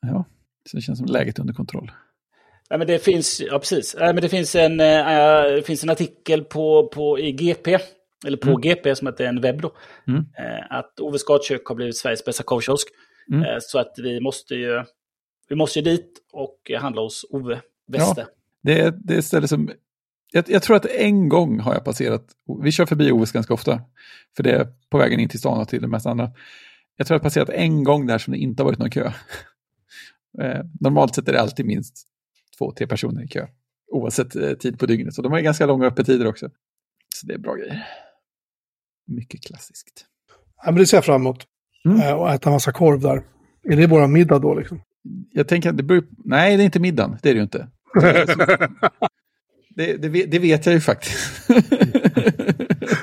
ja, 0.00 0.24
så 0.70 0.76
det 0.76 0.80
känns 0.80 0.98
som 0.98 1.06
läget 1.06 1.38
under 1.38 1.54
kontroll. 1.54 1.92
Ja, 2.72 2.78
men 2.78 2.86
det 2.86 2.98
finns, 2.98 3.40
ja, 3.40 3.58
precis. 3.58 3.96
Ja, 3.98 4.12
men 4.12 4.22
det, 4.22 4.28
finns 4.28 4.54
en, 4.54 4.80
äh, 4.80 5.62
finns 5.64 5.84
en 5.84 5.90
artikel 5.90 6.44
på, 6.44 6.88
på, 6.94 7.18
i 7.18 7.32
GP, 7.32 7.78
eller 8.26 8.36
på 8.36 8.48
mm. 8.48 8.60
GP 8.60 8.94
som 8.94 9.06
heter 9.06 9.24
en 9.24 9.40
webb 9.40 9.62
då. 9.62 9.72
Mm. 10.08 10.20
Äh, 10.20 10.78
att 10.78 11.00
Oves 11.00 11.24
gatkök 11.24 11.66
har 11.66 11.74
blivit 11.74 11.96
Sveriges 11.96 12.24
bästa 12.24 12.42
korvkiosk. 12.42 12.88
Mm. 13.32 13.42
Äh, 13.42 13.56
så 13.60 13.78
att 13.78 13.94
vi 13.96 14.20
måste 14.20 14.54
ju 14.54 14.84
vi 15.48 15.56
måste 15.56 15.78
ju 15.78 15.84
dit 15.84 16.10
och 16.32 16.70
handla 16.80 17.02
hos 17.02 17.24
Ove 17.30 17.60
Wester. 17.88 18.22
Ja, 18.22 18.26
det, 18.62 18.80
är, 18.80 18.90
det 19.04 19.14
är 19.14 19.18
ett 19.18 19.24
ställe 19.24 19.48
som 19.48 19.70
jag, 20.32 20.44
jag, 20.48 20.62
tror 20.62 20.76
att 20.76 20.86
en 20.86 21.28
gång 21.28 21.60
har 21.60 21.74
jag 21.74 21.84
passerat, 21.84 22.24
vi 22.62 22.72
kör 22.72 22.86
förbi 22.86 23.12
OS 23.12 23.32
ganska 23.32 23.54
ofta, 23.54 23.80
för 24.36 24.42
det 24.42 24.50
är 24.50 24.66
på 24.90 24.98
vägen 24.98 25.20
in 25.20 25.28
till 25.28 25.38
stan 25.38 25.60
och 25.60 25.68
till 25.68 25.82
det 25.82 25.88
mesta 25.88 26.10
andra. 26.10 26.30
Jag 26.96 27.06
tror 27.06 27.16
att 27.16 27.20
jag 27.20 27.24
har 27.24 27.30
passerat 27.30 27.48
en 27.48 27.84
gång 27.84 28.06
där 28.06 28.18
som 28.18 28.32
det 28.32 28.38
inte 28.38 28.62
har 28.62 28.64
varit 28.64 28.78
någon 28.78 28.90
kö. 28.90 29.12
Eh, 30.40 30.60
normalt 30.80 31.14
sett 31.14 31.28
är 31.28 31.32
det 31.32 31.40
alltid 31.40 31.66
minst 31.66 32.11
två, 32.62 32.72
tre 32.72 32.86
personer 32.86 33.24
i 33.24 33.28
kö, 33.28 33.46
oavsett 33.92 34.36
eh, 34.36 34.52
tid 34.52 34.78
på 34.78 34.86
dygnet. 34.86 35.14
Så 35.14 35.22
de 35.22 35.32
har 35.32 35.40
ganska 35.40 35.66
långa 35.66 35.86
öppettider 35.86 36.26
också. 36.26 36.50
Så 37.14 37.26
det 37.26 37.34
är 37.34 37.38
bra 37.38 37.54
grejer. 37.54 37.86
Mycket 39.06 39.42
klassiskt. 39.42 40.06
Ja, 40.64 40.70
men 40.70 40.74
det 40.74 40.86
ser 40.86 40.96
jag 40.96 41.04
fram 41.04 41.20
emot. 41.20 41.46
Mm. 41.84 42.00
Eh, 42.00 42.12
och 42.12 42.32
äta 42.32 42.50
massa 42.50 42.72
korv 42.72 43.00
där. 43.00 43.22
Är 43.62 43.76
det 43.76 43.86
våra 43.86 44.06
middag 44.06 44.38
då 44.38 44.54
liksom? 44.54 44.80
Jag 45.32 45.48
tänker 45.48 45.70
att 45.70 45.76
det 45.76 45.82
beror 45.82 46.04
Nej, 46.24 46.56
det 46.56 46.62
är 46.62 46.64
inte 46.64 46.80
middagen. 46.80 47.18
Det 47.22 47.30
är 47.30 47.34
det 47.34 47.38
ju 47.38 47.42
inte. 47.42 47.68
Det, 49.76 49.96
det, 49.96 50.08
det, 50.08 50.38
vet 50.38 50.66
jag 50.66 50.72
ju 50.74 50.80
faktiskt. 50.80 51.48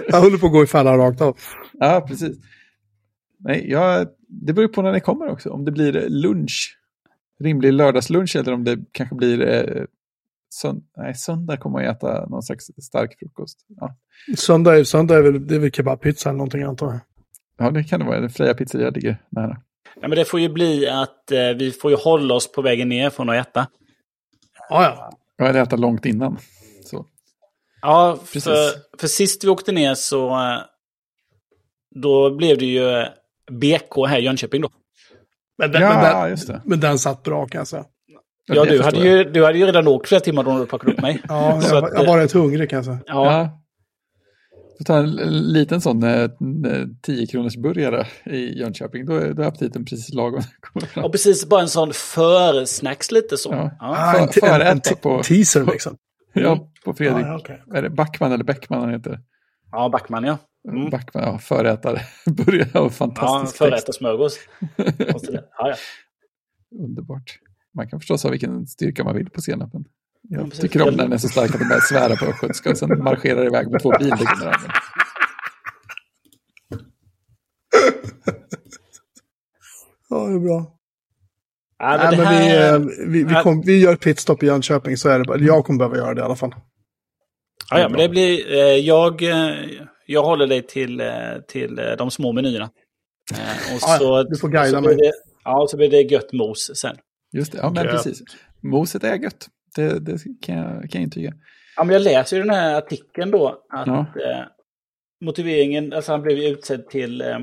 jag 0.08 0.22
håller 0.22 0.38
på 0.38 0.46
att 0.46 0.52
gå 0.52 0.64
i 0.64 0.68
fällan 0.68 0.98
rakt 0.98 1.22
av. 1.22 1.38
Ja, 1.74 2.06
precis. 2.08 2.38
Nej, 3.40 3.70
jag, 3.70 4.08
det 4.28 4.54
beror 4.54 4.68
på 4.68 4.82
när 4.82 4.92
det 4.92 5.00
kommer 5.00 5.28
också. 5.28 5.50
Om 5.50 5.66
det 5.66 5.72
blir 5.72 6.10
lunch, 6.10 6.79
rimlig 7.40 7.74
lördagslunch 7.74 8.36
eller 8.36 8.54
om 8.54 8.64
det 8.64 8.80
kanske 8.92 9.16
blir 9.16 9.48
eh, 9.48 9.84
sönd 10.54 10.84
nej, 10.98 11.16
söndag 11.16 11.58
kommer 11.58 11.80
man 11.80 11.96
äta 11.96 12.26
någon 12.26 12.44
slags 12.44 12.66
stark 12.82 13.20
frukost. 13.20 13.66
Ja. 13.68 13.96
Söndag, 14.38 14.86
söndag 14.86 15.16
är 15.16 15.22
väl, 15.22 15.48
det 15.48 15.56
är 15.56 15.60
väl 15.60 15.72
kebabpizza 15.72 16.30
eller 16.30 16.38
någonting 16.38 16.64
antar 16.64 16.88
jag. 16.88 17.00
Ja, 17.58 17.72
det 17.72 17.84
kan 17.84 18.00
det 18.00 18.06
vara. 18.06 18.20
Den 18.20 18.30
Freja 18.30 18.54
pizzeria 18.54 18.90
ligger 18.90 19.18
nära. 19.30 19.58
Ja, 20.02 20.08
men 20.08 20.18
det 20.18 20.26
får 20.26 20.40
ju 20.40 20.50
bli 20.50 20.88
att 20.88 21.32
eh, 21.32 21.50
vi 21.50 21.72
får 21.72 21.92
ju 21.92 21.98
hålla 21.98 22.34
oss 22.34 22.52
på 22.52 22.62
vägen 22.62 22.90
ner 22.90 23.10
från 23.10 23.30
att 23.30 23.48
äta. 23.48 23.68
Ja, 24.70 24.84
ja. 24.84 25.12
Ja, 25.38 25.46
eller 25.46 25.62
äta 25.62 25.76
långt 25.76 26.06
innan. 26.06 26.38
Ja, 27.82 28.20
för, 28.26 28.40
för 29.00 29.08
sist 29.08 29.44
vi 29.44 29.48
åkte 29.48 29.72
ner 29.72 29.94
så 29.94 30.30
eh, 30.30 30.60
då 31.96 32.36
blev 32.36 32.58
det 32.58 32.66
ju 32.66 33.06
BK 33.52 34.08
här 34.08 34.20
i 34.20 34.24
Jönköping 34.24 34.62
då. 34.62 34.70
Men 35.60 35.72
den, 35.72 35.82
ja, 35.82 35.90
men 35.90 36.22
den, 36.22 36.30
just 36.30 36.48
det. 36.48 36.62
Men 36.66 36.80
den 36.80 37.00
satt 37.00 37.24
bra 37.24 37.48
kan 37.48 37.60
jag 37.60 37.68
säga. 37.68 37.86
Ja, 38.46 38.66
du 38.66 38.82
hade, 38.82 38.98
ju, 38.98 39.24
du 39.24 39.46
hade 39.46 39.58
ju 39.58 39.66
redan 39.66 39.88
åkt 39.88 40.08
flera 40.08 40.22
timmar 40.22 40.44
då 40.44 40.52
när 40.52 40.60
du 40.60 40.66
plockade 40.66 40.94
upp 40.94 41.02
mig. 41.02 41.22
ja, 41.28 41.62
jag, 41.64 41.84
att, 41.84 41.94
jag 41.94 42.06
var 42.06 42.18
rätt 42.18 42.32
hungrig 42.32 42.70
kan 42.70 42.78
jag 42.78 42.86
säga. 42.86 43.00
Ja. 43.06 43.32
ja. 43.32 43.62
Du 44.78 44.84
tar 44.84 44.98
en 45.04 45.12
liten 45.54 45.82
sån 45.82 46.04
eh, 46.04 46.30
10 47.02 47.28
kronors 47.28 47.58
burgare 47.58 48.08
i 48.26 48.60
Jönköping, 48.60 49.06
då 49.06 49.16
är, 49.16 49.34
då 49.34 49.42
är 49.42 49.48
aptiten 49.48 49.86
precis 49.86 50.14
lagom. 50.14 50.42
Och 51.04 51.12
precis 51.12 51.46
bara 51.46 51.62
en 51.62 51.70
sån 51.70 51.94
försnacks 51.94 53.12
lite 53.12 53.38
så. 53.38 53.50
Ja. 53.52 53.72
Ja. 53.80 54.14
Ah, 54.16 54.28
för, 54.28 54.48
en, 54.48 54.62
en, 54.62 54.68
en 54.68 54.82
på, 55.02 55.24
teaser 55.24 55.66
liksom. 55.66 55.98
Ja, 56.34 56.72
på 56.86 56.94
Fredrik. 56.94 57.26
Ah, 57.26 57.36
okay. 57.36 57.58
Är 57.74 57.82
det 57.82 57.90
Backman 57.90 58.32
eller 58.32 58.44
Bäckman 58.44 58.80
han 58.80 58.90
heter? 58.90 59.20
Ja, 59.72 59.90
Backman 59.90 60.24
ja. 60.24 60.38
Mm. 60.68 60.90
Backman, 60.90 61.24
ja, 61.24 61.38
förätare. 61.38 62.02
Börjar 62.26 62.78
och 62.78 62.94
fantastisk 62.94 63.62
Ja, 63.62 63.66
förätarsmörgås. 63.66 64.40
ja, 64.78 65.40
ja. 65.58 65.76
Underbart. 66.84 67.40
Man 67.76 67.90
kan 67.90 68.00
förstås 68.00 68.24
ha 68.24 68.30
vilken 68.30 68.68
styrka 68.68 69.04
man 69.04 69.16
vill 69.16 69.30
på 69.30 69.42
senapen. 69.42 69.86
Jag 70.22 70.48
ja, 70.48 70.50
tycker 70.50 70.88
om 70.88 70.96
när 70.96 71.04
den 71.04 71.14
är 71.14 71.18
så 71.18 71.30
stark 71.30 71.54
att 71.54 71.60
de 71.60 71.68
börjar 71.68 71.82
svära 71.82 72.16
på 72.16 72.26
östgötska 72.26 72.70
och 72.70 72.78
sen 72.78 73.04
marscherar 73.04 73.46
iväg 73.46 73.72
med 73.72 73.82
två 73.82 73.92
bildäck. 74.00 74.28
Ja, 80.10 80.26
det 80.28 80.34
är 80.34 80.40
bra. 80.40 80.76
Ja, 81.78 81.98
men, 81.98 82.10
Nej, 82.10 82.18
men 82.18 82.26
här... 82.26 82.80
vi, 82.80 82.96
eh, 83.00 83.08
vi, 83.08 83.24
vi, 83.24 83.36
kom, 83.44 83.62
vi 83.62 83.82
gör 83.82 83.96
pitstop 83.96 84.44
i 84.44 84.46
Jönköping, 84.46 84.98
så 84.98 85.10
är 85.10 85.20
det 85.20 85.26
bara. 85.26 85.38
Jag 85.38 85.66
kommer 85.66 85.80
behöva 85.80 85.98
göra 85.98 86.14
det 86.14 86.22
i 86.22 86.24
alla 86.24 86.36
fall. 86.36 86.56
Ja, 87.70 87.80
ja 87.80 87.90
men 87.90 88.00
det 88.00 88.10
blir... 88.10 88.54
Eh, 88.54 88.60
jag, 88.60 89.24
eh, 89.24 89.56
jag 90.14 90.24
håller 90.24 90.48
dig 90.48 90.62
till, 90.62 91.02
till 91.48 91.76
de 91.98 92.12
små 92.12 92.32
menyerna. 92.32 92.70
Och 93.74 93.82
så, 93.82 94.04
ja, 94.04 94.24
du 94.24 94.38
får 94.38 94.48
guida 94.48 94.82
mig. 94.82 94.96
Det, 94.96 95.12
ja, 95.44 95.62
och 95.62 95.70
så 95.70 95.78
blir 95.78 95.90
det 95.90 96.02
gött 96.02 96.34
mos 96.34 96.72
sen. 96.76 96.98
Just 97.32 97.52
det, 97.52 97.58
ja 97.58 97.70
men 97.70 97.88
precis. 97.88 98.22
Moset 98.62 99.04
är 99.04 99.16
gött. 99.16 99.48
Det, 99.76 100.00
det 100.00 100.18
kan, 100.42 100.56
jag, 100.56 100.66
kan 100.66 100.90
jag 100.92 101.02
intyga. 101.02 101.34
Ja, 101.76 101.84
men 101.84 101.94
jag 101.94 102.02
läser 102.02 102.38
ju 102.38 102.44
den 102.44 102.56
här 102.56 102.76
artikeln 102.76 103.32
då. 103.32 103.64
Att 103.70 103.88
ja. 103.88 104.00
eh, 104.00 104.46
motiveringen, 105.26 105.94
alltså 105.94 106.12
han 106.12 106.22
blev 106.22 106.38
utsedd 106.38 106.90
till 106.90 107.22
eh, 107.22 107.40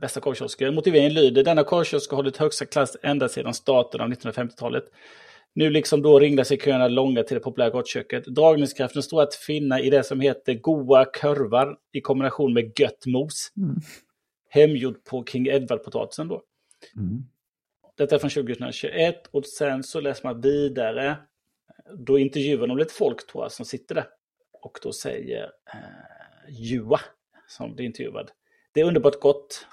bästa 0.00 0.20
korvkiosken. 0.20 0.74
Motiveringen 0.74 1.14
lyder, 1.14 1.44
denna 1.44 1.64
korvkiosk 1.64 2.10
har 2.10 2.16
hållit 2.16 2.36
högsta 2.36 2.64
klass 2.64 2.96
ända 3.02 3.28
sedan 3.28 3.54
starten 3.54 4.00
av 4.00 4.08
1950-talet. 4.08 4.84
Nu 5.54 5.70
liksom 5.70 6.02
då 6.02 6.18
ringlar 6.18 6.44
sig 6.44 6.58
köerna 6.58 6.88
långa 6.88 7.22
till 7.22 7.34
det 7.34 7.40
populära 7.40 7.70
gottköket. 7.70 8.24
Dragningskraften 8.24 9.02
står 9.02 9.22
att 9.22 9.34
finna 9.34 9.80
i 9.80 9.90
det 9.90 10.02
som 10.02 10.20
heter 10.20 10.54
goa 10.54 11.04
kurvar 11.04 11.78
i 11.92 12.00
kombination 12.00 12.54
med 12.54 12.72
gött 12.80 13.06
mos. 13.06 13.52
Mm. 13.56 13.76
Hemgjord 14.48 15.04
på 15.04 15.24
King 15.24 15.46
Edward-potatisen 15.48 16.28
då. 16.28 16.42
Mm. 16.96 17.24
Detta 17.96 18.14
är 18.14 18.18
från 18.18 18.30
2021 18.30 19.26
och 19.30 19.46
sen 19.46 19.82
så 19.82 20.00
läser 20.00 20.24
man 20.24 20.40
vidare. 20.40 21.16
Då 21.94 22.18
intervjuar 22.18 22.66
de 22.66 22.78
lite 22.78 22.94
folk 22.94 23.26
tror 23.26 23.44
jag 23.44 23.52
som 23.52 23.66
sitter 23.66 23.94
där. 23.94 24.06
Och 24.62 24.78
då 24.82 24.92
säger 24.92 25.42
eh, 25.42 26.54
Jua, 26.60 27.00
som 27.48 27.74
blir 27.74 27.86
intervjuad. 27.86 28.30
Det 28.72 28.80
är 28.80 28.84
underbart 28.84 29.20
gott. 29.20 29.66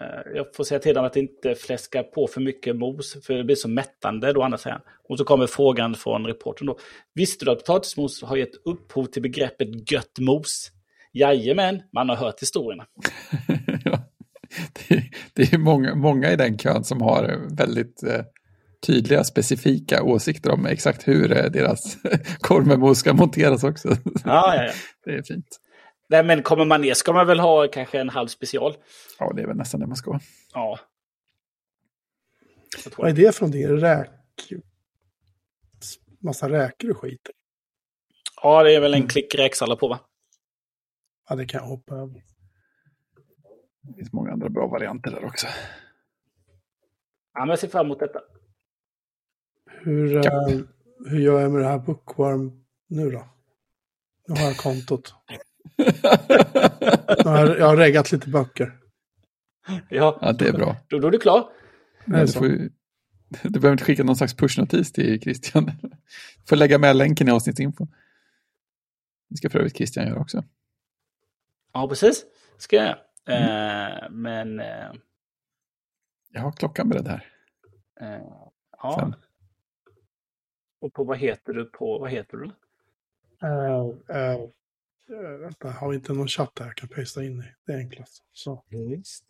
Eh, 0.00 0.32
jag 0.34 0.54
får 0.54 0.64
säga 0.64 0.78
till 0.78 0.94
dem 0.94 1.04
att 1.04 1.16
inte 1.16 1.54
fläska 1.54 2.02
på 2.02 2.26
för 2.26 2.40
mycket 2.40 2.76
mos, 2.76 3.16
för 3.26 3.34
det 3.34 3.44
blir 3.44 3.56
så 3.56 3.68
mättande 3.68 4.32
då, 4.32 4.42
andra 4.42 4.58
sidan. 4.58 4.80
Och 5.08 5.18
så 5.18 5.24
kommer 5.24 5.46
frågan 5.46 5.94
från 5.94 6.26
reportern 6.26 6.66
då. 6.66 6.78
Visste 7.14 7.44
du 7.44 7.50
att 7.50 7.58
potatismos 7.58 8.22
har 8.22 8.36
gett 8.36 8.54
upphov 8.64 9.04
till 9.04 9.22
begreppet 9.22 9.90
gött 9.92 10.18
mos? 10.18 10.72
Jajamän, 11.12 11.82
man 11.92 12.08
har 12.08 12.16
hört 12.16 12.42
historierna. 12.42 12.86
det, 14.88 15.02
det, 15.32 15.52
är 15.52 15.58
många, 15.58 15.94
många 15.94 16.32
i 16.32 16.36
den 16.36 16.58
kön 16.58 16.84
som 16.84 17.02
har 17.02 17.56
väldigt 17.56 18.02
eh, 18.02 18.20
tydliga, 18.86 19.24
specifika 19.24 20.02
åsikter 20.02 20.50
om 20.50 20.66
exakt 20.66 21.08
hur 21.08 21.32
eh, 21.36 21.44
deras 21.44 21.96
korv 22.40 22.66
med 22.66 22.78
mos 22.78 22.98
ska 22.98 23.14
monteras 23.14 23.64
också. 23.64 23.88
Ja, 24.24 24.54
ja, 24.56 24.64
ja. 24.64 24.72
Det 25.04 25.10
är 25.10 25.22
fint. 25.22 25.60
Nej, 26.08 26.24
men 26.24 26.42
kommer 26.42 26.64
man 26.64 26.80
ner 26.80 26.94
ska 26.94 27.12
man 27.12 27.26
väl 27.26 27.40
ha 27.40 27.68
kanske 27.68 28.00
en 28.00 28.08
halv 28.08 28.28
special. 28.28 28.76
Ja, 29.18 29.32
det 29.32 29.42
är 29.42 29.46
väl 29.46 29.56
nästan 29.56 29.80
det 29.80 29.86
man 29.86 29.96
ska. 29.96 30.20
Ja. 30.54 30.78
Vad 32.96 33.10
är 33.10 33.14
det 33.14 33.34
för 33.34 33.42
någonting? 33.42 33.66
Räk... 33.66 34.10
Massa 36.20 36.48
räkor 36.48 36.90
och 36.90 36.96
skit? 36.96 37.30
Ja, 38.42 38.62
det 38.62 38.74
är 38.74 38.80
väl 38.80 38.94
en 38.94 39.08
klick 39.08 39.34
räksallad 39.34 39.78
på 39.78 39.88
va? 39.88 40.00
Ja, 41.28 41.36
det 41.36 41.46
kan 41.46 41.60
jag 41.60 41.68
hoppa 41.68 41.94
över. 41.94 42.24
Det 43.82 43.94
finns 43.94 44.12
många 44.12 44.32
andra 44.32 44.48
bra 44.48 44.66
varianter 44.66 45.10
där 45.10 45.24
också. 45.24 45.46
Ja, 47.34 47.40
men 47.40 47.48
jag 47.48 47.58
ser 47.58 47.68
fram 47.68 47.86
emot 47.86 48.00
detta. 48.00 48.20
Hur, 49.66 50.16
uh, 50.16 50.60
hur 51.06 51.20
gör 51.20 51.40
jag 51.40 51.52
med 51.52 51.62
det 51.62 51.68
här 51.68 51.78
Bookworm 51.78 52.64
nu 52.86 53.10
då? 53.10 53.28
Nu 54.26 54.34
har 54.34 54.46
jag 54.46 54.56
kontot. 54.56 55.14
nu 57.24 57.30
har 57.30 57.46
jag, 57.46 57.58
jag 57.58 57.66
har 57.66 57.76
reggat 57.76 58.12
lite 58.12 58.28
böcker. 58.28 58.78
Ja, 59.88 60.18
Ja, 60.22 60.32
det 60.32 60.48
är 60.48 60.52
bra. 60.52 60.76
då, 60.88 60.98
då 60.98 61.06
är 61.06 61.10
du 61.10 61.18
klar. 61.18 61.48
Det 62.04 62.20
Du, 62.20 62.32
får, 62.32 62.46
du 63.42 63.50
behöver 63.60 63.72
inte 63.72 63.84
skicka 63.84 64.04
någon 64.04 64.16
slags 64.16 64.34
pushnotis 64.34 64.92
till 64.92 65.20
Christian. 65.20 65.64
Du 66.36 66.46
får 66.48 66.56
lägga 66.56 66.78
med 66.78 66.96
länken 66.96 67.28
i 67.28 67.30
avsnittsinfon. 67.30 67.94
Det 69.28 69.36
ska 69.36 69.50
för 69.50 69.58
övrigt 69.58 69.76
Christian 69.76 70.06
göra 70.06 70.20
också. 70.20 70.44
Ja, 71.72 71.88
precis. 71.88 72.24
Ska 72.58 72.76
jag. 72.76 72.96
Eh, 73.28 74.10
men... 74.10 74.60
Eh, 74.60 74.92
Jag 76.32 76.40
har 76.40 76.52
klockan 76.52 76.88
beredd 76.88 77.08
här. 77.08 77.26
eh, 78.00 78.22
ja. 78.82 78.98
Fem. 79.00 79.14
Och 80.80 80.92
på 80.92 81.04
vad 81.04 81.18
heter 81.18 81.52
du 81.52 81.64
på... 81.64 81.98
Vad 81.98 82.10
heter 82.10 82.36
du? 82.36 82.44
Uh, 83.46 83.86
uh, 84.16 84.48
vänta, 85.40 85.70
har 85.70 85.88
vi 85.88 85.96
inte 85.96 86.12
någon 86.12 86.28
chatt 86.28 86.52
här 86.60 86.66
jag 86.66 86.76
kan 86.76 86.88
pasta 86.88 87.24
in 87.24 87.40
i? 87.40 87.44
Det 87.66 87.72
är 87.72 87.78
enklast. 87.78 88.22
Så. 88.32 88.64
Visst. 88.70 89.24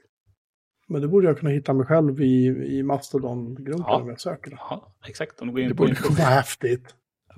Men 0.88 1.02
det 1.02 1.08
borde 1.08 1.26
jag 1.26 1.38
kunna 1.38 1.50
hitta 1.50 1.72
mig 1.72 1.86
själv 1.86 2.20
i, 2.20 2.46
i 2.46 2.82
Mastodon-gruppen 2.82 3.84
Ja. 3.86 3.96
om 4.02 4.08
jag 4.08 4.20
söker 4.20 4.50
det. 4.50 4.56
Ja, 4.60 4.94
exakt. 5.08 5.40
Om 5.40 5.46
du 5.48 5.52
går 5.52 5.60
in 5.62 5.68
Det 5.68 5.74
på... 5.74 5.82
borde 5.82 5.92
info- 5.94 6.08
Vad 6.08 6.16
häftigt. 6.26 6.94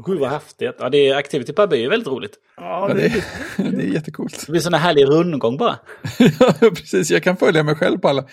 Gud 0.07 0.19
vad 0.21 0.31
häftigt. 0.31 0.75
Ja, 0.79 0.89
det 0.91 1.09
är 1.09 1.17
Activity 1.17 1.53
Pub 1.53 1.73
är 1.73 1.77
ju 1.77 1.89
väldigt 1.89 2.09
roligt. 2.09 2.39
Ja, 2.57 2.95
det 2.95 3.05
är 3.07 3.25
det 3.57 3.83
är 3.85 3.93
jättecoolt. 3.93 4.43
Det 4.47 4.53
blir 4.53 4.61
sån 4.61 4.75
här 4.75 4.81
härlig 4.81 5.05
rundgång 5.05 5.57
bara. 5.57 5.79
Ja, 6.41 6.53
precis. 6.61 7.11
Jag 7.11 7.23
kan 7.23 7.37
följa 7.37 7.63
mig 7.63 7.75
själv 7.75 7.99
på 7.99 8.09
alla. 8.09 8.23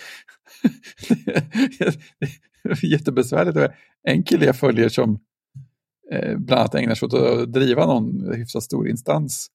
Det 1.10 2.70
är 2.70 2.86
Jättebesvärligt. 2.86 3.74
En 4.04 4.24
kille 4.24 4.46
jag 4.46 4.56
följer 4.60 4.90
som 4.90 5.20
eh, 6.12 6.38
bland 6.38 6.60
annat 6.60 6.76
ägnar 6.76 6.96
sig 6.96 7.06
åt 7.06 7.14
att 7.14 7.54
driva 7.54 7.86
någon 7.86 8.34
hyfsat 8.36 8.64
stor 8.64 8.88
instans. 8.90 9.48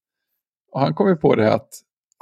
Och 0.72 0.80
han 0.80 0.94
kom 0.94 1.08
ju 1.08 1.16
på 1.16 1.34
det 1.34 1.54
att, 1.54 1.68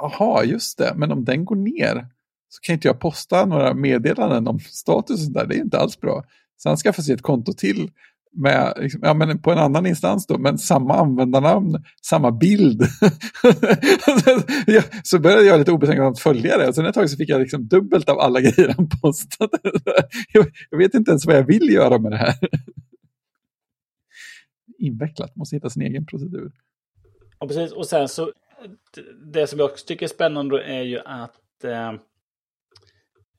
aha, 0.03 0.43
just 0.43 0.77
det, 0.77 0.93
men 0.95 1.11
om 1.11 1.25
den 1.25 1.45
går 1.45 1.55
ner 1.55 2.07
så 2.49 2.61
kan 2.61 2.73
inte 2.73 2.87
jag 2.87 2.99
posta 2.99 3.45
några 3.45 3.73
meddelanden 3.73 4.47
om 4.47 4.59
status 4.59 5.27
där. 5.27 5.45
Det 5.45 5.55
är 5.55 5.59
inte 5.59 5.79
alls 5.79 5.99
bra. 5.99 6.23
Så 6.57 6.69
han 6.69 6.77
skaffade 6.77 7.05
sig 7.05 7.15
ett 7.15 7.21
konto 7.21 7.53
till 7.53 7.91
med, 8.33 8.73
liksom, 8.77 9.01
ja, 9.03 9.13
men 9.13 9.41
på 9.41 9.51
en 9.51 9.57
annan 9.57 9.85
instans 9.85 10.27
då, 10.27 10.37
men 10.37 10.57
samma 10.57 10.95
användarnamn, 10.95 11.83
samma 12.01 12.31
bild. 12.31 12.83
Så 15.03 15.19
började 15.19 15.43
jag 15.43 15.59
lite 15.59 15.71
obetänksamt 15.71 16.19
följa 16.19 16.57
det 16.57 16.67
och 16.67 16.75
sen 16.75 16.85
ett 16.85 16.93
tag 16.93 17.09
så 17.09 17.17
fick 17.17 17.29
jag 17.29 17.41
liksom 17.41 17.67
dubbelt 17.67 18.09
av 18.09 18.19
alla 18.19 18.41
grejer 18.41 18.73
han 18.77 18.89
postade. 19.01 19.57
Jag, 20.33 20.47
jag 20.69 20.77
vet 20.77 20.93
inte 20.93 21.11
ens 21.11 21.25
vad 21.25 21.35
jag 21.35 21.43
vill 21.43 21.69
göra 21.69 21.99
med 21.99 22.11
det 22.11 22.17
här. 22.17 22.35
Invecklat, 24.77 25.35
måste 25.35 25.55
hitta 25.55 25.69
sin 25.69 25.81
egen 25.81 26.05
procedur. 26.05 26.51
Ja, 27.39 27.47
precis. 27.47 27.71
Och 27.71 27.87
sen 27.87 28.07
så... 28.07 28.31
Det 29.33 29.47
som 29.47 29.59
jag 29.59 29.71
också 29.71 29.85
tycker 29.85 30.05
är 30.05 30.09
spännande 30.09 30.63
är 30.63 30.81
ju 30.81 30.99
att... 30.99 31.63
Eh, 31.63 31.89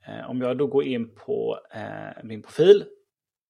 eh, 0.07 0.31
om 0.31 0.41
jag 0.41 0.59
då 0.59 0.67
går 0.67 0.85
in 0.85 1.15
på 1.15 1.59
eh, 1.75 2.25
min 2.25 2.43
profil 2.43 2.85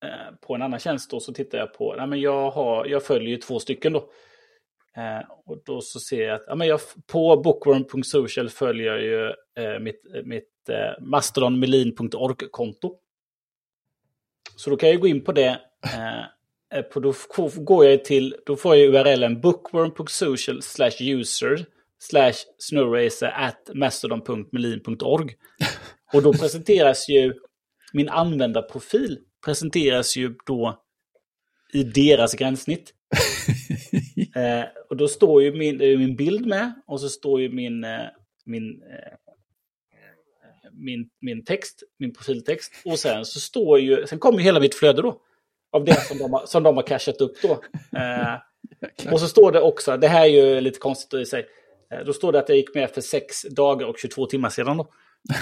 eh, 0.05 0.35
på 0.41 0.55
en 0.55 0.63
annan 0.63 0.79
tjänst 0.79 1.11
då 1.11 1.21
så 1.21 1.33
tittar 1.33 1.59
jag 1.59 1.75
på... 1.75 1.95
Nej, 1.97 2.07
men 2.07 2.21
jag, 2.21 2.51
har, 2.51 2.87
jag 2.87 3.05
följer 3.05 3.29
ju 3.29 3.37
två 3.37 3.59
stycken 3.59 3.93
då. 3.93 4.11
Eh, 4.97 5.31
och 5.47 5.63
då 5.65 5.81
så 5.81 6.01
ser 6.01 6.27
jag 6.27 6.35
att 6.35 6.45
ja, 6.47 6.55
men 6.55 6.69
jag, 6.69 6.81
på 7.07 7.37
bookworm.social 7.37 8.49
följer 8.49 8.87
jag 8.87 9.03
ju 9.03 9.27
eh, 9.65 9.79
mitt, 9.81 10.15
eh, 10.15 10.23
mitt 10.25 10.69
eh, 10.69 11.01
mastodonmelin.org-konto. 11.01 12.99
Så 14.57 14.71
då 14.71 14.77
kan 14.77 14.89
jag 14.89 15.01
gå 15.01 15.07
in 15.07 15.25
på 15.25 15.33
det. 15.33 15.61
Eh, 15.85 16.25
Eh, 16.75 16.83
på, 16.83 17.01
då 17.01 17.15
går 17.57 17.87
jag 17.87 18.05
till, 18.05 18.37
då 18.47 18.57
får 18.57 18.77
jag 18.77 18.95
urlen 18.95 19.41
bookworm.social 19.41 20.63
slash 20.63 20.97
user 21.01 21.67
slash 21.99 22.35
snowracer 22.59 23.27
at 23.27 23.71
mastodon.melin.org. 23.75 25.35
Och 26.13 26.23
då 26.23 26.33
presenteras 26.33 27.09
ju 27.09 27.35
min 27.93 28.09
användarprofil 28.09 29.19
presenteras 29.45 30.17
ju 30.17 30.35
då 30.47 30.83
i 31.73 31.83
deras 31.83 32.35
gränssnitt. 32.35 32.95
Eh, 34.35 34.65
och 34.91 34.97
då 34.97 35.09
står 35.09 35.43
ju 35.43 35.53
min, 35.53 35.79
min 35.79 36.17
bild 36.17 36.47
med 36.47 36.73
och 36.87 37.01
så 37.01 37.09
står 37.09 37.41
ju 37.41 37.49
min, 37.49 37.85
eh, 37.85 38.01
min, 38.45 38.83
eh, 38.83 39.33
min, 40.73 41.09
min 41.21 41.45
text, 41.45 41.83
min 41.99 42.15
profiltext. 42.15 42.73
Och 42.85 42.99
sen 42.99 43.25
så 43.25 43.41
står 43.41 43.81
ju, 43.81 44.07
sen 44.07 44.19
kommer 44.19 44.39
ju 44.39 44.45
hela 44.45 44.61
mitt 44.61 44.75
flöde 44.75 45.03
då. 45.03 45.21
Av 45.73 45.85
det 45.85 46.01
som 46.07 46.19
de 46.19 46.33
har, 46.33 46.47
som 46.47 46.63
de 46.63 46.77
har 46.77 46.83
cashat 46.83 47.21
upp 47.21 47.43
då. 47.43 47.61
Eh, 47.99 49.13
och 49.13 49.21
så 49.21 49.29
står 49.29 49.53
det 49.53 49.61
också, 49.61 49.97
det 49.97 50.09
här 50.09 50.23
är 50.23 50.27
ju 50.27 50.61
lite 50.61 50.79
konstigt 50.79 51.21
i 51.21 51.27
sig. 51.27 51.47
Eh, 51.93 52.05
Då 52.07 52.13
står 52.13 52.33
det 52.33 52.39
att 52.39 52.49
jag 52.49 52.59
gick 52.59 52.75
med 52.75 52.91
för 52.91 53.01
sex 53.01 53.43
dagar 53.43 53.87
och 53.87 53.99
22 53.99 54.27
timmar 54.27 54.49
sedan 54.49 54.77
då. 54.77 54.89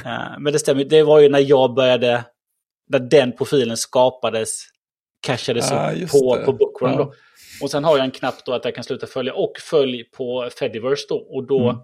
Eh, 0.05 0.39
Men 0.39 0.52
det 0.52 0.59
stämmer, 0.59 0.85
det 0.85 1.02
var 1.02 1.20
ju 1.20 1.28
när 1.28 1.39
jag 1.39 1.74
började, 1.74 2.24
när 2.89 2.98
den 2.98 3.32
profilen 3.32 3.77
skapades, 3.77 4.65
cashades 5.27 5.73
Ah, 5.73 5.93
upp 5.93 6.11
på, 6.11 6.36
det. 6.36 6.44
på 6.44 6.52
Bookworm 6.52 6.93
Ja. 6.93 6.98
då. 6.98 7.12
Och 7.62 7.70
sen 7.70 7.85
har 7.85 7.97
jag 7.97 8.05
en 8.05 8.11
knapp 8.11 8.44
då 8.44 8.52
att 8.52 8.65
jag 8.65 8.74
kan 8.74 8.85
sluta 8.85 9.07
följa 9.07 9.35
och 9.35 9.52
följ 9.59 10.05
på 10.05 10.48
Fediverse 10.59 11.07
då. 11.09 11.16
Och 11.16 11.47
då, 11.47 11.61
Mm. 11.61 11.77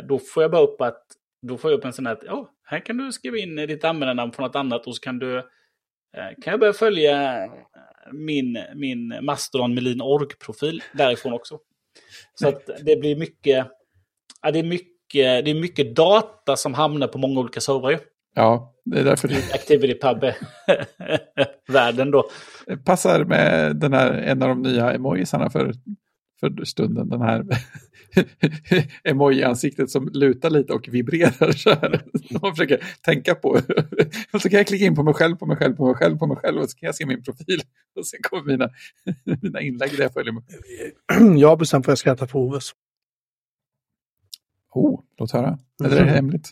eh, 0.00 0.06
då 0.08 0.18
får 0.18 0.42
jag 0.42 0.50
bara 0.52 0.62
upp 0.62 0.80
att, 0.80 1.02
då 1.42 1.56
får 1.58 1.70
jag 1.70 1.78
upp 1.78 1.84
en 1.84 1.92
sån 1.92 2.06
här 2.06 2.12
att, 2.12 2.22
ja, 2.26 2.50
här 2.64 2.80
kan 2.80 2.96
du 2.96 3.12
skriva 3.12 3.36
in 3.38 3.56
ditt 3.56 3.84
användarnamn 3.84 4.32
från 4.32 4.46
något 4.46 4.56
annat 4.56 4.86
och 4.86 4.96
så 4.96 5.00
kan 5.00 5.18
du, 5.18 5.42
kan 6.16 6.50
jag 6.50 6.60
börja 6.60 6.72
följa 6.72 7.44
eh, 7.44 7.50
min, 8.12 8.58
min 8.74 9.18
Mastodon 9.22 9.74
Melin 9.74 10.00
org-profil 10.00 10.82
därifrån 10.92 11.32
också. 11.32 11.58
Så 12.34 12.48
att 12.48 12.70
det 12.84 13.00
blir 13.00 13.16
mycket, 13.16 13.66
ja, 14.42 14.50
det 14.50 14.58
är 14.58 14.62
mycket, 14.62 15.44
det 15.44 15.50
är 15.50 15.60
mycket 15.60 15.96
data 15.96 16.56
som 16.56 16.74
hamnar 16.74 17.08
på 17.08 17.18
många 17.18 17.40
olika 17.40 17.60
servrar 17.60 17.90
ju. 17.90 17.98
Ja, 18.34 18.74
det 18.84 19.00
är 19.00 19.04
därför 19.04 19.28
det 19.28 19.54
ActivityPub-världen 19.54 22.10
då. 22.14 22.30
passar 22.84 23.24
med 23.24 23.76
den 23.76 23.92
här, 23.92 24.12
en 24.12 24.42
av 24.42 24.48
de 24.48 24.62
nya 24.62 24.92
emojisarna 24.92 25.50
för, 25.50 25.72
för 26.40 26.64
stunden. 26.64 27.08
Den 27.08 27.20
här 27.20 27.44
emoji-ansiktet 29.04 29.90
som 29.90 30.08
lutar 30.08 30.50
lite 30.50 30.72
och 30.72 30.88
vibrerar 30.88 31.52
så 31.52 31.70
här. 31.70 32.02
Som 32.28 32.38
man 32.42 32.52
försöker 32.56 32.84
tänka 33.02 33.34
på. 33.34 33.48
Och 34.32 34.42
så 34.42 34.48
kan 34.48 34.56
jag 34.56 34.66
klicka 34.66 34.84
in 34.84 34.94
på 34.94 35.02
mig 35.02 35.14
själv, 35.14 35.36
på 35.36 35.46
mig 35.46 35.56
själv, 35.56 35.76
på 35.76 35.86
mig 35.86 35.94
själv, 35.94 36.18
på 36.18 36.26
mig 36.26 36.36
själv 36.36 36.58
och 36.60 36.70
så 36.70 36.78
kan 36.78 36.86
jag 36.86 36.94
se 36.94 37.06
min 37.06 37.22
profil. 37.22 37.60
Och 37.96 38.06
sen 38.06 38.20
kommer 38.22 38.44
mina, 38.44 38.70
mina 39.42 39.60
inlägg 39.60 39.90
där 39.96 40.02
jag 40.02 40.12
följer 40.12 40.32
med. 41.18 41.38
jag 41.38 41.48
har 41.48 41.56
bestämt 41.56 41.86
vad 41.86 41.90
jag 41.92 41.98
ska 41.98 42.12
äta 42.12 42.26
på 42.26 42.40
Oves. 42.40 42.70
Oh, 44.74 45.00
låt 45.18 45.30
höra. 45.32 45.58
Eller 45.84 45.96
är 45.96 46.04
det 46.04 46.10
hemligt? 46.10 46.50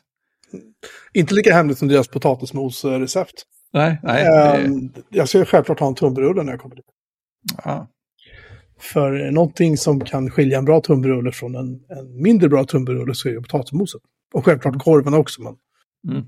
Inte 1.13 1.35
lika 1.35 1.55
hemligt 1.55 1.79
som 1.79 1.89
deras 1.89 2.09
potatismos-recept. 2.09 3.43
Nej, 3.73 4.01
nej. 4.03 4.25
det 4.25 4.65
Ehm, 4.65 4.93
Jag 5.09 5.29
ska 5.29 5.45
självklart 5.45 5.81
ha 5.81 5.89
en 5.89 5.95
tunnbrödsrulle 5.95 6.43
när 6.43 6.53
jag 6.53 6.61
kommer 6.61 6.77
dit. 6.77 6.85
ja. 7.65 7.89
För 8.79 9.31
någonting 9.31 9.77
som 9.77 10.01
kan 10.01 10.31
skilja 10.31 10.59
en 10.59 10.65
bra 10.65 10.81
tunnbrödsrulle 10.81 11.33
från 11.33 11.55
en, 11.55 11.85
en 11.89 12.23
mindre 12.23 12.49
bra 12.49 12.65
tunnbrödsrulle 12.65 13.15
så 13.15 13.29
är 13.29 13.33
det 13.33 13.41
potatismoset. 13.41 14.03
Och 14.35 14.45
självklart 14.45 14.83
korven 14.83 15.15
också. 15.15 15.43
Men... 15.43 15.57
Mm. 16.09 16.27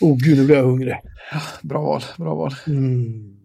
Oh 0.00 0.16
gud, 0.18 0.38
nu 0.38 0.46
blir 0.46 0.56
jag 0.56 0.64
hungrig. 0.64 0.94
Bra 1.62 1.82
val, 1.82 2.02
bra 2.18 2.34
val. 2.34 2.52
Mm. 2.66 3.36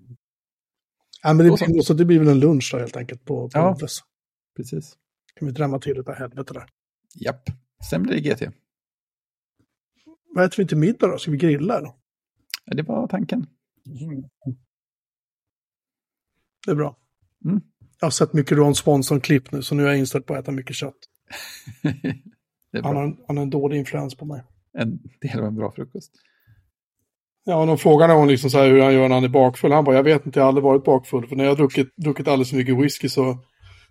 Ja, 1.23 1.33
men 1.33 1.37
det, 1.37 1.49
Då 1.49 1.65
blir, 1.65 1.81
så 1.81 1.93
det 1.93 2.05
blir 2.05 2.19
väl 2.19 2.27
en 2.27 2.39
lunch 2.39 2.69
då 2.71 2.79
helt 2.79 2.97
enkelt 2.97 3.25
på, 3.25 3.49
på 3.49 3.59
Ja. 3.59 3.77
Precis. 4.55 4.97
Kan 5.35 5.45
vi 5.47 5.51
drämma 5.51 5.79
till 5.79 5.95
det 5.95 6.03
där 6.03 6.13
helvete 6.13 6.53
där. 6.53 6.65
Japp. 7.15 7.49
Sen 7.89 8.03
blir 8.03 8.21
det 8.21 8.29
GT. 8.29 8.53
Vad 10.35 10.45
äter 10.45 10.57
vi 10.57 10.67
till 10.67 10.77
middag 10.77 11.07
då? 11.07 11.17
Ska 11.17 11.31
vi 11.31 11.37
grilla 11.37 11.77
eller? 11.77 11.91
Ja, 12.65 12.75
Det 12.75 12.83
var 12.83 13.07
tanken. 13.07 13.47
Det 16.65 16.71
är 16.71 16.75
bra. 16.75 16.97
Mm. 17.45 17.61
Jag 18.05 18.07
har 18.07 18.11
sett 18.11 18.33
mycket 18.33 18.57
Ron 18.57 18.75
Swanson-klipp 18.75 19.51
nu, 19.51 19.61
så 19.61 19.75
nu 19.75 19.83
är 19.83 19.87
jag 19.87 19.97
inställd 19.97 20.25
på 20.25 20.33
att 20.33 20.39
äta 20.39 20.51
mycket 20.51 20.75
kött. 20.75 20.93
Han 22.83 22.95
har, 22.95 23.03
en- 23.03 23.17
han 23.27 23.37
har 23.37 23.43
en 23.43 23.49
dålig 23.49 23.77
influens 23.77 24.15
på 24.15 24.25
mig. 24.25 24.43
En 24.77 24.99
del 25.21 25.39
av 25.39 25.45
en 25.45 25.55
bra 25.55 25.71
frukost. 25.71 26.11
Ja, 27.43 27.65
de 27.65 27.77
frågar 27.77 28.09
honom 28.09 28.27
liksom 28.27 28.49
så 28.49 28.57
här 28.57 28.67
hur 28.67 28.81
han 28.81 28.93
gör 28.93 29.07
när 29.09 29.15
han 29.15 29.23
är 29.23 29.27
bakfull. 29.29 29.71
Han 29.71 29.83
bara, 29.83 29.95
jag 29.95 30.03
vet 30.03 30.25
inte, 30.25 30.39
jag 30.39 30.43
har 30.43 30.47
aldrig 30.47 30.63
varit 30.63 30.83
bakfull. 30.83 31.27
För 31.27 31.35
när 31.35 31.43
jag 31.43 31.51
har 31.51 31.57
druckit, 31.57 31.95
druckit 31.95 32.27
alldeles 32.27 32.49
för 32.49 32.57
mycket 32.57 32.77
whisky 32.77 33.09
så 33.09 33.37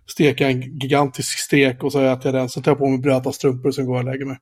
steker 0.07 0.45
jag 0.45 0.51
en 0.51 0.61
gigantisk 0.61 1.37
stek 1.39 1.83
och 1.83 1.91
så 1.91 1.99
äter 1.99 2.25
jag 2.25 2.33
den. 2.41 2.49
Så 2.49 2.61
tar 2.61 2.71
jag 2.71 2.77
på 2.77 2.87
mig 2.89 2.99
blöta 2.99 3.31
strumpor 3.31 3.67
och 3.67 3.75
sen 3.75 3.85
går 3.85 3.95
jag 3.95 4.05
och 4.05 4.11
lägger 4.11 4.25
mig. 4.25 4.37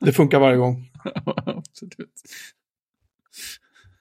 Det 0.00 0.12
funkar 0.12 0.40
varje 0.40 0.56
gång. 0.56 0.90
Absolut. 1.46 2.22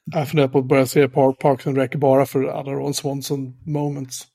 Jag 0.05 0.29
funderar 0.29 0.47
på 0.47 0.59
att 0.59 0.65
börja 0.65 0.85
se 0.85 1.07
Parks 1.09 1.67
and 1.67 1.77
Rec 1.77 1.91
bara 1.91 2.25
för 2.25 2.43
alla 2.43 2.71
Ron 2.71 2.93
Swanson 2.93 3.57
moments. 3.65 4.27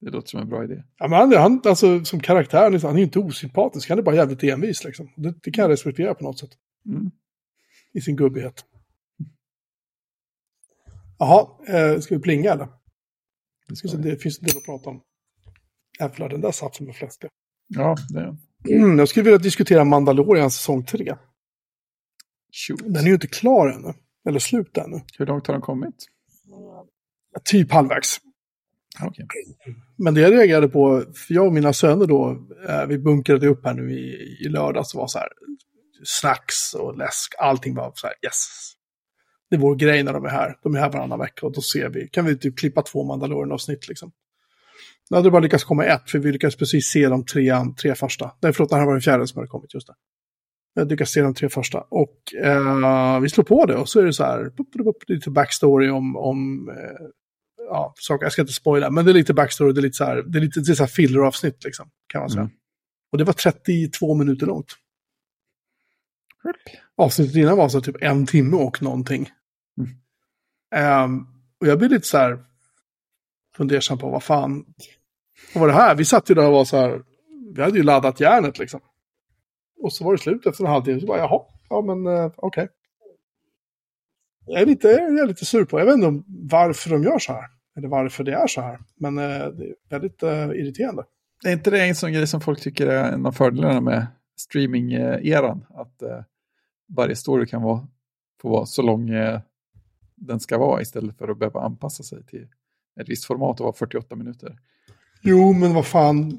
Det 0.00 0.10
låter 0.10 0.28
som 0.28 0.40
en 0.40 0.48
bra 0.48 0.64
idé. 0.64 0.82
Ja, 0.98 1.08
men 1.08 1.18
han, 1.18 1.32
han, 1.32 1.62
alltså, 1.64 2.04
som 2.04 2.20
karaktär, 2.20 2.80
han 2.82 2.98
är 2.98 3.02
inte 3.02 3.18
osympatisk. 3.18 3.88
Han 3.88 3.98
är 3.98 4.02
bara 4.02 4.14
jävligt 4.14 4.42
envis. 4.42 4.84
Liksom. 4.84 5.10
Det, 5.16 5.34
det 5.42 5.50
kan 5.50 5.62
jag 5.62 5.70
respektera 5.70 6.14
på 6.14 6.24
något 6.24 6.38
sätt. 6.38 6.50
Mm. 6.86 7.10
I 7.92 8.00
sin 8.00 8.16
gubbighet. 8.16 8.64
Jaha, 11.18 11.48
eh, 11.68 12.00
ska 12.00 12.14
vi 12.14 12.20
plinga 12.20 12.52
eller? 12.52 12.68
Det, 13.68 13.76
ska 13.76 13.88
det 13.88 14.16
finns 14.16 14.38
en 14.38 14.46
del 14.46 14.56
att 14.56 14.64
prata 14.64 14.90
om. 14.90 15.02
Jävlar, 15.98 16.28
den 16.28 16.40
där 16.40 16.52
satt 16.52 16.74
som 16.74 16.88
en 16.88 16.94
fläska. 16.94 17.28
Ja, 17.68 17.96
det 18.08 18.20
är 18.20 18.36
mm, 18.76 18.98
Jag 18.98 19.08
skulle 19.08 19.24
vilja 19.24 19.38
diskutera 19.38 19.84
Mandalorian 19.84 20.50
säsong 20.50 20.84
3. 20.84 21.16
Shoot. 22.52 22.80
Den 22.84 22.96
är 22.96 23.08
ju 23.08 23.14
inte 23.14 23.26
klar 23.26 23.68
ännu. 23.68 23.92
Eller 24.28 24.38
slut 24.38 24.78
ännu. 24.78 25.00
Hur 25.18 25.26
långt 25.26 25.46
har 25.46 25.54
den 25.54 25.62
kommit? 25.62 26.06
Typ 27.44 27.72
halvvägs. 27.72 28.20
Okay. 29.08 29.26
Men 29.98 30.14
det 30.14 30.20
jag 30.20 30.32
reagerade 30.32 30.68
på, 30.68 31.04
för 31.14 31.34
jag 31.34 31.46
och 31.46 31.52
mina 31.52 31.72
söner 31.72 32.06
då, 32.06 32.46
eh, 32.68 32.86
vi 32.86 32.98
bunkrade 32.98 33.48
upp 33.48 33.64
här 33.64 33.74
nu 33.74 33.92
i, 33.92 34.36
i 34.44 34.48
lördags 34.48 34.94
och 34.94 35.00
var 35.00 35.06
så 35.06 35.18
här, 35.18 35.28
snacks 36.04 36.74
och 36.74 36.98
läsk, 36.98 37.34
allting 37.38 37.74
var 37.74 37.92
så 37.94 38.06
här, 38.06 38.16
yes. 38.24 38.72
Det 39.50 39.56
är 39.56 39.60
vår 39.60 39.74
grej 39.74 40.02
när 40.02 40.12
de 40.12 40.24
är 40.24 40.28
här. 40.28 40.58
De 40.62 40.74
är 40.74 40.78
här 40.78 40.92
varannan 40.92 41.18
vecka 41.18 41.46
och 41.46 41.52
då 41.52 41.60
ser 41.60 41.88
vi, 41.88 42.08
kan 42.08 42.24
vi 42.24 42.38
typ 42.38 42.58
klippa 42.58 42.82
två 42.82 43.04
Mandalorian-avsnitt 43.04 43.88
liksom. 43.88 44.12
Nu 45.10 45.16
hade 45.16 45.26
det 45.26 45.30
bara 45.30 45.42
lyckats 45.42 45.64
komma 45.64 45.84
ett, 45.84 46.10
för 46.10 46.18
vi 46.18 46.32
lyckades 46.32 46.56
precis 46.56 46.86
se 46.86 47.08
de 47.08 47.24
tre, 47.24 47.54
tre 47.82 47.94
första. 47.94 48.30
Nej, 48.42 48.52
förlåt, 48.52 48.70
det 48.70 48.76
här 48.76 48.86
var 48.86 48.92
den 48.92 49.02
fjärde 49.02 49.26
som 49.26 49.38
hade 49.38 49.48
kommit, 49.48 49.74
just 49.74 49.86
det. 49.86 49.94
Jag 50.74 50.90
lyckades 50.90 51.10
se 51.10 51.22
de 51.22 51.34
tre 51.34 51.48
första. 51.48 51.80
Och 51.80 52.34
eh, 52.42 53.20
vi 53.20 53.28
slår 53.28 53.44
på 53.44 53.66
det 53.66 53.76
och 53.76 53.88
så 53.88 54.00
är 54.00 54.04
det 54.04 54.12
så 54.12 54.24
här, 54.24 54.52
lite 55.06 55.30
backstory 55.30 55.90
om, 55.90 56.16
om 56.16 56.68
eh, 56.68 57.06
ja, 57.70 57.94
saker, 57.96 58.24
jag 58.24 58.32
ska 58.32 58.42
inte 58.42 58.52
spoila, 58.52 58.90
men 58.90 59.04
det 59.04 59.10
är 59.10 59.14
lite 59.14 59.34
backstory, 59.34 59.72
det 59.72 59.80
är 59.80 59.82
lite 59.82 59.96
så 59.96 60.04
här, 60.04 60.22
det 60.22 60.38
är 60.38 60.40
lite 60.40 60.60
det 60.60 60.72
är 60.72 60.74
så 60.74 60.82
här 60.82 60.88
filleravsnitt 60.88 61.64
liksom, 61.64 61.90
kan 62.06 62.20
man 62.20 62.30
säga. 62.30 62.42
Mm. 62.42 62.54
Och 63.12 63.18
det 63.18 63.24
var 63.24 63.32
32 63.32 64.14
minuter 64.14 64.46
långt. 64.46 64.76
Avsnittet 66.96 67.36
innan 67.36 67.56
var 67.56 67.68
så 67.68 67.80
typ 67.80 67.96
en 68.00 68.26
timme 68.26 68.56
och 68.56 68.82
någonting. 68.82 69.30
Mm. 69.78 71.04
Um, 71.04 71.26
och 71.60 71.66
jag 71.66 71.78
blev 71.78 71.90
lite 71.90 72.06
så 72.06 72.18
här 72.18 72.44
fundersam 73.56 73.98
på 73.98 74.10
vad 74.10 74.22
fan, 74.22 74.64
vad 75.54 75.60
var 75.60 75.68
det 75.68 75.74
här? 75.74 75.94
Vi 75.94 76.04
satt 76.04 76.30
ju 76.30 76.34
där 76.34 76.46
och 76.46 76.52
var 76.52 76.64
så 76.64 76.76
här, 76.76 77.02
vi 77.54 77.62
hade 77.62 77.76
ju 77.76 77.82
laddat 77.82 78.20
järnet 78.20 78.58
liksom. 78.58 78.80
Och 79.82 79.92
så 79.92 80.04
var 80.04 80.12
det 80.12 80.18
slut 80.18 80.46
efter 80.46 80.64
en 80.64 80.70
halvtimme, 80.70 81.00
så 81.00 81.06
bara 81.06 81.18
jaha, 81.18 81.42
ja 81.68 81.82
men 81.82 82.06
uh, 82.06 82.32
okej. 82.36 82.64
Okay. 82.64 82.68
Jag 84.46 84.62
är, 84.62 84.66
lite, 84.66 84.88
jag 84.88 85.18
är 85.18 85.26
lite 85.26 85.44
sur 85.44 85.64
på, 85.64 85.78
jag 85.78 85.86
vet 85.86 85.94
inte 85.94 86.22
varför 86.50 86.90
de 86.90 87.02
gör 87.02 87.18
så 87.18 87.32
här. 87.32 87.59
Eller 87.80 87.88
varför 87.88 88.24
det 88.24 88.32
är 88.32 88.46
så 88.46 88.60
här. 88.60 88.78
Men 88.96 89.18
uh, 89.18 89.48
det 89.48 89.64
är 89.64 89.74
väldigt 89.90 90.22
uh, 90.22 90.30
irriterande. 90.30 91.04
Är 91.46 91.52
inte 91.52 91.70
det 91.70 91.88
en 91.88 91.94
sån 91.94 92.12
grej 92.12 92.26
som 92.26 92.40
folk 92.40 92.60
tycker 92.60 92.86
är 92.86 93.12
en 93.12 93.26
av 93.26 93.32
fördelarna 93.32 93.80
med 93.80 94.06
streaming-eran? 94.36 95.66
Att 95.68 96.02
varje 96.96 97.16
story 97.16 97.46
kan 97.46 97.62
vara, 97.62 97.86
få 98.42 98.48
vara 98.48 98.66
så 98.66 98.82
lång 98.82 99.10
den 100.16 100.40
ska 100.40 100.58
vara 100.58 100.82
istället 100.82 101.18
för 101.18 101.28
att 101.28 101.38
behöva 101.38 101.60
anpassa 101.60 102.02
sig 102.02 102.24
till 102.26 102.46
ett 103.00 103.08
visst 103.08 103.24
format 103.24 103.60
och 103.60 103.64
vara 103.64 103.74
48 103.74 104.16
minuter. 104.16 104.58
Jo, 105.22 105.52
men 105.52 105.74
vad 105.74 105.86
fan, 105.86 106.30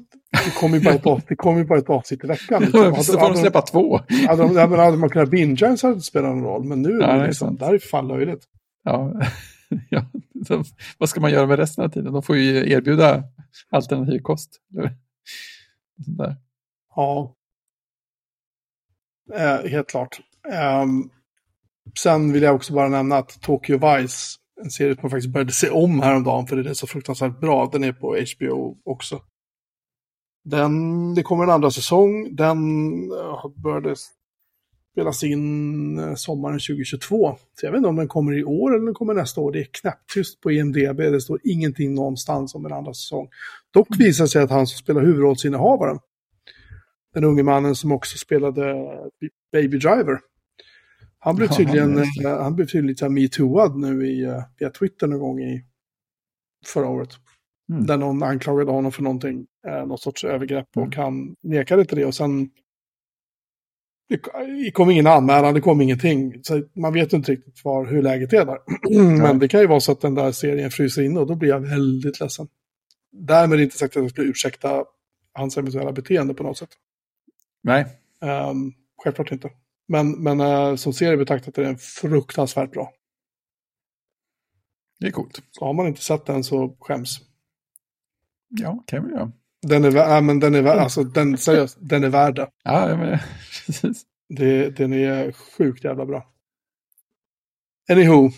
det 0.44 0.54
kommer 0.60 0.78
ju 0.78 0.84
bara 0.84 0.94
ett, 0.94 1.06
avsnitt, 1.06 1.28
det 1.28 1.36
kommer 1.36 1.58
ju 1.58 1.64
bara 1.64 1.78
ett 1.78 1.90
avsnitt 1.90 2.24
i 2.24 2.26
veckan. 2.26 2.62
Liksom. 2.62 2.80
Hade, 2.80 3.04
så 3.04 3.18
får 3.18 3.28
de 3.28 3.36
släppa 3.36 3.62
två. 3.62 4.00
Hade, 4.28 4.60
hade, 4.60 4.76
hade 4.76 4.96
man 4.96 5.10
kunnat 5.10 5.30
bingea 5.30 5.76
så 5.76 5.86
hade 5.86 5.98
det 5.98 6.02
spelat 6.02 6.30
någon 6.30 6.44
roll, 6.44 6.64
men 6.64 6.82
nu 6.82 7.00
är 7.00 7.18
det, 7.18 7.26
liksom, 7.26 7.56
det 7.56 7.64
här 7.64 7.74
är 7.74 7.78
fan 7.78 8.08
löjligt. 8.08 8.44
Ja, 8.84 9.12
ja. 9.90 10.04
Så, 10.46 10.64
vad 10.98 11.08
ska 11.08 11.20
man 11.20 11.30
göra 11.30 11.46
med 11.46 11.58
resten 11.58 11.84
av 11.84 11.88
tiden? 11.88 12.12
De 12.12 12.22
får 12.22 12.36
ju 12.36 12.72
erbjuda 12.72 13.24
alternativ 13.70 14.18
kost. 14.18 14.60
Sånt 16.04 16.18
där. 16.18 16.36
Ja, 16.96 17.34
eh, 19.34 19.70
helt 19.70 19.88
klart. 19.88 20.20
Eh, 20.52 20.86
sen 21.98 22.32
vill 22.32 22.42
jag 22.42 22.54
också 22.54 22.74
bara 22.74 22.88
nämna 22.88 23.16
att 23.16 23.40
Tokyo 23.40 23.78
Vice, 23.78 24.38
en 24.62 24.70
serie 24.70 24.94
som 24.94 25.02
jag 25.02 25.10
faktiskt 25.10 25.32
började 25.32 25.52
se 25.52 25.70
om 25.70 26.00
häromdagen 26.00 26.46
för 26.46 26.56
det 26.56 26.70
är 26.70 26.74
så 26.74 26.86
fruktansvärt 26.86 27.40
bra, 27.40 27.68
den 27.72 27.84
är 27.84 27.92
på 27.92 28.16
HBO 28.36 28.76
också. 28.84 29.22
Den, 30.44 31.14
det 31.14 31.22
kommer 31.22 31.44
en 31.44 31.50
andra 31.50 31.70
säsong, 31.70 32.36
den 32.36 32.58
eh, 33.12 33.48
började 33.56 33.96
spelas 34.92 35.24
in 35.24 35.98
uh, 35.98 36.14
sommaren 36.14 36.58
2022. 36.58 37.36
Så 37.60 37.66
jag 37.66 37.72
vet 37.72 37.76
inte 37.76 37.88
om 37.88 37.96
den 37.96 38.08
kommer 38.08 38.38
i 38.38 38.44
år 38.44 38.74
eller 38.74 38.84
den 38.84 38.94
kommer 38.94 39.14
nästa 39.14 39.40
år. 39.40 39.52
Det 39.52 39.60
är 39.60 39.66
knäpptyst 39.70 40.40
på 40.40 40.52
IMDB, 40.52 40.96
det 40.96 41.20
står 41.20 41.40
ingenting 41.44 41.94
någonstans 41.94 42.54
om 42.54 42.66
en 42.66 42.72
andra 42.72 42.94
säsong. 42.94 43.28
Dock 43.70 43.88
visar 43.98 44.26
sig 44.26 44.42
att 44.42 44.50
han 44.50 44.66
som 44.66 44.78
spelar 44.78 45.00
huvudrollsinnehavaren, 45.00 45.98
den 47.14 47.24
unge 47.24 47.42
mannen 47.42 47.74
som 47.74 47.92
också 47.92 48.18
spelade 48.18 48.74
Baby 49.52 49.78
Driver, 49.78 50.20
han 51.18 51.36
blev 51.36 51.48
tydligen, 51.48 52.04
ja, 52.14 52.42
han 52.42 52.56
blev 52.56 52.66
tydligen 52.66 53.14
metooad 53.14 53.78
nu 53.78 54.06
i, 54.06 54.26
uh, 54.26 54.42
via 54.58 54.70
Twitter 54.70 55.06
någon 55.06 55.20
gång 55.20 55.40
i 55.40 55.64
förra 56.66 56.88
året. 56.88 57.10
Mm. 57.72 57.86
Där 57.86 57.96
någon 57.96 58.22
anklagade 58.22 58.70
honom 58.70 58.92
för 58.92 59.02
någonting, 59.02 59.46
eh, 59.66 59.86
något 59.86 60.00
sorts 60.00 60.24
övergrepp 60.24 60.76
mm. 60.76 60.88
och 60.88 60.96
han 60.96 61.34
nekade 61.42 61.84
till 61.84 61.98
det 61.98 62.04
och 62.04 62.14
sen 62.14 62.50
det 64.64 64.70
kom 64.70 64.90
ingen 64.90 65.06
anmälan, 65.06 65.54
det 65.54 65.60
kom 65.60 65.80
ingenting. 65.80 66.44
Så 66.44 66.62
man 66.72 66.92
vet 66.92 67.12
inte 67.12 67.32
riktigt 67.32 67.64
var, 67.64 67.86
hur 67.86 68.02
läget 68.02 68.32
är 68.32 68.44
där. 68.44 68.58
Men 69.22 69.38
det 69.38 69.48
kan 69.48 69.60
ju 69.60 69.66
vara 69.66 69.80
så 69.80 69.92
att 69.92 70.00
den 70.00 70.14
där 70.14 70.32
serien 70.32 70.70
fryser 70.70 71.02
inne 71.02 71.20
och 71.20 71.26
då 71.26 71.34
blir 71.34 71.48
jag 71.48 71.60
väldigt 71.60 72.20
ledsen. 72.20 72.48
Därmed 73.12 73.60
inte 73.60 73.78
sagt 73.78 73.96
att 73.96 74.02
jag 74.02 74.10
skulle 74.10 74.30
ursäkta 74.30 74.84
hans 75.32 75.58
eventuella 75.58 75.92
beteende 75.92 76.34
på 76.34 76.42
något 76.42 76.58
sätt. 76.58 76.70
Nej. 77.62 77.86
Um, 78.20 78.72
självklart 79.02 79.32
inte. 79.32 79.50
Men, 79.88 80.22
men 80.22 80.40
uh, 80.40 80.76
som 80.76 80.92
serie 80.92 81.16
betraktat 81.16 81.58
är 81.58 81.62
den 81.62 81.78
fruktansvärt 81.78 82.70
bra. 82.70 82.92
Det 85.00 85.06
är 85.06 85.10
coolt. 85.10 85.42
Så 85.50 85.64
har 85.64 85.72
man 85.72 85.86
inte 85.86 86.00
sett 86.00 86.26
den 86.26 86.44
så 86.44 86.76
skäms. 86.80 87.20
Ja, 88.48 88.84
kan 88.86 89.06
vi 89.06 89.12
göra. 89.12 89.32
Den 89.62 89.84
är, 89.84 89.96
äh, 90.16 90.20
men 90.20 90.40
den 90.40 90.54
är, 90.54 90.64
alltså, 90.64 91.04
den, 91.04 91.38
seriöst, 91.38 91.78
den 91.80 92.04
är 92.04 92.08
värd 92.08 92.34
det. 92.34 92.48
Ja, 92.64 92.88
ja 92.88 92.96
men, 92.96 93.18
precis. 93.66 94.02
Det, 94.28 94.70
den 94.70 94.92
är 94.92 95.32
sjukt 95.32 95.84
jävla 95.84 96.06
bra. 96.06 96.26
Anywho, 97.90 98.30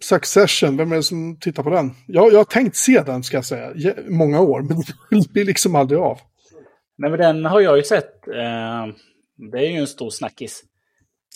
Succession, 0.00 0.76
vem 0.76 0.92
är 0.92 0.96
det 0.96 1.02
som 1.02 1.38
tittar 1.40 1.62
på 1.62 1.70
den? 1.70 1.90
Jag, 2.06 2.32
jag 2.32 2.38
har 2.38 2.44
tänkt 2.44 2.76
se 2.76 3.02
den, 3.02 3.22
ska 3.22 3.36
jag 3.36 3.44
säga, 3.44 3.94
många 4.08 4.40
år, 4.40 4.62
men 5.10 5.20
det 5.20 5.32
blir 5.32 5.44
liksom 5.44 5.74
aldrig 5.74 6.00
av. 6.00 6.18
Nej, 6.98 7.10
men 7.10 7.18
den 7.18 7.44
har 7.44 7.60
jag 7.60 7.76
ju 7.76 7.82
sett. 7.82 8.28
Eh, 8.28 8.86
det 9.52 9.58
är 9.58 9.70
ju 9.70 9.76
en 9.76 9.86
stor 9.86 10.10
snackis. 10.10 10.64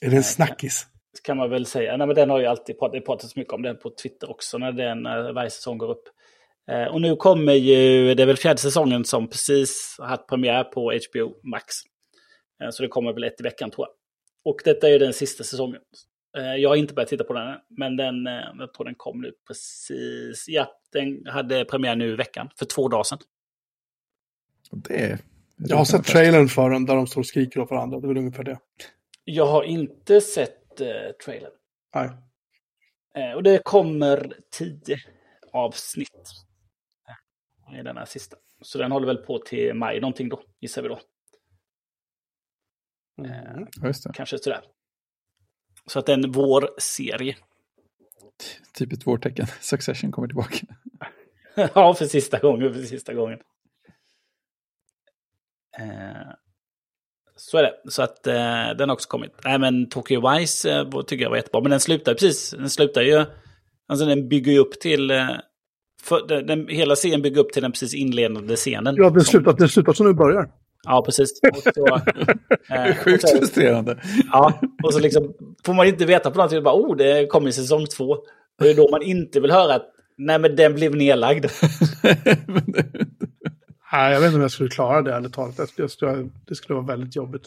Är 0.03 0.11
det 0.11 0.17
en 0.17 0.23
snackis? 0.23 0.87
Kan 1.23 1.37
man 1.37 1.51
väl 1.51 1.67
säga. 1.67 1.97
Nej, 1.97 2.07
men 2.07 2.17
den 2.17 2.31
har 2.31 2.41
ju 2.41 2.47
alltid 2.47 2.79
pratat, 2.79 2.93
det 2.93 3.01
pratats 3.01 3.37
mycket 3.37 3.53
om 3.53 3.63
den 3.63 3.77
på 3.77 3.91
Twitter 3.91 4.31
också 4.31 4.59
när 4.59 4.73
den 4.73 5.03
varje 5.35 5.51
säsong 5.51 5.79
går 5.79 5.91
upp. 5.91 6.05
Eh, 6.71 6.85
och 6.85 7.01
nu 7.01 7.17
kommer 7.17 7.53
ju, 7.53 8.15
det 8.15 8.23
är 8.23 8.27
väl 8.27 8.37
fjärde 8.37 8.61
säsongen 8.61 9.05
som 9.05 9.29
precis 9.29 9.97
har 9.99 10.07
haft 10.07 10.27
premiär 10.27 10.65
på 10.65 10.93
HBO 11.11 11.35
Max. 11.51 11.75
Eh, 12.63 12.71
så 12.71 12.83
det 12.83 12.89
kommer 12.89 13.13
väl 13.13 13.25
ett 13.25 13.41
i 13.41 13.43
veckan 13.43 13.71
tror 13.71 13.87
jag. 13.87 13.95
Och 14.53 14.61
detta 14.65 14.89
är 14.89 14.99
den 14.99 15.13
sista 15.13 15.45
säsongen. 15.45 15.81
Eh, 16.39 16.55
jag 16.55 16.69
har 16.69 16.77
inte 16.77 16.95
börjat 16.95 17.09
titta 17.09 17.25
på 17.25 17.33
den 17.33 17.57
men 17.69 17.97
den, 17.97 18.25
jag 18.59 18.75
tror 18.75 18.85
den 18.85 18.95
kom 18.95 19.21
nu 19.21 19.33
precis. 19.49 20.45
Ja, 20.49 20.69
den 20.93 21.27
hade 21.27 21.65
premiär 21.65 21.97
nu 21.97 22.13
i 22.13 22.17
veckan, 22.17 22.49
för 22.59 22.67
två 22.67 22.89
dagar 22.89 23.05
sedan. 23.05 23.19
Det 24.71 25.19
jag 25.57 25.77
har 25.77 25.85
sett 25.85 26.05
trailern 26.05 26.49
för 26.49 26.71
den 26.71 26.87
där 26.87 26.97
de 26.97 27.07
står 27.07 27.21
och 27.21 27.27
skriker 27.27 27.61
åt 27.61 27.71
varandra. 27.71 28.01
Det 28.01 28.07
är 28.07 28.09
väl 28.09 28.17
ungefär 28.17 28.45
det. 28.45 28.59
Jag 29.25 29.47
har 29.47 29.63
inte 29.63 30.21
sett 30.21 30.81
uh, 30.81 30.87
trailern. 31.25 31.53
Nej. 31.95 32.11
Uh, 33.19 33.35
och 33.35 33.43
det 33.43 33.65
kommer 33.65 34.37
tio 34.51 34.99
avsnitt. 35.53 36.31
I 37.75 37.83
den 37.83 37.97
här 37.97 38.05
sista. 38.05 38.37
Så 38.63 38.79
den 38.79 38.93
håller 38.93 39.07
väl 39.07 39.17
på 39.17 39.39
till 39.39 39.75
maj 39.75 40.01
någonting 40.01 40.29
då, 40.29 40.43
gissar 40.61 40.83
vi 40.83 40.89
då. 40.89 41.01
Mm. 43.19 43.67
Just 43.85 44.05
det. 44.05 44.11
Kanske 44.15 44.39
sådär. 44.39 44.61
Så 45.87 45.99
att 45.99 46.07
det 46.07 46.13
är 46.13 46.17
en 46.17 46.33
vårserie. 46.33 47.37
Typ 48.75 48.93
ett 48.93 49.07
vårtecken. 49.07 49.47
Succession 49.61 50.13
kommer 50.13 50.29
tillbaka. 50.29 50.57
ja, 51.75 51.95
för 51.95 52.07
sista 52.07 52.39
gången. 52.39 52.75
För 52.75 52.83
sista 52.83 53.15
gången. 53.15 53.39
Eh, 55.79 56.33
Så 57.37 57.59
är 57.59 57.63
det. 57.63 57.91
Så 57.91 58.03
att 58.03 58.27
eh, 58.27 58.71
den 58.79 58.89
har 58.89 58.93
också 58.93 59.09
kommit. 59.09 59.33
Nej 59.45 59.59
men 59.59 59.89
Tokyo 59.89 60.31
Vice 60.31 60.73
eh, 60.73 61.03
tycker 61.03 61.23
jag 61.23 61.31
var 61.31 61.37
jättebra. 61.37 61.61
Men 61.61 61.71
den 61.71 61.81
slutar 61.81 62.15
precis. 62.15 62.51
Den 62.51 62.71
slutar 62.71 63.03
ju... 63.03 63.25
Alltså 63.87 64.07
den 64.07 64.29
bygger 64.29 64.53
ju 64.53 64.59
upp 64.59 64.81
till... 64.81 65.11
Eh, 66.03 66.09
för, 66.09 66.27
den, 66.29 66.47
den, 66.47 66.69
hela 66.69 66.97
serien 66.97 67.23
bygger 67.23 67.41
upp 67.41 67.53
till 67.53 67.63
den 67.63 67.73
precis 67.73 67.95
inledande 67.95 68.57
scenen. 68.57 68.95
Ja, 68.99 69.11
den 69.11 69.25
slutar, 69.25 69.53
den 69.53 69.69
slutar 69.69 69.93
som 69.93 70.07
nu 70.07 70.13
börjar. 70.13 70.49
Ja, 70.85 71.03
precis. 71.07 71.41
Och 71.53 71.75
så, 71.75 71.85
det 72.69 72.75
är 72.75 72.95
sjukt 72.95 73.29
så, 73.29 73.37
frustrerande. 73.37 73.99
Ja, 74.33 74.61
och 74.83 74.95
så 74.95 75.01
liksom 75.01 75.35
får 75.65 75.75
man 75.75 75.87
inte 75.87 76.05
veta 76.05 76.31
på 76.31 76.37
någonting. 76.37 76.63
Bara, 76.63 76.75
oh, 76.75 76.97
det 76.97 77.27
kommer 77.27 77.49
i 77.49 77.53
säsong 77.53 77.87
två. 77.87 78.11
Och 78.59 78.65
det 78.65 78.71
är 78.71 78.75
då 78.75 78.89
man 78.91 79.03
inte 79.03 79.41
vill 79.41 79.51
höra 79.51 79.75
att 79.75 79.87
nej, 80.17 80.39
men 80.39 80.57
den 80.57 80.75
blev 80.75 80.97
nedlagd. 80.97 81.47
Nej, 83.93 84.13
jag 84.13 84.21
vet 84.21 84.27
inte 84.27 84.37
om 84.37 84.43
jag 84.43 84.51
skulle 84.51 84.69
klara 84.69 85.03
det 85.03 85.15
ärligt 85.15 85.33
talat. 85.33 85.61
Det 85.77 85.89
skulle, 85.89 86.29
det 86.47 86.55
skulle 86.55 86.75
vara 86.75 86.87
väldigt 86.87 87.17
jobbigt. 87.17 87.43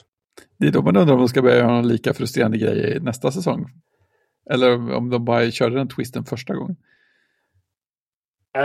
Det 0.59 0.67
är 0.67 0.71
då 0.71 0.81
man 0.81 0.97
undrar 0.97 1.13
om 1.13 1.19
de 1.19 1.29
ska 1.29 1.41
börja 1.41 1.57
göra 1.57 1.77
en 1.77 1.87
lika 1.87 2.13
frustrerande 2.13 2.57
grej 2.57 2.99
nästa 3.01 3.31
säsong. 3.31 3.65
Eller 4.51 4.93
om 4.93 5.09
de 5.09 5.25
bara 5.25 5.51
körde 5.51 5.75
den 5.75 5.87
twisten 5.87 6.25
första 6.25 6.53
gången. 6.53 6.75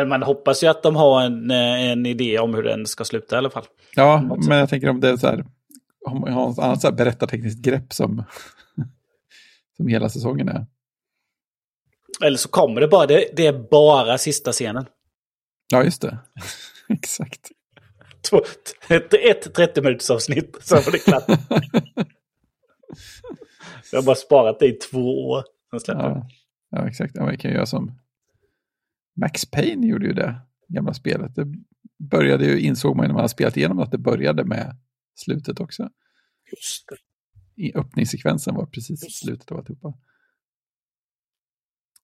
Man 0.06 0.22
hoppas 0.22 0.62
ju 0.62 0.66
att 0.66 0.82
de 0.82 0.96
har 0.96 1.22
en, 1.22 1.50
en 1.50 2.06
idé 2.06 2.38
om 2.38 2.54
hur 2.54 2.62
den 2.62 2.86
ska 2.86 3.04
sluta 3.04 3.36
i 3.36 3.38
alla 3.38 3.50
fall. 3.50 3.64
Ja, 3.94 4.36
men 4.48 4.58
jag 4.58 4.68
tänker 4.68 4.88
om 4.88 5.00
det 5.00 5.08
är 5.08 5.16
så 5.16 5.26
här, 5.26 5.44
om 6.06 6.20
man 6.20 6.32
har 6.32 6.50
ett 6.50 6.58
annat 6.58 6.80
så 6.80 6.88
här 6.88 6.94
berättartekniskt 6.94 7.60
grepp 7.60 7.92
som, 7.92 8.24
som 9.76 9.88
hela 9.88 10.08
säsongen 10.08 10.48
är. 10.48 10.66
Eller 12.24 12.38
så 12.38 12.48
kommer 12.48 12.80
det 12.80 12.88
bara, 12.88 13.06
det, 13.06 13.30
det 13.36 13.46
är 13.46 13.68
bara 13.70 14.18
sista 14.18 14.52
scenen. 14.52 14.86
Ja, 15.72 15.84
just 15.84 16.02
det. 16.02 16.18
Exakt. 16.88 17.50
Två, 18.30 18.42
ett, 18.88 19.14
ett 19.14 19.54
30 19.54 19.82
minuters 19.82 20.10
avsnitt, 20.10 20.56
så 20.60 20.74
var 20.74 20.92
det 20.92 20.98
klart. 20.98 21.24
Jag 23.92 23.98
har 23.98 24.06
bara 24.06 24.16
sparat 24.16 24.58
det 24.58 24.66
i 24.66 24.72
två 24.72 25.28
år. 25.28 25.44
Ja, 25.86 26.26
ja, 26.70 26.88
exakt. 26.88 27.12
Ja, 27.16 27.22
man 27.22 27.38
kan 27.38 27.52
göra 27.52 27.66
som 27.66 27.98
Max 29.20 29.51
Payne 29.51 29.86
gjorde 29.86 30.06
ju 30.06 30.12
det, 30.12 30.40
gamla 30.68 30.94
spelet. 30.94 31.34
Det 31.34 31.47
började 31.98 32.44
ju, 32.44 32.60
insåg 32.60 32.97
man 32.97 33.06
när 33.06 33.12
man 33.14 33.20
har 33.20 33.28
spelat 33.28 33.56
igenom 33.56 33.78
att 33.78 33.90
det 33.90 33.98
började 33.98 34.44
med 34.44 34.76
slutet 35.14 35.60
också. 35.60 35.90
Just 36.51 36.88
det. 36.88 36.97
I 37.62 37.74
öppningssekvensen 37.74 38.55
var 38.55 38.66
precis 38.66 39.05
Just. 39.05 39.24
slutet 39.24 39.52
av 39.52 39.59
alltihopa. 39.59 39.94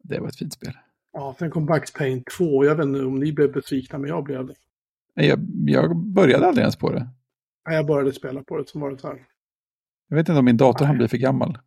Det 0.02 0.20
var 0.20 0.28
ett 0.28 0.36
fint 0.36 0.52
spel. 0.52 0.72
Ja, 1.12 1.36
sen 1.38 1.50
kom 1.50 1.64
Max 1.64 1.92
Payne 1.92 2.22
2. 2.38 2.64
Jag 2.64 2.76
vet 2.76 2.86
inte 2.86 3.04
om 3.04 3.20
ni 3.20 3.32
blev 3.32 3.52
besvikna, 3.52 3.98
men 3.98 4.10
jag 4.10 4.24
blev 4.24 4.46
det. 4.46 4.54
Jag, 5.14 5.38
jag 5.66 5.96
började 5.96 6.46
aldrig 6.46 6.62
ens 6.62 6.76
på 6.76 6.92
det. 6.92 7.08
Nej, 7.66 7.76
jag 7.76 7.86
började 7.86 8.12
spela 8.12 8.42
på 8.42 8.56
det 8.58 8.68
som 8.68 8.80
var 8.80 8.90
det 8.90 8.98
så 8.98 9.08
här. 9.08 9.26
Jag 10.08 10.16
vet 10.16 10.28
inte 10.28 10.38
om 10.38 10.44
min 10.44 10.56
dator 10.56 10.84
har 10.84 10.94
blivit 10.94 11.10
för 11.10 11.18
gammal. 11.18 11.58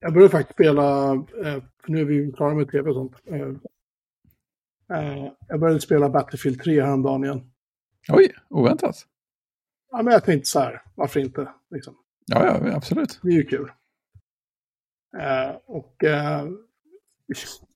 Jag 0.00 0.12
började 0.12 0.30
faktiskt 0.30 0.54
spela, 0.54 1.12
eh, 1.14 1.62
för 1.84 1.92
nu 1.92 2.00
är 2.00 2.04
vi 2.04 2.32
klara 2.32 2.54
med 2.54 2.70
tv 2.70 2.90
och 2.90 2.94
sånt. 2.94 3.12
Eh, 3.26 3.48
eh, 4.98 5.32
jag 5.48 5.60
började 5.60 5.80
spela 5.80 6.08
Battlefield 6.10 6.62
3 6.62 6.82
häromdagen 6.82 7.24
igen. 7.24 7.50
Oj, 8.08 8.34
oväntat. 8.48 8.96
Ja, 9.90 10.02
men 10.02 10.12
jag 10.12 10.24
tänkte 10.24 10.48
så 10.48 10.60
här, 10.60 10.82
varför 10.94 11.20
inte? 11.20 11.48
Liksom. 11.70 11.94
Ja, 12.26 12.44
ja, 12.46 12.76
absolut. 12.76 13.20
Det 13.22 13.28
är 13.28 13.32
ju 13.32 13.44
kul. 13.44 13.72
Och 15.66 16.04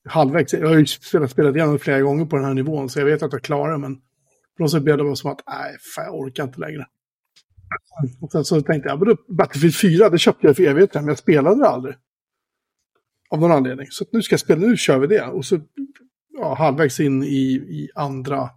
halvvägs. 0.05 0.53
Jag 0.53 0.69
har 0.69 0.79
ju 0.79 0.87
spelat, 0.87 1.31
spelat 1.31 1.57
igenom 1.57 1.79
flera 1.79 2.01
gånger 2.01 2.25
på 2.25 2.37
den 2.37 2.45
här 2.45 2.55
nivån, 2.55 2.89
så 2.89 2.99
jag 2.99 3.07
vet 3.07 3.23
att 3.23 3.33
jag 3.33 3.43
klarar 3.43 3.73
det, 3.73 3.79
men 3.79 3.97
på 4.57 4.63
något 4.63 4.71
sätt 4.71 4.83
blev 4.83 4.99
det 4.99 5.17
som 5.17 5.31
att, 5.31 5.41
nej, 5.47 5.77
fan, 5.95 6.05
jag 6.05 6.15
orkar 6.15 6.45
inte 6.45 6.61
längre. 6.61 6.87
Och 8.21 8.33
sen 8.33 8.45
så 8.45 8.61
tänkte 8.61 8.89
jag, 8.89 9.19
Battlefield 9.29 9.77
4, 9.77 10.09
det 10.09 10.19
köpte 10.19 10.47
jag 10.47 10.57
för 10.57 10.63
evigt 10.63 10.95
men 10.95 11.09
jag 11.09 11.19
spelade 11.19 11.61
det 11.61 11.69
aldrig. 11.69 11.95
Av 13.35 13.41
någon 13.41 13.53
anledning. 13.53 13.87
Så 13.91 14.05
nu 14.13 14.23
ska 14.23 14.33
jag 14.33 14.41
spela, 14.41 14.61
nu 14.61 14.77
kör 14.77 14.99
vi 14.99 15.07
det. 15.07 15.27
Och 15.27 15.45
så 15.45 15.61
ja, 16.29 16.55
halvvägs 16.55 17.01
in 17.01 17.23
i, 17.23 17.53
i 17.53 17.91
andra 17.95 18.51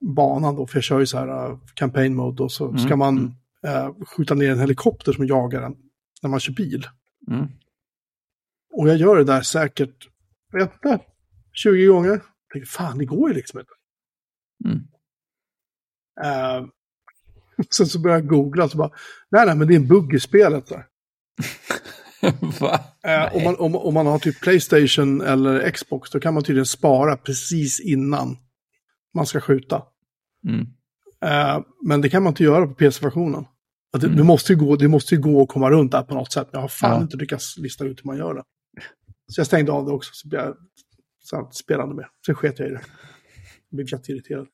banan 0.00 0.56
då, 0.56 0.66
för 0.66 0.76
jag 0.76 0.84
kör 0.84 1.00
ju 1.00 1.06
så 1.06 1.18
här 1.18 1.50
uh, 1.50 1.58
campaign 1.74 2.14
mode, 2.14 2.42
och 2.42 2.52
så 2.52 2.68
mm. 2.68 2.78
ska 2.78 2.96
man 2.96 3.34
uh, 3.66 4.04
skjuta 4.04 4.34
ner 4.34 4.50
en 4.50 4.60
helikopter 4.60 5.12
som 5.12 5.26
jagar 5.26 5.62
en 5.62 5.76
när 6.22 6.30
man 6.30 6.40
kör 6.40 6.52
bil. 6.52 6.86
Mm. 7.30 7.46
Och 8.72 8.88
jag 8.88 8.96
gör 8.96 9.16
det 9.16 9.24
där 9.24 9.42
säkert, 9.42 10.08
vet 10.52 10.72
inte, 10.72 10.98
20 11.52 11.86
gånger. 11.86 12.10
Jag 12.10 12.20
tänker, 12.52 12.68
fan, 12.68 12.98
det 12.98 13.04
går 13.04 13.30
ju 13.30 13.34
liksom 13.36 13.60
inte. 13.60 13.72
Mm. 14.64 14.78
Uh, 16.24 16.68
sen 17.70 17.86
så 17.86 17.98
börjar 17.98 18.18
jag 18.18 18.28
googla 18.28 18.64
och 18.64 18.70
så 18.70 18.78
bara, 18.78 18.90
nej, 19.30 19.46
nej, 19.46 19.56
men 19.56 19.68
det 19.68 19.74
är 19.74 19.80
en 19.80 19.88
bugg 19.88 20.14
i 20.14 20.20
spelet. 20.20 20.66
Där. 20.66 20.86
uh, 22.22 23.36
om, 23.36 23.44
man, 23.44 23.56
om, 23.58 23.76
om 23.76 23.94
man 23.94 24.06
har 24.06 24.18
typ 24.18 24.40
Playstation 24.40 25.20
eller 25.20 25.70
Xbox, 25.70 26.10
då 26.10 26.20
kan 26.20 26.34
man 26.34 26.42
tydligen 26.42 26.66
spara 26.66 27.16
precis 27.16 27.80
innan 27.80 28.36
man 29.14 29.26
ska 29.26 29.40
skjuta. 29.40 29.82
Mm. 30.48 30.60
Uh, 31.24 31.64
men 31.82 32.00
det 32.00 32.08
kan 32.08 32.22
man 32.22 32.30
inte 32.30 32.44
göra 32.44 32.66
på 32.66 32.74
PC-versionen. 32.74 33.44
Det, 33.92 34.06
mm. 34.06 34.16
det, 34.16 34.24
måste 34.24 34.52
ju 34.52 34.58
gå, 34.58 34.76
det 34.76 34.88
måste 34.88 35.14
ju 35.14 35.20
gå 35.20 35.42
att 35.42 35.48
komma 35.48 35.70
runt 35.70 35.92
där 35.92 36.02
på 36.02 36.14
något 36.14 36.32
sätt, 36.32 36.48
men 36.52 36.58
jag 36.58 36.60
har 36.60 36.68
fan 36.68 36.96
ja. 36.96 37.02
inte 37.02 37.16
lyckats 37.16 37.58
lista 37.58 37.84
ut 37.84 38.00
hur 38.00 38.06
man 38.06 38.16
gör 38.16 38.34
det. 38.34 38.42
Så 39.26 39.40
jag 39.40 39.46
stängde 39.46 39.72
av 39.72 39.86
det 39.86 39.92
också, 39.92 40.10
så 40.14 40.28
blev 40.28 40.40
jag 40.40 40.56
så 41.22 41.48
spelande 41.52 41.94
med. 41.94 42.06
Sen 42.26 42.34
sket 42.34 42.58
jag 42.58 42.68
i 42.68 42.70
det. 42.70 42.82
Jag 43.70 43.76
blev 43.76 43.92
jätteirriterad. 43.92 44.46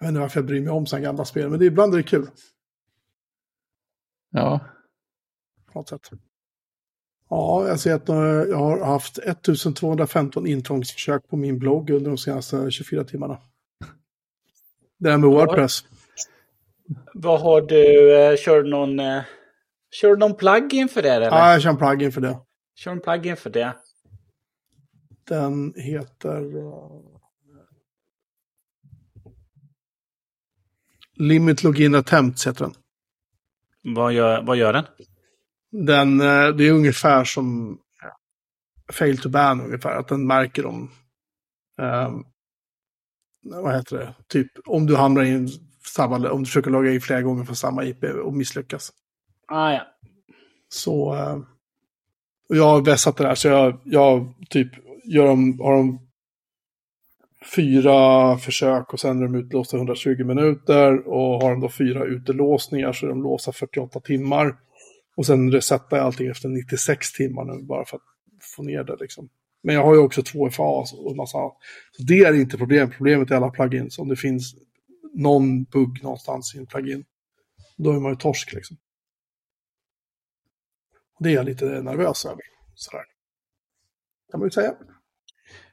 Jag 0.00 0.06
vet 0.06 0.08
inte 0.08 0.20
varför 0.20 0.40
jag 0.40 0.46
bryr 0.46 0.60
mig 0.60 0.70
om 0.70 0.86
sådana 0.86 1.04
gamla 1.04 1.24
spel, 1.24 1.50
men 1.50 1.58
det, 1.58 1.64
ibland 1.64 1.92
är 1.92 1.96
det 1.96 2.02
kul. 2.02 2.30
Ja. 4.30 4.60
På 5.78 5.82
något 5.82 5.88
sätt. 5.88 6.20
Ja, 7.30 7.68
jag 7.68 7.80
ser 7.80 7.94
att 7.94 8.08
jag 8.48 8.56
har 8.56 8.84
haft 8.84 9.18
1215 9.18 10.46
intrångsförsök 10.46 11.28
på 11.28 11.36
min 11.36 11.58
blogg 11.58 11.90
under 11.90 12.10
de 12.10 12.18
senaste 12.18 12.70
24 12.70 13.04
timmarna. 13.04 13.38
Det 14.98 15.10
här 15.10 15.18
med 15.18 15.30
Wordpress. 15.30 15.84
Vad 17.14 17.40
har 17.40 17.60
du, 17.60 18.16
eh, 18.16 18.36
kör 18.36 18.62
någon 18.62 19.00
eh, 19.00 19.22
Kör 19.90 20.08
du 20.10 20.16
någon 20.16 20.36
plugin 20.36 20.88
för 20.88 21.02
det? 21.02 21.10
Eller? 21.10 21.26
Ja, 21.26 21.52
jag 21.52 21.62
kör 21.62 21.70
en 21.70 21.76
plugin 21.76 22.12
för 22.12 22.20
det. 22.20 22.38
Kör 22.74 22.92
en 22.92 23.00
plugin 23.00 23.36
för 23.36 23.50
det. 23.50 23.76
Den 25.24 25.74
heter... 25.76 26.52
Limit 31.14 31.62
Login 31.62 31.94
Attempts 31.94 32.46
heter 32.46 32.64
den. 32.64 32.74
Vad 33.94 34.12
gör, 34.12 34.42
vad 34.42 34.56
gör 34.56 34.72
den? 34.72 34.84
Den, 35.70 36.20
uh, 36.20 36.56
det 36.56 36.68
är 36.68 36.72
ungefär 36.72 37.24
som 37.24 37.78
Fail 38.92 39.18
to 39.18 39.28
ban 39.28 39.60
ungefär. 39.60 39.96
Att 39.96 40.08
den 40.08 40.26
märker 40.26 40.66
om... 40.66 40.90
Um, 41.80 42.24
vad 43.42 43.76
heter 43.76 43.96
det? 43.96 44.14
Typ 44.28 44.52
om 44.66 44.86
du 44.86 44.96
hamnar 44.96 45.22
i 45.22 45.48
samma, 45.84 46.30
om 46.30 46.40
du 46.40 46.46
försöker 46.46 46.70
logga 46.70 46.92
in 46.92 47.00
flera 47.00 47.22
gånger 47.22 47.44
för 47.44 47.54
samma 47.54 47.84
IP 47.84 48.04
och 48.04 48.34
misslyckas. 48.34 48.92
Ah, 49.46 49.72
ja. 49.72 49.82
Så... 50.68 51.14
Eh, 51.14 51.38
och 52.48 52.56
jag 52.56 52.64
har 52.64 52.80
vässat 52.80 53.16
det 53.16 53.24
där, 53.24 53.34
så 53.34 53.48
jag, 53.48 53.80
jag 53.84 54.34
typ 54.50 54.68
gör 55.04 55.26
dem, 55.26 55.60
har 55.60 55.72
de 55.72 56.08
fyra 57.54 58.38
försök 58.38 58.92
och 58.92 59.00
sen 59.00 59.18
är 59.18 59.22
de 59.22 59.34
utlåsta 59.34 59.76
120 59.76 60.24
minuter. 60.24 61.08
Och 61.08 61.42
har 61.42 61.50
de 61.50 61.60
då 61.60 61.68
fyra 61.68 62.04
utelåsningar 62.04 62.92
så 62.92 63.06
är 63.06 63.10
de 63.10 63.22
låsta 63.22 63.52
48 63.52 64.00
timmar. 64.00 64.56
Och 65.18 65.26
sen 65.26 65.52
resetar 65.52 65.96
jag 65.96 66.06
allting 66.06 66.28
efter 66.28 66.48
96 66.48 67.12
timmar 67.12 67.44
nu 67.44 67.62
bara 67.62 67.84
för 67.84 67.96
att 67.96 68.02
få 68.56 68.62
ner 68.62 68.84
det 68.84 68.96
liksom. 69.00 69.28
Men 69.62 69.74
jag 69.74 69.84
har 69.84 69.94
ju 69.94 70.00
också 70.00 70.22
två 70.22 70.50
FA 70.50 70.62
och 70.62 71.16
massa 71.16 71.38
annat. 71.38 71.56
Så 71.92 72.02
det 72.02 72.18
är 72.18 72.34
inte 72.34 72.58
problemet. 72.58 72.96
Problemet 72.96 73.30
är 73.30 73.34
alla 73.34 73.50
plugins. 73.50 73.98
Om 73.98 74.08
det 74.08 74.16
finns 74.16 74.54
någon 75.14 75.64
bugg 75.64 76.02
någonstans 76.02 76.54
i 76.54 76.58
en 76.58 76.66
plugin. 76.66 77.04
Då 77.76 77.92
är 77.92 78.00
man 78.00 78.12
ju 78.12 78.16
torsk 78.16 78.52
liksom. 78.52 78.76
Det 81.18 81.28
är 81.28 81.34
jag 81.34 81.46
lite 81.46 81.64
nervös 81.64 82.24
över. 82.26 82.42
Sådär. 82.74 83.04
Kan 84.30 84.40
man 84.40 84.46
ju 84.46 84.50
säga. 84.50 84.74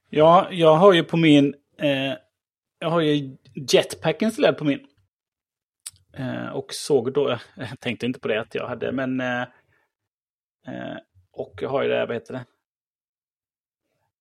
Ja, 0.10 0.48
jag 0.52 0.76
har 0.76 0.94
ju 0.94 1.04
på 1.04 1.18
min... 1.18 1.54
Eh, 1.80 2.14
jag 2.80 2.90
har 2.90 3.02
ju 3.02 3.38
Jetpack 3.72 4.22
installerad 4.22 4.58
på 4.58 4.64
min. 4.64 4.88
Eh, 6.18 6.48
och 6.48 6.74
såg 6.74 7.14
då... 7.14 7.38
Jag 7.56 7.80
tänkte 7.80 8.06
inte 8.06 8.20
på 8.20 8.28
det 8.28 8.42
att 8.42 8.56
jag 8.56 8.68
hade, 8.68 8.92
men... 8.92 9.22
Eh, 9.22 9.42
eh 10.68 10.98
och 11.38 11.54
jag 11.62 11.70
har 11.70 11.84
ju 11.84 11.90
det, 11.90 12.06
vad 12.06 12.16
heter 12.16 12.34
det? 12.34 12.46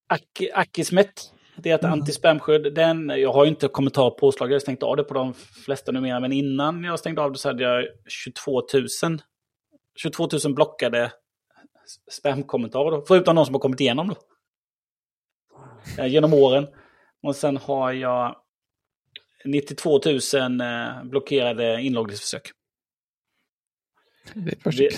Ak 0.08 0.42
Akismet. 0.54 1.32
Det 1.56 1.70
är 1.70 1.74
ett 1.74 1.84
mm. 1.84 2.00
anti-spamskydd. 2.00 2.74
Den, 2.74 3.08
jag 3.08 3.32
har 3.32 3.44
ju 3.44 3.50
inte 3.50 3.68
kommentar 3.68 4.10
påslag, 4.10 4.50
jag 4.50 4.54
har 4.54 4.60
stängt 4.60 4.82
av 4.82 4.96
det 4.96 5.04
på 5.04 5.14
de 5.14 5.34
flesta 5.34 5.92
numera. 5.92 6.20
Men 6.20 6.32
innan 6.32 6.84
jag 6.84 6.98
stängde 6.98 7.22
av 7.22 7.32
det 7.32 7.38
så 7.38 7.48
hade 7.48 7.62
jag 7.62 7.84
22 8.08 8.62
000 9.02 9.18
22 9.96 10.28
000 10.44 10.54
blockade 10.54 11.12
spamkommentarer. 12.10 13.02
Förutom 13.08 13.36
de 13.36 13.46
som 13.46 13.54
har 13.54 13.60
kommit 13.60 13.80
igenom 13.80 14.08
då. 14.08 14.16
Eh, 15.98 16.06
genom 16.06 16.34
åren. 16.34 16.66
Och 17.22 17.36
sen 17.36 17.56
har 17.56 17.92
jag 17.92 18.36
92 19.44 20.00
000 20.34 20.60
eh, 20.60 21.04
blockerade 21.04 21.82
inloggningsförsök. 21.82 22.50
Via, 24.64 24.90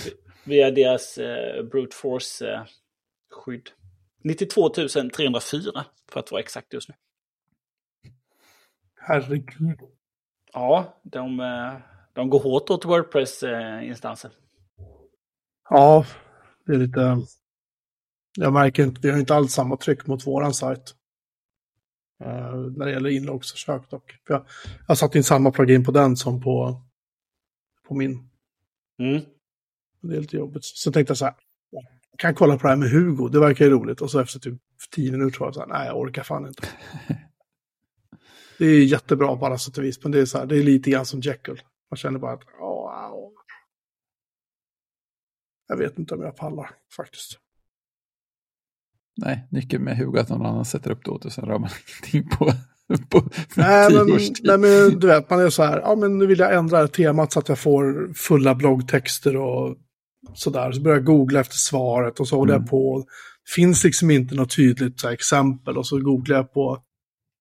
via 0.44 0.70
deras 0.70 1.18
eh, 1.18 1.62
brute 1.62 1.96
force-skydd. 1.96 3.70
92 4.24 4.68
304 4.68 5.40
för 6.12 6.20
att 6.20 6.30
vara 6.30 6.40
exakt 6.40 6.72
just 6.72 6.88
nu. 6.88 6.94
Herregud. 9.00 9.80
Ja, 10.52 11.00
de, 11.02 11.40
eh, 11.40 11.74
de 12.12 12.30
går 12.30 12.40
hårt 12.40 12.70
åt 12.70 12.84
Wordpress-instanser. 12.84 14.30
Ja, 15.70 16.06
det 16.66 16.72
är 16.72 16.78
lite... 16.78 17.16
Jag 18.38 18.52
märker 18.52 18.82
inte, 18.82 19.00
vi 19.02 19.10
har 19.10 19.18
inte 19.18 19.34
alls 19.34 19.52
samma 19.52 19.76
tryck 19.76 20.06
mot 20.06 20.26
våran 20.26 20.54
sajt. 20.54 20.94
Uh, 22.24 22.72
när 22.76 22.86
det 22.86 22.92
gäller 22.92 23.10
inloggsförsök 23.10 23.90
dock. 23.90 24.18
För 24.26 24.34
jag, 24.34 24.46
jag 24.88 24.98
satt 24.98 25.14
in 25.14 25.24
samma 25.24 25.50
plugin 25.50 25.84
på 25.84 25.92
den 25.92 26.16
som 26.16 26.42
på, 26.42 26.82
på 27.88 27.94
min. 27.94 28.30
Mm. 28.98 29.22
Det 30.00 30.16
är 30.16 30.20
lite 30.20 30.36
jobbigt. 30.36 30.64
Så 30.64 30.92
tänkte 30.92 31.10
jag 31.10 31.18
så 31.18 31.24
här, 31.24 31.34
jag 32.10 32.18
kan 32.18 32.34
kolla 32.34 32.58
på 32.58 32.62
det 32.62 32.68
här 32.68 32.76
med 32.76 32.90
Hugo, 32.90 33.28
det 33.28 33.40
verkar 33.40 33.64
ju 33.64 33.70
roligt. 33.70 34.00
Och 34.00 34.10
så 34.10 34.20
efter 34.20 34.38
typ 34.38 34.60
tio 34.90 35.12
minuter 35.12 35.40
var 35.40 35.46
jag 35.46 35.54
så 35.54 35.60
här, 35.60 35.66
nej 35.66 35.86
jag 35.86 35.98
orkar 35.98 36.22
fan 36.22 36.46
inte. 36.46 36.68
det 38.58 38.66
är 38.66 38.84
jättebra 38.84 39.36
på 39.36 39.46
alla 39.46 39.58
sätt 39.58 39.78
och 39.78 39.84
vis, 39.84 40.02
men 40.02 40.12
det 40.12 40.20
är, 40.20 40.26
så 40.26 40.38
här, 40.38 40.46
det 40.46 40.58
är 40.58 40.62
lite 40.62 40.90
grann 40.90 41.06
som 41.06 41.20
Jekyll. 41.20 41.62
Man 41.90 41.96
känner 41.96 42.18
bara 42.18 42.32
att, 42.32 42.44
åh, 42.60 43.10
åh. 43.12 43.32
Jag 45.68 45.76
vet 45.76 45.98
inte 45.98 46.14
om 46.14 46.22
jag 46.22 46.36
pallar 46.36 46.70
faktiskt. 46.96 47.38
Nej, 49.16 49.48
nyckeln 49.50 49.84
med 49.84 49.96
Hugo 49.96 50.18
att 50.18 50.28
någon 50.28 50.46
annan 50.46 50.64
sätter 50.64 50.90
upp 50.90 51.04
det 51.04 51.10
åt 51.10 51.24
och 51.24 51.32
sen 51.32 51.44
rör 51.44 51.58
man 51.58 51.70
ingenting 52.12 52.30
på, 52.38 52.52
på 53.08 53.28
nej, 53.56 53.94
men, 53.94 54.06
nej, 54.42 54.58
men 54.58 55.00
du 55.00 55.06
vet, 55.06 55.30
man 55.30 55.40
är 55.40 55.50
så 55.50 55.62
här, 55.62 55.78
ja 55.78 55.96
men 55.96 56.18
nu 56.18 56.26
vill 56.26 56.38
jag 56.38 56.54
ändra 56.54 56.88
temat 56.88 57.32
så 57.32 57.38
att 57.38 57.48
jag 57.48 57.58
får 57.58 58.14
fulla 58.14 58.54
bloggtexter 58.54 59.36
och 59.36 59.76
sådär. 60.34 60.72
Så 60.72 60.80
börjar 60.80 60.96
jag 60.96 61.04
googla 61.04 61.40
efter 61.40 61.56
svaret 61.56 62.20
och 62.20 62.28
så 62.28 62.36
håller 62.36 62.54
mm. 62.54 62.62
jag 62.62 62.70
på. 62.70 63.04
Finns 63.54 63.84
liksom 63.84 64.10
inte 64.10 64.34
något 64.34 64.56
tydligt 64.56 65.04
här, 65.04 65.12
exempel 65.12 65.78
och 65.78 65.86
så 65.86 66.00
googlar 66.00 66.36
jag 66.36 66.52
på, 66.52 66.78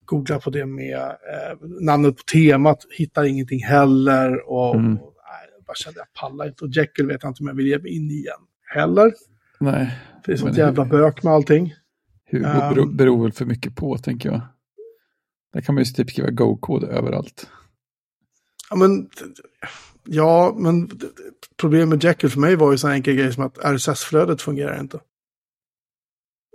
googlar 0.05 0.39
på 0.39 0.49
det 0.49 0.65
med 0.65 0.97
eh, 0.97 1.67
namnet 1.81 2.17
på 2.17 2.23
temat, 2.23 2.85
hittar 2.97 3.23
ingenting 3.23 3.63
heller 3.63 4.49
och, 4.49 4.75
mm. 4.75 4.97
och 4.97 5.13
nej, 5.31 5.49
jag 5.57 5.65
bara 5.65 5.75
kände 5.75 5.99
jag 5.99 6.13
pallar 6.21 6.47
inte. 6.47 6.65
Och 6.65 6.71
Jekyll 6.71 7.07
vet 7.07 7.23
jag 7.23 7.29
inte 7.29 7.43
om 7.43 7.47
jag 7.47 7.55
vill 7.55 7.67
ge 7.67 7.79
mig 7.79 7.95
in 7.95 8.11
igen 8.11 8.41
heller. 8.73 9.11
Nej. 9.59 9.99
Det 10.25 10.31
är 10.31 10.37
sånt 10.37 10.57
jävla 10.57 10.85
bök 10.85 11.23
med 11.23 11.33
allting. 11.33 11.73
Hugo 12.31 12.45
um, 12.45 12.73
beror, 12.73 12.93
beror 12.93 13.23
väl 13.23 13.31
för 13.31 13.45
mycket 13.45 13.75
på, 13.75 13.97
tänker 13.97 14.31
jag. 14.31 14.41
Där 15.53 15.61
kan 15.61 15.75
man 15.75 15.83
ju 15.83 15.91
typ 15.91 16.11
skriva 16.11 16.29
Go-kod 16.29 16.83
överallt. 16.83 17.49
Ja, 18.69 18.75
men, 18.75 19.09
ja, 20.03 20.55
men 20.57 20.89
problemet 21.57 21.89
med 21.89 22.03
Jekyll 22.03 22.29
för 22.29 22.39
mig 22.39 22.55
var 22.55 22.71
ju 22.71 22.77
så 22.77 22.87
enkel 22.87 23.15
grej 23.15 23.33
som 23.33 23.43
att 23.43 23.57
RSS-flödet 23.57 24.41
fungerar 24.41 24.79
inte. 24.79 24.97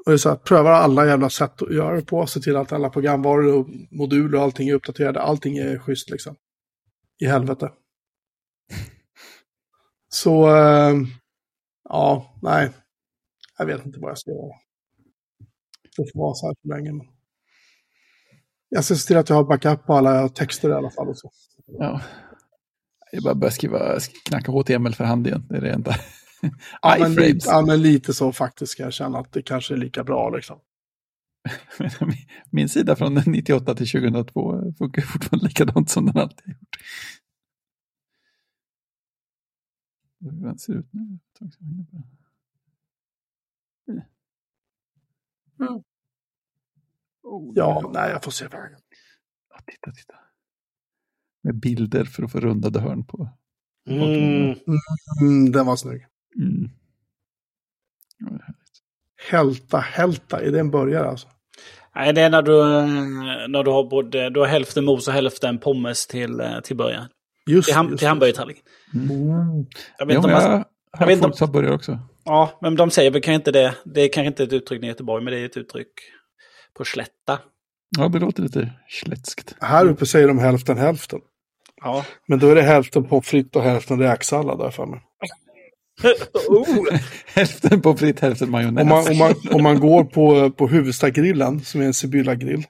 Och 0.05 0.11
det 0.11 0.13
är 0.13 0.17
så 0.17 0.29
att 0.29 0.45
pröva 0.45 0.71
alla 0.71 1.07
jävla 1.07 1.31
sätt 1.31 1.63
att 1.63 1.75
göra 1.75 1.97
det 1.97 2.03
på, 2.03 2.27
se 2.27 2.41
till 2.41 2.57
att 2.57 2.73
alla 2.73 2.91
programvaror 2.91 3.55
och 3.55 3.69
moduler 3.91 4.39
och 4.39 4.45
allting 4.45 4.69
är 4.69 4.75
uppdaterade, 4.75 5.21
allting 5.21 5.59
är 5.59 5.79
schysst 5.79 6.11
liksom. 6.11 6.37
I 7.19 7.27
helvete. 7.27 7.73
Så, 10.09 10.57
äh, 10.57 10.95
ja, 11.89 12.39
nej. 12.43 12.71
Jag 13.61 13.67
vet 13.67 13.87
inte 13.87 14.01
vad 14.01 14.11
jag 14.11 14.19
ska 14.19 14.31
göra. 14.31 14.55
Det 15.97 16.13
får 16.13 16.21
vara 16.21 16.35
så 16.35 16.47
här 16.47 16.55
för 16.63 16.69
länge. 16.69 16.93
Men... 16.93 17.07
Jag 18.69 18.85
ska 18.85 18.95
se 18.95 19.07
till 19.07 19.17
att 19.17 19.29
jag 19.29 19.37
har 19.37 19.45
backup 19.45 19.87
på 19.87 19.95
alla 19.95 20.29
texter 20.29 20.71
i 20.71 20.73
alla 20.73 20.91
fall. 20.91 21.09
Och 21.09 21.19
så. 21.19 21.31
Ja. 21.67 22.01
Jag 23.13 23.23
bara 23.23 23.35
börjar 23.35 23.51
skriva, 23.51 23.99
knacka 24.29 24.53
HTML 24.53 24.95
för 24.95 25.05
hand 25.05 25.27
igen. 25.27 25.47
Det 25.49 25.57
är 25.57 25.61
det 25.61 25.73
enda. 25.73 25.95
ja, 26.83 26.97
men 26.99 27.15
lite, 27.15 27.49
ja, 27.49 27.63
men 27.67 27.83
lite 27.83 28.15
så 28.15 28.33
faktiskt 28.33 28.73
ska 28.73 28.83
jag 28.83 28.93
känna 28.93 29.19
att 29.19 29.33
det 29.33 29.43
kanske 29.43 29.75
är 29.75 29.79
lika 29.79 30.05
bra 30.05 30.31
liksom. 30.31 30.61
Min 32.51 32.69
sida 32.69 32.97
från 32.97 33.15
98 33.27 33.75
till 33.75 33.91
2002 33.91 34.73
funkar 34.79 35.03
fortfarande 35.03 35.47
likadant 35.47 35.91
som 35.91 36.07
den 36.07 36.19
alltid 36.19 36.47
har 36.47 36.53
gjort. 36.53 36.77
Hur 40.21 40.47
den 40.47 40.59
ser 40.59 40.73
ut 40.73 40.89
nu? 40.93 41.19
Mm. 45.61 45.83
Oh, 47.23 47.53
ja, 47.55 47.91
nej, 47.95 48.11
jag 48.11 48.25
får 48.25 48.31
se 48.31 48.47
vägen. 48.47 48.79
Ja, 49.51 49.61
titta, 49.67 49.91
titta. 49.91 50.15
Med 51.43 51.61
bilder 51.61 52.05
för 52.05 52.23
att 52.23 52.33
få 52.33 52.41
rundade 52.41 52.81
hörn 52.81 53.05
på. 53.07 53.29
Mm. 53.89 54.55
Mm, 55.23 55.53
den 55.53 55.67
var 55.67 55.77
snygg. 55.77 56.07
Mm. 56.37 56.71
Hälta, 59.31 59.79
hälta, 59.79 60.41
är 60.41 60.51
det 60.53 60.61
en 60.61 60.71
burgare 60.71 61.09
alltså? 61.09 61.29
Nej, 61.95 62.13
det 62.13 62.21
är 62.21 62.31
när 62.31 62.43
du, 62.43 62.53
när 63.49 63.65
du 63.65 63.71
har 63.71 63.91
både 63.91 64.31
du 64.31 64.41
har 64.41 64.47
hälften 64.47 64.85
mos 64.85 65.09
och 65.09 65.15
hälften 65.15 65.59
pommes 65.59 66.07
till, 66.07 66.43
till 66.65 66.77
början. 66.77 67.09
Just, 67.47 67.69
till, 67.69 67.77
ham, 67.77 67.89
just, 67.89 67.99
till 67.99 68.09
hamburgertallrik. 68.09 68.63
Mm. 68.95 69.67
Jag 69.99 70.07
vet 70.07 70.17
inte 70.17 70.29
om 70.29 70.35
jag, 70.35 70.65
jag 70.99 71.07
vet 71.07 71.19
folk 71.19 71.39
som 71.39 71.53
börjar 71.53 71.73
också. 71.73 71.99
Ja, 72.31 72.59
men 72.61 72.77
de 72.77 72.91
säger 72.91 73.11
väl 73.11 73.23
kanske 73.23 73.37
inte 73.37 73.53
det. 73.53 73.75
Det 73.85 74.01
är 74.01 74.09
kanske 74.09 74.29
inte 74.29 74.43
ett 74.43 74.53
uttryck 74.53 74.83
i 74.83 74.87
Göteborg, 74.87 75.25
men 75.25 75.33
det 75.33 75.41
är 75.41 75.47
ett 75.47 75.57
uttryck 75.57 75.93
på 76.75 76.85
slätta. 76.85 77.39
Ja, 77.99 78.09
det 78.09 78.19
låter 78.19 78.43
lite 78.43 78.73
slätskt. 78.89 79.55
Här 79.61 79.89
uppe 79.89 80.07
säger 80.07 80.29
de 80.29 80.39
hälften 80.39 80.79
hälften. 80.79 81.21
Ja. 81.81 82.05
Men 82.27 82.39
då 82.39 82.49
är 82.49 82.55
det 82.55 82.63
hälften 82.63 83.05
pommes 83.05 83.27
frites 83.27 83.57
och 83.57 83.63
hälften 83.63 83.99
räksallad 83.99 84.59
där 84.59 84.71
för 84.71 84.87
mig. 84.87 85.01
oh. 86.49 86.99
hälften 87.35 87.81
pommes 87.81 88.01
frites, 88.01 88.23
hälften 88.23 88.51
majonnäs. 88.51 88.83
Om 88.83 88.89
man, 88.89 89.09
om 89.09 89.19
man, 89.19 89.35
om 89.53 89.63
man 89.63 89.81
går 89.81 90.05
på, 90.05 90.51
på 90.51 90.69
Huvudstagrillen, 90.69 91.61
som 91.61 91.81
är 91.81 91.85
en 91.85 91.95
Sibylla-grill, 91.95 92.65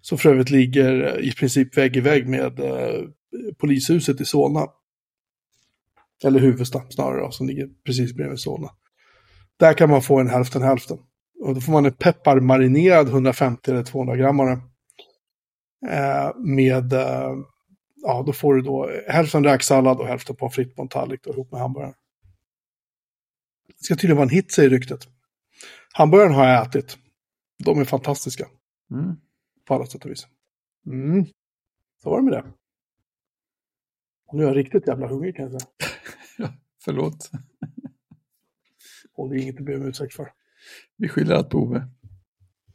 som 0.00 0.18
för 0.18 0.30
övrigt 0.30 0.50
ligger 0.50 1.20
i 1.20 1.32
princip 1.32 1.76
vägg 1.78 1.96
i 1.96 2.00
vägg 2.00 2.28
med 2.28 2.60
eh, 2.60 3.02
polishuset 3.58 4.20
i 4.20 4.24
Solna. 4.24 4.66
Eller 6.24 6.40
Huvudsta 6.40 6.80
snarare 6.90 7.20
då, 7.20 7.30
som 7.30 7.46
ligger 7.46 7.68
precis 7.86 8.14
bredvid 8.14 8.38
Solna. 8.38 8.70
Där 9.64 9.74
kan 9.74 9.90
man 9.90 10.02
få 10.02 10.20
en 10.20 10.30
hälften 10.30 10.62
hälften. 10.62 10.98
Och 11.40 11.54
då 11.54 11.60
får 11.60 11.72
man 11.72 11.86
en 11.86 11.92
pepparmarinerad 11.92 13.08
150 13.08 13.70
eller 13.70 13.82
200 13.82 14.16
grammare. 14.16 14.52
Eh, 15.88 16.36
med, 16.36 16.92
eh, 16.92 17.34
ja 18.02 18.22
då 18.26 18.32
får 18.32 18.54
du 18.54 18.62
då 18.62 18.90
hälften 19.08 19.44
räksallad 19.44 19.98
och 19.98 20.06
hälften 20.06 20.36
pommes 20.36 20.54
frites 20.54 20.74
på 20.74 20.82
en 20.82 20.88
tallrik 20.88 21.26
ihop 21.26 21.52
med 21.52 21.60
hamburgaren. 21.60 21.94
Det 23.66 23.84
ska 23.84 23.94
tydligen 23.94 24.16
vara 24.16 24.24
en 24.24 24.34
hit 24.34 24.52
säger 24.52 24.70
ryktet. 24.70 25.00
Hamburgaren 25.92 26.34
har 26.34 26.48
jag 26.48 26.66
ätit. 26.66 26.98
De 27.64 27.80
är 27.80 27.84
fantastiska. 27.84 28.46
Mm. 28.90 29.16
På 29.64 29.74
alla 29.74 29.86
sätt 29.86 30.04
och 30.04 30.10
vis. 30.10 30.26
Mm. 30.86 31.26
Så 32.02 32.10
var 32.10 32.18
det 32.18 32.24
med 32.24 32.32
det. 32.32 32.44
Och 34.26 34.36
nu 34.36 34.42
är 34.42 34.48
jag 34.48 34.56
riktigt 34.56 34.88
jävla 34.88 35.08
hungrig 35.08 35.36
kan 35.36 35.52
jag 35.52 35.62
säga. 35.62 35.72
Förlåt. 36.84 37.30
Och 39.14 39.30
det 39.30 39.36
är 39.36 39.42
inget 39.42 39.58
att 39.58 39.64
be 39.64 39.76
om 39.76 39.82
ursäkt 39.82 40.14
för. 40.14 40.32
Vi 40.96 41.08
skyller 41.08 41.34
allt 41.34 41.50
på 41.50 41.58
Ove. 41.58 41.86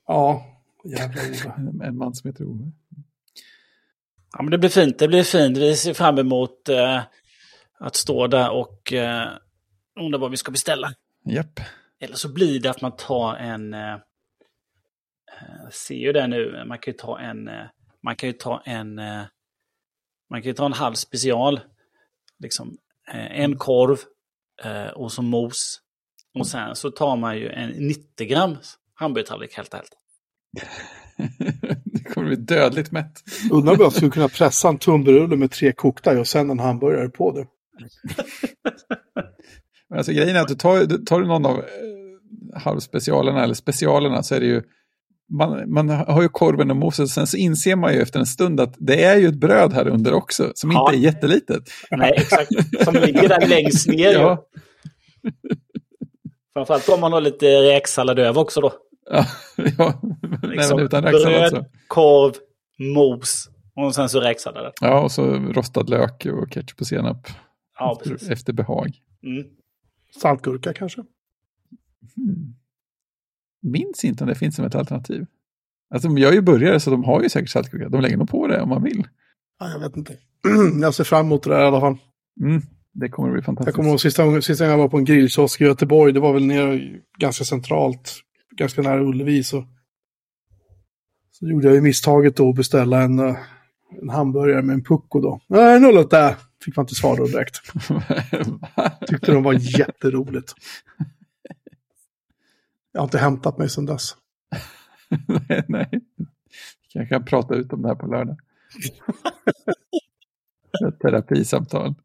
Ja, 0.07 0.45
jävla 0.83 1.21
Ove. 1.21 1.85
en 1.87 1.97
man 1.97 2.15
som 2.15 2.27
heter 2.29 2.45
Ove. 2.45 2.71
Ja, 4.33 4.41
men 4.41 4.51
det 4.51 4.57
blir 4.57 4.69
fint. 4.69 4.99
Det 4.99 5.07
blir 5.07 5.23
fint. 5.23 5.57
Vi 5.57 5.75
ser 5.75 5.93
fram 5.93 6.17
emot 6.17 6.69
eh, 6.69 7.01
att 7.79 7.95
stå 7.95 8.27
där 8.27 8.51
och 8.51 8.93
eh, 8.93 9.27
undra 9.99 10.19
vad 10.19 10.31
vi 10.31 10.37
ska 10.37 10.51
beställa. 10.51 10.93
Japp. 11.25 11.59
Eller 11.99 12.15
så 12.15 12.33
blir 12.33 12.59
det 12.59 12.69
att 12.69 12.81
man 12.81 12.95
tar 12.95 13.35
en... 13.35 13.73
Eh, 13.73 13.97
ser 15.71 15.95
ju 15.95 16.13
det 16.13 16.27
nu. 16.27 16.63
Man 16.65 16.77
kan 16.79 16.91
ju 16.91 16.97
ta 16.97 17.19
en... 17.19 17.47
Eh, 17.47 17.65
man 18.01 18.15
kan 18.15 18.29
ju 18.29 18.33
ta 18.33 18.61
en... 18.65 18.99
Eh, 18.99 19.23
man 20.29 20.41
kan 20.41 20.47
ju 20.47 20.53
ta 20.53 20.65
en 20.65 20.73
halv 20.73 20.93
special. 20.93 21.59
Liksom 22.39 22.77
eh, 23.07 23.41
en 23.41 23.57
korv 23.57 23.97
eh, 24.63 24.87
och 24.87 25.11
så 25.11 25.21
mos. 25.21 25.81
Och 26.39 26.47
sen 26.47 26.75
så 26.75 26.91
tar 26.91 27.17
man 27.17 27.37
ju 27.37 27.49
en 27.49 27.69
90 27.69 28.27
grams 28.27 28.77
hamburgertallrik 28.93 29.57
helt 29.57 29.73
och 29.73 29.79
helt. 29.79 29.95
det 31.85 32.03
kommer 32.03 32.27
bli 32.27 32.35
dödligt 32.35 32.91
mätt. 32.91 33.23
Undrar 33.51 33.73
om 33.73 33.79
jag 33.81 33.93
skulle 33.93 34.11
kunna 34.11 34.29
pressa 34.29 34.69
en 34.69 34.77
tunnbrödsrulle 34.77 35.35
med 35.35 35.51
tre 35.51 35.71
kokta 35.71 36.19
och 36.19 36.27
sen 36.27 36.49
en 36.49 36.59
hamburgare 36.59 37.09
på 37.09 37.31
det. 37.31 37.45
Men 39.89 39.97
alltså 39.97 40.11
grejen 40.11 40.35
är 40.35 40.41
att 40.41 40.47
du 40.47 40.55
tar, 40.55 41.05
tar 41.05 41.19
du 41.19 41.27
någon 41.27 41.45
av 41.45 41.57
eh, 41.57 42.61
halvspecialerna 42.61 43.43
eller 43.43 43.53
specialerna 43.53 44.23
så 44.23 44.35
är 44.35 44.39
det 44.39 44.45
ju 44.45 44.61
man, 45.29 45.73
man 45.73 45.89
har 45.89 46.21
ju 46.21 46.29
korven 46.29 46.71
och 46.71 46.77
moset 46.77 47.03
och 47.03 47.09
sen 47.09 47.27
så 47.27 47.37
inser 47.37 47.75
man 47.75 47.93
ju 47.93 48.01
efter 48.01 48.19
en 48.19 48.25
stund 48.25 48.59
att 48.59 48.75
det 48.77 49.03
är 49.03 49.17
ju 49.17 49.27
ett 49.27 49.39
bröd 49.39 49.73
här 49.73 49.87
under 49.87 50.13
också 50.13 50.51
som 50.55 50.71
ja. 50.71 50.93
inte 50.93 50.99
är 50.99 51.11
jättelitet. 51.11 51.63
Nej, 51.91 52.13
exakt. 52.15 52.49
Som 52.83 52.93
ligger 52.93 53.29
där 53.29 53.47
längst 53.47 53.87
ner. 53.87 54.13
ja. 54.13 54.45
Framförallt 56.53 56.89
om 56.89 56.99
man 57.01 57.13
har 57.13 57.21
lite 57.21 57.45
räksallad 57.45 58.19
över 58.19 58.41
också 58.41 58.61
då. 58.61 58.73
Ja, 59.09 59.25
ja. 59.77 60.01
Liksom, 60.43 60.79
utan 60.79 61.03
räksallad 61.03 61.39
Bröd, 61.39 61.49
så. 61.51 61.65
korv, 61.87 62.33
mos 62.77 63.49
Och 63.75 63.95
sen 63.95 64.09
så 64.09 64.19
räksallad. 64.19 64.73
Ja, 64.81 65.03
och 65.03 65.11
så 65.11 65.25
rostad 65.25 65.89
lök 65.89 66.25
och 66.25 66.51
ketchup 66.51 66.81
och 66.81 66.87
senap. 66.87 67.27
Ja, 67.79 67.97
efter, 67.97 68.11
precis. 68.11 68.29
efter 68.29 68.53
behag. 68.53 68.97
Mm. 69.23 69.47
Saltgurka 70.21 70.73
kanske? 70.73 71.01
Hmm. 72.15 72.55
Minns 73.61 74.03
inte 74.05 74.23
om 74.23 74.27
det 74.29 74.35
finns 74.35 74.55
som 74.55 74.65
ett 74.65 74.75
alternativ. 74.75 75.25
Alltså, 75.93 76.09
jag 76.09 76.29
är 76.29 76.35
ju 76.35 76.41
burgare 76.41 76.79
så 76.79 76.89
de 76.89 77.03
har 77.03 77.21
ju 77.23 77.29
säkert 77.29 77.49
saltgurka. 77.49 77.89
De 77.89 78.01
lägger 78.01 78.17
nog 78.17 78.29
på 78.29 78.47
det 78.47 78.61
om 78.61 78.69
man 78.69 78.83
vill. 78.83 79.07
Ja, 79.59 79.69
jag 79.69 79.79
vet 79.79 79.97
inte. 79.97 80.17
jag 80.81 80.93
ser 80.93 81.03
fram 81.03 81.25
emot 81.25 81.43
det 81.43 81.49
där 81.49 81.63
i 81.63 81.67
alla 81.67 81.79
fall. 81.79 81.97
Mm, 82.41 82.61
det 82.93 83.09
kommer 83.09 83.29
att 83.29 83.33
bli 83.33 83.37
Jag 83.39 83.45
fantastiskt. 83.45 83.75
kommer 83.75 83.89
ihåg 83.89 84.01
sista 84.01 84.25
gången, 84.25 84.41
sista 84.41 84.63
gången 84.63 84.79
jag 84.79 84.83
var 84.85 84.89
på 84.89 84.97
en 84.97 85.05
grillkiosk 85.05 85.61
i 85.61 85.63
Göteborg. 85.63 86.13
Det 86.13 86.19
var 86.19 86.33
väl 86.33 86.45
nere 86.45 86.99
ganska 87.17 87.43
centralt, 87.43 88.13
ganska 88.57 88.81
nära 88.81 89.01
Ullevi. 89.03 89.43
Så, 89.43 89.65
så 91.31 91.47
gjorde 91.47 91.67
jag 91.67 91.75
ju 91.75 91.81
misstaget 91.81 92.35
då 92.35 92.49
att 92.49 92.55
beställa 92.55 93.01
en, 93.01 93.19
eh, 93.19 93.35
en 94.01 94.09
hamburgare 94.09 94.61
med 94.61 94.73
en 94.73 94.83
pucko 94.83 95.19
då. 95.19 95.41
Nej, 95.47 95.79
nollat 95.79 96.09
där. 96.09 96.35
Fick 96.65 96.75
man 96.75 96.83
inte 96.83 96.95
svar 96.95 97.17
då 97.17 97.25
direkt. 97.25 97.55
Tyckte 99.07 99.31
de 99.31 99.43
var 99.43 99.79
jätteroligt. 99.79 100.53
Jag 102.91 103.01
har 103.01 103.05
inte 103.05 103.17
hämtat 103.17 103.57
mig 103.57 103.69
sedan 103.69 103.85
dess. 103.85 104.15
nej, 105.49 105.63
nej. 105.67 105.89
Jag 106.93 107.09
kan 107.09 107.25
prata 107.25 107.55
ut 107.55 107.73
om 107.73 107.81
det 107.81 107.87
här 107.87 107.95
på 107.95 108.07
lördag. 108.07 108.37
Ett 110.87 110.99
terapisamtal. 110.99 111.95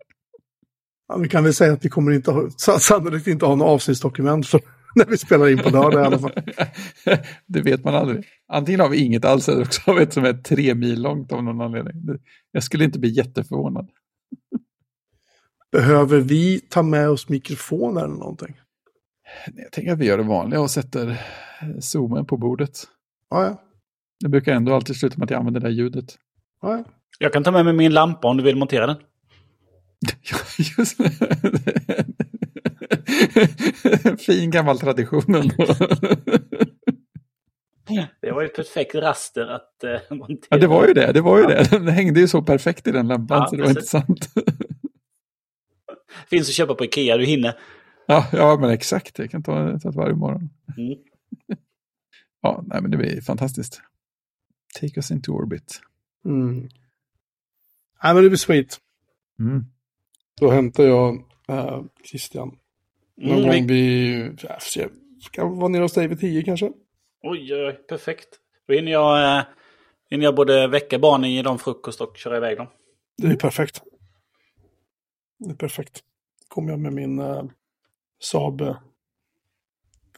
Ja, 1.15 1.19
vi 1.20 1.28
kan 1.28 1.45
väl 1.45 1.55
säga 1.55 1.73
att 1.73 1.85
vi 1.85 1.89
kommer 1.89 2.12
inte 2.12 2.31
ha, 2.31 2.51
sa- 2.57 2.78
sannolikt 2.78 3.27
inte 3.27 3.47
ha 3.47 3.55
något 3.55 3.69
avsnittsdokument 3.69 4.47
för 4.47 4.61
när 4.95 5.07
vi 5.07 5.19
spelar 5.19 5.49
in 5.49 5.59
på 5.59 5.70
lördag 5.70 6.03
i 6.03 6.07
alla 6.07 6.19
fall. 6.19 6.32
det 7.47 7.61
vet 7.62 7.85
man 7.85 7.95
aldrig. 7.95 8.24
Antingen 8.49 8.81
har 8.81 8.89
vi 8.89 9.05
inget 9.05 9.24
alls 9.24 9.49
eller 9.49 9.62
också 9.62 9.81
har 9.86 9.95
vi 9.95 10.03
ett 10.03 10.12
som 10.12 10.24
är 10.24 10.32
tre 10.32 10.74
mil 10.74 11.03
långt 11.03 11.32
av 11.32 11.45
någon 11.45 11.61
anledning. 11.61 11.95
Jag 12.53 12.62
skulle 12.62 12.85
inte 12.85 12.99
bli 12.99 13.11
jätteförvånad. 13.11 13.89
Behöver 15.73 16.20
vi 16.20 16.61
ta 16.61 16.82
med 16.82 17.09
oss 17.11 17.28
mikrofoner 17.28 18.05
eller 18.05 18.15
någonting? 18.15 18.61
Jag 19.55 19.73
tänker 19.73 19.93
att 19.93 19.99
vi 19.99 20.07
gör 20.07 20.19
det 20.19 20.24
vanliga 20.24 20.61
och 20.61 20.70
sätter 20.70 21.20
zoomen 21.81 22.27
på 22.27 22.36
bordet. 22.36 22.85
Ja, 23.31 23.45
ja. 23.45 23.62
Det 24.20 24.28
brukar 24.28 24.53
ändå 24.53 24.74
alltid 24.74 24.97
sluta 24.97 25.19
med 25.19 25.24
att 25.24 25.31
jag 25.31 25.39
använder 25.39 25.61
det 25.61 25.66
där 25.66 25.73
ljudet. 25.74 26.15
ja, 26.62 26.73
ja. 26.77 26.85
Jag 27.19 27.32
kan 27.32 27.45
ta 27.45 27.51
med 27.51 27.65
mig 27.65 27.74
min 27.74 27.93
lampa 27.93 28.28
om 28.28 28.36
du 28.36 28.43
vill 28.43 28.57
montera 28.57 28.86
den. 28.86 28.97
Ja, 30.23 30.37
just 30.79 30.99
det. 30.99 31.11
fin 34.21 34.51
gammal 34.51 34.79
tradition 34.79 35.35
ändå. 35.35 35.67
Det 38.21 38.33
var 38.33 38.41
ju 38.43 38.47
ett 38.47 38.57
perfekt 38.57 38.95
raster 38.95 39.47
att 39.47 39.85
eh, 39.85 40.01
montera. 40.11 40.39
Ja, 40.49 40.59
det 40.59 40.67
var 40.67 40.87
ju 40.87 40.93
det. 40.95 41.13
Det 41.13 41.21
var 41.21 41.39
ju 41.39 41.47
det. 41.47 41.69
Den 41.71 41.89
hängde 41.89 42.21
ju 42.21 42.29
så 42.29 42.43
perfekt 42.43 42.87
i 42.87 42.91
den 42.91 43.09
lampan 43.09 43.39
Ja, 43.39 43.47
så 43.47 43.57
det 43.57 43.63
var 43.63 43.75
precis. 43.75 43.95
intressant. 43.95 44.29
Finns 46.31 46.49
att 46.49 46.55
köpa 46.55 46.75
på 46.75 46.85
Ikea, 46.85 47.17
du 47.17 47.25
hinner. 47.25 47.59
Ja, 48.07 48.27
ja, 48.33 48.57
men 48.61 48.71
exakt. 48.71 49.19
Jag 49.19 49.31
kan 49.31 49.43
ta, 49.43 49.79
ta 49.79 49.89
ett 49.89 49.95
varje 49.95 50.15
morgon. 50.15 50.51
Mm. 50.77 50.99
Ja, 52.43 52.65
nej, 52.67 52.83
men 52.83 52.91
det 52.91 52.97
blir 52.97 53.21
fantastiskt. 53.21 53.81
Take 54.81 54.93
us 54.97 55.11
into 55.11 55.33
orbit. 55.33 55.81
Mm. 56.25 56.69
Nej, 58.03 58.15
men 58.15 58.23
det 58.23 58.29
blir 58.31 58.39
sweet. 58.39 58.79
Mm. 59.39 59.65
Då 60.40 60.51
hämtar 60.51 60.85
jag 60.85 61.15
äh, 61.48 61.82
Christian. 62.11 62.59
Någon 63.16 63.39
Mm, 63.39 63.51
gång 63.51 63.66
vi- 63.66 64.12
vi... 64.23 64.36
ja. 64.43 64.59
Ska 65.20 65.44
vara 65.48 65.69
nere 65.69 65.82
hos 65.82 65.93
dig 65.93 66.09
vid 66.09 66.20
tio 66.20 66.43
kanske? 66.43 66.73
Oj, 67.23 67.55
oj, 67.55 67.73
perfekt. 67.89 68.28
Då 68.69 68.74
hinner 68.74 68.93
jag, 68.93 69.39
eh, 69.39 69.44
hinner 70.11 70.24
jag 70.24 70.35
både 70.35 70.69
väcka 70.69 70.98
barnen, 70.98 71.32
ge 71.32 71.43
dem 71.43 71.59
frukost 71.59 72.01
och 72.01 72.16
köra 72.16 72.36
iväg 72.36 72.56
dem. 72.56 72.66
Det 73.16 73.27
är 73.28 73.36
perfekt. 73.36 73.82
Det 75.39 75.51
är 75.51 75.55
perfekt. 75.55 76.01
Kommer 76.48 76.70
jag 76.70 76.78
med 76.81 76.93
min 76.93 77.19
äh, 77.19 77.43
Saab. 78.20 78.74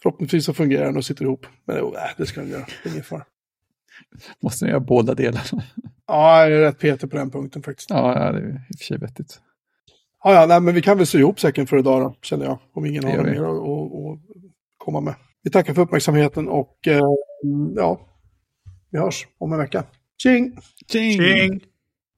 Förhoppningsvis 0.02 0.44
så 0.44 0.54
fungerar 0.54 0.84
den 0.84 0.96
och 0.96 1.04
sitter 1.04 1.24
ihop. 1.24 1.46
Men 1.64 1.76
äh, 1.78 1.92
det 2.16 2.26
ska 2.26 2.40
den 2.40 2.50
göra. 2.50 2.66
Det 2.82 2.88
är 2.88 2.92
ingen 2.92 3.04
fara. 3.04 3.26
Måste 4.40 4.64
ni 4.64 4.70
göra 4.70 4.80
båda 4.80 5.14
delarna? 5.14 5.62
Ja, 6.06 6.40
jag 6.48 6.52
är 6.58 6.60
rätt 6.60 6.78
petig 6.78 7.10
på 7.10 7.16
den 7.16 7.30
punkten 7.30 7.62
faktiskt. 7.62 7.90
Ja, 7.90 8.24
ja, 8.24 8.32
det 8.32 8.38
är 8.38 8.48
i 8.48 8.52
och 8.74 8.78
för 8.78 8.84
sig 8.84 8.98
vettigt. 8.98 9.40
Ja, 10.26 10.34
ja, 10.34 10.46
nej, 10.46 10.60
men 10.60 10.74
vi 10.74 10.82
kan 10.82 10.96
väl 10.96 11.06
sy 11.06 11.18
ihop 11.18 11.40
säcken 11.40 11.66
för 11.66 11.78
idag 11.78 12.02
då, 12.02 12.14
känner 12.22 12.44
jag. 12.44 12.58
Om 12.72 12.86
ingen 12.86 13.04
har 13.04 13.24
mer 13.24 13.42
att 13.42 14.18
komma 14.76 15.00
med. 15.00 15.14
Vi 15.42 15.50
tackar 15.50 15.74
för 15.74 15.82
uppmärksamheten 15.82 16.48
och 16.48 16.88
eh, 16.88 17.00
ja, 17.76 18.00
vi 18.90 18.98
hörs 18.98 19.26
om 19.38 19.52
en 19.52 19.58
vecka. 19.58 19.84
Tjing! 20.22 20.56
Tjing! 20.92 21.12
Tjing! 21.12 21.60